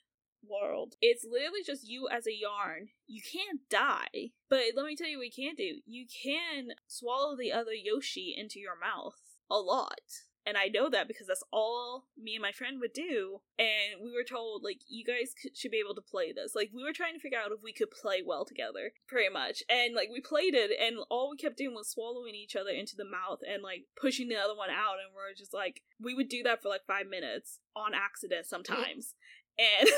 world. 0.46 0.96
It's 1.02 1.26
literally 1.30 1.64
just 1.66 1.88
you 1.88 2.08
as 2.10 2.28
a 2.28 2.36
yarn. 2.36 2.90
You 3.08 3.22
can't 3.22 3.62
die. 3.70 4.32
But 4.50 4.76
let 4.76 4.86
me 4.86 4.96
tell 4.96 5.08
you 5.08 5.18
what 5.18 5.38
you 5.38 5.48
can 5.48 5.56
do. 5.56 5.82
You 5.86 6.06
can 6.24 6.70
swallow 6.88 7.36
the 7.38 7.52
other 7.52 7.74
Yoshi 7.74 8.36
into 8.38 8.60
your 8.60 8.80
mouth 8.80 9.16
a 9.50 9.58
lot. 9.58 10.02
And 10.46 10.56
I 10.56 10.72
know 10.72 10.90
that 10.90 11.10
because 11.10 11.28
that's 11.28 11.44
all 11.52 12.06
me 12.18 12.36
and 12.36 12.42
my 12.42 12.54
friend 12.54 12.80
would 12.80 12.94
do. 12.94 13.42
And 13.60 14.02
we 14.02 14.14
were 14.14 14.24
told, 14.24 14.64
like, 14.64 14.80
you 14.88 15.04
guys 15.04 15.36
should 15.54 15.72
be 15.72 15.84
able 15.84 15.94
to 15.96 16.02
play 16.02 16.32
this. 16.32 16.56
Like, 16.56 16.72
we 16.74 16.86
were 16.86 16.94
trying 16.94 17.16
to 17.16 17.20
figure 17.20 17.38
out 17.38 17.52
if 17.52 17.60
we 17.62 17.74
could 17.74 17.92
play 17.92 18.24
well 18.26 18.46
together, 18.46 18.94
pretty 19.10 19.28
much. 19.28 19.62
And, 19.68 19.94
like, 19.94 20.08
we 20.10 20.22
played 20.22 20.56
it, 20.56 20.72
and 20.80 21.04
all 21.10 21.32
we 21.32 21.36
kept 21.36 21.58
doing 21.58 21.76
was 21.76 21.90
swallowing 21.90 22.34
each 22.34 22.56
other 22.56 22.70
into 22.70 22.96
the 22.96 23.04
mouth 23.04 23.40
and, 23.44 23.62
like, 23.62 23.92
pushing 24.00 24.30
the 24.30 24.40
other 24.40 24.56
one 24.56 24.70
out. 24.70 25.04
And 25.04 25.12
we're 25.14 25.36
just 25.36 25.54
like, 25.54 25.82
we 26.00 26.14
would 26.14 26.30
do 26.30 26.44
that 26.44 26.62
for, 26.62 26.70
like, 26.70 26.88
five 26.88 27.08
minutes 27.08 27.60
on 27.76 27.92
accident 27.94 28.46
sometimes. 28.46 29.16
And 29.60 29.90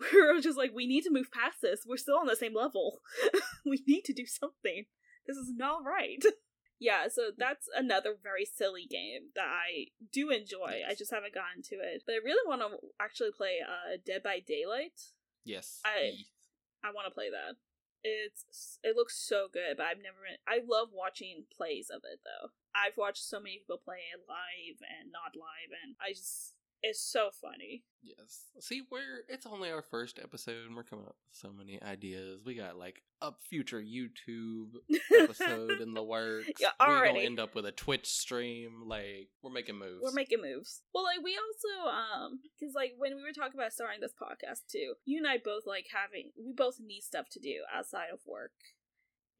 we 0.12 0.20
were 0.20 0.40
just 0.40 0.58
like, 0.58 0.72
we 0.74 0.86
need 0.86 1.04
to 1.04 1.10
move 1.12 1.30
past 1.32 1.58
this. 1.62 1.80
We're 1.86 1.96
still 1.96 2.18
on 2.18 2.26
the 2.26 2.36
same 2.36 2.54
level. 2.54 3.00
we 3.66 3.82
need 3.86 4.04
to 4.04 4.12
do 4.12 4.26
something. 4.26 4.86
This 5.26 5.36
is 5.36 5.52
not 5.54 5.84
right. 5.84 6.22
Yeah, 6.82 7.06
so 7.06 7.30
that's 7.30 7.68
another 7.78 8.18
very 8.20 8.44
silly 8.44 8.90
game 8.90 9.30
that 9.36 9.46
I 9.46 9.94
do 10.10 10.30
enjoy. 10.30 10.82
I 10.82 10.98
just 10.98 11.14
haven't 11.14 11.32
gotten 11.32 11.62
to 11.70 11.76
it. 11.76 12.02
But 12.04 12.18
I 12.18 12.26
really 12.26 12.42
want 12.42 12.58
to 12.58 12.74
actually 12.98 13.30
play 13.30 13.62
uh 13.62 14.02
Dead 14.04 14.24
by 14.24 14.42
Daylight. 14.44 14.98
yes. 15.44 15.78
I-. 15.86 16.26
I 16.82 16.90
want 16.90 17.06
to 17.06 17.14
play 17.14 17.30
that. 17.30 17.54
It's 18.02 18.80
it 18.82 18.96
looks 18.96 19.14
so 19.14 19.46
good, 19.46 19.78
but 19.78 19.86
I've 19.86 20.02
never 20.02 20.26
I 20.42 20.58
love 20.66 20.88
watching 20.90 21.46
plays 21.54 21.86
of 21.86 22.02
it 22.02 22.18
though. 22.26 22.50
I've 22.74 22.98
watched 22.98 23.22
so 23.22 23.38
many 23.38 23.62
people 23.62 23.78
play 23.78 24.02
it 24.10 24.26
live 24.26 24.82
and 24.82 25.14
not 25.14 25.38
live 25.38 25.70
and 25.70 25.94
I 26.02 26.10
just 26.10 26.58
it's 26.82 27.00
so 27.00 27.30
funny. 27.40 27.84
Yes. 28.02 28.46
See, 28.58 28.82
we're 28.90 29.22
it's 29.28 29.46
only 29.46 29.70
our 29.70 29.82
first 29.82 30.18
episode, 30.20 30.66
and 30.66 30.74
we're 30.74 30.82
coming 30.82 31.04
up 31.04 31.14
with 31.28 31.38
so 31.38 31.52
many 31.52 31.80
ideas. 31.80 32.42
We 32.44 32.56
got 32.56 32.76
like 32.76 33.02
a 33.20 33.32
future 33.48 33.80
YouTube 33.80 34.72
episode 35.16 35.80
in 35.80 35.94
the 35.94 36.02
works. 36.02 36.48
Yeah, 36.58 36.70
already. 36.80 37.00
We're 37.00 37.06
gonna 37.14 37.26
end 37.26 37.40
up 37.40 37.54
with 37.54 37.64
a 37.64 37.72
Twitch 37.72 38.08
stream. 38.08 38.82
Like 38.86 39.28
we're 39.42 39.52
making 39.52 39.78
moves. 39.78 40.02
We're 40.02 40.12
making 40.12 40.42
moves. 40.42 40.82
Well, 40.92 41.04
like 41.04 41.22
we 41.22 41.38
also 41.38 41.88
um 41.88 42.40
because 42.58 42.74
like 42.74 42.94
when 42.98 43.14
we 43.14 43.22
were 43.22 43.32
talking 43.32 43.58
about 43.58 43.72
starting 43.72 44.00
this 44.00 44.14
podcast 44.20 44.66
too, 44.70 44.94
you 45.04 45.18
and 45.18 45.26
I 45.26 45.38
both 45.38 45.62
like 45.64 45.86
having 45.94 46.32
we 46.36 46.52
both 46.52 46.78
need 46.80 47.02
stuff 47.02 47.26
to 47.32 47.40
do 47.40 47.62
outside 47.72 48.08
of 48.12 48.18
work. 48.26 48.52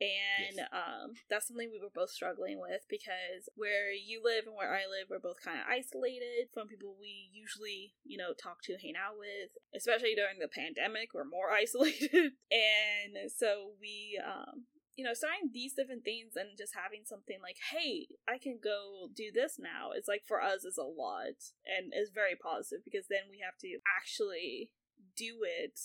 And 0.03 0.59
Yes. 0.59 0.69
um 0.75 1.15
that's 1.31 1.47
something 1.47 1.71
we 1.71 1.79
were 1.79 1.95
both 1.95 2.11
struggling 2.11 2.59
with 2.59 2.83
because 2.91 3.47
where 3.55 3.93
you 3.95 4.19
live 4.25 4.47
and 4.51 4.57
where 4.57 4.75
I 4.75 4.91
live, 4.91 5.07
we're 5.09 5.23
both 5.23 5.39
kind 5.39 5.59
of 5.63 5.71
isolated 5.71 6.51
from 6.53 6.67
people 6.67 6.97
we 6.99 7.31
usually, 7.31 7.95
you 8.03 8.19
know, 8.19 8.35
talk 8.35 8.63
to, 8.67 8.75
hang 8.83 8.99
out 8.99 9.15
with. 9.19 9.55
Especially 9.75 10.15
during 10.19 10.43
the 10.43 10.51
pandemic, 10.51 11.15
we're 11.15 11.29
more 11.29 11.53
isolated. 11.63 12.35
and 12.51 13.31
so 13.31 13.79
we 13.81 14.19
um 14.19 14.67
you 14.95 15.05
know, 15.05 15.15
starting 15.15 15.49
these 15.55 15.73
different 15.73 16.05
things 16.05 16.37
and 16.37 16.53
just 16.59 16.77
having 16.77 17.01
something 17.05 17.41
like, 17.41 17.57
hey, 17.73 18.09
I 18.29 18.37
can 18.37 18.61
go 18.63 19.09
do 19.15 19.33
this 19.33 19.57
now, 19.59 19.97
it's 19.97 20.09
like 20.09 20.23
for 20.27 20.43
us 20.43 20.65
is 20.65 20.77
a 20.77 20.85
lot 20.85 21.57
and 21.65 21.93
is 21.97 22.11
very 22.13 22.37
positive 22.37 22.85
because 22.85 23.07
then 23.09 23.25
we 23.31 23.41
have 23.41 23.57
to 23.65 23.81
actually 23.89 24.71
do 25.17 25.41
it 25.49 25.81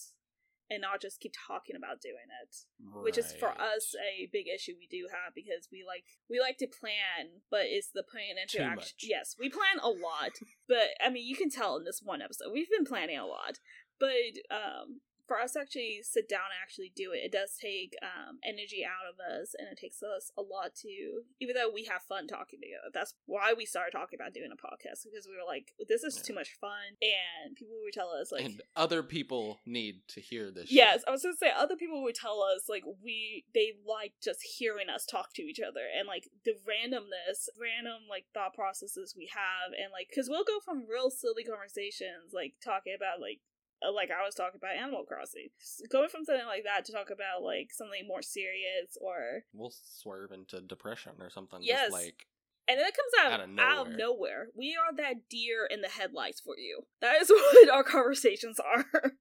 and 0.70 0.82
not 0.82 1.02
just 1.02 1.20
keep 1.20 1.34
talking 1.48 1.76
about 1.76 2.02
doing 2.02 2.28
it. 2.44 2.56
Which 3.04 3.18
is 3.18 3.32
for 3.32 3.50
us 3.50 3.96
a 3.96 4.30
big 4.32 4.48
issue 4.48 4.74
we 4.78 4.88
do 4.88 5.08
have 5.12 5.34
because 5.34 5.68
we 5.72 5.84
like 5.86 6.04
we 6.30 6.40
like 6.40 6.58
to 6.58 6.68
plan, 6.68 7.42
but 7.50 7.66
it's 7.66 7.90
the 7.94 8.04
plan 8.04 8.38
into 8.42 8.62
action. 8.62 8.98
Yes, 9.02 9.36
we 9.40 9.50
plan 9.50 9.80
a 9.82 9.90
lot, 9.90 10.32
but 10.68 10.96
I 11.04 11.10
mean 11.10 11.26
you 11.26 11.36
can 11.36 11.50
tell 11.50 11.78
in 11.78 11.84
this 11.84 12.02
one 12.04 12.22
episode 12.22 12.52
we've 12.54 12.70
been 12.70 12.86
planning 12.86 13.18
a 13.18 13.26
lot. 13.26 13.60
But 14.00 14.38
um 14.52 15.02
for 15.28 15.40
us 15.40 15.54
to 15.54 15.60
actually 15.60 16.00
sit 16.04 16.30
down 16.30 16.48
and 16.52 16.60
actually 16.62 16.92
do 16.96 17.12
it, 17.12 17.18
it 17.26 17.32
does 17.32 17.58
take 17.60 17.96
um, 18.02 18.40
energy 18.44 18.86
out 18.86 19.06
of 19.12 19.20
us, 19.20 19.54
and 19.58 19.68
it 19.68 19.78
takes 19.78 20.02
us 20.02 20.32
a 20.38 20.42
lot 20.42 20.74
to. 20.84 21.24
Even 21.42 21.56
though 21.56 21.70
we 21.74 21.86
have 21.86 22.02
fun 22.04 22.28
talking 22.28 22.60
together, 22.62 22.90
that's 22.94 23.14
why 23.26 23.54
we 23.56 23.66
started 23.66 23.92
talking 23.92 24.18
about 24.20 24.34
doing 24.34 24.52
a 24.52 24.56
podcast 24.56 25.04
because 25.04 25.28
we 25.28 25.36
were 25.36 25.46
like, 25.48 25.74
"This 25.88 26.04
is 26.04 26.18
Yeah. 26.18 26.24
too 26.24 26.34
much 26.34 26.54
fun," 26.60 26.98
and 27.02 27.56
people 27.56 27.80
would 27.84 27.94
tell 27.94 28.10
us 28.12 28.32
like, 28.32 28.46
and 28.46 28.62
other 28.76 29.04
people 29.04 29.60
need 29.66 30.08
to 30.10 30.22
hear 30.22 30.52
this. 30.52 30.72
Yes, 30.72 31.02
shit. 31.02 31.04
I 31.08 31.12
was 31.12 31.24
gonna 31.24 31.36
say 31.36 31.52
other 31.56 31.76
people 31.76 32.02
would 32.04 32.16
tell 32.16 32.42
us 32.42 32.70
like 32.70 32.84
we 33.04 33.46
they 33.54 33.74
like 33.86 34.14
just 34.24 34.42
hearing 34.42 34.90
us 34.90 35.06
talk 35.06 35.34
to 35.36 35.42
each 35.44 35.60
other 35.60 35.82
and 35.98 36.08
like 36.08 36.28
the 36.46 36.54
randomness, 36.66 37.50
random 37.60 38.04
like 38.10 38.26
thought 38.34 38.54
processes 38.54 39.14
we 39.18 39.30
have 39.34 39.74
and 39.78 39.92
like 39.92 40.08
because 40.10 40.30
we'll 40.30 40.44
go 40.46 40.60
from 40.64 40.86
real 40.88 41.10
silly 41.10 41.44
conversations 41.44 42.32
like 42.34 42.54
talking 42.64 42.94
about 42.96 43.20
like 43.20 43.40
like 43.82 44.10
I 44.10 44.26
was 44.26 44.36
talking 44.36 44.60
about 44.62 44.76
Animal 44.76 45.06
Crossing, 45.08 45.50
going 45.92 46.10
from 46.10 46.26
something 46.26 46.46
like 46.46 46.64
that 46.64 46.86
to 46.86 46.92
talk 46.92 47.10
about 47.10 47.44
like 47.44 47.70
something 47.72 48.08
more 48.08 48.22
serious 48.22 48.98
or 49.02 49.44
we'll 49.54 49.74
swerve 49.74 50.32
into 50.32 50.62
depression 50.62 51.14
or 51.20 51.30
something. 51.30 51.60
Yes. 51.62 51.92
Just 51.92 51.94
like 51.94 52.26
and 52.70 52.78
then 52.78 52.86
it 52.86 52.98
comes 52.98 53.26
out, 53.26 53.32
Out 53.32 53.50
of 53.50 53.60
out 53.60 53.88
of 53.88 53.94
nowhere. 53.94 53.98
nowhere. 53.98 54.48
We 54.54 54.76
are 54.76 54.94
that 54.98 55.30
deer 55.30 55.66
in 55.70 55.82
the 55.82 55.88
headlights 55.88 56.42
for 56.42 56.56
you. 56.58 56.82
That 57.00 57.22
is 57.22 57.30
what 57.32 57.70
our 57.70 57.84
conversations 57.84 58.60
are. 58.60 58.86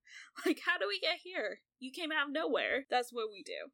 like, 0.45 0.61
how 0.67 0.79
do 0.79 0.87
we 0.89 0.99
get 0.99 1.19
here? 1.23 1.61
You 1.79 1.93
came 1.93 2.11
out 2.11 2.27
of 2.27 2.33
nowhere. 2.33 2.87
That's 2.91 3.13
what 3.13 3.29
we 3.31 3.45
do. 3.45 3.71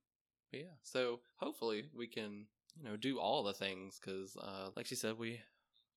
Yeah, 0.53 0.75
so 0.83 1.21
hopefully 1.37 1.85
we 1.97 2.07
can, 2.07 2.47
you 2.77 2.85
know, 2.85 2.97
do 2.97 3.19
all 3.19 3.43
the 3.43 3.55
things 3.55 3.99
because, 3.99 4.37
uh, 4.37 4.69
like 4.77 4.85
she 4.85 4.95
said, 4.95 5.17
we 5.17 5.41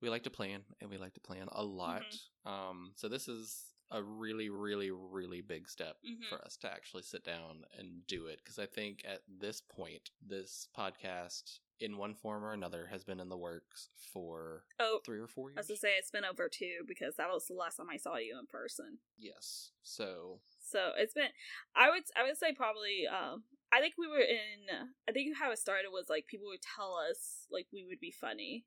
we 0.02 0.10
like 0.10 0.24
to 0.24 0.30
plan 0.30 0.62
and 0.80 0.90
we 0.90 0.98
like 0.98 1.14
to 1.16 1.20
plan 1.20 1.48
a 1.52 1.64
lot. 1.64 2.04
Mm-hmm. 2.04 2.50
Um, 2.50 2.92
so 2.96 3.10
this 3.10 3.28
is 3.28 3.62
a 3.92 4.02
really, 4.02 4.50
really, 4.50 4.90
really 4.92 5.42
big 5.42 5.70
step 5.70 5.98
Mhm. 6.04 6.28
for 6.30 6.44
us 6.44 6.58
to 6.58 6.72
actually 6.72 7.04
sit 7.04 7.24
down 7.24 7.66
and 7.78 8.06
do 8.08 8.26
it 8.28 8.40
because 8.44 8.58
I 8.60 8.66
think 8.66 9.04
at 9.06 9.22
this 9.28 9.62
point, 9.62 10.10
this 10.22 10.68
podcast, 10.76 11.60
in 11.80 11.98
one 11.98 12.16
form 12.16 12.44
or 12.44 12.54
another, 12.54 12.88
has 12.88 13.04
been 13.04 13.20
in 13.20 13.30
the 13.30 13.38
works 13.38 13.90
for 13.96 14.66
Oh, 14.80 15.02
three 15.06 15.20
or 15.20 15.28
four 15.28 15.52
I 15.52 15.60
was 15.60 15.70
years. 15.70 15.80
to 15.80 15.88
say 15.88 15.96
it's 15.98 16.10
been 16.12 16.26
over 16.26 16.48
two 16.50 16.84
because 16.88 17.16
that 17.18 17.30
was 17.30 17.48
the 17.48 17.54
last 17.54 17.76
time 17.78 17.90
I 17.90 17.98
saw 17.98 18.16
you 18.18 18.40
in 18.40 18.48
person. 18.48 19.00
Yes. 19.18 19.72
So 19.84 20.42
So 20.60 20.94
it's 20.98 21.14
been. 21.14 21.32
I 21.76 21.90
would. 21.92 22.04
I 22.16 22.24
would 22.24 22.38
say 22.38 22.54
probably. 22.54 23.06
Um. 23.08 23.46
I 23.72 23.82
think 23.82 23.96
we 23.98 24.08
were 24.08 24.20
in. 24.22 24.70
I 25.08 25.12
think 25.12 25.36
how 25.38 25.52
it 25.52 25.60
started 25.60 25.90
was 25.92 26.08
like 26.10 26.28
people 26.28 26.48
would 26.48 26.62
tell 26.62 26.96
us 26.96 27.46
like 27.52 27.68
we 27.74 27.84
would 27.84 28.00
be 28.00 28.12
funny, 28.12 28.66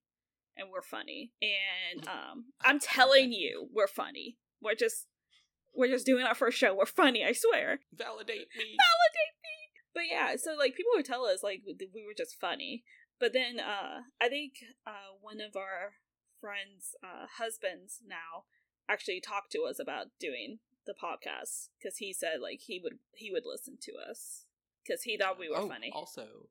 and 0.56 0.70
we're 0.70 0.82
funny, 0.82 1.32
and 1.42 2.06
um. 2.08 2.52
I'm 2.60 2.78
telling 2.78 3.32
you, 3.32 3.68
we're 3.72 3.86
funny. 3.88 4.38
We're 4.62 4.74
just 4.74 5.06
we're 5.74 5.90
just 5.92 6.06
doing 6.06 6.24
our 6.24 6.34
first 6.34 6.58
show. 6.58 6.74
We're 6.74 6.86
funny, 6.86 7.24
I 7.24 7.32
swear. 7.32 7.80
Validate 7.94 8.48
me. 8.56 8.76
Validate 8.76 9.36
me. 9.42 9.56
But 9.94 10.04
yeah, 10.10 10.36
so 10.36 10.54
like 10.56 10.74
people 10.74 10.92
would 10.94 11.04
tell 11.04 11.24
us 11.24 11.42
like 11.42 11.62
we 11.66 12.04
were 12.04 12.16
just 12.16 12.40
funny. 12.40 12.84
But 13.20 13.32
then 13.32 13.60
uh 13.60 14.02
I 14.20 14.28
think 14.28 14.54
uh 14.86 15.14
one 15.20 15.40
of 15.40 15.56
our 15.56 15.94
friends' 16.40 16.94
uh 17.02 17.26
husbands 17.38 18.00
now 18.06 18.44
actually 18.88 19.20
talked 19.20 19.52
to 19.52 19.62
us 19.68 19.78
about 19.78 20.06
doing 20.18 20.58
the 20.86 20.94
podcast 20.94 21.68
because 21.78 21.98
he 21.98 22.12
said 22.12 22.40
like 22.42 22.60
he 22.66 22.80
would 22.82 22.98
he 23.14 23.30
would 23.30 23.44
listen 23.44 23.76
to 23.82 23.92
us 24.10 24.46
because 24.84 25.02
he 25.02 25.18
thought 25.18 25.38
we 25.38 25.48
were 25.48 25.58
oh, 25.58 25.68
funny. 25.68 25.92
Also, 25.94 26.48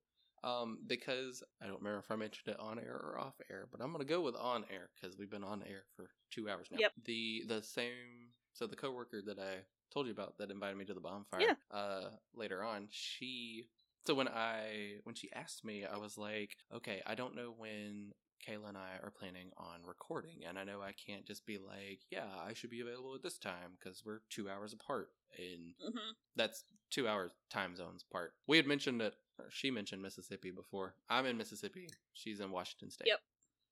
um, 0.48 0.80
because 0.88 1.44
I 1.61 1.65
don't 1.65 1.80
remember 1.80 1.99
if 1.99 2.11
I 2.11 2.15
mentioned 2.15 2.53
it 2.53 2.60
on 2.60 2.80
air 2.80 2.95
or 2.95 3.19
off 3.19 3.36
air, 3.49 3.68
but 3.72 3.82
I'm 3.82 3.91
gonna 3.91 4.06
go 4.06 4.22
with 4.22 4.36
on 4.36 4.65
air 4.72 4.90
because 4.95 5.18
we've 5.18 5.30
been 5.30 5.44
on 5.44 5.64
air 5.64 5.84
for 5.95 6.10
two 6.32 6.49
hours 6.49 6.68
now. 6.72 6.80
Yep. 6.80 6.91
The 7.06 7.44
the 7.48 7.64
same. 7.64 8.32
So 8.53 8.65
the 8.68 8.76
coworker 8.76 9.22
that 9.26 9.40
I 9.40 9.57
told 9.94 10.07
you 10.07 10.11
about 10.14 10.38
that 10.38 10.52
invited 10.52 10.78
me 10.78 10.86
to 10.86 10.94
the 10.94 10.99
bonfire. 10.99 11.41
Yeah. 11.41 11.56
Uh, 11.72 12.10
later 12.34 12.64
on, 12.64 12.88
she. 12.90 13.68
So 14.06 14.14
when 14.14 14.28
I 14.30 14.99
when 15.03 15.15
she 15.15 15.32
asked 15.34 15.65
me, 15.65 15.86
I 15.86 15.98
was 15.98 16.18
like, 16.18 16.52
okay, 16.74 17.02
I 17.06 17.15
don't 17.15 17.36
know 17.36 17.53
when 17.57 18.14
Kayla 18.48 18.69
and 18.69 18.78
I 18.78 18.98
are 19.03 19.11
planning 19.11 19.52
on 19.57 19.82
recording, 19.86 20.45
and 20.48 20.57
I 20.57 20.64
know 20.64 20.82
I 20.82 20.94
can't 20.94 21.26
just 21.26 21.45
be 21.45 21.57
like, 21.57 22.02
yeah, 22.10 22.28
I 22.48 22.53
should 22.53 22.69
be 22.69 22.82
available 22.82 23.15
at 23.15 23.24
this 23.24 23.38
time 23.38 23.74
because 23.78 24.03
we're 24.06 24.19
two 24.30 24.49
hours 24.49 24.74
apart, 24.74 25.10
and 25.38 25.74
hmm 25.82 26.11
that's 26.36 26.64
two 26.89 27.07
hours 27.07 27.31
time 27.49 27.76
zones 27.76 28.03
part. 28.03 28.34
We 28.47 28.57
had 28.57 28.68
mentioned 28.68 29.01
that 29.01 29.14
or 29.39 29.45
she 29.49 29.69
mentioned 29.72 30.01
Mississippi 30.01 30.51
before. 30.51 30.95
I'm 31.09 31.26
in 31.26 31.38
Mississippi. 31.38 31.88
She's 32.14 32.39
in 32.39 32.51
Washington 32.51 32.89
State. 32.89 33.07
Yep. 33.07 33.19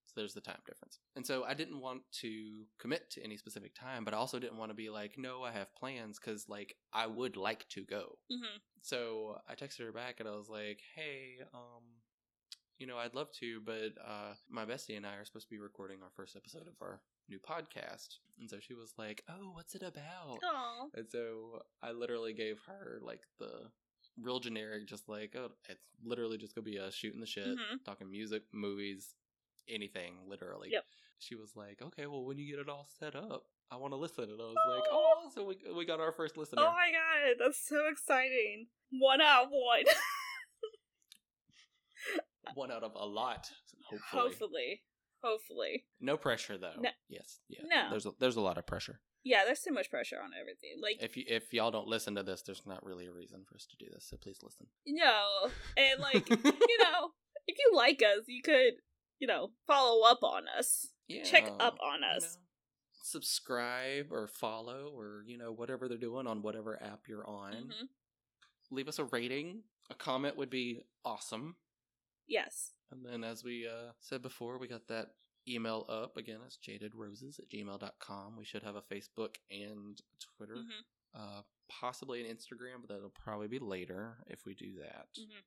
So 0.05 0.13
there's 0.15 0.33
the 0.35 0.41
time 0.41 0.59
difference. 0.67 0.99
And 1.15 1.25
so 1.25 1.43
I 1.43 1.55
didn't 1.55 1.81
want 1.81 2.01
to 2.21 2.65
commit 2.79 3.09
to 3.11 3.23
any 3.23 3.37
specific 3.37 3.73
time, 3.73 4.05
but 4.05 4.13
I 4.13 4.17
also 4.17 4.37
didn't 4.37 4.57
want 4.57 4.69
to 4.69 4.75
be 4.75 4.89
like, 4.89 5.15
no, 5.17 5.43
I 5.43 5.51
have 5.51 5.73
plans 5.75 6.19
because 6.19 6.47
like 6.47 6.75
I 6.93 7.07
would 7.07 7.35
like 7.35 7.67
to 7.69 7.83
go. 7.83 8.17
hmm 8.29 8.57
So 8.81 9.39
I 9.49 9.55
texted 9.55 9.85
her 9.85 9.91
back 9.91 10.19
and 10.19 10.29
I 10.29 10.35
was 10.35 10.49
like, 10.49 10.79
hey, 10.95 11.37
um, 11.53 11.81
you 12.77 12.85
know, 12.85 12.97
I'd 12.97 13.15
love 13.15 13.31
to, 13.39 13.61
but 13.61 13.93
uh, 14.05 14.33
my 14.49 14.65
bestie 14.65 14.97
and 14.97 15.05
I 15.05 15.15
are 15.15 15.25
supposed 15.25 15.47
to 15.47 15.55
be 15.55 15.59
recording 15.59 15.97
our 16.03 16.11
first 16.15 16.35
episode 16.35 16.67
of 16.67 16.75
our 16.81 17.01
new 17.29 17.39
podcast. 17.39 18.07
And 18.39 18.49
so 18.49 18.57
she 18.59 18.73
was 18.73 18.93
like, 18.97 19.23
oh, 19.29 19.51
what's 19.53 19.75
it 19.75 19.83
about? 19.83 20.39
Aw. 20.43 20.85
And 20.93 21.09
so 21.09 21.61
I 21.81 21.91
literally 21.91 22.33
gave 22.33 22.59
her 22.67 22.99
like 23.01 23.21
the 23.39 23.69
real 24.21 24.39
generic, 24.39 24.87
just 24.87 25.07
like, 25.09 25.35
oh, 25.37 25.49
it's 25.69 25.81
literally 26.03 26.37
just 26.37 26.53
gonna 26.55 26.65
be 26.65 26.79
us 26.79 26.93
shooting 26.93 27.19
the 27.21 27.25
shit, 27.25 27.47
Mhm. 27.47 27.83
talking 27.85 28.09
music, 28.09 28.43
movies, 28.53 29.15
anything, 29.67 30.17
literally. 30.27 30.69
Yep. 30.71 30.85
She 31.19 31.35
was 31.35 31.55
like, 31.55 31.81
okay, 31.81 32.07
well, 32.07 32.23
when 32.25 32.37
you 32.37 32.49
get 32.49 32.59
it 32.59 32.69
all 32.69 32.87
set 32.99 33.15
up, 33.15 33.43
I 33.71 33.77
want 33.77 33.93
to 33.93 33.97
listen. 33.97 34.25
And 34.25 34.39
I 34.39 34.45
was 34.45 34.55
like, 34.67 34.83
oh, 34.91 35.31
so 35.33 35.45
we, 35.45 35.57
we 35.75 35.85
got 35.85 35.99
our 35.99 36.11
first 36.11 36.37
listener. 36.37 36.61
Oh 36.61 36.71
my 36.71 36.91
god, 36.91 37.35
that's 37.39 37.59
so 37.67 37.87
exciting. 37.87 38.67
One 38.91 39.21
out 39.21 39.45
of 39.45 39.49
one. 39.51 39.83
One 42.53 42.71
out 42.71 42.83
of 42.83 42.91
a 42.95 43.05
lot, 43.05 43.49
hopefully. 43.89 44.21
Hopefully. 44.21 44.81
Hopefully. 45.25 45.85
No 45.99 46.17
pressure 46.17 46.57
though. 46.57 46.73
No. 46.79 46.89
Yes. 47.09 47.39
Yeah. 47.49 47.61
No. 47.65 47.89
There's 47.89 48.05
a, 48.05 48.11
there's 48.19 48.35
a 48.35 48.41
lot 48.41 48.57
of 48.59 48.67
pressure. 48.67 48.99
Yeah, 49.23 49.43
there's 49.43 49.61
too 49.61 49.73
much 49.73 49.89
pressure 49.89 50.17
on 50.23 50.29
everything. 50.39 50.75
Like 50.81 51.01
If 51.01 51.17
you 51.17 51.23
if 51.27 51.51
y'all 51.51 51.71
don't 51.71 51.87
listen 51.87 52.13
to 52.15 52.21
this, 52.23 52.43
there's 52.43 52.61
not 52.67 52.85
really 52.85 53.07
a 53.07 53.11
reason 53.11 53.43
for 53.49 53.55
us 53.55 53.65
to 53.65 53.75
do 53.83 53.89
this. 53.91 54.05
So 54.07 54.17
please 54.17 54.37
listen. 54.43 54.67
no. 54.85 55.49
And 55.75 55.99
like, 55.99 56.29
you 56.29 56.77
know, 56.83 57.09
if 57.47 57.57
you 57.57 57.71
like 57.75 58.03
us, 58.03 58.25
you 58.27 58.43
could, 58.43 58.73
you 59.19 59.27
know, 59.27 59.49
follow 59.65 60.05
up 60.07 60.19
on 60.21 60.43
us. 60.57 60.87
yeah, 61.07 61.23
check 61.23 61.45
up 61.59 61.77
on 61.83 62.01
you 62.01 62.17
us. 62.17 62.23
know, 62.23 62.41
subscribe 63.01 64.11
or 64.11 64.27
follow 64.27 64.91
or 64.95 65.23
you 65.25 65.37
know 65.37 65.51
whatever 65.51 65.87
they're 65.87 65.97
doing 65.97 66.27
on 66.27 66.41
whatever 66.43 66.81
app 66.81 67.01
you're 67.07 67.27
on. 67.27 67.53
Mhm. 67.53 67.87
Leave 68.71 68.87
us 68.87 68.99
a 68.99 69.05
rating. 69.05 69.63
A 69.89 69.95
comment 69.95 70.37
would 70.37 70.49
be 70.51 70.81
awesome. 71.03 71.55
Yes. 72.27 72.71
And 72.91 73.05
then, 73.05 73.23
as 73.23 73.43
we 73.43 73.67
uh, 73.67 73.91
said 73.99 74.21
before, 74.21 74.57
we 74.57 74.67
got 74.67 74.87
that 74.87 75.07
email 75.47 75.85
up 75.89 76.17
again. 76.17 76.39
It's 76.45 76.57
jadedroses 76.57 77.39
at 77.39 77.49
gmail.com. 77.49 78.35
We 78.37 78.45
should 78.45 78.63
have 78.63 78.75
a 78.75 78.81
Facebook 78.81 79.35
and 79.51 79.99
Twitter, 80.37 80.55
Mhm. 80.55 80.83
uh, 81.13 81.41
possibly 81.67 82.21
an 82.27 82.35
Instagram, 82.35 82.81
but 82.81 82.89
that'll 82.89 83.09
probably 83.09 83.47
be 83.47 83.59
later 83.59 84.23
if 84.27 84.45
we 84.45 84.53
do 84.55 84.75
that. 84.79 85.07
Mhm. 85.17 85.43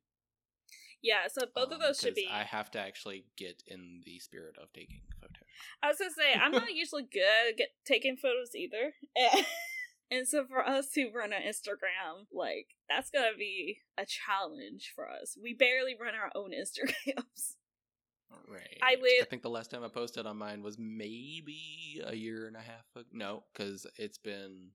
Yeah, 1.01 1.29
so 1.29 1.47
both 1.47 1.69
of 1.69 1.75
Um, 1.75 1.81
those 1.81 2.01
should 2.01 2.15
be. 2.17 2.27
I 2.27 2.43
have 2.43 2.71
to 2.73 2.81
actually 2.81 3.27
get 3.37 3.63
in 3.67 4.03
the 4.05 4.19
spirit 4.19 4.57
of 4.59 4.73
taking 4.73 5.03
photos. 5.21 5.45
I 5.81 5.89
was 5.89 5.99
gonna 5.99 6.11
say 6.11 6.35
I'm 6.35 6.51
not 6.53 6.73
usually 6.75 7.05
good 7.05 7.61
at 7.61 7.85
taking 7.85 8.17
photos 8.17 8.55
either, 8.57 8.95
and 10.11 10.27
so 10.27 10.45
for 10.47 10.67
us 10.67 10.91
to 10.95 11.11
run 11.15 11.33
an 11.33 11.43
Instagram, 11.43 12.27
like 12.33 12.69
that's 12.89 13.11
gonna 13.11 13.37
be 13.39 13.79
a 13.99 14.05
challenge 14.07 14.93
for 14.95 15.09
us. 15.09 15.37
We 15.43 15.55
barely 15.55 15.95
run 16.01 16.15
our 16.15 16.31
own 16.35 16.51
Instagrams. 16.63 17.55
Right. 18.51 18.79
I 18.83 18.95
live- 18.95 19.23
I 19.23 19.25
think 19.29 19.43
the 19.43 19.51
last 19.51 19.71
time 19.71 19.85
I 19.85 19.89
posted 19.89 20.27
on 20.27 20.37
mine 20.39 20.63
was 20.63 20.79
maybe 20.79 22.01
a 22.05 22.15
year 22.15 22.47
and 22.47 22.57
a 22.57 22.61
half 22.61 22.85
ago. 22.97 23.07
No, 23.13 23.45
because 23.53 23.87
it's 23.97 24.19
been 24.19 24.71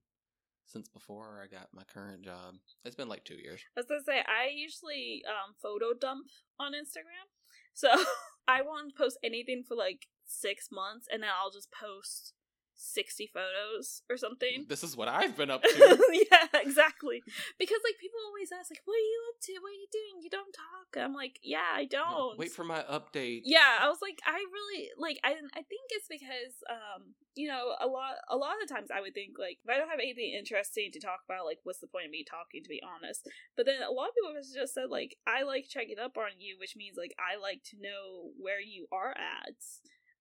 since 0.66 0.88
before 0.88 1.40
I 1.42 1.46
got 1.52 1.68
my 1.74 1.82
current 1.92 2.22
job. 2.22 2.54
It's 2.84 2.96
been 2.96 3.08
like 3.08 3.24
two 3.24 3.36
years. 3.36 3.60
I 3.76 3.80
was 3.80 3.86
gonna 3.86 4.02
say 4.04 4.20
I 4.26 4.48
usually 4.54 5.22
um 5.28 5.54
photo 5.62 5.92
dump 5.98 6.26
on 6.58 6.72
Instagram, 6.72 7.26
so 7.74 7.88
I 8.48 8.62
won't 8.62 8.96
post 8.96 9.18
anything 9.24 9.62
for 9.66 9.76
like 9.76 10.06
six 10.26 10.68
months, 10.72 11.06
and 11.12 11.22
then 11.22 11.30
I'll 11.38 11.50
just 11.50 11.68
post 11.72 12.32
sixty 12.74 13.26
photos 13.32 14.02
or 14.10 14.16
something. 14.16 14.66
This 14.68 14.82
is 14.84 14.96
what 14.96 15.08
I've 15.08 15.36
been 15.36 15.50
up 15.50 15.62
to. 15.62 16.26
yeah, 16.30 16.46
exactly. 16.60 17.22
Because 17.58 17.80
like 17.84 17.98
people 18.00 18.18
always 18.26 18.50
ask, 18.52 18.70
like, 18.70 18.82
"What 18.84 18.94
are 18.94 19.08
you 19.08 19.20
up 19.30 19.40
to? 19.42 19.52
What 19.62 19.70
are 19.70 19.80
you 19.80 19.90
doing? 19.92 20.22
You 20.22 20.30
don't 20.30 20.52
talk." 20.52 21.02
I'm 21.02 21.14
like, 21.14 21.38
"Yeah, 21.42 21.70
I 21.72 21.84
don't." 21.84 22.38
Wait 22.38 22.52
for 22.52 22.64
my 22.64 22.82
update. 22.90 23.42
Yeah, 23.44 23.78
I 23.80 23.88
was 23.88 23.98
like, 24.02 24.18
I 24.26 24.42
really 24.52 24.90
like. 24.98 25.18
I 25.24 25.32
I 25.54 25.62
think 25.62 25.86
it's 25.90 26.08
because 26.08 26.54
um, 26.68 27.14
you 27.34 27.48
know, 27.48 27.74
a 27.80 27.86
lot 27.86 28.14
a 28.28 28.36
lot 28.36 28.54
of 28.60 28.66
the 28.68 28.72
times 28.74 28.90
I 28.90 29.00
would 29.00 29.14
think 29.14 29.38
like 29.38 29.58
if 29.62 29.68
I 29.70 29.78
don't 29.78 29.90
have 29.90 30.02
anything 30.02 30.34
interesting 30.36 30.90
to 30.92 31.00
talk 31.00 31.20
about, 31.24 31.46
like, 31.46 31.60
what's 31.64 31.80
the 31.80 31.90
point 31.90 32.06
of 32.06 32.10
me 32.12 32.24
talking? 32.24 32.62
To 32.62 32.68
be 32.68 32.82
honest, 32.82 33.28
but 33.56 33.66
then 33.66 33.82
a 33.82 33.90
lot 33.90 34.08
of 34.10 34.14
people 34.14 34.34
have 34.34 34.44
just 34.44 34.74
said 34.74 34.90
like, 34.90 35.16
I 35.26 35.42
like 35.42 35.66
checking 35.68 35.98
up 35.98 36.16
on 36.18 36.38
you, 36.38 36.56
which 36.58 36.76
means 36.76 36.96
like 36.98 37.14
I 37.18 37.40
like 37.40 37.62
to 37.70 37.76
know 37.80 38.30
where 38.38 38.60
you 38.60 38.86
are 38.92 39.10
at. 39.14 39.58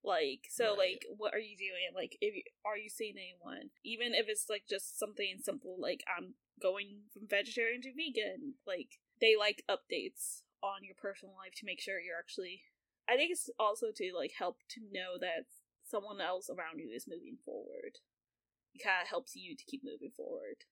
Like 0.04 0.48
so, 0.50 0.72
Right. 0.76 1.00
like 1.00 1.06
what 1.18 1.34
are 1.34 1.40
you 1.40 1.56
doing? 1.58 1.88
Like, 1.96 2.18
if 2.20 2.36
you, 2.36 2.44
are 2.66 2.78
you 2.78 2.90
seeing 2.90 3.16
anyone? 3.16 3.70
Even 3.86 4.14
if 4.14 4.26
it's 4.28 4.48
like 4.50 4.64
just 4.70 5.00
something 5.00 5.38
simple, 5.42 5.78
like 5.80 6.02
I'm 6.06 6.36
going 6.62 7.08
from 7.14 7.28
vegetarian 7.30 7.82
to 7.84 7.94
vegan. 7.96 8.56
Like 8.68 9.00
they 9.22 9.36
like 9.40 9.64
updates 9.72 10.44
on 10.62 10.84
your 10.84 10.96
personal 11.00 11.36
life 11.36 11.54
to 11.58 11.66
make 11.66 11.80
sure 11.80 12.00
you're 12.00 12.20
actually. 12.20 12.62
I 13.08 13.16
think 13.16 13.32
it's 13.32 13.50
also 13.60 13.88
to 13.96 14.12
like 14.16 14.32
help 14.38 14.58
to 14.72 14.82
know 14.92 15.16
that 15.20 15.48
someone 15.84 16.20
else 16.22 16.50
around 16.50 16.80
you 16.80 16.92
is 16.94 17.08
moving 17.08 17.38
forward. 17.46 18.00
It 18.74 18.84
kind 18.84 19.02
of 19.02 19.08
helps 19.10 19.36
you 19.36 19.56
to 19.56 19.64
keep 19.66 19.84
moving 19.84 20.12
forward. 20.16 20.68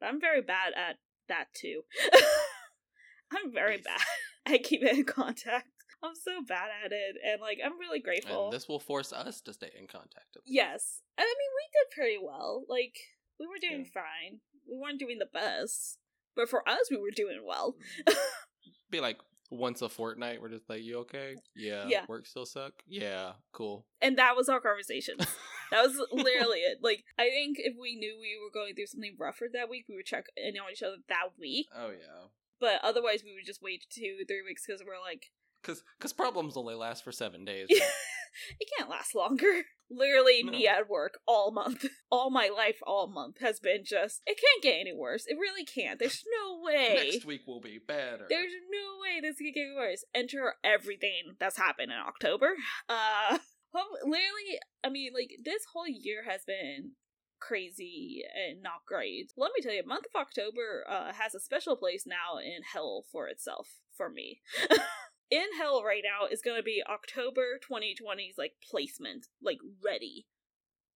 But 0.00 0.06
I'm 0.06 0.20
very 0.20 0.42
bad 0.42 0.72
at 0.76 0.98
that 1.28 1.54
too. 1.54 1.82
I'm 3.32 3.52
very 3.52 3.78
bad 3.78 4.00
at 4.54 4.62
keeping 4.64 4.88
in 4.88 5.04
contact. 5.04 5.68
I'm 6.02 6.14
so 6.14 6.42
bad 6.46 6.68
at 6.84 6.92
it, 6.92 7.16
and 7.24 7.40
like 7.40 7.58
I'm 7.64 7.78
really 7.78 8.00
grateful. 8.00 8.44
And 8.46 8.52
this 8.52 8.68
will 8.68 8.80
force 8.80 9.12
us 9.12 9.40
to 9.42 9.52
stay 9.52 9.70
in 9.78 9.86
contact. 9.86 10.36
Yes. 10.44 11.00
And 11.16 11.24
I 11.24 11.28
mean, 11.28 11.50
we 11.56 11.68
did 11.72 11.94
pretty 11.94 12.18
well. 12.22 12.64
Like, 12.68 12.96
we 13.38 13.46
were 13.46 13.58
doing 13.60 13.84
Yeah. 13.84 14.02
fine. 14.02 14.40
We 14.68 14.78
weren't 14.78 14.98
doing 14.98 15.18
the 15.18 15.26
best. 15.32 15.98
But 16.34 16.48
for 16.48 16.66
us, 16.68 16.88
we 16.90 16.96
were 16.96 17.10
doing 17.14 17.42
well. 17.46 17.76
Mm. 18.06 18.14
Be 18.90 19.00
like 19.00 19.18
once 19.50 19.82
a 19.82 19.88
fortnight. 19.88 20.40
We're 20.40 20.48
just 20.48 20.68
like, 20.68 20.82
you 20.82 20.98
okay? 21.00 21.36
Yeah. 21.54 21.84
Yeah. 21.86 22.04
Work 22.08 22.26
still 22.26 22.46
suck. 22.46 22.72
Yeah. 22.86 23.32
Cool. 23.52 23.84
and 24.00 24.16
that 24.18 24.34
was 24.36 24.48
our 24.48 24.60
conversation. 24.60 25.16
That 25.72 25.86
was 25.88 25.96
literally 26.12 26.58
it. 26.58 26.80
Like, 26.82 27.02
I 27.18 27.30
think 27.30 27.56
if 27.58 27.74
we 27.80 27.96
knew 27.96 28.18
we 28.20 28.36
were 28.36 28.52
going 28.52 28.74
through 28.74 28.88
something 28.88 29.16
rougher 29.18 29.46
that 29.54 29.70
week, 29.70 29.86
we 29.88 29.94
would 29.96 30.04
check 30.04 30.26
in 30.36 30.52
on 30.60 30.70
each 30.70 30.82
other 30.82 30.96
that 31.08 31.32
week. 31.40 31.66
Oh 31.74 31.88
yeah. 31.88 32.28
But 32.60 32.80
otherwise, 32.84 33.22
we 33.24 33.32
would 33.32 33.46
just 33.46 33.62
wait 33.62 33.86
two, 33.88 34.18
three 34.28 34.42
weeks 34.44 34.64
because 34.66 34.82
we're 34.86 35.00
like, 35.00 35.30
Because 35.62 35.82
because 35.98 36.12
problems 36.12 36.56
only 36.56 36.74
last 36.74 37.04
for 37.04 37.12
seven 37.12 37.44
days. 37.44 37.66
it 38.60 38.68
can't 38.76 38.90
last 38.90 39.14
longer. 39.14 39.62
Literally, 39.90 40.42
me 40.42 40.66
at 40.66 40.88
work 40.88 41.18
all 41.26 41.50
month, 41.50 41.84
all 42.10 42.30
my 42.30 42.48
life, 42.48 42.78
all 42.86 43.06
month 43.06 43.40
has 43.40 43.60
been 43.60 43.84
just. 43.84 44.22
It 44.26 44.38
can't 44.40 44.62
get 44.62 44.80
any 44.80 44.94
worse. 44.94 45.26
It 45.26 45.34
really 45.34 45.66
can't. 45.66 45.98
There's 45.98 46.24
no 46.40 46.62
way. 46.62 47.10
Next 47.10 47.26
week 47.26 47.42
will 47.46 47.60
be 47.60 47.78
better. 47.86 48.24
There's 48.28 48.52
no 48.70 49.02
way 49.02 49.20
this 49.20 49.36
can 49.36 49.52
get 49.54 49.76
worse. 49.76 50.04
Enter 50.14 50.54
everything 50.64 51.36
that's 51.38 51.58
happened 51.58 51.92
in 51.92 51.98
October. 51.98 52.54
Uh, 52.88 53.38
literally, 54.02 54.58
I 54.82 54.88
mean, 54.88 55.12
like 55.12 55.32
this 55.44 55.64
whole 55.74 55.88
year 55.88 56.24
has 56.26 56.40
been 56.46 56.92
crazy 57.38 58.22
and 58.34 58.62
not 58.62 58.86
great. 58.86 59.32
Let 59.36 59.52
me 59.54 59.62
tell 59.62 59.74
you, 59.74 59.82
month 59.86 60.06
of 60.14 60.18
October 60.18 60.86
uh, 60.88 61.12
has 61.12 61.34
a 61.34 61.40
special 61.40 61.76
place 61.76 62.04
now 62.06 62.38
in 62.38 62.62
hell 62.72 63.04
for 63.12 63.28
itself 63.28 63.68
for 63.94 64.08
me. 64.08 64.40
In 65.32 65.46
hell 65.58 65.82
right 65.82 66.02
now 66.04 66.26
is 66.30 66.42
going 66.42 66.58
to 66.58 66.62
be 66.62 66.82
October 66.86 67.58
2020's 67.58 68.36
like 68.36 68.52
placement, 68.70 69.28
like 69.42 69.58
ready. 69.82 70.26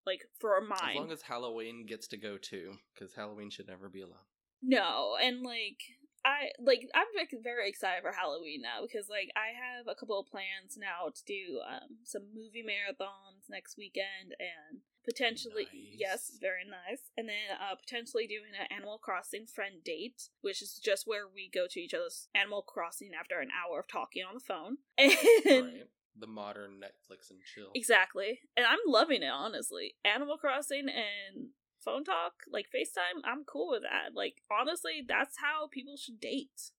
like 0.06 0.28
for 0.38 0.60
mine. 0.60 0.90
As 0.90 0.96
long 0.96 1.10
as 1.12 1.22
Halloween 1.22 1.86
gets 1.86 2.06
to 2.08 2.18
go 2.18 2.36
too, 2.36 2.74
because 2.94 3.14
Halloween 3.14 3.48
should 3.50 3.66
never 3.66 3.88
be 3.88 4.02
alone. 4.02 4.28
No, 4.62 5.16
and 5.22 5.42
like 5.42 5.80
I 6.24 6.50
like 6.60 6.86
I'm 6.94 7.06
like, 7.16 7.32
very 7.42 7.68
excited 7.68 8.02
for 8.02 8.12
Halloween 8.12 8.60
now 8.60 8.82
because 8.82 9.08
like 9.08 9.30
I 9.36 9.56
have 9.56 9.86
a 9.88 9.94
couple 9.98 10.20
of 10.20 10.26
plans 10.26 10.76
now 10.76 11.08
to 11.08 11.22
do 11.24 11.60
um 11.64 12.04
some 12.04 12.28
movie 12.34 12.64
marathons 12.66 13.48
next 13.48 13.78
weekend 13.78 14.36
and 14.38 14.82
potentially 15.06 15.66
yes, 15.72 16.32
very 16.40 16.64
nice. 16.68 17.00
And 17.16 17.28
then 17.28 17.56
uh 17.58 17.74
potentially 17.76 18.26
doing 18.26 18.52
an 18.58 18.66
Animal 18.74 18.98
Crossing 18.98 19.46
friend 19.46 19.76
date, 19.84 20.28
which 20.42 20.60
is 20.60 20.78
just 20.82 21.06
where 21.06 21.26
we 21.32 21.48
go 21.52 21.66
to 21.70 21.80
each 21.80 21.94
other's 21.94 22.28
Animal 22.34 22.62
Crossing 22.62 23.12
after 23.18 23.40
an 23.40 23.48
hour 23.50 23.80
of 23.80 23.88
talking 23.88 24.22
on 24.24 24.34
the 24.34 24.40
phone. 24.40 24.78
And 24.98 25.64
Right. 25.66 25.84
The 26.18 26.26
modern 26.26 26.80
Netflix 26.80 27.30
and 27.30 27.40
chill. 27.44 27.70
Exactly. 27.74 28.40
And 28.56 28.64
I'm 28.66 28.78
loving 28.86 29.22
it, 29.22 29.30
honestly. 29.32 29.96
Animal 30.02 30.38
Crossing 30.38 30.88
and 30.88 31.48
phone 31.84 32.04
talk, 32.04 32.32
like 32.50 32.66
FaceTime, 32.74 33.20
I'm 33.22 33.44
cool 33.44 33.68
with 33.70 33.82
that. 33.82 34.14
Like, 34.14 34.36
honestly, 34.50 35.04
that's 35.06 35.36
how 35.38 35.68
people 35.68 35.96
should 35.98 36.18
date. 36.18 36.70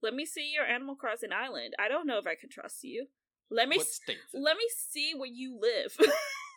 Let 0.00 0.14
me 0.14 0.24
see 0.24 0.52
your 0.54 0.64
Animal 0.64 0.94
Crossing 0.94 1.32
island. 1.32 1.74
I 1.76 1.88
don't 1.88 2.06
know 2.06 2.18
if 2.18 2.26
I 2.26 2.36
can 2.36 2.50
trust 2.50 2.84
you. 2.84 3.06
Let 3.50 3.68
me 3.68 3.78
s- 3.78 4.00
let 4.32 4.56
me 4.56 4.64
see 4.76 5.12
where 5.16 5.28
you 5.30 5.58
live. 5.60 5.96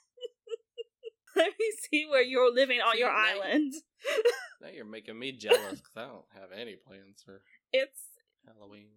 let 1.43 1.53
me 1.59 1.71
see 1.89 2.05
where 2.09 2.21
you're 2.21 2.53
living 2.53 2.79
on 2.79 2.93
See, 2.93 2.99
your 2.99 3.11
now- 3.11 3.25
island. 3.33 3.73
Now 4.59 4.69
you're 4.73 4.85
making 4.85 5.19
me 5.19 5.33
jealous 5.33 5.79
because 5.79 5.95
I 5.95 6.05
don't 6.05 6.25
have 6.33 6.51
any 6.51 6.75
plans 6.75 7.21
for 7.23 7.43
It's 7.71 8.01
Halloween. 8.43 8.89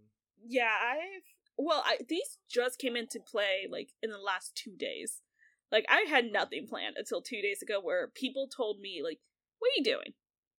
Yeah, 0.43 0.73
I've 0.73 1.23
well, 1.59 1.83
I 1.85 1.99
these 2.09 2.39
just 2.51 2.79
came 2.79 2.97
into 2.97 3.21
play 3.21 3.67
like 3.71 3.91
in 4.03 4.11
the 4.11 4.19
last 4.19 4.57
two 4.57 4.75
days. 4.79 5.21
Like 5.71 5.85
I 5.89 6.07
had 6.09 6.27
hmm. 6.27 6.33
nothing 6.33 6.67
planned 6.67 6.97
until 6.97 7.21
two 7.21 7.43
days 7.43 7.61
ago, 7.63 7.81
where 7.81 8.09
people 8.09 8.49
told 8.49 8.81
me 8.81 9.03
like, 9.05 9.21
"What 9.59 9.69
are 9.69 9.77
you 9.77 9.85
doing?" 9.85 10.15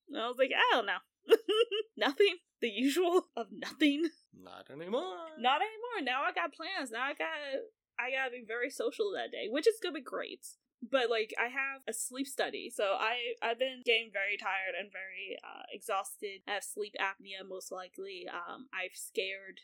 And 0.10 0.22
I 0.22 0.28
was 0.28 0.38
like, 0.38 0.52
"I 0.56 0.76
don't 0.76 0.86
know, 0.86 1.02
nothing. 1.98 2.38
The 2.62 2.70
usual 2.70 3.30
of 3.36 3.48
nothing. 3.52 4.08
Not 4.40 4.70
anymore. 4.70 5.18
Not 5.40 5.62
anymore. 5.62 6.04
Now 6.04 6.22
I 6.22 6.32
got 6.32 6.54
plans. 6.54 6.92
Now 6.92 7.02
I 7.02 7.14
got 7.16 7.34
I 8.00 8.12
gotta 8.12 8.32
be 8.32 8.44
very 8.48 8.70
social 8.70 9.12
that 9.16 9.32
day, 9.32 9.48
which 9.50 9.68
is 9.68 9.80
gonna 9.82 9.96
be 9.96 10.02
great." 10.02 10.46
But 10.82 11.10
like 11.10 11.34
I 11.40 11.44
have 11.50 11.82
a 11.88 11.94
sleep 11.94 12.28
study, 12.28 12.72
so 12.74 12.96
I 13.00 13.16
I've 13.42 13.60
been 13.60 13.82
getting 13.86 14.10
very 14.12 14.36
tired 14.38 14.74
and 14.80 14.92
very 14.92 15.38
uh, 15.44 15.64
exhausted. 15.72 16.42
I 16.48 16.54
have 16.54 16.64
sleep 16.64 16.96
apnea, 17.00 17.48
most 17.48 17.72
likely. 17.72 18.26
Um, 18.28 18.68
I've 18.74 18.96
scared 18.96 19.60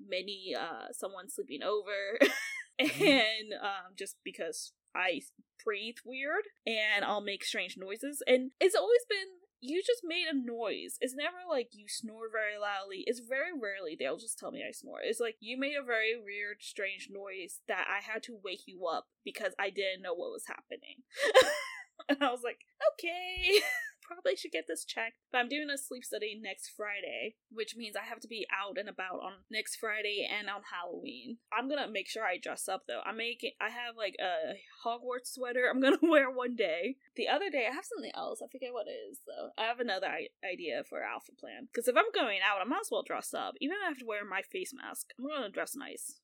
many 0.00 0.54
uh 0.58 0.92
someone 0.92 1.30
sleeping 1.30 1.62
over, 1.62 2.18
and 2.78 3.54
um 3.60 3.94
just 3.96 4.16
because 4.24 4.72
I 4.94 5.22
breathe 5.64 5.96
weird 6.04 6.44
and 6.66 7.04
I'll 7.04 7.20
make 7.20 7.44
strange 7.44 7.76
noises, 7.76 8.22
and 8.26 8.50
it's 8.60 8.74
always 8.74 9.04
been 9.08 9.47
you 9.60 9.82
just 9.84 10.02
made 10.04 10.26
a 10.30 10.36
noise. 10.36 10.96
It's 11.00 11.14
never 11.14 11.38
like 11.48 11.70
you 11.72 11.86
snore 11.88 12.30
very 12.30 12.58
loudly. 12.58 13.04
It's 13.06 13.20
very 13.20 13.52
rarely 13.52 13.96
they'll 13.98 14.18
just 14.18 14.38
tell 14.38 14.50
me 14.50 14.64
I 14.66 14.72
snore. 14.72 15.00
It's 15.02 15.20
like 15.20 15.36
you 15.40 15.58
made 15.58 15.76
a 15.80 15.84
very 15.84 16.14
weird, 16.16 16.58
strange 16.60 17.08
noise 17.10 17.60
that 17.66 17.86
I 17.88 18.00
had 18.00 18.22
to 18.24 18.38
wake 18.42 18.62
you 18.66 18.86
up 18.86 19.06
because 19.24 19.52
I 19.58 19.70
didn't 19.70 20.02
know 20.02 20.14
what 20.14 20.30
was 20.30 20.46
happening. 20.46 21.02
and 22.08 22.18
I 22.22 22.30
was 22.30 22.42
like, 22.44 22.60
okay, 22.94 23.60
probably 24.08 24.34
should 24.34 24.50
get 24.52 24.64
this 24.66 24.84
checked. 24.84 25.16
But 25.30 25.38
I'm 25.38 25.48
doing 25.48 25.68
a 25.70 25.76
sleep 25.76 26.04
study 26.04 26.38
next 26.40 26.70
Friday, 26.76 27.36
which 27.52 27.76
means 27.76 27.94
I 27.94 28.04
have 28.08 28.20
to 28.20 28.28
be 28.28 28.46
out 28.50 28.78
and 28.78 28.88
about 28.88 29.20
on 29.22 29.32
next 29.50 29.76
Friday 29.76 30.26
and 30.28 30.48
on 30.48 30.62
Halloween. 30.72 31.36
I'm 31.52 31.68
gonna 31.68 31.86
make 31.88 32.08
sure 32.08 32.24
I 32.24 32.38
dress 32.38 32.68
up 32.68 32.84
though. 32.88 33.00
I'm 33.04 33.18
making, 33.18 33.52
I 33.60 33.68
have 33.68 33.96
like 33.96 34.16
a 34.18 34.56
Hogwarts 34.84 35.34
sweater 35.34 35.68
I'm 35.70 35.80
gonna 35.84 35.98
wear 36.02 36.30
one 36.30 36.56
day. 36.56 36.96
The 37.16 37.28
other 37.28 37.50
day 37.50 37.66
I 37.70 37.74
have 37.74 37.84
something 37.84 38.12
else. 38.14 38.40
I 38.42 38.48
forget 38.50 38.72
what 38.72 38.86
it 38.88 38.96
is 39.10 39.20
though. 39.26 39.50
I 39.58 39.66
have 39.66 39.80
another 39.80 40.06
I- 40.08 40.28
idea 40.46 40.82
for 40.88 41.02
alpha 41.02 41.32
plan. 41.38 41.68
Because 41.72 41.86
if 41.88 41.96
I'm 41.96 42.10
going 42.14 42.38
out, 42.42 42.60
I 42.60 42.64
might 42.64 42.80
as 42.80 42.88
well 42.90 43.02
dress 43.02 43.34
up. 43.34 43.54
Even 43.60 43.76
if 43.76 43.84
I 43.84 43.88
have 43.90 43.98
to 43.98 44.06
wear 44.06 44.24
my 44.24 44.40
face 44.42 44.72
mask, 44.74 45.08
I'm 45.18 45.26
gonna 45.28 45.50
dress 45.50 45.76
nice 45.76 46.20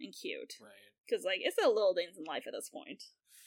and 0.00 0.14
cute. 0.18 0.54
Right. 0.60 0.70
Because 1.06 1.24
like 1.24 1.40
it's 1.42 1.56
the 1.60 1.68
little 1.68 1.94
things 1.94 2.16
in 2.16 2.24
life 2.24 2.44
at 2.46 2.52
this 2.52 2.70
point. 2.70 3.02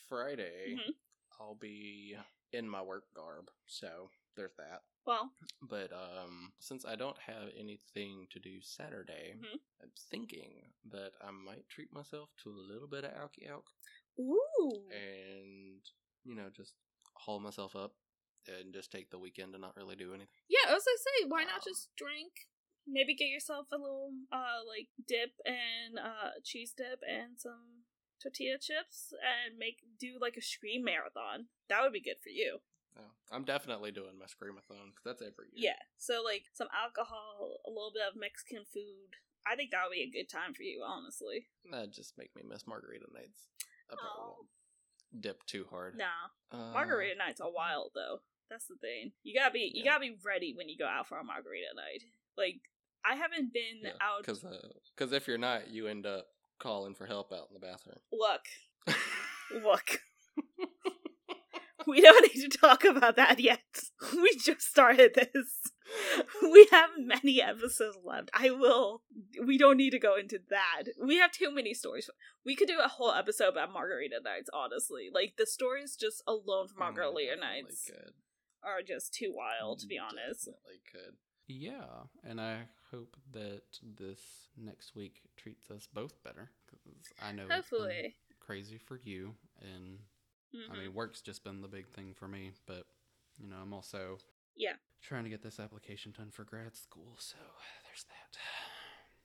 Friday, 0.07 0.75
Mhm. 0.77 0.93
I'll 1.39 1.55
be 1.55 2.15
in 2.55 2.67
my 2.69 2.81
work 2.81 3.03
garb, 3.15 3.49
so 3.65 4.09
there's 4.35 4.55
that. 4.57 4.81
Well, 5.05 5.31
But 5.61 5.91
um, 5.93 6.53
since 6.59 6.83
I 6.85 6.95
don't 6.95 7.17
have 7.27 7.49
anything 7.59 8.27
to 8.31 8.39
do 8.39 8.59
Saturday, 8.61 9.35
Mhm. 9.37 9.59
I'm 9.81 9.91
thinking 10.09 10.73
that 10.91 11.11
I 11.21 11.31
might 11.31 11.67
treat 11.69 11.93
myself 11.93 12.29
to 12.43 12.49
a 12.49 12.65
little 12.71 12.87
bit 12.87 13.03
of 13.05 13.11
alky 13.13 13.47
alk 13.49 13.67
ooh, 14.19 14.89
and 14.91 15.81
you 16.23 16.35
know 16.35 16.49
just 16.49 16.73
haul 17.13 17.39
myself 17.39 17.75
up 17.75 17.93
and 18.47 18.73
just 18.73 18.91
take 18.91 19.09
the 19.09 19.19
weekend 19.19 19.53
and 19.55 19.61
not 19.61 19.75
really 19.77 19.95
do 19.95 20.13
anything. 20.13 20.33
yeah. 20.49 20.69
As 20.75 20.83
I 20.87 20.95
say, 20.97 21.25
why 21.27 21.43
not 21.43 21.55
Um, 21.61 21.61
just 21.65 21.89
drink? 21.95 22.33
Maybe 22.87 23.15
get 23.15 23.29
yourself 23.29 23.67
a 23.71 23.77
little 23.77 24.11
uh 24.31 24.63
like 24.67 24.89
dip 25.07 25.31
and 25.45 25.97
uh 25.99 26.31
cheese 26.43 26.73
dip 26.73 27.01
and 27.07 27.39
some 27.39 27.84
tortilla 28.25 28.57
chips 28.57 29.13
and 29.21 29.57
make 29.57 29.77
do 29.99 30.17
like 30.19 30.35
a 30.37 30.41
scream 30.41 30.83
marathon. 30.83 31.45
That 31.69 31.83
would 31.83 31.93
be 31.93 32.01
good 32.01 32.17
for 32.23 32.29
you. 32.29 32.57
Oh, 32.97 33.11
I'm 33.31 33.43
definitely 33.43 33.91
doing 33.91 34.17
my 34.17 34.25
screamathon 34.25 34.89
because 34.89 35.03
that's 35.05 35.21
every 35.21 35.47
year. 35.53 35.73
Yeah. 35.73 35.81
So 35.97 36.21
like 36.23 36.45
some 36.53 36.67
alcohol, 36.73 37.59
a 37.65 37.69
little 37.69 37.91
bit 37.93 38.03
of 38.09 38.19
Mexican 38.19 38.63
food. 38.73 39.13
I 39.45 39.55
think 39.55 39.71
that 39.71 39.83
would 39.87 39.93
be 39.93 40.01
a 40.01 40.09
good 40.09 40.29
time 40.29 40.53
for 40.55 40.63
you, 40.63 40.81
honestly. 40.83 41.45
That'd 41.69 41.93
just 41.93 42.17
make 42.17 42.35
me 42.35 42.41
miss 42.47 42.65
margarita 42.65 43.05
nights. 43.13 43.47
I 43.91 43.95
probably 43.95 44.09
Oh. 44.17 44.35
won't 44.37 45.21
dip 45.21 45.45
too 45.45 45.65
hard. 45.69 45.97
Nah, 45.97 46.29
Uh, 46.51 46.71
margarita 46.73 47.15
nights 47.15 47.39
are 47.41 47.51
wild 47.51 47.91
though. 47.93 48.21
That's 48.49 48.65
the 48.67 48.75
thing. 48.77 49.11
You 49.23 49.35
gotta 49.35 49.51
be 49.51 49.71
you 49.73 49.83
Yeah. 49.83 49.91
gotta 49.91 49.99
be 50.01 50.17
ready 50.23 50.53
when 50.55 50.67
you 50.69 50.77
go 50.77 50.87
out 50.87 51.07
for 51.07 51.17
a 51.19 51.23
margarita 51.23 51.73
night. 51.75 52.03
Like 52.37 52.61
I 53.03 53.15
haven't 53.15 53.53
been 53.53 53.81
Yeah, 53.83 53.91
out. 54.01 54.19
because 54.21 54.43
because 54.95 55.11
if 55.13 55.27
you're 55.27 55.37
not, 55.37 55.69
you 55.69 55.85
end 55.87 56.05
up 56.07 56.27
calling 56.59 56.95
for 56.95 57.05
help 57.05 57.31
out 57.31 57.47
in 57.49 57.53
the 57.53 57.59
bathroom. 57.65 57.97
Look, 58.11 58.41
look. 59.63 59.99
we 61.87 62.01
don't 62.01 62.33
need 62.35 62.49
to 62.49 62.57
talk 62.57 62.83
about 62.83 63.15
that 63.15 63.39
yet. 63.39 63.59
We 64.13 64.35
just 64.37 64.61
started 64.61 65.13
this. 65.15 65.61
We 66.41 66.67
have 66.71 66.89
many 66.97 67.41
episodes 67.41 67.97
left. 68.03 68.29
I 68.33 68.49
will. 68.51 69.03
We 69.45 69.57
don't 69.57 69.77
need 69.77 69.91
to 69.91 69.99
go 69.99 70.15
into 70.17 70.39
that. 70.49 70.83
We 71.03 71.17
have 71.17 71.31
too 71.31 71.53
many 71.53 71.73
stories. 71.73 72.09
We 72.45 72.55
could 72.55 72.67
do 72.67 72.79
a 72.83 72.87
whole 72.87 73.11
episode 73.11 73.49
about 73.49 73.71
margarita 73.71 74.19
nights. 74.23 74.49
Honestly, 74.53 75.09
like 75.13 75.33
the 75.37 75.45
stories 75.45 75.95
just 75.95 76.23
alone 76.27 76.67
from 76.67 76.77
Oh, 76.77 76.85
margarita 76.91 77.35
definitely 77.35 77.61
nights 77.61 77.85
Could. 77.87 78.13
are 78.63 78.81
just 78.85 79.13
too 79.13 79.33
wild. 79.35 79.79
To 79.79 79.87
be 79.87 79.97
mm, 79.97 80.03
honest. 80.03 80.45
Definitely 80.45 80.81
could. 80.91 81.15
Yeah, 81.47 82.07
and 82.23 82.41
I 82.41 82.67
hope 82.95 83.15
that 83.33 83.61
this 83.97 84.19
next 84.57 84.95
week 84.95 85.21
treats 85.35 85.69
us 85.71 85.87
both 85.91 86.21
better 86.23 86.49
because 86.65 86.81
I 87.21 87.31
know 87.31 87.47
Hopefully. 87.49 88.15
crazy 88.39 88.77
for 88.77 88.99
you, 89.03 89.35
and 89.61 89.99
I 90.53 90.57
Mhm. 90.75 90.77
mean 90.79 90.93
work's 90.93 91.21
just 91.21 91.43
been 91.43 91.61
the 91.61 91.67
big 91.67 91.87
thing 91.89 92.13
for 92.13 92.27
me. 92.27 92.51
But 92.65 92.87
you 93.37 93.47
know, 93.47 93.57
I'm 93.57 93.73
also 93.73 94.17
Yeah. 94.55 94.77
trying 95.01 95.25
to 95.25 95.29
get 95.29 95.41
this 95.41 95.59
application 95.59 96.11
done 96.13 96.31
for 96.31 96.43
grad 96.45 96.75
school, 96.75 97.17
so 97.17 97.37
there's 97.83 98.03
that. 98.05 98.37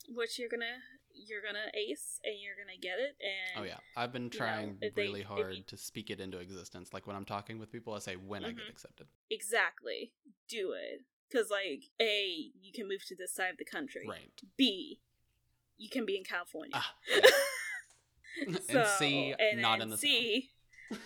Which 0.09 0.39
you're 0.39 0.49
gonna 0.49 0.83
you're 1.13 1.43
gonna 1.43 1.71
ace 1.75 2.21
and 2.25 2.41
you're 2.41 2.57
gonna 2.57 2.79
get 2.79 2.99
it. 2.99 3.17
And 3.21 3.61
Oh 3.61 3.63
yeah, 3.65 3.79
I've 3.97 4.13
been 4.13 4.31
trying 4.31 4.79
if 4.81 4.95
they- 4.95 5.03
really 5.03 5.21
if 5.21 5.27
hard 5.27 5.57
you- 5.57 5.63
to 5.65 5.77
speak 5.77 6.09
it 6.11 6.21
into 6.21 6.39
existence. 6.39 6.93
Like 6.93 7.07
when 7.07 7.15
I'm 7.17 7.25
talking 7.27 7.59
with 7.59 7.71
people, 7.71 7.93
I 7.95 7.99
say 7.99 8.17
when 8.17 8.45
I 8.45 8.53
get 8.53 8.65
Mhm. 8.67 8.71
accepted. 8.71 9.09
exactly 9.29 10.13
do 10.49 10.73
it 10.73 11.05
because 11.31 11.51
like 11.51 11.85
a 12.01 12.51
you 12.61 12.73
can 12.73 12.89
move 12.89 13.05
to 13.07 13.16
this 13.16 13.35
side 13.35 13.51
of 13.51 13.59
the 13.59 13.65
country. 13.65 14.07
Right. 14.09 14.32
B 14.57 15.01
you 15.77 15.89
can 15.89 16.05
be 16.05 16.16
in 16.16 16.24
California. 16.24 16.73
Ah, 16.74 16.94
and 18.69 18.86
C, 18.86 19.35
and 19.39 19.62
not 19.62 19.81
in 19.81 19.89
the 19.90 19.97
south. 19.97 20.11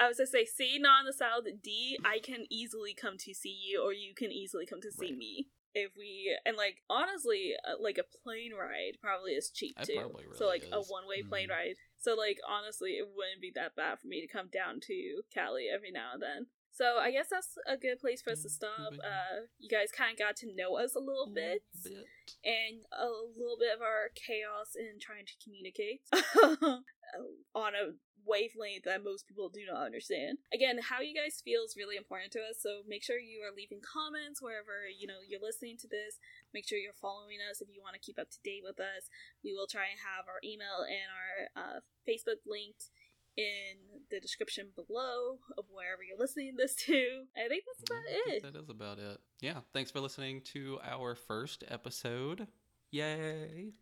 I 0.00 0.08
was 0.08 0.18
gonna 0.18 0.26
say 0.26 0.44
C, 0.44 0.78
not 0.80 1.00
in 1.00 1.06
the 1.06 1.12
South. 1.12 1.44
D, 1.62 1.96
I 2.04 2.18
can 2.18 2.46
easily 2.50 2.94
come 2.94 3.16
to 3.18 3.34
see 3.34 3.56
you, 3.68 3.82
or 3.82 3.92
you 3.92 4.14
can 4.14 4.32
easily 4.32 4.66
come 4.66 4.80
to 4.80 4.90
see 4.90 5.10
Right. 5.10 5.16
me. 5.16 5.48
If 5.74 5.92
we 5.96 6.36
and 6.44 6.56
like 6.56 6.82
honestly, 6.90 7.54
uh, 7.64 7.80
like 7.80 7.98
a 7.98 8.04
plane 8.22 8.52
ride 8.52 8.98
probably 9.00 9.32
is 9.32 9.50
cheap 9.50 9.76
too. 9.80 9.94
probably 9.94 10.24
so 10.34 10.46
really 10.46 10.60
like 10.60 10.68
a 10.72 10.82
one 10.82 11.06
way 11.06 11.22
plane 11.22 11.48
Mhm. 11.48 11.52
ride. 11.52 11.76
So 11.98 12.14
like 12.14 12.40
honestly, 12.46 12.98
it 12.98 13.08
wouldn't 13.08 13.40
be 13.40 13.52
that 13.54 13.74
bad 13.76 14.00
for 14.00 14.06
me 14.06 14.20
to 14.20 14.26
come 14.26 14.48
down 14.48 14.80
to 14.80 15.22
Cali 15.30 15.68
every 15.68 15.90
now 15.90 16.12
and 16.14 16.22
then. 16.22 16.46
So 16.72 16.96
I 16.98 17.10
guess 17.12 17.28
that's 17.30 17.58
a 17.68 17.76
good 17.76 18.00
place 18.00 18.22
for 18.22 18.32
us 18.32 18.42
to 18.42 18.50
stop. 18.50 18.96
Uh, 19.04 19.44
you 19.58 19.68
guys 19.68 19.92
kind 19.92 20.12
of 20.12 20.18
got 20.18 20.36
to 20.36 20.48
know 20.56 20.78
us 20.78 20.96
a 20.96 21.00
little 21.00 21.28
bit 21.28 21.62
bit. 21.84 21.92
and 22.44 22.80
a 22.92 23.08
little 23.36 23.60
bit 23.60 23.76
of 23.76 23.82
our 23.82 24.08
chaos 24.16 24.72
in 24.74 24.98
trying 24.98 25.26
to 25.26 25.36
communicate 25.44 26.00
on 27.54 27.74
a 27.76 27.92
wavelength 28.24 28.86
that 28.86 29.04
most 29.04 29.26
people 29.26 29.50
do 29.50 29.66
not 29.66 29.84
understand. 29.84 30.38
Again, 30.54 30.78
how 30.78 31.02
you 31.02 31.14
guys 31.14 31.42
feel 31.44 31.62
is 31.66 31.76
really 31.76 31.98
important 31.98 32.32
to 32.32 32.40
us, 32.40 32.62
so 32.62 32.82
make 32.86 33.02
sure 33.02 33.18
you 33.18 33.42
are 33.42 33.54
leaving 33.54 33.82
comments 33.82 34.40
wherever 34.40 34.86
you 34.86 35.06
know 35.06 35.20
you're 35.26 35.42
listening 35.42 35.76
to 35.82 35.88
this. 35.90 36.22
Make 36.54 36.66
sure 36.66 36.78
you're 36.78 36.96
following 36.96 37.42
us 37.42 37.60
if 37.60 37.68
you 37.68 37.82
want 37.82 37.94
to 37.98 38.02
keep 38.02 38.18
up 38.18 38.30
to 38.30 38.40
date 38.40 38.62
with 38.64 38.78
us. 38.80 39.10
We 39.44 39.52
will 39.52 39.66
try 39.68 39.90
and 39.90 40.00
have 40.00 40.30
our 40.30 40.40
email 40.40 40.86
and 40.86 41.08
our 41.10 41.36
uh, 41.52 41.78
Facebook 42.06 42.40
linked 42.46 42.88
in 43.36 43.76
the 44.10 44.20
description 44.20 44.68
below 44.74 45.38
of 45.56 45.64
wherever 45.70 46.02
you're 46.02 46.18
listening 46.18 46.54
this 46.56 46.74
to. 46.74 47.24
I 47.36 47.48
think 47.48 47.64
that's 47.66 47.90
about 47.90 48.02
it. 48.26 48.42
That 48.42 48.56
is 48.56 48.68
about 48.68 48.98
it. 48.98 49.18
Yeah. 49.40 49.60
Thanks 49.72 49.90
for 49.90 50.00
listening 50.00 50.42
to 50.52 50.78
our 50.84 51.14
first 51.14 51.64
episode. 51.68 52.46
Yay. 52.90 53.72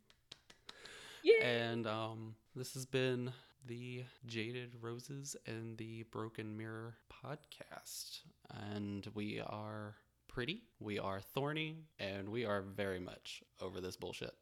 Yeah. 1.22 1.44
And 1.44 1.86
um, 1.86 2.34
this 2.54 2.74
has 2.74 2.86
been 2.86 3.32
the 3.66 4.04
Jaded 4.26 4.72
Roses 4.80 5.36
and 5.46 5.76
the 5.76 6.04
Broken 6.04 6.56
Mirror 6.56 6.96
podcast. 7.24 8.20
And 8.72 9.06
we 9.14 9.40
are 9.40 9.96
pretty, 10.28 10.62
we 10.78 10.98
are 10.98 11.20
thorny, 11.20 11.76
and 11.98 12.28
we 12.28 12.44
are 12.44 12.62
very 12.62 13.00
much 13.00 13.42
over 13.60 13.80
this 13.80 13.96
bullshit. 13.96 14.32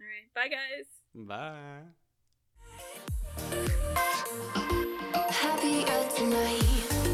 All 0.00 0.06
right. 0.06 0.32
Bye, 0.34 0.48
guys. 0.48 0.86
Bye. 1.14 1.92
Happier 5.30 6.08
tonight. 6.16 7.11